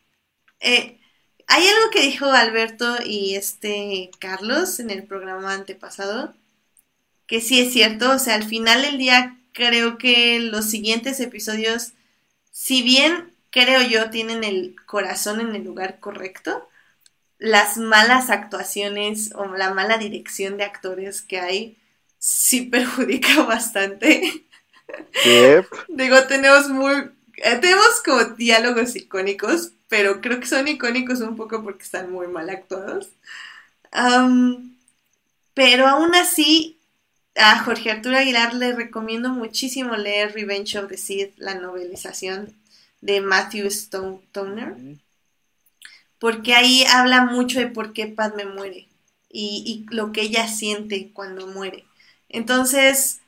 eh, 0.61 0.99
hay 1.48 1.66
algo 1.66 1.90
que 1.90 2.02
dijo 2.02 2.27
Alberto 2.27 2.97
y 3.05 3.35
este 3.35 4.10
Carlos 4.19 4.81
en 4.81 4.90
el 4.90 5.05
programa 5.05 5.55
antepasado, 5.55 6.35
que 7.27 7.40
sí 7.40 7.60
es 7.60 7.73
cierto, 7.73 8.12
o 8.12 8.19
sea, 8.19 8.35
al 8.35 8.44
final 8.44 8.82
del 8.82 8.98
día 8.98 9.39
creo 9.52 9.98
que 9.98 10.40
los 10.40 10.70
siguientes 10.70 11.20
episodios, 11.20 11.93
si 12.51 12.82
bien 12.82 13.32
creo 13.51 13.82
yo 13.82 14.10
tienen 14.10 14.44
el 14.44 14.77
corazón 14.86 15.40
en 15.40 15.55
el 15.55 15.64
lugar 15.64 16.01
correcto, 16.01 16.69
las 17.39 17.77
malas 17.77 18.31
actuaciones 18.31 19.32
o 19.35 19.44
la 19.56 19.74
mala 19.74 19.98
dirección 19.98 20.56
de 20.56 20.64
actores 20.64 21.23
que 21.23 21.40
hay 21.40 21.77
sí 22.19 22.62
perjudica 22.62 23.43
bastante. 23.47 24.44
Digo, 25.89 26.23
tenemos 26.27 26.69
muy 26.69 27.10
eh, 27.44 27.56
tenemos 27.56 28.02
como 28.05 28.24
diálogos 28.36 28.94
icónicos, 28.94 29.73
pero 29.93 30.23
creo 30.23 30.40
que 30.40 30.47
son 30.47 30.66
icónicos 30.69 31.20
un 31.20 31.36
poco 31.36 31.62
porque 31.62 31.82
están 31.82 32.10
muy 32.10 32.27
mal 32.27 32.48
actuados. 32.48 33.10
pero 35.52 35.86
aún 35.86 36.14
así, 36.14 36.78
a 37.36 37.59
Jorge 37.59 37.90
Arturo 37.90 38.16
Aguilar 38.16 38.55
le 38.55 38.73
recomiendo 38.73 39.28
muchísimo 39.28 39.94
leer 39.94 40.32
Revenge 40.32 40.78
of 40.78 40.89
the 40.89 40.97
Sith, 40.97 41.35
la 41.36 41.56
novelización 41.56 42.55
de 43.02 43.20
Matthew 43.20 43.66
Stoner 43.66 44.77
porque 46.19 46.55
ahí 46.55 46.85
habla 46.85 47.27
mucho 47.27 47.59
de 47.59 47.66
por 47.66 47.93
qué 47.93 48.06
Padme 48.06 48.47
muere 48.47 48.89
y, 49.28 49.85
lo 49.90 50.10
que 50.12 50.23
ella 50.23 50.48
siente 50.48 51.10
cuando 51.12 51.48
muere. 51.48 51.85
Entonces, 52.31 53.20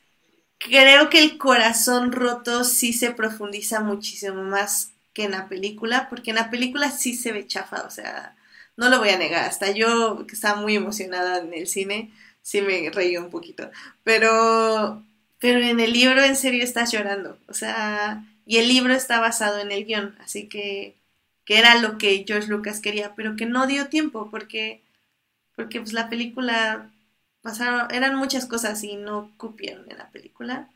creo 0.57 1.11
que 1.11 1.23
el 1.23 1.37
corazón 1.37 2.11
roto 2.11 2.65
sí 2.65 2.95
se 2.95 3.11
profundiza 3.11 3.81
muchísimo 3.81 4.45
más 4.45 4.94
que 5.15 5.25
en 5.25 5.33
la 5.33 5.49
película, 5.49 6.09
porque 6.11 6.31
en 6.31 6.37
la 6.37 6.51
película 6.51 6.91
sí 6.91 7.15
se 7.17 7.33
ve 7.33 7.47
chafa, 7.47 7.83
o 7.87 7.91
sea, 7.91 8.37
no 8.77 8.89
lo 8.91 8.99
voy 8.99 9.11
a 9.11 9.19
negar, 9.19 9.45
hasta 9.47 9.71
yo 9.73 10.27
que 10.27 10.35
estaba 10.35 10.61
muy 10.61 10.77
emocionada 10.77 11.39
en 11.39 11.55
el 11.55 11.67
cine, 11.69 12.13
sí 12.43 12.61
me 12.63 12.91
reí 12.91 13.17
un 13.17 13.31
poquito, 13.31 13.71
pero, 14.05 15.03
pero 15.41 15.59
en 15.61 15.81
el 15.81 15.93
libro 15.93 16.23
en 16.23 16.37
serio 16.37 16.63
estás 16.65 16.93
llorando, 16.93 17.39
o 17.49 17.55
sea, 17.55 18.25
y 18.47 18.59
el 18.59 18.69
libro 18.69 18.95
está 18.95 19.21
basado 19.21 19.61
en 19.61 19.73
el 19.73 19.85
guion, 19.87 20.17
así 20.21 20.49
que 20.49 20.97
que 21.45 21.59
era 21.59 21.75
lo 21.81 21.99
que 21.99 22.25
George 22.27 22.49
Lucas 22.49 22.81
quería, 22.81 23.15
pero 23.15 23.37
que 23.37 23.45
no 23.47 23.67
dio 23.67 23.89
tiempo 23.89 24.31
porque, 24.31 24.83
porque 25.57 25.81
pues 25.81 25.93
la 25.93 26.09
película 26.09 26.91
pasaron, 27.43 27.89
eran 27.95 28.17
muchas 28.17 28.47
cosas 28.47 28.83
y 28.85 28.97
no 28.97 29.33
cupieron 29.37 29.91
en 29.91 29.99
la 29.99 30.11
película. 30.11 30.71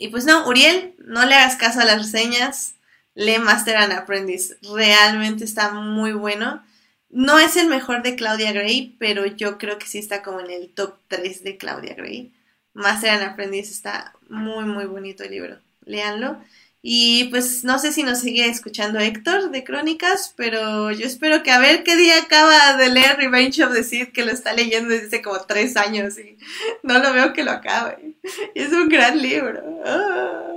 Y 0.00 0.08
pues 0.08 0.24
no, 0.24 0.48
Uriel, 0.48 0.94
no 1.04 1.26
le 1.26 1.34
hagas 1.34 1.56
caso 1.56 1.78
a 1.78 1.84
las 1.84 1.98
reseñas, 1.98 2.74
lee 3.14 3.38
Master 3.38 3.76
and 3.76 3.92
Apprentice, 3.92 4.56
realmente 4.74 5.44
está 5.44 5.72
muy 5.72 6.12
bueno. 6.12 6.64
No 7.10 7.38
es 7.38 7.56
el 7.56 7.66
mejor 7.66 8.02
de 8.02 8.16
Claudia 8.16 8.50
Gray, 8.52 8.96
pero 8.98 9.26
yo 9.26 9.58
creo 9.58 9.78
que 9.78 9.86
sí 9.86 9.98
está 9.98 10.22
como 10.22 10.40
en 10.40 10.50
el 10.50 10.70
top 10.70 10.94
3 11.08 11.44
de 11.44 11.58
Claudia 11.58 11.92
Gray. 11.94 12.32
Master 12.72 13.10
and 13.10 13.24
Apprentice 13.24 13.72
está 13.72 14.14
muy, 14.30 14.64
muy 14.64 14.86
bonito 14.86 15.22
el 15.22 15.32
libro. 15.32 15.58
Léanlo. 15.84 16.42
Y 16.82 17.24
pues 17.24 17.62
no 17.62 17.78
sé 17.78 17.92
si 17.92 18.02
nos 18.02 18.20
sigue 18.20 18.46
escuchando 18.46 18.98
Héctor 18.98 19.50
de 19.50 19.64
Crónicas, 19.64 20.32
pero 20.34 20.90
yo 20.90 21.06
espero 21.06 21.42
que 21.42 21.50
a 21.50 21.58
ver 21.58 21.84
qué 21.84 21.94
día 21.94 22.18
acaba 22.22 22.76
de 22.78 22.88
leer 22.88 23.18
Revenge 23.18 23.62
of 23.62 23.74
the 23.74 23.84
Sith, 23.84 24.12
que 24.12 24.24
lo 24.24 24.32
está 24.32 24.54
leyendo 24.54 24.88
desde 24.88 25.08
hace 25.08 25.22
como 25.22 25.38
tres 25.42 25.76
años 25.76 26.18
y 26.18 26.38
no 26.82 26.98
lo 26.98 27.12
veo 27.12 27.32
que 27.34 27.44
lo 27.44 27.50
acabe. 27.50 28.14
Es 28.54 28.72
un 28.72 28.88
gran 28.88 29.20
libro. 29.20 29.82
Ah, 29.84 30.54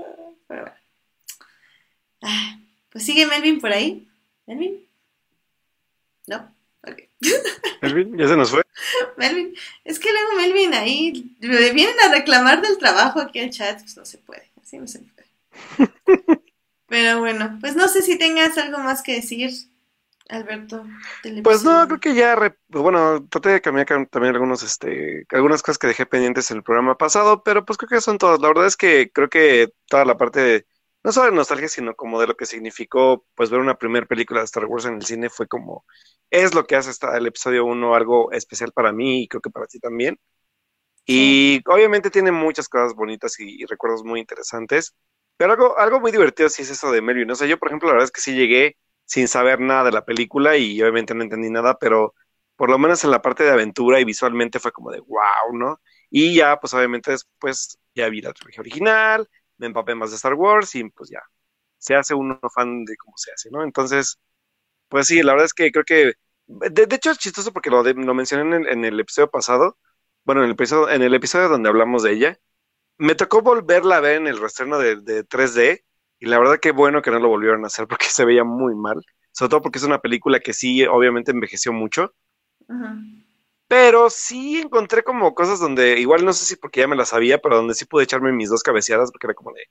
pero 0.47 0.61
bueno. 0.61 0.77
Ah, 2.21 2.57
pues 2.89 3.05
sigue 3.05 3.27
Melvin 3.27 3.59
por 3.59 3.73
ahí. 3.73 4.07
¿Melvin? 4.47 4.87
¿No? 6.27 6.55
Ok. 6.87 7.01
Melvin, 7.81 8.17
ya 8.17 8.29
se 8.29 8.37
nos 8.37 8.49
fue. 8.49 8.63
Melvin, 9.17 9.53
es 9.83 9.99
que 9.99 10.09
luego 10.09 10.33
Melvin 10.37 10.73
ahí 10.73 11.35
vienen 11.39 11.99
a 12.05 12.13
reclamar 12.13 12.61
del 12.61 12.77
trabajo 12.77 13.19
aquí 13.19 13.39
al 13.39 13.49
chat, 13.49 13.81
pues 13.81 13.97
no 13.97 14.05
se 14.05 14.19
puede, 14.19 14.49
así 14.61 14.77
no 14.77 14.87
se 14.87 14.99
puede. 14.99 15.92
Pero 16.87 17.19
bueno, 17.19 17.57
pues 17.59 17.75
no 17.75 17.87
sé 17.87 18.01
si 18.01 18.17
tengas 18.17 18.57
algo 18.57 18.77
más 18.79 19.01
que 19.01 19.13
decir, 19.13 19.51
Alberto. 20.29 20.85
Pues 21.43 21.63
no, 21.63 21.87
creo 21.87 21.99
que 21.99 22.13
ya, 22.15 22.37
bueno, 22.69 23.27
traté 23.27 23.49
de 23.49 23.61
cambiar 23.61 23.87
también 24.09 24.33
algunos, 24.33 24.63
este, 24.63 25.25
algunas 25.29 25.61
cosas 25.61 25.77
que 25.77 25.87
dejé 25.87 26.05
pendientes 26.05 26.49
en 26.51 26.57
el 26.57 26.63
programa 26.63 26.97
pasado, 26.97 27.43
pero 27.43 27.65
pues 27.65 27.77
creo 27.77 27.89
que 27.89 28.01
son 28.01 28.17
todas. 28.17 28.39
La 28.39 28.47
verdad 28.47 28.67
es 28.67 28.77
que 28.77 29.11
creo 29.11 29.29
que 29.29 29.73
toda 29.87 30.05
la 30.05 30.17
parte 30.17 30.39
de, 30.39 30.67
no 31.03 31.11
solo 31.11 31.31
de 31.31 31.35
nostalgia, 31.35 31.67
sino 31.67 31.95
como 31.95 32.19
de 32.21 32.27
lo 32.27 32.37
que 32.37 32.45
significó, 32.45 33.25
pues 33.35 33.49
ver 33.49 33.59
una 33.59 33.77
primera 33.77 34.05
película 34.05 34.39
de 34.39 34.45
Star 34.45 34.65
Wars 34.65 34.85
en 34.85 34.95
el 34.95 35.03
cine 35.05 35.29
fue 35.29 35.47
como, 35.47 35.85
es 36.29 36.53
lo 36.53 36.65
que 36.65 36.75
hace 36.75 36.89
hasta 36.89 37.17
el 37.17 37.27
episodio 37.27 37.65
1 37.65 37.95
algo 37.95 38.31
especial 38.31 38.71
para 38.71 38.93
mí 38.93 39.23
y 39.23 39.27
creo 39.27 39.41
que 39.41 39.49
para 39.49 39.67
ti 39.67 39.79
también. 39.79 40.19
Y 41.05 41.61
obviamente 41.67 42.09
tiene 42.09 42.31
muchas 42.31 42.69
cosas 42.69 42.93
bonitas 42.95 43.39
y 43.39 43.65
recuerdos 43.65 44.03
muy 44.03 44.19
interesantes. 44.21 44.95
Pero 45.37 45.53
algo, 45.53 45.77
algo 45.79 45.99
muy 45.99 46.11
divertido 46.11 46.49
sí 46.49 46.61
es 46.63 46.71
eso 46.71 46.91
de 46.91 47.01
Melvin. 47.01 47.31
O 47.31 47.35
sea, 47.35 47.47
yo, 47.47 47.57
por 47.57 47.69
ejemplo, 47.69 47.87
la 47.89 47.93
verdad 47.93 48.05
es 48.05 48.11
que 48.11 48.21
sí 48.21 48.35
llegué 48.35 48.77
sin 49.05 49.27
saber 49.27 49.59
nada 49.59 49.85
de 49.85 49.91
la 49.91 50.05
película 50.05 50.57
y 50.57 50.81
obviamente 50.81 51.13
no 51.13 51.23
entendí 51.23 51.49
nada, 51.49 51.77
pero 51.79 52.13
por 52.55 52.69
lo 52.69 52.77
menos 52.79 53.03
en 53.03 53.11
la 53.11 53.21
parte 53.21 53.43
de 53.43 53.51
aventura 53.51 53.99
y 53.99 54.05
visualmente 54.05 54.59
fue 54.59 54.71
como 54.71 54.91
de 54.91 54.99
wow, 55.01 55.53
¿no? 55.53 55.81
Y 56.09 56.35
ya, 56.35 56.59
pues 56.59 56.73
obviamente 56.73 57.11
después 57.11 57.79
ya 57.95 58.09
vi 58.09 58.21
la 58.21 58.33
trilogía 58.33 58.61
original, 58.61 59.27
me 59.57 59.67
empapé 59.67 59.95
más 59.95 60.11
de 60.11 60.17
Star 60.17 60.35
Wars 60.35 60.75
y 60.75 60.89
pues 60.89 61.09
ya, 61.09 61.21
se 61.77 61.95
hace 61.95 62.13
uno 62.13 62.39
fan 62.53 62.85
de 62.85 62.95
cómo 62.97 63.13
se 63.17 63.31
hace, 63.31 63.49
¿no? 63.51 63.63
Entonces, 63.63 64.19
pues 64.89 65.07
sí, 65.07 65.23
la 65.23 65.33
verdad 65.33 65.47
es 65.47 65.53
que 65.53 65.71
creo 65.71 65.85
que, 65.85 66.15
de, 66.47 66.87
hecho 66.95 67.11
es 67.11 67.17
chistoso 67.19 67.53
porque 67.53 67.69
lo, 67.69 67.83
lo 67.83 68.13
mencioné 68.13 68.43
en 68.57 68.65
el, 68.65 68.69
en 68.71 68.85
el 68.85 68.99
episodio 68.99 69.29
pasado, 69.29 69.77
bueno, 70.25 70.41
en 70.41 70.47
el 70.47 70.53
episodio, 70.53 70.89
en 70.89 71.01
el 71.03 71.13
episodio 71.15 71.49
donde 71.49 71.69
hablamos 71.69 72.03
de 72.03 72.13
ella, 72.13 72.39
me 72.97 73.15
tocó 73.15 73.41
volverla 73.41 73.97
a 73.97 74.01
ver 74.01 74.17
en 74.17 74.27
el 74.27 74.39
restreno 74.39 74.79
de, 74.79 74.97
3D 75.25 75.83
y 76.19 76.25
la 76.27 76.39
verdad 76.39 76.59
que 76.59 76.71
bueno 76.71 77.01
que 77.01 77.11
no 77.11 77.19
lo 77.19 77.27
volvieron 77.27 77.63
a 77.63 77.67
hacer 77.67 77.87
porque 77.89 78.07
se 78.07 78.25
veía 78.25 78.43
muy 78.43 78.75
mal, 78.75 79.01
sobre 79.31 79.49
todo 79.49 79.61
porque 79.61 79.79
es 79.79 79.85
una 79.85 79.99
película 79.99 80.39
que 80.39 80.53
sí, 80.53 80.85
obviamente 80.85 81.31
envejeció 81.31 81.73
mucho. 81.73 82.13
Pero 83.67 84.09
sí 84.09 84.61
encontré 84.61 85.03
como 85.03 85.33
cosas 85.33 85.59
donde, 85.59 85.99
igual 85.99 86.23
no 86.23 86.33
sé 86.33 86.45
si 86.45 86.55
porque 86.55 86.81
ya 86.81 86.87
me 86.87 86.95
las 86.95 87.09
sabía, 87.09 87.39
pero 87.39 87.57
donde 87.57 87.73
sí 87.73 87.85
pude 87.85 88.03
echarme 88.03 88.31
mis 88.31 88.49
dos 88.49 88.63
cabeceadas 88.63 89.11
porque 89.11 89.27
era 89.27 89.33
como 89.33 89.51
de, 89.53 89.63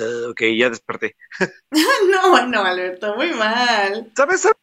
uh, 0.00 0.30
ok, 0.30 0.42
ya 0.56 0.70
desperté. 0.70 1.16
no, 1.70 2.46
no, 2.46 2.64
Alberto, 2.64 3.14
muy 3.14 3.32
mal. 3.34 4.10
¿Sabes, 4.16 4.40
¿sabes 4.40 4.56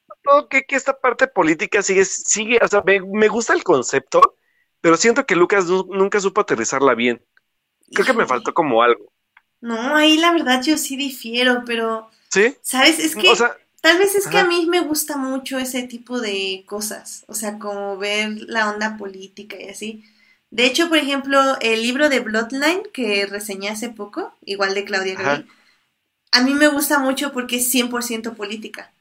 que, 0.49 0.63
que, 0.63 0.75
esta 0.75 0.99
parte 0.99 1.27
política 1.27 1.81
sigue, 1.81 2.05
sigue, 2.05 2.59
o 2.61 2.67
sea, 2.67 2.83
me, 2.85 3.01
me 3.01 3.27
gusta 3.27 3.53
el 3.53 3.63
concepto, 3.63 4.35
pero 4.81 4.97
siento 4.97 5.25
que 5.25 5.35
Lucas 5.35 5.65
nunca 5.65 6.19
supo 6.19 6.41
aterrizarla 6.41 6.95
bien. 6.95 7.23
Creo 7.93 8.05
que 8.05 8.13
me 8.13 8.25
faltó 8.25 8.53
como 8.53 8.81
algo. 8.81 9.11
No, 9.61 9.95
ahí 9.95 10.17
la 10.17 10.31
verdad 10.31 10.61
yo 10.63 10.77
sí 10.77 10.95
difiero, 10.95 11.63
pero... 11.65 12.09
¿Sí? 12.29 12.55
¿Sabes? 12.61 12.99
Es 12.99 13.15
que... 13.15 13.31
tal 13.81 13.97
vez 13.97 14.15
es 14.15 14.27
que 14.27 14.37
a 14.37 14.45
mí 14.45 14.65
me 14.67 14.81
gusta 14.81 15.17
mucho 15.17 15.57
ese 15.57 15.83
tipo 15.83 16.19
de 16.19 16.63
cosas, 16.65 17.25
o 17.27 17.33
sea, 17.33 17.59
como 17.59 17.97
ver 17.97 18.29
la 18.47 18.69
onda 18.69 18.97
política 18.97 19.57
y 19.59 19.69
así. 19.69 20.03
De 20.51 20.65
hecho, 20.65 20.89
por 20.89 20.97
ejemplo, 20.97 21.57
el 21.61 21.81
libro 21.83 22.09
de 22.09 22.21
Bloodline 22.21 22.83
que 22.93 23.25
reseñé 23.25 23.69
hace 23.69 23.89
poco, 23.89 24.33
igual 24.45 24.73
de 24.73 24.85
Claudia 24.85 25.15
Gray, 25.15 25.45
a 26.31 26.41
mí 26.41 26.53
me 26.53 26.67
gusta 26.67 26.99
mucho 26.99 27.31
porque 27.31 27.57
es 27.57 27.73
100% 27.73 28.35
política. 28.35 28.91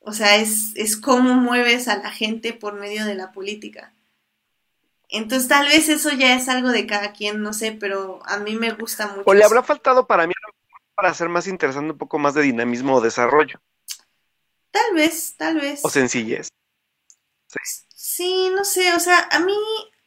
O 0.00 0.12
sea, 0.12 0.36
es, 0.36 0.72
es 0.74 0.96
cómo 0.96 1.34
mueves 1.34 1.86
a 1.88 1.96
la 1.96 2.10
gente 2.10 2.52
por 2.52 2.74
medio 2.74 3.04
de 3.04 3.14
la 3.14 3.32
política. 3.32 3.92
Entonces 5.12 5.46
tal 5.46 5.66
vez 5.66 5.90
eso 5.90 6.10
ya 6.10 6.34
es 6.34 6.48
algo 6.48 6.70
de 6.70 6.86
cada 6.86 7.12
quien, 7.12 7.42
no 7.42 7.52
sé, 7.52 7.72
pero 7.72 8.20
a 8.24 8.38
mí 8.38 8.56
me 8.56 8.72
gusta 8.72 9.08
mucho. 9.08 9.24
O 9.26 9.34
le 9.34 9.44
habrá 9.44 9.62
faltado 9.62 10.06
para 10.06 10.26
mí 10.26 10.32
para 10.94 11.10
hacer 11.10 11.28
más 11.28 11.46
interesante 11.46 11.92
un 11.92 11.98
poco 11.98 12.18
más 12.18 12.32
de 12.32 12.42
dinamismo 12.42 12.94
o 12.96 13.00
desarrollo. 13.00 13.60
Tal 14.70 14.94
vez, 14.94 15.34
tal 15.36 15.60
vez. 15.60 15.80
O 15.82 15.90
sencillez. 15.90 16.48
Sí. 17.46 17.58
sí, 17.94 18.50
no 18.56 18.64
sé, 18.64 18.94
o 18.94 19.00
sea, 19.00 19.28
a 19.30 19.40
mí, 19.40 19.54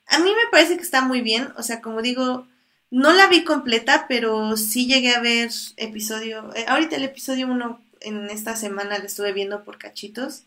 a 0.08 0.18
mí 0.18 0.32
me 0.32 0.50
parece 0.50 0.76
que 0.76 0.82
está 0.82 1.02
muy 1.02 1.22
bien, 1.22 1.54
o 1.56 1.62
sea, 1.62 1.80
como 1.80 2.02
digo, 2.02 2.48
no 2.90 3.14
la 3.14 3.28
vi 3.28 3.44
completa, 3.44 4.08
pero 4.08 4.58
sí 4.58 4.88
llegué 4.88 5.14
a 5.14 5.20
ver 5.20 5.52
episodio, 5.78 6.50
eh, 6.56 6.66
ahorita 6.68 6.96
el 6.96 7.04
episodio 7.04 7.46
1 7.46 7.80
en 8.02 8.30
esta 8.32 8.56
semana 8.56 8.98
lo 8.98 9.06
estuve 9.06 9.34
viendo 9.34 9.64
por 9.64 9.78
cachitos, 9.78 10.46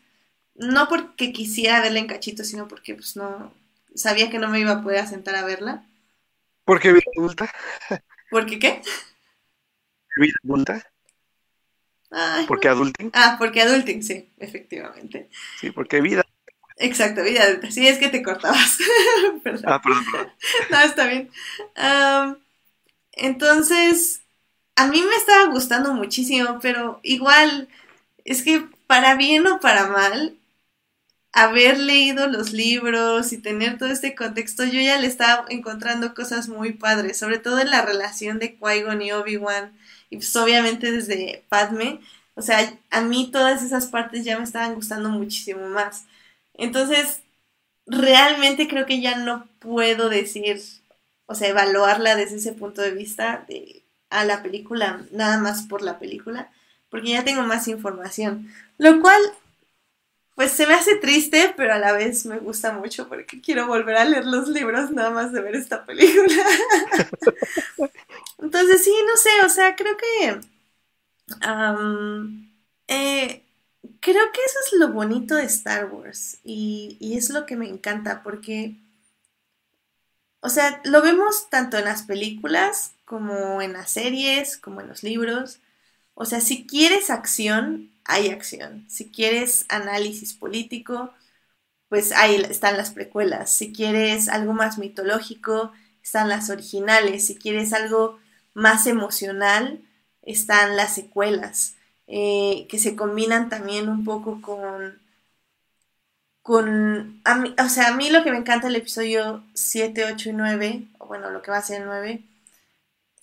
no 0.55 0.89
porque 0.89 1.31
quisiera 1.31 1.79
verla 1.79 1.99
en 1.99 2.07
cachitos, 2.07 2.47
sino 2.47 2.67
porque 2.67 2.95
pues 2.95 3.15
no, 3.15 3.53
sabía 3.95 4.29
que 4.29 4.39
no 4.39 4.49
me 4.49 4.59
iba 4.59 4.71
a 4.71 4.83
poder 4.83 5.07
sentar 5.07 5.35
a 5.35 5.45
verla. 5.45 5.85
¿Por 6.65 6.79
qué 6.79 6.93
vida 6.93 7.05
adulta? 7.17 7.51
¿Por 8.29 8.45
qué 8.45 8.59
qué? 8.59 8.81
¿Vida 10.17 10.35
adulta? 10.43 10.83
Ay, 12.11 12.45
¿Por 12.47 12.59
qué 12.59 12.69
adulting? 12.69 13.11
Ah, 13.13 13.35
porque 13.37 13.61
adulting, 13.61 14.03
sí, 14.03 14.29
efectivamente. 14.37 15.29
Sí, 15.59 15.71
porque 15.71 16.01
vida. 16.01 16.23
Exacto, 16.77 17.23
vida 17.23 17.43
adulta. 17.43 17.69
Sí, 17.71 17.87
es 17.87 17.99
que 17.99 18.09
te 18.09 18.23
cortabas. 18.23 18.79
Perdón. 19.43 19.63
Ah, 19.67 19.81
perdón. 19.81 20.05
perdón. 20.11 20.31
No, 20.71 20.81
está 20.81 21.05
bien. 21.07 21.29
Entonces, 23.11 24.23
a 24.75 24.87
mí 24.87 25.01
me 25.01 25.15
estaba 25.15 25.51
gustando 25.51 25.93
muchísimo, 25.93 26.59
pero 26.61 26.99
igual, 27.03 27.67
es 28.25 28.43
que 28.43 28.65
para 28.87 29.15
bien 29.15 29.45
o 29.45 29.59
para 29.59 29.87
mal, 29.87 30.38
haber 31.31 31.79
leído 31.79 32.27
los 32.27 32.53
libros 32.53 33.33
y 33.33 33.37
tener 33.37 33.77
todo 33.77 33.89
este 33.89 34.15
contexto, 34.15 34.65
yo 34.65 34.81
ya 34.81 34.97
le 34.99 35.07
estaba 35.07 35.45
encontrando 35.49 36.13
cosas 36.13 36.47
muy 36.49 36.73
padres, 36.73 37.17
sobre 37.17 37.37
todo 37.39 37.59
en 37.59 37.69
la 37.69 37.83
relación 37.83 38.39
de 38.39 38.57
Qui-Gon 38.57 39.01
y 39.01 39.11
Obi-Wan, 39.11 39.77
y 40.09 40.17
pues 40.17 40.35
obviamente 40.35 40.91
desde 40.91 41.45
Padme, 41.49 41.99
o 42.35 42.41
sea, 42.41 42.73
a 42.89 43.01
mí 43.01 43.29
todas 43.31 43.63
esas 43.63 43.87
partes 43.87 44.23
ya 44.25 44.37
me 44.37 44.43
estaban 44.43 44.75
gustando 44.75 45.09
muchísimo 45.09 45.67
más. 45.67 46.05
Entonces, 46.53 47.21
realmente 47.85 48.67
creo 48.67 48.85
que 48.85 49.01
ya 49.01 49.17
no 49.17 49.47
puedo 49.59 50.09
decir, 50.09 50.61
o 51.25 51.35
sea, 51.35 51.49
evaluarla 51.49 52.15
desde 52.15 52.37
ese 52.37 52.53
punto 52.53 52.81
de 52.81 52.91
vista 52.91 53.45
de, 53.47 53.83
a 54.09 54.25
la 54.25 54.41
película, 54.41 55.05
nada 55.11 55.37
más 55.39 55.63
por 55.63 55.81
la 55.81 55.99
película, 55.99 56.51
porque 56.89 57.09
ya 57.09 57.23
tengo 57.23 57.43
más 57.43 57.67
información. 57.67 58.49
Lo 58.77 59.01
cual, 59.01 59.21
pues 60.39 60.53
se 60.53 60.65
me 60.67 60.73
hace 60.73 60.95
triste, 60.95 61.53
pero 61.57 61.73
a 61.73 61.79
la 61.79 61.91
vez 61.91 62.25
me 62.25 62.39
gusta 62.39 62.71
mucho 62.71 63.09
porque 63.09 63.41
quiero 63.41 63.67
volver 63.67 63.97
a 63.97 64.05
leer 64.05 64.25
los 64.25 64.47
libros 64.47 64.89
nada 64.89 65.09
más 65.09 65.33
de 65.33 65.41
ver 65.41 65.53
esta 65.57 65.85
película. 65.85 66.33
Entonces, 68.39 68.83
sí, 68.83 68.93
no 69.05 69.17
sé, 69.17 69.29
o 69.45 69.49
sea, 69.49 69.75
creo 69.75 69.95
que... 69.97 70.39
eh, 72.87 73.43
creo 73.99 74.31
que 74.31 74.41
eso 74.45 74.59
es 74.67 74.79
lo 74.79 74.89
bonito 74.93 75.35
de 75.35 75.43
Star 75.45 75.85
Wars 75.91 76.39
y, 76.43 76.97
y 76.99 77.17
es 77.17 77.29
lo 77.29 77.45
que 77.45 77.55
me 77.55 77.67
encanta 77.69 78.23
porque, 78.23 78.75
o 80.41 80.49
sea, 80.49 80.81
lo 80.85 81.01
vemos 81.01 81.49
tanto 81.49 81.77
en 81.77 81.85
las 81.85 82.03
películas 82.03 82.93
como 83.05 83.61
en 83.61 83.73
las 83.73 83.91
series, 83.91 84.57
como 84.57 84.81
en 84.81 84.87
los 84.87 85.03
libros. 85.03 85.59
O 86.15 86.25
sea, 86.25 86.41
si 86.41 86.65
quieres 86.67 87.09
acción, 87.09 87.91
hay 88.09 88.29
acción. 88.29 88.85
Si 88.89 89.11
quieres 89.11 89.65
análisis 89.69 90.33
político, 90.35 91.13
pues 91.89 92.11
ahí 92.13 92.35
están 92.49 92.77
las 92.77 92.91
precuelas. 92.91 93.51
Si 93.51 93.73
quieres 93.73 94.29
algo 94.29 94.53
más 94.53 94.77
mitológico, 94.77 95.71
están 96.03 96.29
las 96.29 96.49
originales. 96.49 97.27
Si 97.27 97.35
quieres 97.37 97.73
algo 97.73 98.19
más 98.53 98.87
emocional, 98.87 99.81
están 100.23 100.77
las 100.77 100.95
secuelas, 100.95 101.75
eh, 102.07 102.67
que 102.69 102.79
se 102.79 102.95
combinan 102.95 103.49
también 103.49 103.89
un 103.89 104.03
poco 104.05 104.41
con... 104.41 104.99
con 106.41 107.21
a 107.25 107.35
mí- 107.35 107.55
o 107.63 107.69
sea, 107.69 107.89
a 107.89 107.95
mí 107.95 108.09
lo 108.09 108.23
que 108.23 108.31
me 108.31 108.37
encanta 108.37 108.67
del 108.67 108.77
episodio 108.77 109.43
7, 109.53 110.05
8 110.05 110.29
y 110.29 110.33
9, 110.33 110.87
o 110.99 111.07
bueno, 111.07 111.29
lo 111.31 111.41
que 111.41 111.51
va 111.51 111.57
a 111.57 111.61
ser 111.61 111.81
el 111.81 111.87
9, 111.87 112.23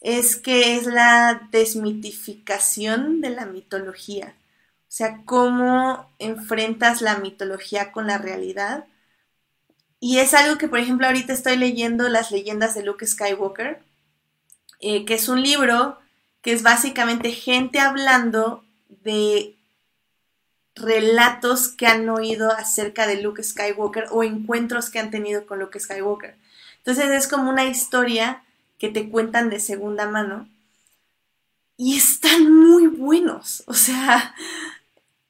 es 0.01 0.37
que 0.37 0.77
es 0.77 0.87
la 0.87 1.49
desmitificación 1.53 3.21
de 3.21 3.31
la 3.31 3.47
mitología. 3.47 4.35
Sea, 4.97 5.20
cómo 5.27 6.10
enfrentas 6.18 7.02
la 7.02 7.18
mitología 7.18 7.93
con 7.93 8.06
la 8.06 8.16
realidad. 8.16 8.86
Y 10.01 10.20
es 10.20 10.32
algo 10.32 10.56
que, 10.56 10.68
por 10.68 10.78
ejemplo, 10.78 11.06
ahorita 11.06 11.35
estoy 11.35 11.59
leyendo 11.59 12.09
Las 12.09 12.31
leyendas 12.31 12.74
de 12.74 12.82
Luke 12.82 13.06
Skywalker, 13.06 13.78
eh, 14.81 15.05
que 15.05 15.12
es 15.12 15.28
un 15.28 15.43
libro 15.43 15.98
que 16.40 16.55
es 16.55 16.62
básicamente 16.62 17.31
gente 17.32 17.78
hablando 17.78 18.64
de 18.89 19.55
relatos 20.74 21.68
que 21.68 21.86
han 21.86 22.09
oído 22.09 22.51
acerca 22.51 23.06
de 23.06 23.20
Luke 23.20 23.43
Skywalker 23.43 24.06
o 24.12 24.23
encuentros 24.23 24.89
que 24.89 24.98
han 24.98 25.10
tenido 25.10 25.47
con 25.47 25.59
Luke 25.59 25.78
Skywalker. 25.78 26.36
Entonces 26.78 27.10
es 27.10 27.28
como 27.28 27.51
una 27.51 27.66
historia 27.66 28.44
que 28.78 28.89
te 28.89 29.10
cuentan 29.10 29.51
de 29.51 29.60
segunda 29.60 30.09
mano 30.09 30.48
y 31.77 31.98
están 31.98 32.51
muy 32.51 32.86
buenos. 32.86 33.62
O 33.66 33.74
sea, 33.74 34.35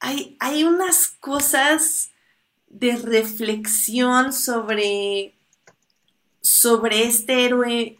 hay, 0.01 0.37
hay 0.41 0.65
unas 0.65 1.09
cosas 1.21 2.11
de 2.69 2.97
reflexión 2.97 4.33
sobre, 4.33 5.35
sobre 6.41 7.05
este 7.05 7.45
héroe 7.45 7.99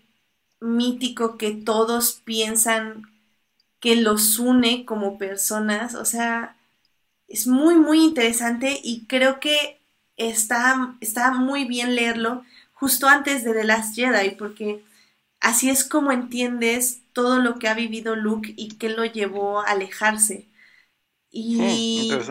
mítico 0.61 1.37
que 1.39 1.53
todos 1.53 2.21
piensan 2.25 3.05
que 3.81 3.97
los 3.97 4.39
une 4.39 4.85
como 4.85 5.19
personas. 5.19 5.95
O 5.95 6.05
sea, 6.05 6.57
es 7.29 7.47
muy, 7.47 7.77
muy 7.77 8.05
interesante 8.05 8.81
y 8.83 9.07
creo 9.07 9.41
que 9.41 9.79
está, 10.17 10.97
está 11.01 11.33
muy 11.33 11.65
bien 11.67 11.95
leerlo 11.95 12.45
justo 12.75 13.09
antes 13.09 13.45
de 13.45 13.53
The 13.55 13.65
Last 13.65 13.95
Jedi, 13.97 14.33
porque 14.33 14.85
así 15.41 15.71
es 15.71 15.85
como 15.85 16.13
entiendes 16.13 17.01
todo 17.13 17.39
lo 17.41 17.59
que 17.59 17.69
ha 17.69 17.75
vivido 17.75 18.17
Luke 18.17 18.55
y 18.57 18.71
qué 18.77 18.91
lo 18.91 19.05
llevó 19.05 19.61
a 19.61 19.71
alejarse. 19.73 20.47
Hmm, 21.59 21.77
Y, 21.79 22.27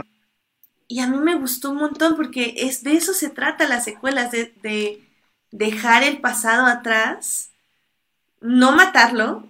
y 0.88 0.99
a 0.99 1.07
mí 1.07 1.18
me 1.18 1.36
gustó 1.36 1.72
un 1.72 1.77
montón 1.77 2.15
porque 2.15 2.53
es 2.57 2.84
de 2.84 2.94
eso 2.94 3.14
se 3.14 3.30
trata 3.30 3.68
las 3.68 3.84
secuelas, 3.86 4.32
de, 4.32 4.53
de 4.61 5.03
dejar 5.52 6.03
el 6.03 6.19
pasado 6.22 6.65
atrás, 6.68 7.52
no 8.41 8.73
matarlo, 8.73 9.49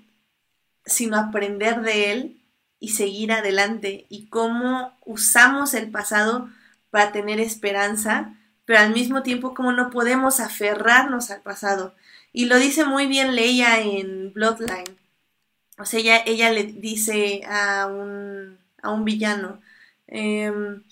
sino 0.86 1.18
aprender 1.18 1.82
de 1.82 2.12
él 2.12 2.42
y 2.80 2.90
seguir 2.90 3.32
adelante 3.32 4.06
y 4.10 4.28
cómo 4.28 4.94
usamos 5.06 5.74
el 5.74 5.92
pasado 5.92 6.50
para 6.92 7.12
tener 7.12 7.40
esperanza, 7.40 8.36
pero 8.66 8.80
al 8.80 8.94
mismo 8.94 9.24
tiempo 9.24 9.54
cómo 9.54 9.72
no 9.74 9.90
podemos 9.92 10.40
aferrarnos 10.40 11.32
al 11.32 11.42
pasado. 11.42 11.96
Y 12.34 12.46
lo 12.46 12.58
dice 12.58 12.86
muy 12.86 13.08
bien 13.08 13.36
Leia 13.36 13.82
en 13.82 14.34
Bloodline. 14.34 14.98
O 15.78 15.86
sea, 15.86 16.00
ella, 16.00 16.18
ella 16.26 16.52
le 16.52 16.64
dice 16.66 17.42
a 17.48 17.88
un, 17.88 18.58
a 18.86 18.92
un 18.92 19.06
villano, 19.06 19.62
em, 20.08 20.84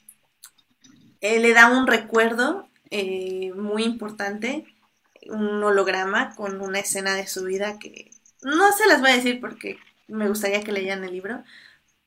él 1.21 1.41
le 1.43 1.53
da 1.53 1.69
un 1.71 1.87
recuerdo 1.87 2.67
eh, 2.91 3.53
muy 3.55 3.83
importante, 3.83 4.65
un 5.27 5.63
holograma 5.63 6.35
con 6.35 6.61
una 6.61 6.79
escena 6.79 7.15
de 7.15 7.27
su 7.27 7.45
vida 7.45 7.79
que 7.79 8.11
no 8.43 8.71
se 8.73 8.87
las 8.87 9.01
voy 9.01 9.11
a 9.11 9.15
decir 9.15 9.39
porque 9.39 9.77
me 10.07 10.27
gustaría 10.27 10.63
que 10.63 10.71
leyeran 10.71 11.03
el 11.03 11.13
libro, 11.13 11.43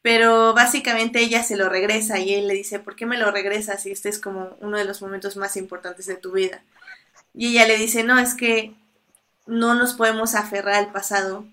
pero 0.02 0.54
básicamente 0.54 1.20
ella 1.20 1.42
se 1.42 1.56
lo 1.56 1.68
regresa 1.68 2.18
y 2.18 2.34
él 2.34 2.46
le 2.46 2.54
dice, 2.54 2.78
¿por 2.78 2.94
qué 2.94 3.06
me 3.06 3.18
lo 3.18 3.30
regresas 3.32 3.82
si 3.82 3.90
este 3.90 4.08
es 4.08 4.20
como 4.20 4.56
uno 4.60 4.78
de 4.78 4.84
los 4.84 5.02
momentos 5.02 5.36
más 5.36 5.56
importantes 5.56 6.06
de 6.06 6.16
tu 6.16 6.32
vida? 6.32 6.62
Y 7.34 7.48
ella 7.48 7.66
le 7.66 7.76
dice, 7.78 8.04
no, 8.04 8.18
es 8.18 8.34
que 8.34 8.74
no 9.46 9.74
nos 9.74 9.94
podemos 9.94 10.34
aferrar 10.34 10.74
al 10.74 10.92
pasado 10.92 11.46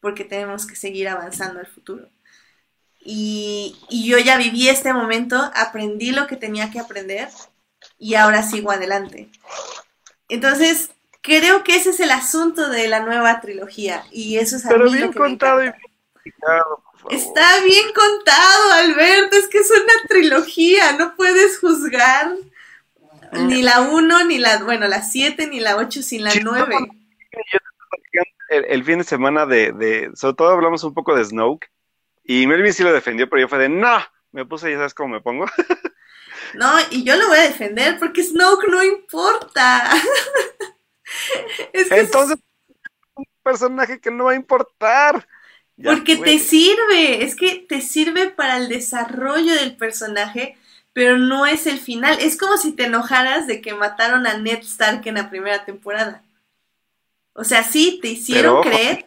porque 0.00 0.24
tenemos 0.24 0.66
que 0.66 0.76
seguir 0.76 1.08
avanzando 1.08 1.60
al 1.60 1.66
futuro. 1.66 2.08
Y, 3.08 3.76
y 3.88 4.08
yo 4.08 4.18
ya 4.18 4.36
viví 4.36 4.68
este 4.68 4.92
momento, 4.92 5.36
aprendí 5.54 6.10
lo 6.10 6.26
que 6.26 6.36
tenía 6.36 6.72
que 6.72 6.80
aprender 6.80 7.28
y 8.00 8.16
ahora 8.16 8.42
sigo 8.42 8.72
adelante. 8.72 9.28
Entonces, 10.28 10.90
creo 11.22 11.62
que 11.62 11.76
ese 11.76 11.90
es 11.90 12.00
el 12.00 12.10
asunto 12.10 12.68
de 12.68 12.88
la 12.88 13.00
nueva 13.00 13.40
trilogía 13.40 14.04
y 14.10 14.38
eso 14.38 14.56
es 14.56 14.66
a 14.66 14.70
Pero 14.70 14.86
mí 14.86 14.90
lo 14.90 14.96
bien 14.96 15.12
que 15.12 15.20
me 15.20 15.26
contado 15.26 15.60
y 15.60 15.62
bien 15.62 15.74
por 16.40 16.98
favor. 16.98 17.14
Está 17.14 17.62
bien 17.64 17.86
contado, 17.94 18.72
Alberto, 18.72 19.36
es 19.36 19.46
que 19.46 19.58
es 19.58 19.70
una 19.70 20.08
trilogía, 20.08 20.92
no 20.94 21.14
puedes 21.14 21.60
juzgar 21.60 22.32
ni 23.32 23.62
la 23.62 23.82
1, 23.82 24.24
ni 24.24 24.38
la, 24.38 24.64
bueno, 24.64 24.88
la 24.88 25.02
7, 25.02 25.46
ni 25.46 25.60
la 25.60 25.76
8, 25.76 26.02
sin 26.02 26.24
la 26.24 26.30
Sí, 26.32 26.40
9. 26.42 26.58
Yo 26.60 26.68
te 27.30 27.56
estaba 27.56 27.88
platicando 27.90 28.30
el, 28.48 28.64
el 28.64 28.84
fin 28.84 28.98
de 28.98 29.04
semana 29.04 29.46
de, 29.46 29.70
de, 29.70 30.10
sobre 30.14 30.34
todo 30.34 30.48
hablamos 30.48 30.82
un 30.82 30.94
poco 30.94 31.14
de 31.14 31.24
Snoke, 31.24 31.70
y 32.26 32.46
Melvin 32.46 32.72
sí 32.72 32.82
lo 32.82 32.92
defendió, 32.92 33.28
pero 33.28 33.42
yo 33.42 33.48
fue 33.48 33.58
de, 33.58 33.68
no, 33.68 33.98
me 34.32 34.44
puse, 34.44 34.70
ya 34.70 34.76
sabes 34.76 34.94
cómo 34.94 35.14
me 35.14 35.20
pongo. 35.20 35.46
No, 36.54 36.72
y 36.90 37.04
yo 37.04 37.16
lo 37.16 37.28
voy 37.28 37.38
a 37.38 37.48
defender 37.48 37.98
porque 37.98 38.22
Snoke 38.22 38.68
no 38.68 38.82
importa. 38.82 39.92
es 41.72 41.88
que 41.88 42.00
Entonces, 42.00 42.38
un 43.14 43.24
personaje 43.42 44.00
que 44.00 44.10
no 44.10 44.24
va 44.24 44.32
a 44.32 44.36
importar. 44.36 45.26
Ya, 45.76 45.92
porque 45.92 46.16
te 46.16 46.38
sirve, 46.38 47.24
es 47.24 47.36
que 47.36 47.66
te 47.68 47.82
sirve 47.82 48.30
para 48.30 48.56
el 48.56 48.68
desarrollo 48.68 49.54
del 49.54 49.76
personaje, 49.76 50.56
pero 50.94 51.18
no 51.18 51.46
es 51.46 51.66
el 51.66 51.78
final. 51.78 52.18
Es 52.20 52.38
como 52.38 52.56
si 52.56 52.72
te 52.72 52.84
enojaras 52.84 53.46
de 53.46 53.60
que 53.60 53.74
mataron 53.74 54.26
a 54.26 54.38
Ned 54.38 54.60
Stark 54.60 55.02
en 55.06 55.16
la 55.16 55.28
primera 55.28 55.64
temporada. 55.66 56.22
O 57.34 57.44
sea, 57.44 57.62
sí, 57.62 57.98
te 58.00 58.08
hicieron 58.08 58.62
Pero 58.62 58.76
ojo. 58.76 59.06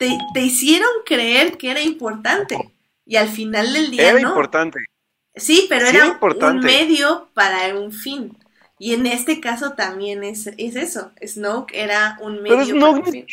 Te, 0.00 0.16
te 0.32 0.40
hicieron 0.40 0.88
creer 1.04 1.58
que 1.58 1.70
era 1.70 1.82
importante. 1.82 2.56
Y 3.04 3.16
al 3.16 3.28
final 3.28 3.70
del 3.74 3.90
día 3.90 4.08
Era 4.08 4.20
no. 4.20 4.28
importante. 4.30 4.78
Sí, 5.34 5.66
pero 5.68 5.86
Sí 5.86 5.96
era 5.96 6.18
un 6.18 6.60
medio 6.60 7.28
para 7.34 7.76
un 7.78 7.92
fin. 7.92 8.34
Y 8.78 8.94
en 8.94 9.04
este 9.06 9.40
caso 9.40 9.74
también 9.74 10.24
es, 10.24 10.46
es 10.56 10.74
eso. 10.74 11.12
Snoke 11.22 11.74
era 11.74 12.16
un 12.22 12.42
Pero 12.42 12.64
medio 12.64 12.64
Snoke 12.64 12.80
para 12.80 13.06
un 13.06 13.12
fin. 13.12 13.26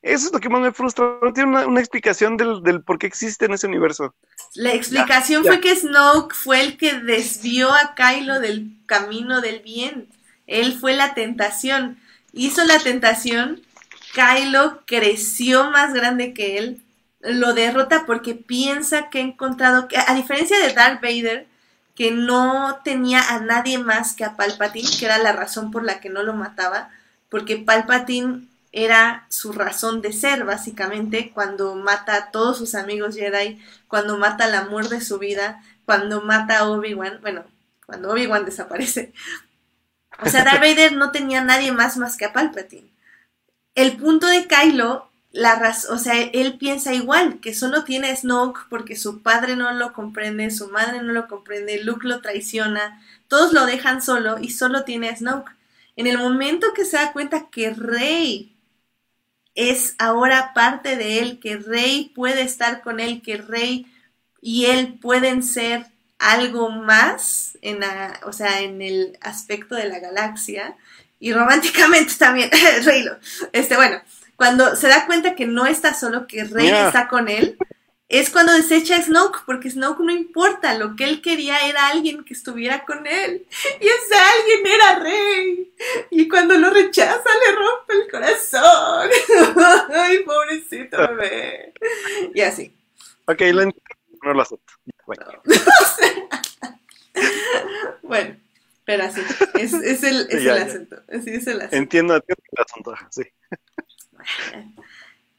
Eso 0.00 0.26
es 0.26 0.32
lo 0.32 0.40
que 0.40 0.48
más 0.48 0.62
me 0.62 0.72
frustra. 0.72 1.18
No 1.20 1.32
tiene 1.34 1.50
una, 1.50 1.66
una 1.66 1.80
explicación 1.80 2.38
del, 2.38 2.62
del, 2.62 2.82
por 2.82 2.98
qué 2.98 3.06
existe 3.06 3.44
en 3.44 3.52
ese 3.52 3.66
universo. 3.66 4.14
La 4.54 4.72
explicación 4.72 5.42
ya, 5.42 5.50
ya. 5.50 5.52
fue 5.52 5.60
que 5.60 5.76
Snoke 5.76 6.34
fue 6.34 6.62
el 6.62 6.76
que 6.78 6.94
desvió 6.94 7.70
a 7.74 7.94
Kylo 7.94 8.40
del 8.40 8.70
camino 8.86 9.42
del 9.42 9.60
bien. 9.60 10.08
Él 10.46 10.78
fue 10.78 10.94
la 10.94 11.12
tentación. 11.12 11.98
Hizo 12.32 12.64
la 12.64 12.78
tentación. 12.78 13.60
Kylo 14.14 14.82
creció 14.86 15.70
más 15.70 15.92
grande 15.92 16.32
que 16.32 16.58
él. 16.58 16.82
Lo 17.20 17.52
derrota 17.52 18.04
porque 18.06 18.34
piensa 18.34 19.10
que 19.10 19.18
ha 19.18 19.22
encontrado. 19.22 19.88
Que, 19.88 19.96
a 19.98 20.14
diferencia 20.14 20.58
de 20.58 20.72
Darth 20.72 21.02
Vader, 21.02 21.46
que 21.94 22.10
no 22.10 22.80
tenía 22.84 23.20
a 23.34 23.40
nadie 23.40 23.78
más 23.78 24.14
que 24.14 24.24
a 24.24 24.36
Palpatine, 24.36 24.88
que 24.98 25.06
era 25.06 25.18
la 25.18 25.32
razón 25.32 25.70
por 25.70 25.84
la 25.84 26.00
que 26.00 26.10
no 26.10 26.22
lo 26.22 26.34
mataba, 26.34 26.90
porque 27.28 27.56
Palpatine 27.56 28.48
era 28.72 29.26
su 29.28 29.52
razón 29.52 30.02
de 30.02 30.12
ser, 30.12 30.44
básicamente, 30.44 31.30
cuando 31.32 31.76
mata 31.76 32.16
a 32.16 32.30
todos 32.30 32.58
sus 32.58 32.74
amigos 32.74 33.14
Jedi, 33.14 33.60
cuando 33.86 34.18
mata 34.18 34.44
al 34.44 34.54
amor 34.54 34.88
de 34.88 35.00
su 35.00 35.18
vida, 35.18 35.62
cuando 35.84 36.20
mata 36.22 36.58
a 36.58 36.68
Obi-Wan, 36.68 37.20
bueno, 37.20 37.44
cuando 37.86 38.10
Obi-Wan 38.10 38.44
desaparece. 38.44 39.12
O 40.20 40.28
sea, 40.28 40.44
Darth 40.44 40.60
Vader 40.60 40.92
no 40.92 41.12
tenía 41.12 41.42
nadie 41.42 41.70
más 41.70 41.96
más 41.96 42.16
que 42.16 42.24
a 42.24 42.32
Palpatine. 42.32 42.93
El 43.74 43.96
punto 43.96 44.26
de 44.28 44.46
Kylo, 44.46 45.10
la 45.32 45.56
raz 45.56 45.90
o 45.90 45.98
sea, 45.98 46.14
él 46.20 46.58
piensa 46.58 46.94
igual, 46.94 47.40
que 47.40 47.54
solo 47.54 47.82
tiene 47.84 48.08
a 48.08 48.16
Snoke 48.16 48.66
porque 48.70 48.94
su 48.96 49.22
padre 49.22 49.56
no 49.56 49.72
lo 49.72 49.92
comprende, 49.92 50.50
su 50.50 50.68
madre 50.68 51.02
no 51.02 51.12
lo 51.12 51.26
comprende, 51.26 51.82
Luke 51.82 52.06
lo 52.06 52.20
traiciona, 52.20 53.02
todos 53.26 53.52
lo 53.52 53.66
dejan 53.66 54.00
solo 54.00 54.38
y 54.40 54.50
solo 54.50 54.84
tiene 54.84 55.08
a 55.08 55.16
Snoke. 55.16 55.50
En 55.96 56.06
el 56.06 56.18
momento 56.18 56.72
que 56.74 56.84
se 56.84 56.96
da 56.96 57.12
cuenta 57.12 57.48
que 57.50 57.70
Rey 57.70 58.56
es 59.56 59.94
ahora 59.98 60.52
parte 60.54 60.96
de 60.96 61.20
él, 61.20 61.40
que 61.40 61.56
Rey 61.56 62.12
puede 62.14 62.42
estar 62.42 62.82
con 62.82 63.00
él, 63.00 63.22
que 63.22 63.36
Rey 63.38 63.86
y 64.40 64.66
él 64.66 64.98
pueden 65.00 65.42
ser 65.42 65.86
algo 66.18 66.70
más 66.70 67.58
en 67.62 67.80
la, 67.80 68.20
o 68.24 68.32
sea, 68.32 68.60
en 68.60 68.82
el 68.82 69.18
aspecto 69.20 69.74
de 69.74 69.88
la 69.88 69.98
galaxia 69.98 70.76
y 71.18 71.32
románticamente 71.32 72.14
también, 72.18 72.50
Reylo. 72.84 73.16
Este, 73.52 73.76
bueno, 73.76 74.00
cuando 74.36 74.76
se 74.76 74.88
da 74.88 75.06
cuenta 75.06 75.34
que 75.34 75.46
no 75.46 75.66
está 75.66 75.94
solo, 75.94 76.26
que 76.26 76.44
Rey 76.44 76.66
yeah. 76.66 76.86
está 76.86 77.08
con 77.08 77.28
él, 77.28 77.56
es 78.08 78.30
cuando 78.30 78.52
desecha 78.52 78.96
a 78.96 79.02
Snoke, 79.02 79.42
porque 79.46 79.70
Snoke 79.70 80.00
no 80.00 80.12
importa, 80.12 80.74
lo 80.74 80.94
que 80.94 81.04
él 81.04 81.22
quería 81.22 81.66
era 81.66 81.88
alguien 81.88 82.24
que 82.24 82.34
estuviera 82.34 82.84
con 82.84 83.06
él, 83.06 83.46
y 83.80 83.86
ese 83.86 84.14
alguien 84.14 84.66
era 84.66 84.98
Rey, 84.98 85.74
y 86.10 86.28
cuando 86.28 86.54
lo 86.54 86.70
rechaza 86.70 87.30
le 87.46 87.54
rompe 87.56 87.94
el 87.94 88.10
corazón, 88.10 89.10
ay, 89.94 90.18
pobrecito 90.20 90.96
bebé, 90.98 91.72
y 92.34 92.40
así. 92.40 92.74
Ok, 93.26 93.40
lo 93.52 93.64
no 93.64 94.32
lo 94.32 94.42
acepto. 94.42 94.72
Bueno, 95.06 95.26
bueno 98.02 98.43
pero 98.84 99.04
así, 99.04 99.20
es, 99.54 99.72
es 99.72 100.02
el, 100.02 100.26
es 100.30 100.42
ya, 100.42 100.56
el 100.56 100.62
acento, 100.62 100.96
así 101.08 101.30
es 101.30 101.46
el 101.46 101.60
acento. 101.60 101.76
Entiendo, 101.76 102.16
entiendo 102.16 102.42
el 102.52 102.62
asunto, 102.62 102.94
sí. 103.10 103.22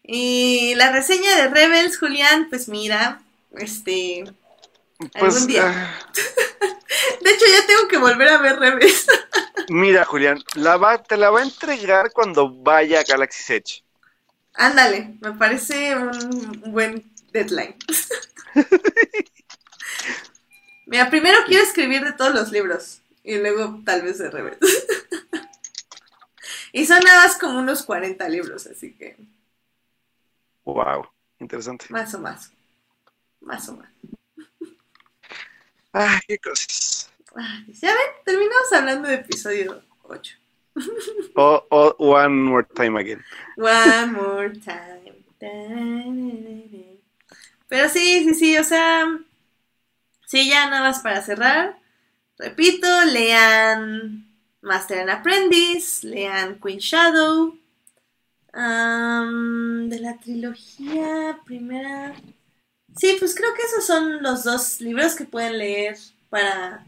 Y 0.07 0.75
la 0.75 0.91
reseña 0.91 1.35
de 1.35 1.47
Rebels, 1.47 1.97
Julián, 1.97 2.47
pues 2.51 2.69
mira, 2.69 3.23
este. 3.57 4.23
Pues, 5.19 5.33
algún 5.33 5.47
día. 5.47 5.65
Uh... 5.65 7.23
de 7.23 7.31
hecho, 7.31 7.45
ya 7.51 7.65
tengo 7.65 7.87
que 7.87 7.97
volver 7.97 8.29
a 8.29 8.37
ver 8.37 8.59
Rebels. 8.59 9.07
mira, 9.69 10.05
Julián, 10.05 10.43
la 10.53 10.77
va, 10.77 11.01
te 11.01 11.17
la 11.17 11.31
va 11.31 11.39
a 11.39 11.43
entregar 11.43 12.11
cuando 12.11 12.53
vaya 12.53 12.99
a 12.99 13.03
Galaxy 13.03 13.53
Edge. 13.53 13.83
Ándale, 14.53 15.15
me 15.21 15.31
parece 15.31 15.95
un 15.95 16.61
buen 16.67 17.11
deadline. 17.33 17.75
mira, 20.85 21.09
primero 21.09 21.39
quiero 21.47 21.63
escribir 21.63 22.03
de 22.03 22.13
todos 22.13 22.35
los 22.35 22.51
libros 22.51 23.01
y 23.25 23.37
luego 23.37 23.81
tal 23.83 24.03
vez 24.03 24.19
de 24.19 24.29
Rebels. 24.29 24.59
y 26.73 26.85
son 26.85 26.99
nada 26.99 27.25
más 27.25 27.37
como 27.37 27.59
unos 27.59 27.83
40 27.83 28.29
libros, 28.29 28.67
así 28.67 28.93
que. 28.93 29.17
Wow, 30.63 31.07
interesante. 31.39 31.85
Más 31.89 32.13
o 32.13 32.19
más. 32.19 32.51
Más 33.41 33.67
o 33.69 33.77
más. 33.77 33.89
Ah, 35.93 36.19
qué 36.27 36.37
cosas. 36.37 37.11
Ya 37.67 37.89
ven, 37.89 38.11
terminamos 38.23 38.73
hablando 38.73 39.07
de 39.07 39.15
episodio 39.15 39.83
8. 40.03 40.35
O, 41.35 41.65
o 41.69 41.95
One 41.97 42.29
More 42.29 42.67
Time 42.75 42.99
Again. 42.99 43.23
One 43.57 44.07
More 44.07 44.51
Time. 44.59 45.15
Pero 47.67 47.89
sí, 47.89 48.23
sí, 48.23 48.33
sí, 48.33 48.57
o 48.57 48.63
sea, 48.63 49.19
sí, 50.25 50.49
ya 50.49 50.69
nada 50.69 50.83
más 50.83 50.99
para 50.99 51.21
cerrar. 51.21 51.84
Repito, 52.37 52.87
lean 53.05 54.25
Master 54.61 54.99
and 54.99 55.09
Apprentice, 55.09 56.05
lean 56.05 56.59
Queen 56.59 56.79
Shadow, 56.79 57.57
de 58.53 59.99
la 59.99 60.17
trilogía 60.19 61.39
primera. 61.45 62.15
Sí, 62.97 63.15
pues 63.19 63.35
creo 63.35 63.53
que 63.53 63.61
esos 63.63 63.85
son 63.85 64.23
los 64.23 64.43
dos 64.43 64.81
libros 64.81 65.15
que 65.15 65.25
pueden 65.25 65.57
leer 65.57 65.97
para 66.29 66.85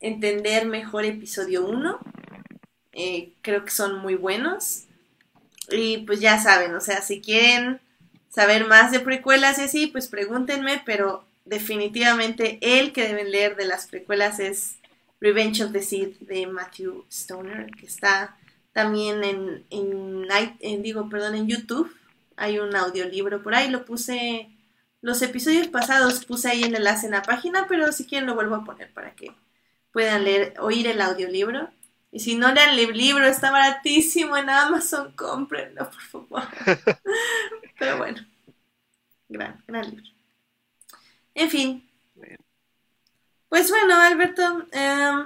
entender 0.00 0.66
mejor 0.66 1.04
episodio 1.04 1.66
1. 1.66 1.98
Eh, 2.92 3.32
creo 3.40 3.64
que 3.64 3.70
son 3.70 3.98
muy 3.98 4.14
buenos. 4.14 4.84
Y 5.70 5.98
pues 5.98 6.20
ya 6.20 6.38
saben, 6.38 6.74
o 6.74 6.80
sea, 6.80 7.00
si 7.02 7.20
quieren 7.20 7.80
saber 8.28 8.66
más 8.66 8.90
de 8.90 9.00
precuelas 9.00 9.58
y 9.58 9.62
así, 9.62 9.86
pues 9.86 10.08
pregúntenme, 10.08 10.82
pero 10.84 11.24
definitivamente 11.44 12.58
el 12.60 12.92
que 12.92 13.06
deben 13.06 13.30
leer 13.30 13.56
de 13.56 13.66
las 13.66 13.86
precuelas 13.86 14.38
es 14.40 14.76
Revenge 15.20 15.64
of 15.64 15.72
the 15.72 15.82
Sith 15.82 16.18
de 16.20 16.46
Matthew 16.46 17.04
Stoner, 17.10 17.70
que 17.70 17.86
está 17.86 18.36
también 18.72 19.22
en, 19.22 19.64
en, 19.70 20.26
en, 20.60 20.82
digo, 20.82 21.08
perdón, 21.08 21.34
en 21.34 21.46
YouTube 21.46 21.92
hay 22.36 22.58
un 22.58 22.74
audiolibro 22.74 23.42
por 23.42 23.54
ahí, 23.54 23.68
lo 23.68 23.84
puse, 23.84 24.48
los 25.00 25.22
episodios 25.22 25.68
pasados 25.68 26.24
puse 26.24 26.48
ahí 26.48 26.62
el 26.64 26.74
enlace 26.74 27.06
en 27.06 27.12
la 27.12 27.22
página, 27.22 27.66
pero 27.68 27.92
si 27.92 28.06
quieren 28.06 28.26
lo 28.26 28.34
vuelvo 28.34 28.56
a 28.56 28.64
poner 28.64 28.92
para 28.92 29.14
que 29.14 29.32
puedan 29.92 30.24
leer, 30.24 30.54
oír 30.58 30.86
el 30.86 31.00
audiolibro. 31.00 31.70
Y 32.10 32.20
si 32.20 32.34
no 32.34 32.52
lean 32.52 32.78
el 32.78 32.96
libro, 32.96 33.24
está 33.24 33.50
baratísimo 33.50 34.36
en 34.36 34.50
Amazon, 34.50 35.12
cómprenlo, 35.12 35.88
por 35.90 36.02
favor. 36.02 36.42
pero 37.78 37.98
bueno, 37.98 38.26
gran, 39.28 39.62
gran 39.66 39.90
libro. 39.90 40.11
En 41.34 41.50
fin. 41.50 41.88
Pues 43.48 43.70
bueno, 43.70 43.94
Alberto, 43.96 44.66
eh, 44.72 45.24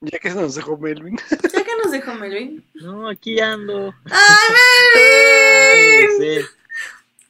ya 0.00 0.18
que 0.18 0.30
nos 0.30 0.54
dejó 0.54 0.76
Melvin. 0.76 1.16
Ya 1.52 1.64
que 1.64 1.76
nos 1.82 1.90
dejó 1.90 2.14
Melvin. 2.14 2.64
No, 2.74 3.08
aquí 3.08 3.40
ando. 3.40 3.94
¡Ay, 4.04 4.54
Melvin! 4.94 6.16
Sí. 6.18 6.46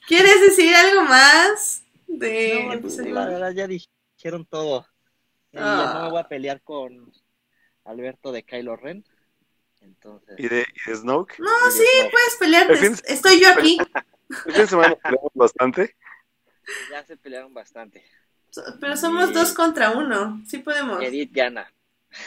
¿Quieres 0.07 0.41
decir 0.41 0.75
algo 0.75 1.03
más? 1.03 1.83
De... 2.07 2.81
No, 2.81 3.05
la 3.13 3.27
verdad 3.27 3.53
ya 3.53 3.67
dijeron 3.67 4.45
todo. 4.47 4.87
Y 5.51 5.59
ah. 5.59 5.85
ya 5.85 5.95
no 5.95 6.05
me 6.05 6.11
voy 6.11 6.21
a 6.21 6.29
pelear 6.29 6.63
con 6.63 7.13
Alberto 7.85 8.31
de 8.31 8.45
Kylo 8.45 8.77
Ren. 8.77 9.05
Entonces... 9.81 10.37
¿Y, 10.39 10.49
de, 10.49 10.61
y 10.61 10.91
de 10.91 10.97
Snoke? 10.97 11.39
No, 11.39 11.71
sí, 11.71 11.85
Snoke. 11.99 12.11
puedes 12.13 12.37
pelearte. 12.39 12.77
Fin... 12.77 12.97
Estoy 13.07 13.41
yo 13.41 13.51
aquí. 13.51 13.79
El 14.47 14.53
fin 14.53 14.63
de 14.63 14.67
semana 14.67 14.95
peleamos 14.97 15.33
bastante. 15.35 15.97
Ya 16.91 17.05
se 17.05 17.17
pelearon 17.17 17.53
bastante. 17.55 18.05
Pero 18.81 18.97
somos 18.97 19.31
y... 19.31 19.33
dos 19.33 19.53
contra 19.53 19.91
uno. 19.91 20.43
Sí 20.47 20.59
podemos. 20.59 21.03
Edith 21.03 21.33
gana. 21.33 21.71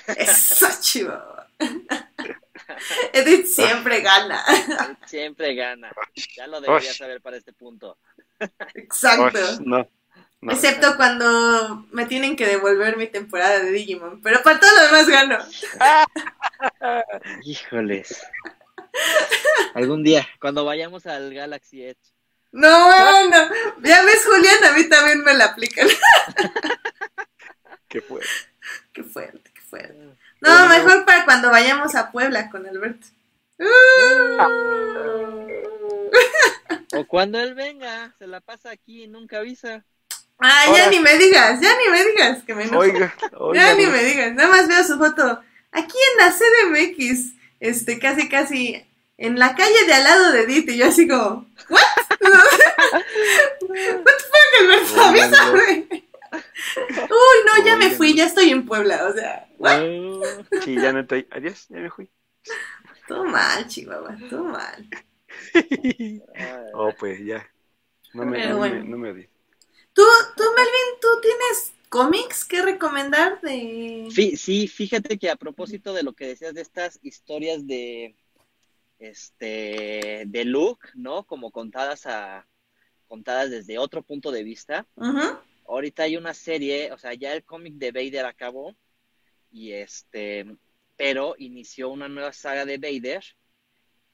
Eso, 0.07 0.67
chivo. 0.81 1.13
Edith 3.13 3.47
siempre 3.47 4.01
gana. 4.01 4.43
Edith 4.47 5.05
siempre 5.05 5.55
gana. 5.55 5.91
Ya 6.35 6.47
lo 6.47 6.61
debería 6.61 6.93
saber 6.93 7.21
para 7.21 7.37
este 7.37 7.53
punto. 7.53 7.97
Exacto. 8.75 9.39
no, 9.65 9.89
no. 10.41 10.51
Excepto 10.53 10.95
cuando 10.95 11.85
me 11.91 12.05
tienen 12.05 12.35
que 12.35 12.45
devolver 12.45 12.95
mi 12.95 13.07
temporada 13.07 13.59
de 13.59 13.71
Digimon. 13.71 14.21
Pero 14.21 14.41
para 14.43 14.59
todo 14.59 14.71
lo 14.71 14.83
demás 14.83 15.07
gano. 15.09 15.37
Híjoles. 17.43 18.25
Algún 19.73 20.03
día, 20.03 20.27
cuando 20.39 20.63
vayamos 20.63 21.05
al 21.05 21.33
Galaxy 21.33 21.83
Edge. 21.83 22.18
No, 22.51 23.29
no. 23.29 23.49
Ya 23.83 24.03
ves, 24.03 24.25
Julián, 24.25 24.63
a 24.65 24.71
mí 24.73 24.89
también 24.89 25.23
me 25.23 25.33
la 25.33 25.45
aplican. 25.45 25.87
Qué 27.87 28.01
fuerte. 28.01 28.29
Qué 28.93 29.03
fuerte, 29.03 29.51
qué 29.53 29.61
fuerte. 29.61 30.15
No, 30.41 30.67
mejor 30.69 31.05
para 31.05 31.25
cuando 31.25 31.49
vayamos 31.49 31.95
a 31.95 32.11
Puebla 32.11 32.49
con 32.49 32.65
Alberto. 32.67 33.07
O 36.93 37.05
cuando 37.07 37.39
él 37.39 37.55
venga, 37.55 38.13
se 38.17 38.27
la 38.27 38.39
pasa 38.39 38.71
aquí 38.71 39.03
y 39.03 39.07
nunca 39.07 39.39
avisa. 39.39 39.83
Ah, 40.39 40.65
ya 40.73 40.89
ni 40.89 40.99
me 40.99 41.17
digas, 41.17 41.59
ya 41.59 41.77
ni 41.77 41.89
me 41.89 42.05
digas 42.05 42.43
que 42.43 42.55
me 42.55 42.63
enojo. 42.63 42.79
Oiga, 42.79 43.13
oiga, 43.33 43.61
ya 43.61 43.75
ni 43.75 43.85
me 43.85 44.03
digas, 44.03 44.33
nada 44.33 44.49
más 44.49 44.67
veo 44.67 44.83
su 44.83 44.97
foto. 44.97 45.41
Aquí 45.71 45.97
en 46.11 46.17
la 46.17 46.31
CDMX, 46.31 47.33
este, 47.59 47.99
casi, 47.99 48.29
casi 48.29 48.87
en 49.17 49.37
la 49.37 49.53
calle 49.55 49.85
de 49.85 49.93
al 49.93 50.03
lado 50.03 50.31
de 50.31 50.43
Edith, 50.43 50.69
y 50.69 50.77
yo 50.77 50.87
así 50.87 51.07
como, 51.07 51.45
¿what? 51.69 51.81
¿What 52.21 54.03
the 54.05 54.13
fuck, 54.29 54.51
Alberto? 54.61 55.01
Avísame. 55.01 55.87
Uy, 56.31 57.37
no, 57.45 57.65
ya 57.65 57.75
me 57.77 57.91
fui, 57.91 58.15
ya 58.15 58.25
estoy 58.25 58.49
en 58.51 58.65
Puebla, 58.65 59.07
o 59.07 59.13
sea, 59.13 59.47
¿what? 59.57 59.81
Sí, 60.63 60.75
ya 60.75 60.93
no 60.93 60.99
estoy. 61.01 61.27
Adiós, 61.31 61.65
ya 61.69 61.77
me 61.79 61.89
fui. 61.89 62.09
Todo 63.07 63.25
mal, 63.25 63.67
Chihuahua, 63.67 64.17
todo 64.29 64.43
mal. 64.43 64.87
Oh, 66.73 66.91
pues 66.99 67.23
ya. 67.23 67.47
No 68.13 68.25
me, 68.25 68.37
Pero 68.37 68.49
no 68.51 68.57
bueno. 68.57 68.75
me, 68.75 68.83
no 68.89 68.97
me 68.97 69.11
odies. 69.11 69.29
¿Tú, 69.93 70.03
tú, 70.35 70.43
Melvin, 70.55 70.99
tú 71.01 71.07
tienes 71.21 71.73
cómics 71.89 72.45
que 72.45 72.61
recomendar 72.61 73.39
de...? 73.41 74.07
Fí- 74.11 74.35
Sí, 74.37 74.67
fíjate 74.67 75.17
que 75.17 75.29
a 75.29 75.35
propósito 75.35 75.93
de 75.93 76.03
lo 76.03 76.13
que 76.13 76.27
decías 76.27 76.53
de 76.53 76.61
estas 76.61 76.99
historias 77.03 77.65
de 77.67 78.15
este 78.99 80.23
de 80.27 80.45
Luke, 80.45 80.89
¿no? 80.93 81.25
Como 81.25 81.51
contadas 81.51 82.05
a 82.05 82.47
contadas 83.07 83.49
desde 83.49 83.79
otro 83.79 84.03
punto 84.03 84.31
de 84.31 84.43
vista. 84.43 84.85
Ujú. 84.95 85.39
Ahorita 85.67 86.03
hay 86.03 86.17
una 86.17 86.33
serie, 86.33 86.91
o 86.91 86.97
sea, 86.97 87.13
ya 87.13 87.33
el 87.33 87.43
cómic 87.43 87.75
de 87.75 87.91
Vader 87.91 88.25
acabó 88.25 88.75
y 89.51 89.71
este, 89.71 90.45
pero 90.95 91.35
inició 91.37 91.89
una 91.89 92.07
nueva 92.07 92.33
saga 92.33 92.65
de 92.65 92.77
Vader 92.77 93.23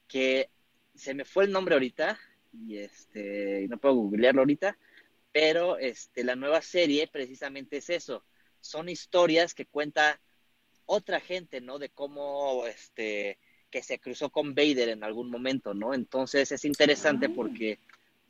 que 0.08 0.50
se 0.94 1.14
me 1.14 1.26
fue 1.26 1.46
el 1.46 1.52
nombre 1.52 1.76
ahorita 1.76 2.20
y 2.54 2.78
este, 2.78 3.68
no 3.70 3.78
puedo 3.78 3.96
googlearlo 3.96 4.42
ahorita, 4.42 4.78
pero 5.32 5.78
este, 5.78 6.24
la 6.24 6.36
nueva 6.36 6.62
serie 6.62 7.08
precisamente 7.08 7.78
es 7.78 7.90
eso, 7.90 8.24
son 8.62 8.88
historias 8.88 9.54
que 9.54 9.66
cuenta 9.66 10.22
otra 10.86 11.20
gente, 11.20 11.60
¿no? 11.60 11.80
De 11.80 11.90
cómo 11.90 12.66
este 12.68 13.40
que 13.76 13.84
se 13.84 14.00
cruzó 14.00 14.30
con 14.30 14.56
Vader 14.56 14.88
en 14.88 15.04
algún 15.04 15.30
momento, 15.30 15.74
¿no? 15.74 15.94
Entonces 15.94 16.50
es 16.50 16.64
interesante 16.64 17.26
Ah. 17.26 17.32
porque 17.36 17.78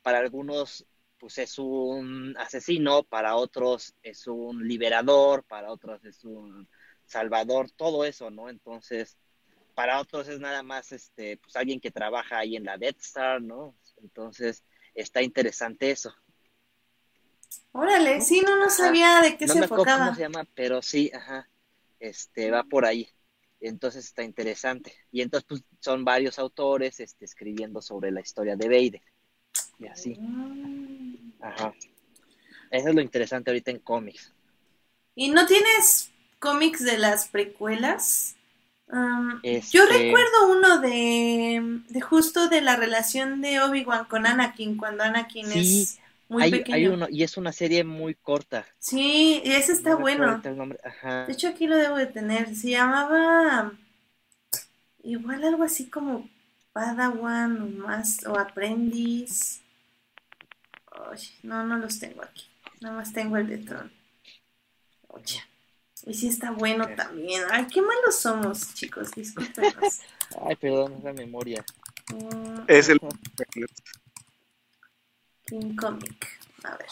para 0.02 0.18
algunos 0.18 0.84
pues 1.20 1.38
es 1.38 1.56
un 1.60 2.34
asesino, 2.36 3.04
para 3.04 3.36
otros 3.36 3.94
es 4.02 4.26
un 4.26 4.66
liberador, 4.66 5.44
para 5.44 5.70
otros 5.70 6.04
es 6.04 6.24
un 6.24 6.66
salvador, 7.04 7.70
todo 7.70 8.04
eso, 8.04 8.28
¿no? 8.28 8.50
Entonces, 8.50 9.16
para 9.76 10.00
otros 10.00 10.26
es 10.26 10.40
nada 10.40 10.64
más 10.64 10.90
este 10.90 11.36
pues 11.36 11.54
alguien 11.54 11.78
que 11.78 11.92
trabaja 11.92 12.38
ahí 12.38 12.56
en 12.56 12.64
la 12.64 12.76
Death 12.76 12.98
Star, 13.00 13.40
¿no? 13.40 13.76
Entonces, 14.02 14.64
está 14.96 15.22
interesante 15.22 15.92
eso. 15.92 16.12
Órale, 17.70 18.20
sí, 18.20 18.40
no, 18.44 18.56
no 18.56 18.68
sabía 18.68 19.20
de 19.20 19.36
qué 19.38 19.46
no 19.46 19.52
se 19.52 19.60
me 19.60 19.66
acuerdo 19.66 19.84
enfocaba. 19.84 20.06
cómo 20.06 20.16
se 20.16 20.22
llama, 20.22 20.44
pero 20.56 20.82
sí, 20.82 21.12
ajá, 21.14 21.48
este, 22.00 22.50
va 22.50 22.64
por 22.64 22.84
ahí. 22.84 23.08
Entonces 23.60 24.04
está 24.04 24.22
interesante. 24.22 24.92
Y 25.10 25.22
entonces 25.22 25.46
pues, 25.48 25.62
son 25.80 26.04
varios 26.04 26.38
autores 26.38 27.00
este, 27.00 27.24
escribiendo 27.24 27.80
sobre 27.80 28.10
la 28.10 28.20
historia 28.20 28.56
de 28.56 28.68
Vader. 28.68 29.02
Y 29.78 29.86
así, 29.86 30.14
Mm. 30.18 31.32
ajá. 31.40 31.74
Eso 32.70 32.88
es 32.88 32.94
lo 32.94 33.00
interesante 33.00 33.50
ahorita 33.50 33.70
en 33.70 33.78
cómics. 33.78 34.32
¿Y 35.14 35.30
no 35.30 35.46
tienes 35.46 36.10
cómics 36.38 36.82
de 36.84 36.98
las 36.98 37.28
precuelas? 37.28 38.36
Um, 38.88 39.40
Este- 39.42 39.76
Yo 39.78 39.86
recuerdo 39.86 40.48
uno 40.50 40.78
de, 40.80 41.80
de 41.88 42.00
justo 42.00 42.48
de 42.48 42.60
la 42.60 42.76
relación 42.76 43.40
de 43.40 43.60
Obi-Wan 43.60 44.04
con 44.04 44.26
Anakin, 44.26 44.76
cuando 44.76 45.02
Anakin 45.04 45.46
Sí, 45.52 45.82
es 45.82 45.98
muy 46.28 46.42
hay, 46.42 46.50
pequeño. 46.50 46.76
hay 46.76 46.86
uno, 46.88 47.06
y 47.10 47.22
es 47.22 47.36
una 47.36 47.52
serie 47.52 47.84
muy 47.84 48.14
corta. 48.14 48.66
Sí, 48.78 49.40
y 49.44 49.52
ese 49.52 49.72
está 49.72 49.90
No 49.90 49.98
bueno. 50.00 50.28
ahorita 50.30 50.48
el 50.50 50.56
nombre, 50.56 50.78
Ajá. 50.84 51.26
De 51.26 51.32
hecho, 51.32 51.48
aquí 51.48 51.66
lo 51.66 51.76
debo 51.76 51.96
de 51.96 52.06
tener. 52.06 52.54
Se 52.56 52.70
llamaba 52.70 53.72
igual 55.02 55.44
algo 55.44 55.62
así 55.62 55.86
como 55.88 56.28
Padawan 56.72 57.62
o 57.62 57.66
más 57.86 58.24
o 58.26 58.38
aprendiz. 58.38 59.60
No, 61.42 61.64
no 61.64 61.76
los 61.78 61.98
tengo 61.98 62.22
aquí. 62.22 62.46
Nada 62.80 62.96
más 62.96 63.12
tengo 63.12 63.36
el 63.36 63.46
de 63.46 63.58
Tron. 63.58 63.92
Oye. 65.08 65.42
Y 66.04 66.14
sí 66.14 66.28
está 66.28 66.50
bueno 66.52 66.86
también. 66.94 67.42
Ay, 67.50 67.66
qué 67.66 67.80
malos 67.82 68.16
somos, 68.20 68.74
chicos. 68.74 69.10
Discúlpenos. 69.12 70.00
Ay, 70.46 70.56
perdón, 70.56 70.94
es 70.98 71.04
la 71.04 71.12
memoria. 71.12 71.64
Mm, 72.12 72.60
Es 72.68 72.88
el. 72.88 72.98
King 75.46 75.76
Comic. 75.76 76.26
A 76.64 76.76
ver. 76.76 76.88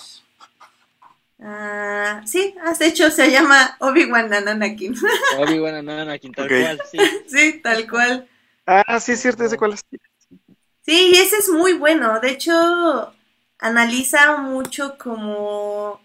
Ah, 1.41 2.23
sí, 2.25 2.55
de 2.79 2.87
hecho 2.87 3.11
se 3.11 3.31
llama 3.31 3.77
Obi-Wan 3.81 4.33
and 4.33 4.49
Anakin. 4.49 4.95
Obi-Wan 5.39 5.75
and 5.75 5.91
Anakin, 5.91 6.33
tal 6.33 6.49
cual, 6.49 6.81
sí. 6.91 6.99
sí, 7.27 7.61
tal 7.63 7.91
cual. 7.91 8.29
Ah, 8.67 8.99
sí, 9.01 9.13
es 9.13 9.21
cierto, 9.21 9.45
ese 9.45 9.59
cuál 9.59 9.75
es. 9.75 9.85
Sí, 10.83 11.13
y 11.13 11.17
ese 11.17 11.37
es 11.39 11.49
muy 11.49 11.75
bueno. 11.75 12.21
De 12.21 12.31
hecho, 12.31 13.13
analiza 13.59 14.37
mucho 14.39 14.97
como 14.99 16.01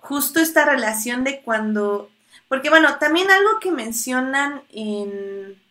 justo 0.00 0.40
esta 0.40 0.64
relación 0.64 1.24
de 1.24 1.40
cuando... 1.42 2.10
Porque 2.48 2.68
bueno, 2.68 2.98
también 2.98 3.30
algo 3.30 3.58
que 3.60 3.70
mencionan 3.70 4.62
en... 4.70 5.62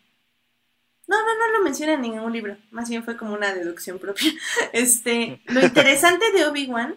No, 1.06 1.16
no, 1.20 1.38
no 1.38 1.58
lo 1.58 1.64
mencionan 1.64 1.96
en 1.96 2.12
ningún 2.12 2.32
libro. 2.32 2.56
Más 2.70 2.88
bien 2.88 3.04
fue 3.04 3.16
como 3.16 3.34
una 3.34 3.52
deducción 3.52 3.98
propia. 3.98 4.32
Este, 4.72 5.42
lo 5.46 5.60
interesante 5.60 6.32
de 6.32 6.46
Obi-Wan 6.46 6.96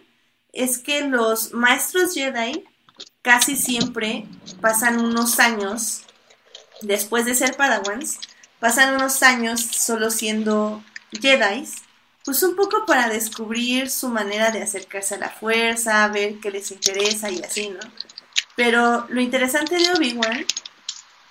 es 0.52 0.78
que 0.78 1.02
los 1.02 1.52
maestros 1.52 2.14
Jedi 2.14 2.64
casi 3.22 3.56
siempre 3.56 4.26
pasan 4.60 4.98
unos 4.98 5.38
años, 5.38 6.02
después 6.82 7.24
de 7.26 7.34
ser 7.34 7.56
Padawans, 7.56 8.18
pasan 8.58 8.94
unos 8.94 9.22
años 9.22 9.60
solo 9.60 10.10
siendo 10.10 10.82
Jedi, 11.12 11.68
pues 12.24 12.42
un 12.42 12.56
poco 12.56 12.84
para 12.86 13.08
descubrir 13.08 13.90
su 13.90 14.08
manera 14.08 14.50
de 14.50 14.62
acercarse 14.62 15.14
a 15.14 15.18
la 15.18 15.30
fuerza, 15.30 16.08
ver 16.08 16.40
qué 16.40 16.50
les 16.50 16.70
interesa 16.70 17.30
y 17.30 17.40
así, 17.40 17.70
¿no? 17.70 17.80
Pero 18.56 19.06
lo 19.08 19.20
interesante 19.20 19.76
de 19.76 19.92
Obi-Wan 19.92 20.44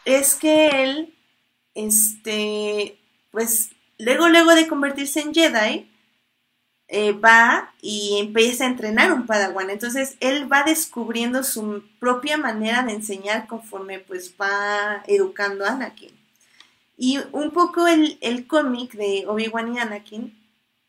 es 0.06 0.36
que 0.36 0.68
él, 0.84 1.17
este, 1.78 2.98
pues 3.30 3.70
luego, 4.00 4.28
luego 4.30 4.56
de 4.56 4.68
convertirse 4.68 5.22
en 5.22 5.34
Jedi, 5.34 5.88
eh, 6.88 7.12
va 7.12 7.74
y 7.82 8.18
empieza 8.20 8.64
a 8.64 8.68
entrenar 8.68 9.14
un 9.14 9.28
Padawan. 9.28 9.70
Entonces 9.70 10.18
él 10.20 10.52
va 10.52 10.64
descubriendo 10.64 11.44
su 11.44 11.84
propia 12.00 12.38
manera 12.38 12.82
de 12.82 12.94
enseñar 12.94 13.48
conforme 13.48 14.00
pues 14.00 14.34
va 14.42 15.04
educando 15.06 15.66
a 15.66 15.74
Anakin. 15.74 16.12
Y 16.98 17.20
un 17.32 17.52
poco 17.52 17.88
el, 17.88 18.18
el 18.22 18.48
cómic 18.48 18.94
de 18.94 19.26
Obi-Wan 19.28 19.76
y 19.76 19.80
Anakin 19.80 20.36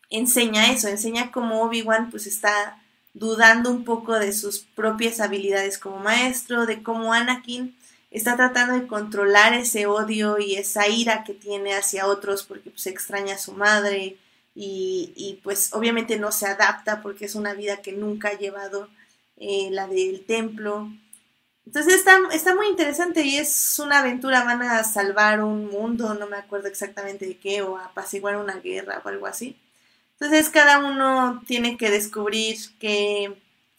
enseña 0.08 0.72
eso, 0.72 0.88
enseña 0.88 1.30
cómo 1.30 1.62
Obi-Wan 1.64 2.10
pues 2.10 2.26
está 2.26 2.82
dudando 3.12 3.70
un 3.70 3.84
poco 3.84 4.18
de 4.18 4.32
sus 4.32 4.60
propias 4.60 5.20
habilidades 5.20 5.76
como 5.76 5.98
maestro, 5.98 6.64
de 6.64 6.82
cómo 6.82 7.12
Anakin 7.12 7.76
está 8.10 8.36
tratando 8.36 8.74
de 8.74 8.86
controlar 8.86 9.54
ese 9.54 9.86
odio 9.86 10.38
y 10.38 10.56
esa 10.56 10.88
ira 10.88 11.24
que 11.24 11.34
tiene 11.34 11.74
hacia 11.74 12.06
otros 12.06 12.42
porque 12.42 12.70
pues, 12.70 12.86
extraña 12.86 13.34
a 13.34 13.38
su 13.38 13.52
madre 13.52 14.16
y, 14.54 15.12
y, 15.14 15.40
pues 15.44 15.72
obviamente 15.72 16.18
no 16.18 16.32
se 16.32 16.46
adapta 16.46 17.00
porque 17.00 17.26
es 17.26 17.36
una 17.36 17.54
vida 17.54 17.80
que 17.80 17.92
nunca 17.92 18.28
ha 18.30 18.38
llevado 18.38 18.88
eh, 19.36 19.68
la 19.70 19.86
del 19.86 20.24
templo. 20.26 20.90
Entonces 21.64 21.94
está, 21.94 22.18
está 22.32 22.54
muy 22.56 22.66
interesante 22.68 23.22
y 23.22 23.36
es 23.36 23.78
una 23.78 24.00
aventura, 24.00 24.42
van 24.42 24.62
a 24.62 24.82
salvar 24.84 25.44
un 25.44 25.66
mundo, 25.66 26.14
no 26.14 26.26
me 26.26 26.38
acuerdo 26.38 26.66
exactamente 26.66 27.26
de 27.26 27.36
qué, 27.36 27.62
o 27.62 27.76
a 27.76 27.86
apaciguar 27.86 28.36
una 28.36 28.58
guerra 28.58 29.00
o 29.04 29.08
algo 29.08 29.26
así. 29.26 29.56
Entonces 30.18 30.48
cada 30.50 30.78
uno 30.78 31.42
tiene 31.46 31.76
que 31.76 31.90
descubrir 31.90 32.56
qué, 32.80 33.36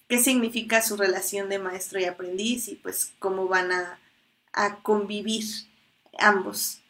qué 0.08 0.20
significa 0.20 0.82
su 0.82 0.96
relación 0.96 1.50
de 1.50 1.60
maestro 1.60 2.00
y 2.00 2.06
aprendiz 2.06 2.70
y 2.70 2.76
pues 2.76 3.12
cómo 3.20 3.48
van 3.48 3.74
a, 3.74 4.00
a 4.54 4.82
convivir 4.82 5.46
ambos. 6.18 6.82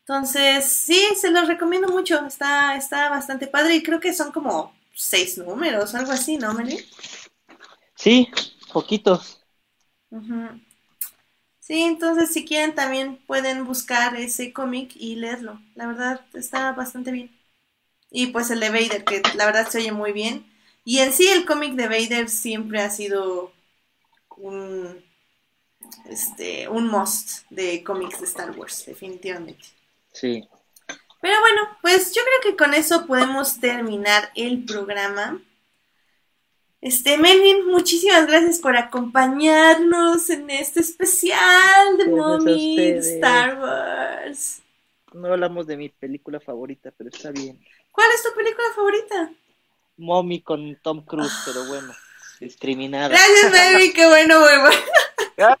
Entonces, 0.00 0.64
sí, 0.64 1.02
se 1.20 1.30
los 1.30 1.48
recomiendo 1.48 1.88
mucho, 1.88 2.24
está, 2.26 2.76
está 2.76 3.10
bastante 3.10 3.48
padre 3.48 3.74
y 3.74 3.82
creo 3.82 3.98
que 3.98 4.14
son 4.14 4.30
como 4.30 4.72
seis 4.94 5.36
números, 5.36 5.94
algo 5.94 6.12
así, 6.12 6.38
¿no, 6.38 6.54
Meli? 6.54 6.78
Sí, 7.96 8.28
poquitos. 8.72 9.44
Sí, 11.58 11.82
entonces 11.82 12.32
si 12.32 12.44
quieren 12.44 12.76
también 12.76 13.16
pueden 13.26 13.64
buscar 13.64 14.14
ese 14.14 14.52
cómic 14.52 14.92
y 14.94 15.16
leerlo. 15.16 15.60
La 15.74 15.88
verdad 15.88 16.24
está 16.34 16.70
bastante 16.72 17.10
bien. 17.10 17.36
Y 18.10 18.28
pues 18.28 18.50
el 18.50 18.60
de 18.60 18.70
Vader, 18.70 19.04
que 19.04 19.22
la 19.34 19.46
verdad 19.46 19.68
se 19.68 19.78
oye 19.78 19.90
muy 19.90 20.12
bien. 20.12 20.46
Y 20.84 21.00
en 21.00 21.12
sí 21.12 21.26
el 21.26 21.44
cómic 21.44 21.74
de 21.74 21.88
Vader 21.88 22.28
siempre 22.28 22.80
ha 22.80 22.90
sido 22.90 23.52
un, 24.36 25.04
este, 26.08 26.68
un 26.68 26.88
must 26.88 27.48
de 27.50 27.82
cómics 27.82 28.20
de 28.20 28.26
Star 28.26 28.50
Wars, 28.58 28.84
definitivamente. 28.86 29.64
Sí. 30.12 30.48
Pero 31.20 31.40
bueno, 31.40 31.76
pues 31.82 32.14
yo 32.14 32.22
creo 32.22 32.52
que 32.52 32.56
con 32.56 32.74
eso 32.74 33.06
podemos 33.06 33.58
terminar 33.58 34.30
el 34.34 34.64
programa. 34.64 35.40
Este, 36.80 37.18
Melvin, 37.18 37.66
muchísimas 37.66 38.26
gracias 38.26 38.58
por 38.58 38.76
acompañarnos 38.76 40.30
en 40.30 40.50
este 40.50 40.80
especial 40.80 41.96
de 41.98 42.04
Gracias 42.04 42.16
Mommy. 42.16 42.78
Star 42.78 43.58
Wars. 43.58 44.62
no 45.14 45.32
hablamos 45.32 45.66
de 45.66 45.76
mi 45.76 45.88
película 45.88 46.38
favorita, 46.38 46.92
pero 46.96 47.10
está 47.10 47.30
bien. 47.30 47.58
¿Cuál 47.90 48.08
es 48.14 48.22
tu 48.22 48.34
película 48.36 48.66
favorita? 48.74 49.32
Mommy 49.96 50.42
con 50.42 50.76
Tom 50.82 51.04
Cruise, 51.04 51.32
pero 51.46 51.66
bueno, 51.66 51.92
discriminada. 52.40 53.08
Gracias, 53.08 53.52
Melvin, 53.72 53.92
qué 53.92 54.06
bueno, 54.06 54.40
muy 54.40 54.58
bueno. 54.60 55.56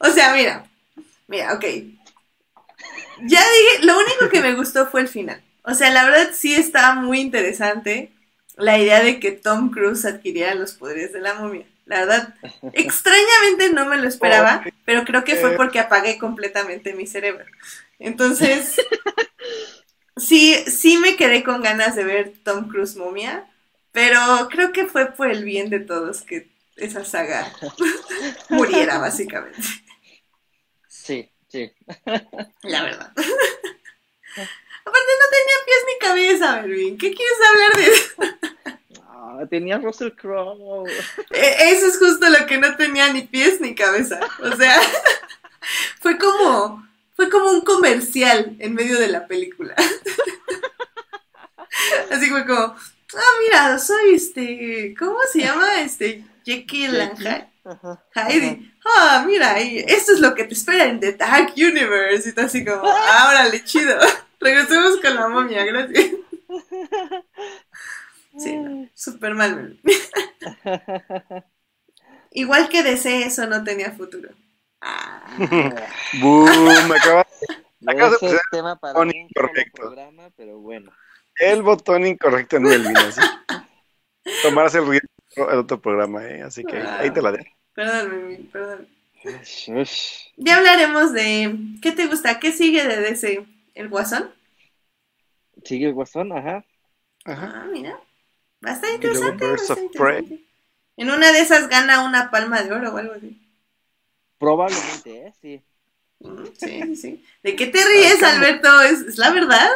O 0.00 0.10
sea, 0.10 0.34
mira, 0.34 0.66
mira, 1.28 1.54
ok. 1.54 1.64
Ya 3.22 3.40
dije, 3.40 3.84
lo 3.84 3.96
único 3.96 4.28
que 4.28 4.40
me 4.40 4.54
gustó 4.54 4.86
fue 4.86 5.02
el 5.02 5.08
final. 5.08 5.40
O 5.62 5.74
sea, 5.74 5.90
la 5.90 6.04
verdad 6.04 6.30
sí 6.34 6.54
estaba 6.54 6.94
muy 6.94 7.20
interesante 7.20 8.10
la 8.56 8.78
idea 8.78 9.02
de 9.02 9.20
que 9.20 9.32
Tom 9.32 9.70
Cruise 9.70 10.04
adquiriera 10.04 10.54
los 10.54 10.72
poderes 10.72 11.12
de 11.12 11.20
la 11.20 11.34
momia. 11.34 11.66
La 11.86 12.00
verdad, 12.00 12.34
extrañamente 12.72 13.70
no 13.72 13.86
me 13.86 13.98
lo 13.98 14.08
esperaba, 14.08 14.64
pero 14.84 15.04
creo 15.04 15.24
que 15.24 15.36
fue 15.36 15.52
porque 15.52 15.78
apagué 15.78 16.18
completamente 16.18 16.94
mi 16.94 17.06
cerebro. 17.06 17.44
Entonces, 17.98 18.76
sí, 20.16 20.56
sí 20.66 20.98
me 20.98 21.16
quedé 21.16 21.42
con 21.44 21.62
ganas 21.62 21.96
de 21.96 22.04
ver 22.04 22.32
Tom 22.42 22.68
Cruise 22.68 22.96
momia, 22.96 23.46
pero 23.94 24.48
creo 24.50 24.72
que 24.72 24.86
fue 24.86 25.12
por 25.12 25.30
el 25.30 25.44
bien 25.44 25.70
de 25.70 25.80
todos 25.80 26.22
que 26.22 26.50
esa 26.76 27.04
saga 27.04 27.50
muriera, 28.50 28.98
básicamente. 28.98 29.58
Sí, 30.88 31.30
sí. 31.48 31.70
La 32.62 32.82
verdad. 32.82 33.12
Aparte 34.86 35.12
no 35.20 35.26
tenía 35.30 35.58
pies 35.64 35.84
ni 35.86 35.98
cabeza, 36.06 36.60
Melvin. 36.62 36.98
¿Qué 36.98 37.14
quieres 37.14 37.38
hablar 37.48 37.72
de 37.76 37.86
eso? 37.92 38.12
Ah, 39.00 39.46
tenía 39.48 39.78
Russell 39.78 40.10
Crowe. 40.10 40.84
E- 41.30 41.56
Eso 41.70 41.86
es 41.86 41.98
justo 41.98 42.28
lo 42.28 42.44
que 42.46 42.58
no 42.58 42.76
tenía 42.76 43.12
ni 43.12 43.22
pies 43.22 43.60
ni 43.60 43.74
cabeza. 43.76 44.18
O 44.42 44.50
sea, 44.56 44.76
fue 46.00 46.18
como, 46.18 46.84
fue 47.14 47.30
como 47.30 47.50
un 47.50 47.60
comercial 47.62 48.56
en 48.58 48.74
medio 48.74 48.98
de 48.98 49.08
la 49.08 49.26
película. 49.28 49.74
Así 52.10 52.28
fue 52.30 52.46
como, 52.46 52.74
ah, 53.16 53.38
mira, 53.40 53.78
soy 53.78 54.14
este, 54.14 54.94
¿cómo 54.98 55.18
se 55.32 55.40
llama? 55.40 55.80
Este, 55.80 56.24
Jekyll 56.44 57.00
and 57.00 57.18
Hyde. 57.18 57.48
Heidi, 58.14 58.72
ah, 58.84 59.24
mira, 59.26 59.60
y 59.60 59.78
esto 59.78 60.12
es 60.12 60.20
lo 60.20 60.34
que 60.34 60.44
te 60.44 60.54
espera 60.54 60.84
en 60.84 61.00
The 61.00 61.12
Dark 61.14 61.54
Universe. 61.56 62.28
Y 62.28 62.32
tú 62.32 62.42
así 62.42 62.64
como, 62.64 62.82
ah, 62.84 63.28
órale, 63.30 63.64
chido. 63.64 63.98
Regresemos 64.40 64.98
con 65.00 65.14
la 65.14 65.28
momia, 65.28 65.64
gracias. 65.64 66.10
Sí, 68.36 68.56
no, 68.56 68.88
súper 68.94 69.32
mal. 69.34 69.80
Igual 72.32 72.68
que 72.68 72.82
DC, 72.82 73.26
eso 73.26 73.46
no 73.46 73.62
tenía 73.62 73.92
futuro. 73.92 74.28
Ah, 74.80 75.24
Boom, 76.20 76.88
me 76.88 76.96
acabas 76.96 77.28
Acabas 77.86 78.20
de 78.20 78.26
es 78.28 78.40
tema 78.50 78.76
para 78.76 78.98
un 78.98 79.12
programa, 79.74 80.30
pero 80.36 80.58
bueno. 80.58 80.90
El 81.38 81.62
botón 81.62 82.06
incorrecto 82.06 82.56
en 82.56 82.62
Melvin, 82.64 82.96
así. 82.96 83.20
Tomarás 84.42 84.74
el 84.74 84.86
riesgo 84.86 85.50
el 85.50 85.58
otro 85.58 85.80
programa, 85.80 86.24
¿eh? 86.26 86.42
Así 86.42 86.64
que 86.64 86.78
ahí 86.78 87.10
te 87.10 87.22
la 87.22 87.32
dejo. 87.32 87.50
perdón, 87.74 88.48
perdón. 88.52 88.88
Ya 90.36 90.56
hablaremos 90.56 91.12
de 91.12 91.56
qué 91.80 91.92
te 91.92 92.06
gusta, 92.06 92.38
qué 92.40 92.52
sigue 92.52 92.86
de 92.86 92.98
DC. 93.00 93.46
¿El 93.74 93.88
Guasón? 93.88 94.30
Sigue 95.64 95.86
el 95.86 95.94
guasón, 95.94 96.32
ajá. 96.32 96.64
Ajá. 97.24 97.52
Ah, 97.62 97.66
mira. 97.72 97.98
Va 98.64 98.70
a 98.70 98.74
estar 98.74 98.90
Y 99.02 99.06
luego 99.08 99.28
interesante. 99.28 99.98
Prey. 99.98 100.18
interesante. 100.18 100.44
En 100.96 101.10
una 101.10 101.32
de 101.32 101.40
esas 101.40 101.68
gana 101.68 102.04
una 102.04 102.30
palma 102.30 102.62
de 102.62 102.72
oro 102.72 102.94
o 102.94 102.98
algo 102.98 103.14
así. 103.14 103.40
Probablemente, 104.38 105.26
¿eh? 105.26 105.32
Sí. 105.40 105.62
Mm, 106.20 106.44
Sí, 106.56 106.82
sí, 106.82 106.96
sí. 106.96 107.24
¿De 107.42 107.56
qué 107.56 107.66
te 107.66 107.84
ríes, 107.84 108.22
Alberto? 108.22 108.82
¿Es, 108.82 109.00
es 109.00 109.18
la 109.18 109.30
verdad? 109.30 109.68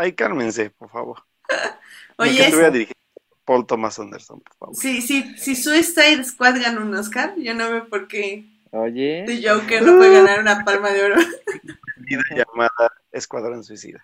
Ay, 0.00 0.14
cálmense, 0.14 0.70
por 0.70 0.88
favor. 0.88 1.22
Oye, 2.16 2.50
voy 2.50 2.64
a 2.64 2.70
dirigir 2.70 2.96
Paul 3.44 3.66
Thomas 3.66 3.98
Anderson, 3.98 4.40
por 4.40 4.54
favor. 4.56 4.74
si, 4.74 5.02
si, 5.02 5.36
si 5.36 5.54
Suicide 5.54 6.24
Squad 6.24 6.58
gana 6.58 6.80
un 6.80 6.94
Oscar, 6.94 7.34
yo 7.36 7.54
no 7.54 7.70
veo 7.70 7.86
por 7.88 8.08
qué 8.08 8.46
Oye. 8.70 9.24
The 9.26 9.46
Joker 9.46 9.82
no 9.82 9.98
puede 9.98 10.14
ganar 10.14 10.40
una 10.40 10.64
palma 10.64 10.90
de 10.90 11.02
oro. 11.02 11.16
Vida 11.96 12.22
llamada 12.30 12.92
Escuadrón 13.12 13.62
Suicida. 13.62 14.02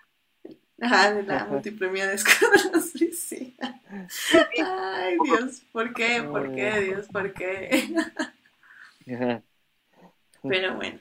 Ajá, 0.79 1.13
de 1.13 1.23
la 1.23 1.45
multipremiada 1.45 2.13
Escuadrón 2.13 2.83
Suicida. 2.83 3.81
Ay, 4.63 5.17
Dios, 5.23 5.63
¿por 5.71 5.95
qué? 5.95 6.21
¿Por 6.21 6.53
qué, 6.53 6.81
Dios? 6.81 7.07
¿Por 7.07 7.33
qué? 7.33 7.89
Pero 10.43 10.75
bueno. 10.75 10.99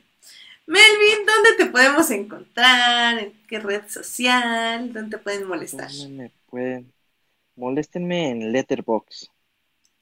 Melvin, 0.66 1.26
¿dónde 1.26 1.55
te 1.56 1.66
podemos 1.66 2.10
encontrar? 2.10 3.18
¿En 3.18 3.32
qué 3.48 3.60
red 3.60 3.88
social? 3.88 4.93
¿Dónde 4.93 5.16
te 5.16 5.22
pueden 5.22 5.47
molestar? 5.47 5.90
¿Dónde 5.90 6.24
me 6.24 6.30
pueden? 6.51 6.93
Moléstenme 7.55 8.30
en 8.30 8.52
Letterbox. 8.52 9.30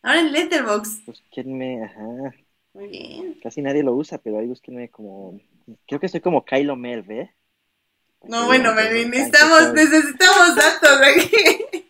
Ahora 0.03 0.21
en 0.21 0.33
Letterboxd. 0.33 1.05
Búsquenme, 1.07 1.85
ajá. 1.85 2.35
Muy 2.73 2.89
bien. 2.89 3.39
Casi 3.43 3.63
nadie 3.63 3.83
lo 3.83 3.95
usa, 3.95 4.19
pero 4.19 4.39
ahí 4.39 4.47
búsquenme 4.47 4.89
como. 4.89 5.39
Creo 5.87 6.01
que 6.01 6.09
soy 6.09 6.21
como 6.21 6.45
Kylo 6.45 6.77
Mel, 6.77 7.03
¿ve? 7.03 7.31
No, 8.23 8.47
bueno, 8.47 8.75
Melvin, 8.75 9.11
necesitamos, 9.11 9.73
necesitamos 9.75 10.57
datos 10.57 11.01
aquí. 11.03 11.87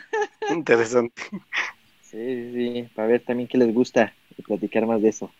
Interesante. 0.50 1.22
Sí, 2.02 2.18
sí, 2.18 2.52
sí, 2.52 2.90
para 2.94 3.08
ver 3.08 3.24
también 3.24 3.48
qué 3.48 3.56
les 3.56 3.72
gusta 3.72 4.14
y 4.36 4.42
platicar 4.42 4.86
más 4.86 5.00
de 5.00 5.08
eso. 5.08 5.32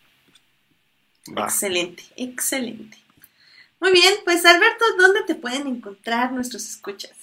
Va. 1.27 1.43
Excelente, 1.45 2.03
excelente. 2.15 2.97
Muy 3.79 3.91
bien, 3.91 4.13
pues 4.25 4.45
Alberto, 4.45 4.85
¿dónde 4.97 5.23
te 5.23 5.35
pueden 5.35 5.67
encontrar 5.67 6.31
nuestros 6.31 6.67
escuchas? 6.69 7.17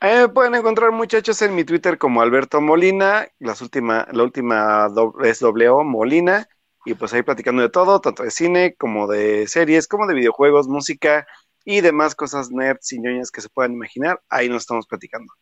Eh, 0.00 0.20
me 0.20 0.28
pueden 0.28 0.54
encontrar 0.54 0.92
muchachos 0.92 1.42
en 1.42 1.54
mi 1.54 1.64
Twitter 1.64 1.98
como 1.98 2.22
Alberto 2.22 2.60
Molina, 2.60 3.26
las 3.40 3.60
última, 3.62 4.06
la 4.12 4.22
última 4.22 4.88
es 5.24 5.40
W 5.40 5.84
Molina, 5.84 6.48
y 6.84 6.94
pues 6.94 7.12
ahí 7.12 7.22
platicando 7.22 7.62
de 7.62 7.68
todo, 7.68 8.00
tanto 8.00 8.22
de 8.22 8.30
cine 8.30 8.74
como 8.76 9.08
de 9.08 9.48
series, 9.48 9.88
como 9.88 10.06
de 10.06 10.14
videojuegos, 10.14 10.68
música 10.68 11.26
y 11.64 11.80
demás 11.80 12.14
cosas 12.14 12.50
nerds 12.50 12.92
y 12.92 13.00
ñoñas 13.00 13.30
que 13.30 13.40
se 13.40 13.48
puedan 13.48 13.72
imaginar, 13.72 14.22
ahí 14.28 14.48
nos 14.48 14.62
estamos 14.62 14.86
platicando. 14.86 15.32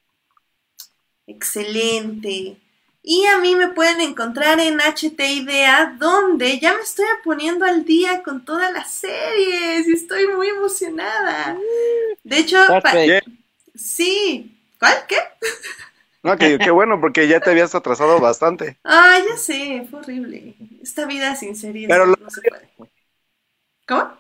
Excelente. 1.27 2.57
Y 3.09 3.25
a 3.27 3.39
mí 3.39 3.55
me 3.55 3.69
pueden 3.69 4.01
encontrar 4.01 4.59
en 4.61 4.81
HT 4.81 5.33
Idea, 5.33 5.97
donde 5.99 6.59
ya 6.59 6.75
me 6.75 6.83
estoy 6.83 7.07
poniendo 7.25 7.65
al 7.65 7.85
día 7.85 8.23
con 8.25 8.45
todas 8.45 8.73
las 8.73 8.91
series 8.91 9.87
y 9.89 9.93
estoy 9.93 10.27
muy 10.29 10.49
emocionada. 10.49 11.57
De 12.25 12.39
hecho, 12.39 12.59
sí. 13.75 14.53
¿Cuál? 14.79 14.95
¿Qué? 15.09 15.17
No, 16.23 16.37
que 16.37 16.61
qué 16.61 16.71
bueno, 16.71 17.01
porque 17.01 17.27
ya 17.29 17.41
te 17.41 17.51
habías 17.51 17.75
atrasado 17.75 18.21
bastante. 18.21 18.79
Ah, 18.85 19.19
ya 19.29 19.37
sé, 19.37 19.87
fue 19.91 20.01
horrible. 20.01 20.55
Esta 20.83 21.07
vida 21.07 21.35
sin 21.37 21.57
series 21.57 21.89
Pero 21.89 22.07
lo- 22.07 22.17
no 22.21 22.31
se 22.31 22.43
puede. 22.43 22.71
¿Cómo? 23.87 24.17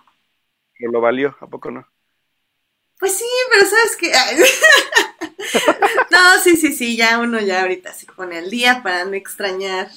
Pero 0.79 0.91
lo 0.93 1.01
valió, 1.03 1.37
¿a 1.41 1.47
poco 1.49 1.71
no? 1.71 1.87
Pues 2.99 3.17
sí, 3.19 3.25
pero 3.51 3.69
sabes 3.69 3.97
que... 3.97 4.13
no, 6.11 6.19
sí, 6.43 6.57
sí, 6.57 6.73
sí, 6.73 6.97
ya 6.97 7.19
uno 7.19 7.41
ya 7.41 7.63
ahorita 7.63 7.93
se 7.93 8.07
pone 8.07 8.39
al 8.39 8.51
día 8.51 8.83
para 8.83 9.05
no 9.05 9.15
extrañar 9.15 9.89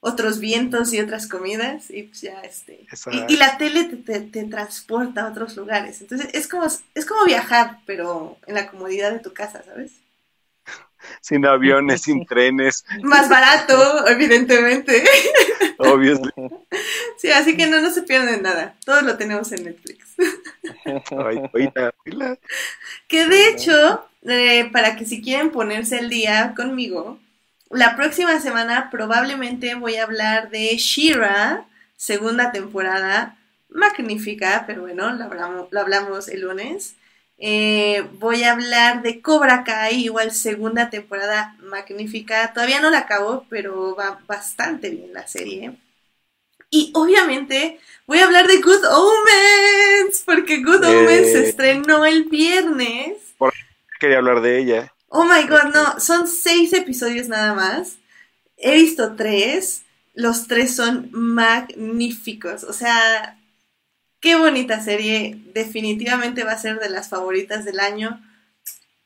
otros 0.00 0.40
vientos 0.40 0.92
y 0.94 1.00
otras 1.00 1.28
comidas 1.28 1.90
y 1.90 2.04
pues 2.04 2.22
ya 2.22 2.40
este... 2.42 2.88
Y 3.08 3.36
la 3.38 3.58
tele 3.58 3.84
te, 3.86 3.96
te- 3.98 4.20
te 4.22 4.44
transporta 4.46 5.22
a 5.22 5.30
otros 5.30 5.56
lugares. 5.56 6.00
Entonces 6.02 6.28
es 6.34 6.48
como, 6.48 6.66
es 6.66 7.06
como 7.06 7.24
viajar, 7.26 7.80
pero 7.86 8.38
en 8.46 8.54
la 8.56 8.70
comodidad 8.70 9.12
de 9.12 9.20
tu 9.20 9.34
casa, 9.34 9.62
¿sabes? 9.64 9.92
Sin 11.20 11.44
aviones, 11.46 12.02
sin 12.02 12.26
trenes, 12.26 12.84
Más 13.02 13.28
barato, 13.28 14.06
evidentemente. 14.08 15.04
obvio. 15.78 16.20
Sí, 17.18 17.30
así 17.30 17.56
que 17.56 17.66
no, 17.66 17.80
no 17.80 17.90
se 17.90 18.02
pierden 18.02 18.42
nada. 18.42 18.74
Todo 18.84 19.02
lo 19.02 19.16
tenemos 19.16 19.50
en 19.52 19.64
Netflix. 19.64 20.14
Ay, 20.86 21.42
oíla, 21.52 21.94
oíla. 22.04 22.38
Que 23.08 23.26
de 23.26 23.48
hecho, 23.48 24.06
eh, 24.22 24.68
para 24.72 24.96
que 24.96 25.04
si 25.04 25.22
quieren 25.22 25.50
ponerse 25.50 25.98
al 25.98 26.08
día 26.08 26.54
conmigo, 26.56 27.18
la 27.70 27.96
próxima 27.96 28.40
semana 28.40 28.90
probablemente 28.90 29.74
voy 29.74 29.96
a 29.96 30.04
hablar 30.04 30.50
de 30.50 30.76
Shira, 30.76 31.64
segunda 31.96 32.52
temporada, 32.52 33.36
magnífica, 33.68 34.64
pero 34.66 34.82
bueno, 34.82 35.12
lo 35.12 35.24
hablamos, 35.24 35.68
lo 35.70 35.80
hablamos 35.80 36.28
el 36.28 36.42
lunes. 36.42 36.94
Eh, 37.38 38.08
voy 38.14 38.44
a 38.44 38.52
hablar 38.52 39.02
de 39.02 39.20
Cobra 39.20 39.62
Kai, 39.64 40.04
igual 40.04 40.32
segunda 40.32 40.90
temporada 40.90 41.56
magnífica. 41.60 42.52
Todavía 42.52 42.80
no 42.80 42.90
la 42.90 43.00
acabo, 43.00 43.46
pero 43.50 43.94
va 43.94 44.20
bastante 44.26 44.90
bien 44.90 45.12
la 45.12 45.26
serie. 45.26 45.76
Y 46.70 46.90
obviamente 46.94 47.78
voy 48.06 48.18
a 48.18 48.24
hablar 48.24 48.46
de 48.46 48.60
Good 48.60 48.84
Omens, 48.84 50.22
porque 50.24 50.62
Good 50.62 50.84
Eh. 50.84 50.96
Omens 50.96 51.32
se 51.32 51.48
estrenó 51.48 52.04
el 52.04 52.24
viernes. 52.24 53.18
Quería 54.00 54.18
hablar 54.18 54.40
de 54.40 54.58
ella. 54.58 54.92
Oh 55.08 55.24
my 55.24 55.46
god, 55.46 55.72
no, 55.72 56.00
son 56.00 56.26
seis 56.26 56.72
episodios 56.72 57.28
nada 57.28 57.54
más. 57.54 57.98
He 58.56 58.74
visto 58.74 59.14
tres, 59.14 59.82
los 60.14 60.48
tres 60.48 60.74
son 60.74 61.08
magníficos. 61.12 62.64
O 62.64 62.72
sea, 62.72 63.38
qué 64.26 64.34
bonita 64.34 64.82
serie. 64.82 65.38
Definitivamente 65.54 66.42
va 66.42 66.50
a 66.50 66.58
ser 66.58 66.80
de 66.80 66.90
las 66.90 67.08
favoritas 67.10 67.64
del 67.64 67.78
año. 67.78 68.20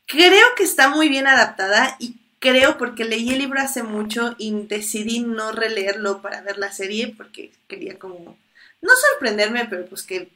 Creo 0.06 0.46
que 0.56 0.62
está 0.62 0.88
muy 0.88 1.10
bien 1.10 1.26
adaptada 1.26 1.94
y 1.98 2.16
creo 2.38 2.78
porque 2.78 3.04
leí 3.04 3.28
el 3.28 3.40
libro 3.40 3.60
hace 3.60 3.82
mucho 3.82 4.34
y 4.38 4.50
decidí 4.62 5.20
no 5.20 5.52
releerlo 5.52 6.22
para 6.22 6.40
ver 6.40 6.56
la 6.56 6.72
serie 6.72 7.12
porque 7.14 7.52
quería 7.68 7.98
como, 7.98 8.38
no 8.80 8.92
sorprenderme, 9.10 9.66
pero 9.66 9.84
pues 9.84 10.04
que 10.04 10.30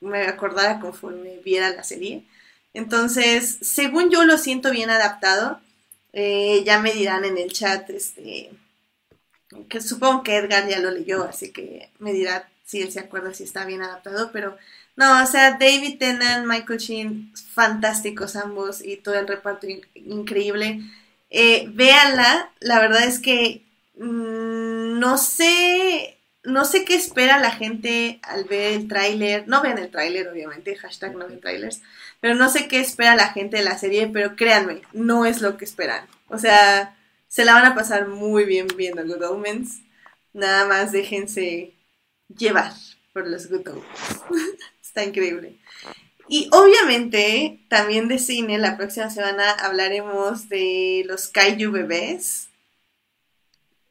me 0.00 0.22
acordara 0.22 0.80
conforme 0.80 1.36
viera 1.44 1.68
la 1.68 1.84
serie. 1.84 2.24
Entonces, 2.72 3.58
según 3.60 4.08
yo 4.08 4.24
lo 4.24 4.38
siento 4.38 4.70
bien 4.70 4.88
adaptado, 4.88 5.60
eh, 6.14 6.62
ya 6.64 6.80
me 6.80 6.94
dirán 6.94 7.26
en 7.26 7.36
el 7.36 7.52
chat, 7.52 7.90
este, 7.90 8.50
que 9.68 9.82
supongo 9.82 10.22
que 10.22 10.38
Edgar 10.38 10.66
ya 10.66 10.78
lo 10.78 10.90
leyó, 10.90 11.22
así 11.24 11.52
que 11.52 11.90
me 11.98 12.14
dirá 12.14 12.48
si 12.64 12.80
él 12.80 12.92
se 12.92 13.00
acuerda 13.00 13.34
si 13.34 13.44
está 13.44 13.64
bien 13.64 13.82
adaptado, 13.82 14.30
pero 14.32 14.56
no, 14.96 15.22
o 15.22 15.26
sea, 15.26 15.52
David 15.52 15.98
Tennant, 15.98 16.46
Michael 16.46 16.78
Sheen, 16.78 17.32
fantásticos 17.34 18.36
ambos 18.36 18.84
y 18.84 18.96
todo 18.96 19.14
el 19.14 19.26
reparto 19.26 19.66
increíble. 19.94 20.80
Eh, 21.30 21.66
véanla, 21.72 22.52
la 22.60 22.78
verdad 22.78 23.04
es 23.04 23.18
que 23.18 23.62
mm, 23.96 24.98
no 24.98 25.16
sé, 25.16 26.18
no 26.44 26.64
sé 26.66 26.84
qué 26.84 26.94
espera 26.94 27.38
la 27.38 27.52
gente 27.52 28.20
al 28.22 28.44
ver 28.44 28.74
el 28.74 28.88
tráiler, 28.88 29.48
no 29.48 29.62
vean 29.62 29.78
el 29.78 29.90
tráiler 29.90 30.28
obviamente, 30.28 30.76
hashtag 30.76 31.16
no 31.16 31.26
ven 31.26 31.40
trailers, 31.40 31.80
pero 32.20 32.34
no 32.34 32.50
sé 32.50 32.68
qué 32.68 32.80
espera 32.80 33.16
la 33.16 33.28
gente 33.32 33.56
de 33.56 33.64
la 33.64 33.78
serie, 33.78 34.08
pero 34.12 34.36
créanme, 34.36 34.82
no 34.92 35.24
es 35.26 35.40
lo 35.40 35.56
que 35.56 35.64
esperan. 35.64 36.06
O 36.28 36.38
sea, 36.38 36.96
se 37.28 37.44
la 37.46 37.54
van 37.54 37.64
a 37.66 37.74
pasar 37.74 38.08
muy 38.08 38.44
bien 38.44 38.66
viendo 38.76 39.04
Good 39.06 39.24
Omens, 39.24 39.80
nada 40.34 40.66
más 40.66 40.92
déjense 40.92 41.72
llevar 42.36 42.72
por 43.12 43.28
los 43.28 43.48
Good. 43.48 43.64
Está 44.82 45.04
increíble. 45.04 45.56
Y 46.28 46.48
obviamente, 46.52 47.60
también 47.68 48.08
de 48.08 48.18
cine, 48.18 48.58
la 48.58 48.76
próxima 48.76 49.10
semana 49.10 49.52
hablaremos 49.52 50.48
de 50.48 51.04
los 51.06 51.28
Kaiju 51.28 51.72
bebés. 51.72 52.48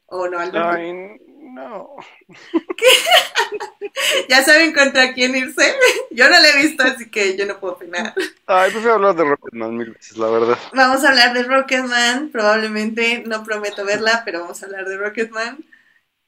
¿O 0.06 0.28
no, 0.28 0.38
Alberto? 0.38 0.68
Ay, 0.68 1.20
no. 1.52 1.96
¿Ya 4.28 4.42
saben 4.42 4.72
contra 4.72 5.12
quién 5.12 5.36
irse? 5.36 5.74
Yo 6.10 6.28
no 6.28 6.40
la 6.40 6.48
he 6.48 6.62
visto, 6.62 6.82
así 6.82 7.10
que 7.10 7.36
yo 7.36 7.46
no 7.46 7.60
puedo 7.60 7.74
opinar. 7.74 8.14
Ay, 8.46 8.70
prefiero 8.70 8.94
hablar 8.94 9.14
de 9.14 9.24
Rocketman 9.24 9.76
mil 9.76 9.90
veces, 9.90 10.16
la 10.16 10.28
verdad. 10.28 10.58
Vamos 10.72 11.04
a 11.04 11.10
hablar 11.10 11.34
de 11.34 11.42
Rocketman, 11.44 12.30
probablemente, 12.30 13.22
no 13.26 13.44
prometo 13.44 13.84
verla, 13.84 14.22
pero 14.24 14.40
vamos 14.40 14.62
a 14.62 14.66
hablar 14.66 14.86
de 14.86 14.96
Rocketman. 14.96 15.64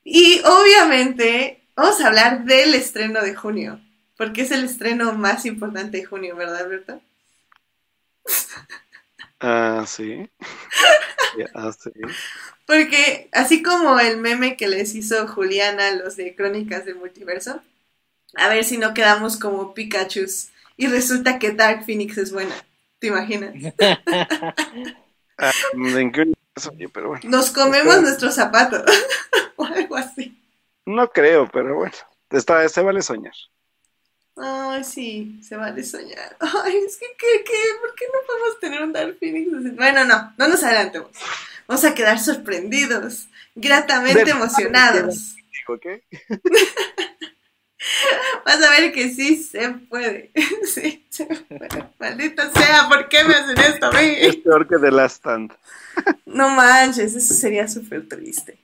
Y 0.04 0.42
obviamente, 0.44 1.63
vamos 1.76 2.00
a 2.00 2.06
hablar 2.06 2.44
del 2.44 2.74
estreno 2.74 3.22
de 3.22 3.34
junio. 3.34 3.80
Porque 4.16 4.42
es 4.42 4.50
el 4.52 4.64
estreno 4.64 5.12
más 5.14 5.44
importante 5.44 5.98
de 5.98 6.04
junio, 6.04 6.36
¿verdad, 6.36 6.62
Alberto? 6.62 7.00
Ah, 9.40 9.84
sí. 9.86 10.28
Ah, 11.52 11.72
sí. 11.72 11.90
Porque 12.64 13.28
así 13.32 13.60
como 13.60 13.98
el 13.98 14.18
meme 14.18 14.56
que 14.56 14.68
les 14.68 14.94
hizo 14.94 15.26
Juliana, 15.26 15.90
los 15.90 16.14
de 16.14 16.36
Crónicas 16.36 16.84
del 16.84 16.94
Multiverso, 16.94 17.60
a 18.36 18.48
ver 18.48 18.64
si 18.64 18.78
no 18.78 18.94
quedamos 18.94 19.36
como 19.36 19.74
Pikachu 19.74 20.26
y 20.76 20.86
resulta 20.86 21.40
que 21.40 21.50
Dark 21.50 21.84
Phoenix 21.84 22.18
es 22.18 22.32
buena. 22.32 22.54
¿Te 22.98 23.08
imaginas? 23.08 23.52
¿En 25.72 26.12
qué 26.12 26.20
universo? 26.20 26.70
Oye, 26.72 26.88
pero 26.88 27.08
bueno. 27.08 27.28
Nos 27.28 27.50
comemos 27.50 28.00
nuestros 28.00 28.34
zapatos 28.36 28.84
o 29.56 29.64
algo 29.64 29.96
así. 29.96 30.40
No 30.86 31.10
creo, 31.10 31.48
pero 31.50 31.76
bueno. 31.76 31.94
Está, 32.30 32.68
se 32.68 32.82
vale 32.82 33.02
soñar. 33.02 33.34
Ay, 34.36 34.82
sí, 34.82 35.40
se 35.42 35.56
vale 35.56 35.84
soñar. 35.84 36.36
Ay, 36.40 36.76
es 36.86 36.96
que, 36.96 37.06
¿qué, 37.18 37.44
qué? 37.44 37.58
¿Por 37.80 37.94
qué 37.94 38.04
no 38.06 38.18
podemos 38.26 38.60
tener 38.60 38.82
un 38.82 38.92
Dark 38.92 39.16
Phoenix? 39.18 39.76
Bueno, 39.76 40.04
no, 40.04 40.34
no 40.36 40.48
nos 40.48 40.62
adelantemos. 40.64 41.10
Vamos 41.66 41.84
a 41.84 41.94
quedar 41.94 42.18
sorprendidos, 42.18 43.28
gratamente 43.54 44.24
De- 44.24 44.30
emocionados. 44.32 45.36
Digo, 45.52 45.78
¿qué? 45.80 46.02
Vas 48.44 48.62
a 48.62 48.70
ver 48.70 48.92
que 48.92 49.10
sí 49.10 49.36
se 49.36 49.68
puede. 49.70 50.32
Sí, 50.64 51.06
se 51.10 51.26
puede. 51.26 51.68
Maldita 51.98 52.50
sea, 52.52 52.88
¿por 52.88 53.08
qué 53.08 53.22
me 53.24 53.34
hacen 53.34 53.58
esto 53.58 53.86
a 53.86 53.92
mí? 53.92 54.14
Es 54.18 54.36
peor 54.36 54.66
que 54.66 54.78
The 54.78 54.90
Last 54.90 55.16
Stand. 55.16 55.52
No 56.26 56.48
manches, 56.48 57.14
eso 57.14 57.34
sería 57.34 57.68
súper 57.68 58.08
triste. 58.08 58.58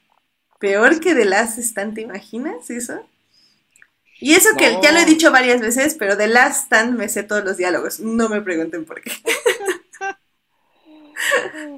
Peor 0.61 1.01
que 1.01 1.15
The 1.17 1.25
Last 1.25 1.59
Stand, 1.59 1.95
¿te 1.95 2.03
imaginas 2.03 2.71
eso? 2.71 3.05
Y 4.21 4.35
eso 4.35 4.51
que 4.57 4.71
No. 4.71 4.83
ya 4.83 4.93
lo 4.93 4.99
he 4.99 5.07
dicho 5.07 5.33
varias 5.33 5.61
veces, 5.61 5.95
pero 5.99 6.17
The 6.17 6.29
Last 6.29 6.67
Stand 6.67 6.97
me 6.97 7.09
sé 7.09 7.23
todos 7.25 7.43
los 7.43 7.57
diálogos. 7.57 7.99
No 8.01 8.29
me 8.29 8.41
pregunten 8.43 8.85
por 8.85 9.01
qué. 9.01 9.11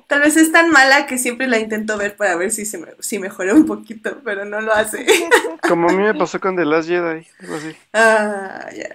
Tal 0.09 0.21
vez 0.21 0.37
es 0.37 0.53
tan 0.53 0.71
mala 0.71 1.07
que 1.07 1.19
siempre 1.19 1.47
la 1.49 1.59
intento 1.59 1.97
ver 1.97 2.17
para 2.17 2.37
ver 2.37 2.51
si, 2.53 2.65
se 2.67 2.79
me, 2.79 2.89
si 3.01 3.19
mejora 3.19 3.55
un 3.55 3.67
poquito, 3.67 4.21
pero 4.25 4.45
no 4.45 4.61
lo 4.61 4.73
hace. 4.73 5.07
Como 5.69 5.89
a 5.89 5.93
mí 5.93 6.03
me 6.03 6.15
pasó 6.15 6.39
con 6.41 6.57
The 6.57 6.65
Last 6.65 6.89
Jedi, 6.89 7.27
algo 7.41 7.55
así. 7.57 7.77
Ah, 7.93 8.69
ya. 8.75 8.89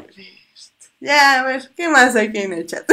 Ya, 0.99 1.41
a 1.41 1.43
ver, 1.43 1.69
¿qué 1.75 1.87
más 1.89 2.15
hay 2.15 2.27
aquí 2.27 2.39
en 2.39 2.53
el 2.53 2.65
chat? 2.65 2.85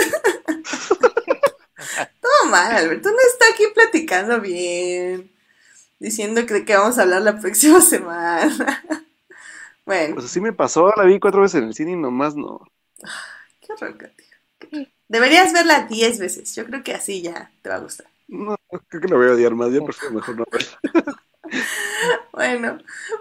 Todo 2.20 2.44
mal, 2.50 2.74
Alberto. 2.76 3.10
No 3.10 3.16
está 3.32 3.46
aquí 3.52 3.64
platicando 3.74 4.40
bien. 4.40 5.30
Diciendo 6.04 6.44
que 6.46 6.64
qué 6.66 6.76
vamos 6.76 6.98
a 6.98 7.02
hablar 7.02 7.22
la 7.22 7.38
próxima 7.40 7.80
semana. 7.80 8.84
Bueno, 9.86 10.14
Pues 10.14 10.26
así 10.26 10.40
me 10.40 10.52
pasó, 10.52 10.92
la 10.96 11.04
vi 11.04 11.20
cuatro 11.20 11.42
veces 11.42 11.60
en 11.60 11.68
el 11.68 11.74
cine 11.74 11.92
y 11.92 11.96
nomás 11.96 12.34
no. 12.36 12.66
qué 13.60 13.72
horror, 13.72 13.96
Katy. 13.96 14.24
Deberías 15.08 15.52
verla 15.52 15.86
10 15.88 16.18
veces. 16.18 16.54
Yo 16.54 16.64
creo 16.66 16.82
que 16.82 16.94
así 16.94 17.22
ya 17.22 17.50
te 17.62 17.68
va 17.68 17.76
a 17.76 17.80
gustar. 17.80 18.06
No, 18.28 18.56
creo 18.88 19.00
que 19.02 19.08
la 19.08 19.16
voy 19.16 19.28
a 19.28 19.32
odiar 19.32 19.54
más, 19.54 19.72
yo 19.72 19.82
prefiero 19.84 20.14
mejor 20.14 20.36
no 20.36 20.44
verla. 20.50 20.78
Bueno, 22.32 22.78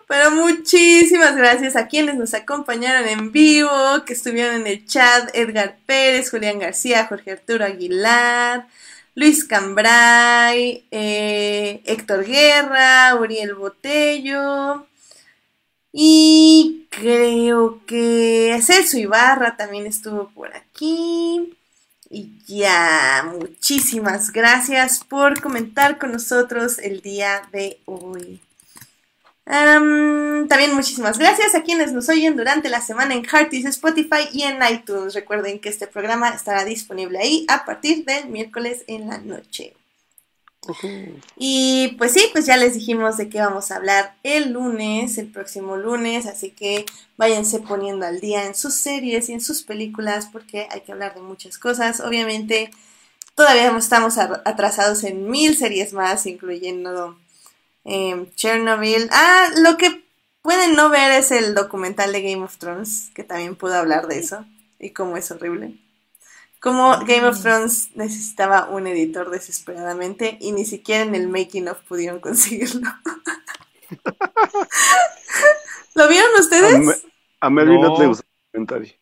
pero 0.08 0.32
muchísimas 0.32 1.36
gracias 1.36 1.76
a 1.76 1.88
quienes 1.88 2.16
nos 2.16 2.34
acompañaron 2.34 3.08
en 3.08 3.32
vivo, 3.32 3.70
que 4.06 4.14
estuvieron 4.14 4.56
en 4.62 4.68
el 4.68 4.86
chat, 4.86 5.30
Edgar 5.36 5.78
Pérez, 5.86 6.32
Julián 6.32 6.60
García, 6.60 7.06
Jorge 7.08 7.32
Arturo 7.32 7.66
Aguilar, 7.66 8.68
Luis 9.16 9.46
Cambray, 9.46 10.86
eh, 10.92 11.82
Héctor 11.86 12.26
Guerra, 12.26 13.16
Uriel 13.16 13.54
Botello, 13.54 14.88
y 15.92 16.88
creo 16.90 17.86
que 17.86 18.60
Celso 18.64 18.98
Ibarra 18.98 19.56
también 19.56 19.86
estuvo 19.86 20.30
por 20.30 20.56
aquí. 20.56 21.56
Y 22.10 22.40
ya, 22.48 23.24
muchísimas 23.40 24.32
gracias 24.32 25.04
por 25.04 25.42
comentar 25.42 25.98
con 26.00 26.12
nosotros 26.12 26.80
el 26.80 27.02
día 27.02 27.48
de 27.52 27.80
hoy. 27.86 28.40
Am, 29.46 30.48
también 30.48 30.74
muchísimas 30.74 31.20
gracias 31.20 31.54
a 31.54 31.64
quienes 31.64 31.92
nos 31.92 32.08
oyen 32.08 32.38
durante 32.38 32.70
la 32.70 32.80
semana 32.80 33.14
en 33.14 33.26
Hearties, 33.26 33.66
Spotify 33.66 34.30
y 34.32 34.44
en 34.44 34.60
iTunes. 34.72 35.14
Recuerden 35.14 35.60
que 35.60 35.70
este 35.70 35.88
programa 35.88 36.30
estará 36.30 36.64
disponible 36.64 37.20
ahí 37.20 37.46
a 37.50 37.66
partir 37.66 38.06
del 38.06 38.30
miércoles 38.30 38.84
en 38.88 39.10
la 39.10 39.18
noche. 39.18 39.74
Y 41.38 41.96
pues 41.98 42.14
sí, 42.14 42.30
pues 42.32 42.46
ya 42.46 42.56
les 42.56 42.74
dijimos 42.74 43.18
de 43.18 43.28
qué 43.28 43.40
vamos 43.40 43.70
a 43.70 43.76
hablar 43.76 44.16
el 44.24 44.54
lunes, 44.54 45.18
el 45.18 45.28
próximo 45.28 45.76
lunes, 45.76 46.26
así 46.26 46.52
que 46.52 46.86
váyanse 47.18 47.60
poniendo 47.60 48.06
al 48.06 48.22
día 48.22 48.46
en 48.46 48.56
sus 48.56 48.76
series 48.76 49.28
y 49.28 49.34
en 49.34 49.42
sus 49.42 49.64
películas 49.64 50.30
porque 50.32 50.68
hay 50.72 50.82
que 50.82 50.94
hablar 50.94 51.16
de 51.16 51.22
muchas 51.22 51.58
cosas. 51.58 52.00
Obviamente 52.00 52.72
todavía 53.36 53.76
estamos 53.78 54.18
atrasados 54.18 55.04
en 55.04 55.30
mil 55.30 55.58
series 55.58 55.92
más, 55.92 56.26
incluyendo 56.26 57.18
em, 57.86 58.30
Chernobyl. 58.36 59.08
Ah, 59.12 59.50
lo 59.58 59.78
que 59.78 60.04
pueden 60.42 60.76
no 60.76 60.90
ver 60.90 61.12
es 61.12 61.32
el 61.32 61.56
documental 61.56 62.12
de 62.12 62.22
Game 62.22 62.44
of 62.44 62.58
Thrones, 62.58 63.12
que 63.16 63.24
también 63.24 63.56
pudo 63.56 63.76
hablar 63.76 64.08
de 64.08 64.20
eso 64.20 64.46
y 64.80 64.92
cómo 64.92 65.18
es 65.18 65.32
horrible. 65.32 65.80
Como 66.60 66.98
Game 67.06 67.26
of 67.26 67.42
Thrones 67.42 67.90
necesitaba 67.96 68.70
un 68.70 68.88
editor 68.88 69.30
desesperadamente 69.30 70.38
y 70.40 70.54
ni 70.54 70.66
siquiera 70.66 71.04
en 71.04 71.14
el 71.16 71.28
making 71.28 71.68
of 71.68 71.80
pudieron 71.88 72.20
conseguirlo. 72.22 72.90
¿Lo 75.96 76.08
vieron 76.08 76.30
A, 76.36 76.40
ustedes? 76.40 76.80
Me- 76.80 76.96
a 77.42 77.50
Melvin 77.50 77.82
no, 77.82 77.90
No. 77.90 77.98
te 78.00 78.08
gusta 78.08 78.24
el 78.26 78.52
comentario. 78.52 78.94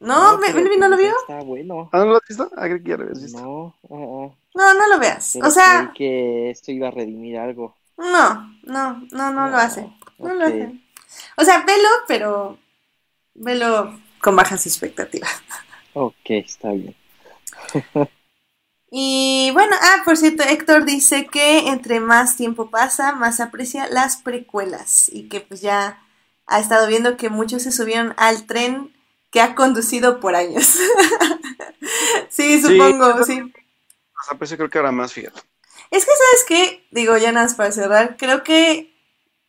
No, 0.00 0.38
¿Me- 0.38 0.46
pero 0.46 0.54
Melvin 0.54 0.80
no 0.80 0.88
lo 0.88 0.96
vio. 0.96 1.12
Está 1.12 1.40
bueno. 1.42 1.88
¿Ah, 1.92 1.98
no 1.98 2.06
lo 2.06 2.16
has 2.16 2.22
visto? 2.28 2.50
Ah, 2.56 2.66
creo 2.66 2.82
que 2.82 2.90
ya 2.90 2.96
lo 2.96 3.02
habías 3.04 3.22
visto. 3.22 3.40
No, 3.40 3.74
oh, 3.82 3.98
oh. 4.24 4.36
No, 4.54 4.74
no 4.74 4.88
lo 4.88 4.98
veas. 4.98 5.32
Pero 5.32 5.46
O 5.46 5.50
sea, 5.50 5.66
creí 5.66 5.92
que 5.92 6.50
esto 6.50 6.72
iba 6.72 6.88
a 6.88 6.90
redimir 6.90 7.38
algo. 7.38 7.76
no, 7.96 8.58
no, 8.64 9.02
no, 9.12 9.30
no 9.32 9.48
lo 9.48 9.56
hace. 9.56 9.90
No 10.18 10.34
lo 10.34 10.46
hace. 10.46 10.80
O 11.36 11.44
sea, 11.44 11.64
velo, 11.64 11.88
pero 12.08 12.58
velo 13.34 13.98
con 14.20 14.36
bajas 14.36 14.66
expectativas. 14.66 15.30
Ok, 15.94 16.30
está 16.30 16.70
bien. 16.72 16.94
Y 18.90 19.50
bueno, 19.52 19.74
ah, 19.80 20.02
por 20.04 20.16
cierto, 20.16 20.44
Héctor 20.44 20.84
dice 20.84 21.26
que 21.26 21.68
entre 21.68 21.98
más 22.00 22.36
tiempo 22.36 22.70
pasa, 22.70 23.12
más 23.12 23.40
aprecia 23.40 23.88
las 23.88 24.16
precuelas 24.18 25.08
y 25.12 25.28
que 25.28 25.40
pues 25.40 25.60
ya 25.60 26.00
ha 26.46 26.60
estado 26.60 26.86
viendo 26.86 27.16
que 27.16 27.28
muchos 27.30 27.62
se 27.62 27.72
subieron 27.72 28.14
al 28.18 28.46
tren 28.46 28.93
que 29.34 29.40
ha 29.40 29.56
conducido 29.56 30.20
por 30.20 30.36
años. 30.36 30.78
sí, 32.28 32.62
supongo, 32.62 33.24
sí. 33.24 33.40
O 33.40 34.24
sea, 34.28 34.38
pues 34.38 34.54
creo 34.54 34.70
que 34.70 34.78
ahora 34.78 34.92
más, 34.92 35.12
fíjate. 35.12 35.40
Es 35.90 36.04
que, 36.04 36.12
¿sabes 36.12 36.44
qué? 36.46 36.86
Digo, 36.92 37.18
ya 37.18 37.32
nada 37.32 37.46
más 37.46 37.56
para 37.56 37.72
cerrar, 37.72 38.16
creo 38.16 38.44
que 38.44 38.94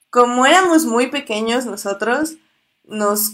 como 0.10 0.48
éramos 0.48 0.86
muy 0.86 1.12
pequeños 1.12 1.68
nosotros, 1.68 2.34
nos 2.84 3.34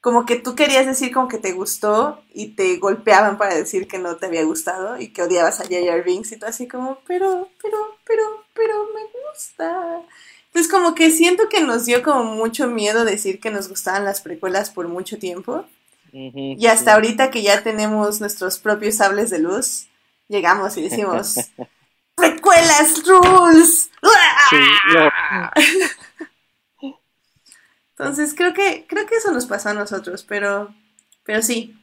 como 0.00 0.26
que 0.26 0.34
tú 0.34 0.56
querías 0.56 0.84
decir 0.84 1.12
como 1.12 1.28
que 1.28 1.38
te 1.38 1.52
gustó 1.52 2.24
y 2.34 2.56
te 2.56 2.76
golpeaban 2.78 3.38
para 3.38 3.54
decir 3.54 3.86
que 3.86 3.98
no 3.98 4.16
te 4.16 4.26
había 4.26 4.42
gustado 4.42 4.98
y 4.98 5.12
que 5.12 5.22
odiabas 5.22 5.60
a 5.60 5.62
J.R. 5.62 6.02
Binks 6.02 6.32
y 6.32 6.38
tú 6.38 6.46
así 6.46 6.66
como, 6.66 6.98
pero, 7.06 7.48
pero, 7.62 7.78
pero, 8.04 8.44
pero 8.52 8.88
me 8.92 9.02
gusta. 9.30 10.02
Entonces 10.46 10.70
como 10.70 10.96
que 10.96 11.12
siento 11.12 11.48
que 11.48 11.60
nos 11.60 11.86
dio 11.86 12.02
como 12.02 12.24
mucho 12.24 12.66
miedo 12.66 13.04
decir 13.04 13.38
que 13.38 13.50
nos 13.50 13.68
gustaban 13.68 14.04
las 14.04 14.20
precuelas 14.20 14.70
por 14.70 14.88
mucho 14.88 15.18
tiempo. 15.18 15.64
Y 16.16 16.66
hasta 16.68 16.94
ahorita 16.94 17.30
que 17.32 17.42
ya 17.42 17.64
tenemos 17.64 18.20
nuestros 18.20 18.60
propios 18.60 18.96
sables 18.96 19.30
de 19.30 19.40
luz, 19.40 19.88
llegamos 20.28 20.76
y 20.76 20.82
decimos, 20.82 21.34
precuelas 22.14 23.02
rules. 23.04 23.90
Entonces 27.90 28.34
creo 28.36 28.54
que, 28.54 28.86
creo 28.88 29.06
que 29.06 29.16
eso 29.16 29.32
nos 29.32 29.46
pasó 29.46 29.70
a 29.70 29.74
nosotros, 29.74 30.22
pero, 30.22 30.72
pero 31.24 31.42
sí, 31.42 31.76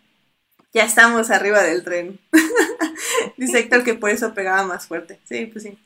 ya 0.73 0.85
estamos 0.85 1.29
arriba 1.29 1.61
del 1.61 1.83
tren. 1.83 2.17
Dice 3.37 3.59
Héctor 3.59 3.83
que 3.83 3.95
por 3.95 4.11
eso 4.11 4.33
pegaba 4.33 4.63
más 4.63 4.87
fuerte. 4.87 5.19
Sí, 5.25 5.47
pues 5.47 5.63
sí. 5.65 5.77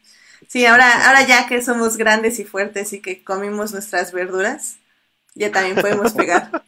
Sí, 0.48 0.68
ahora, 0.68 1.08
ahora 1.08 1.26
ya 1.26 1.48
que 1.48 1.64
somos 1.64 1.98
grandes 1.98 2.38
y 2.38 2.44
fuertes 2.44 2.94
y 2.94 3.02
que 3.02 3.24
comimos 3.24 3.74
nuestras 3.74 4.12
verduras, 4.12 4.78
ya 5.34 5.52
también 5.52 5.76
podemos 5.76 6.14
pegar. 6.14 6.64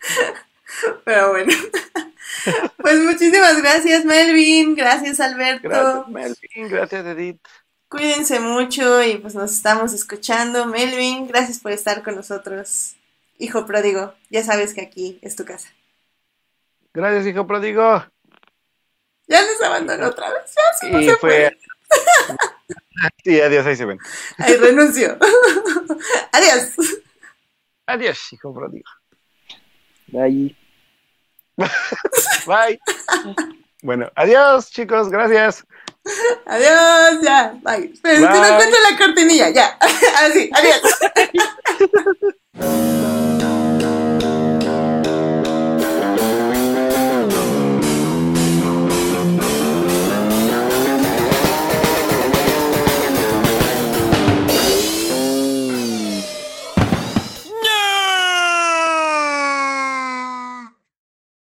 Pero 1.04 1.30
bueno. 1.30 1.52
Pues 2.76 2.98
muchísimas 3.00 3.60
gracias, 3.60 4.04
Melvin. 4.04 4.74
Gracias, 4.74 5.18
Alberto. 5.18 5.68
Gracias, 5.68 6.08
Melvin. 6.08 6.68
Gracias, 6.68 7.06
Edith. 7.06 7.40
Cuídense 7.88 8.38
mucho 8.38 9.02
y 9.02 9.16
pues 9.16 9.34
nos 9.34 9.50
estamos 9.52 9.92
escuchando. 9.92 10.66
Melvin, 10.66 11.26
gracias 11.26 11.58
por 11.58 11.72
estar 11.72 12.02
con 12.02 12.14
nosotros. 12.14 12.96
Hijo 13.38 13.66
pródigo, 13.66 14.14
ya 14.30 14.42
sabes 14.44 14.74
que 14.74 14.82
aquí 14.82 15.18
es 15.22 15.36
tu 15.36 15.44
casa. 15.44 15.68
Gracias, 16.92 17.26
hijo 17.26 17.46
pródigo. 17.46 18.04
Ya 19.26 19.42
nos 19.42 19.60
abandonó 19.62 20.08
otra 20.08 20.30
vez. 20.30 20.54
Ya, 20.54 21.00
sí, 21.00 21.10
fue. 21.20 21.56
sí, 23.24 23.40
adiós, 23.40 23.66
ahí 23.66 23.76
se 23.76 23.84
ven. 23.84 23.98
Ahí 24.38 24.56
renuncio. 24.56 25.18
adiós. 26.32 26.72
Adiós, 27.86 28.32
hijo 28.32 28.54
pródigo. 28.54 28.88
Bye. 30.12 30.56
Bye. 32.46 32.78
bueno, 33.82 34.10
adiós, 34.14 34.70
chicos, 34.70 35.08
gracias. 35.08 35.64
Adiós, 36.46 37.22
ya, 37.22 37.54
bye. 37.62 37.92
Pero 38.02 38.20
bye. 38.20 38.32
te 38.32 38.38
das 38.40 38.90
la 38.90 38.98
cortinilla, 38.98 39.50
ya. 39.50 39.78
Así, 40.20 40.50
adiós. 40.52 40.82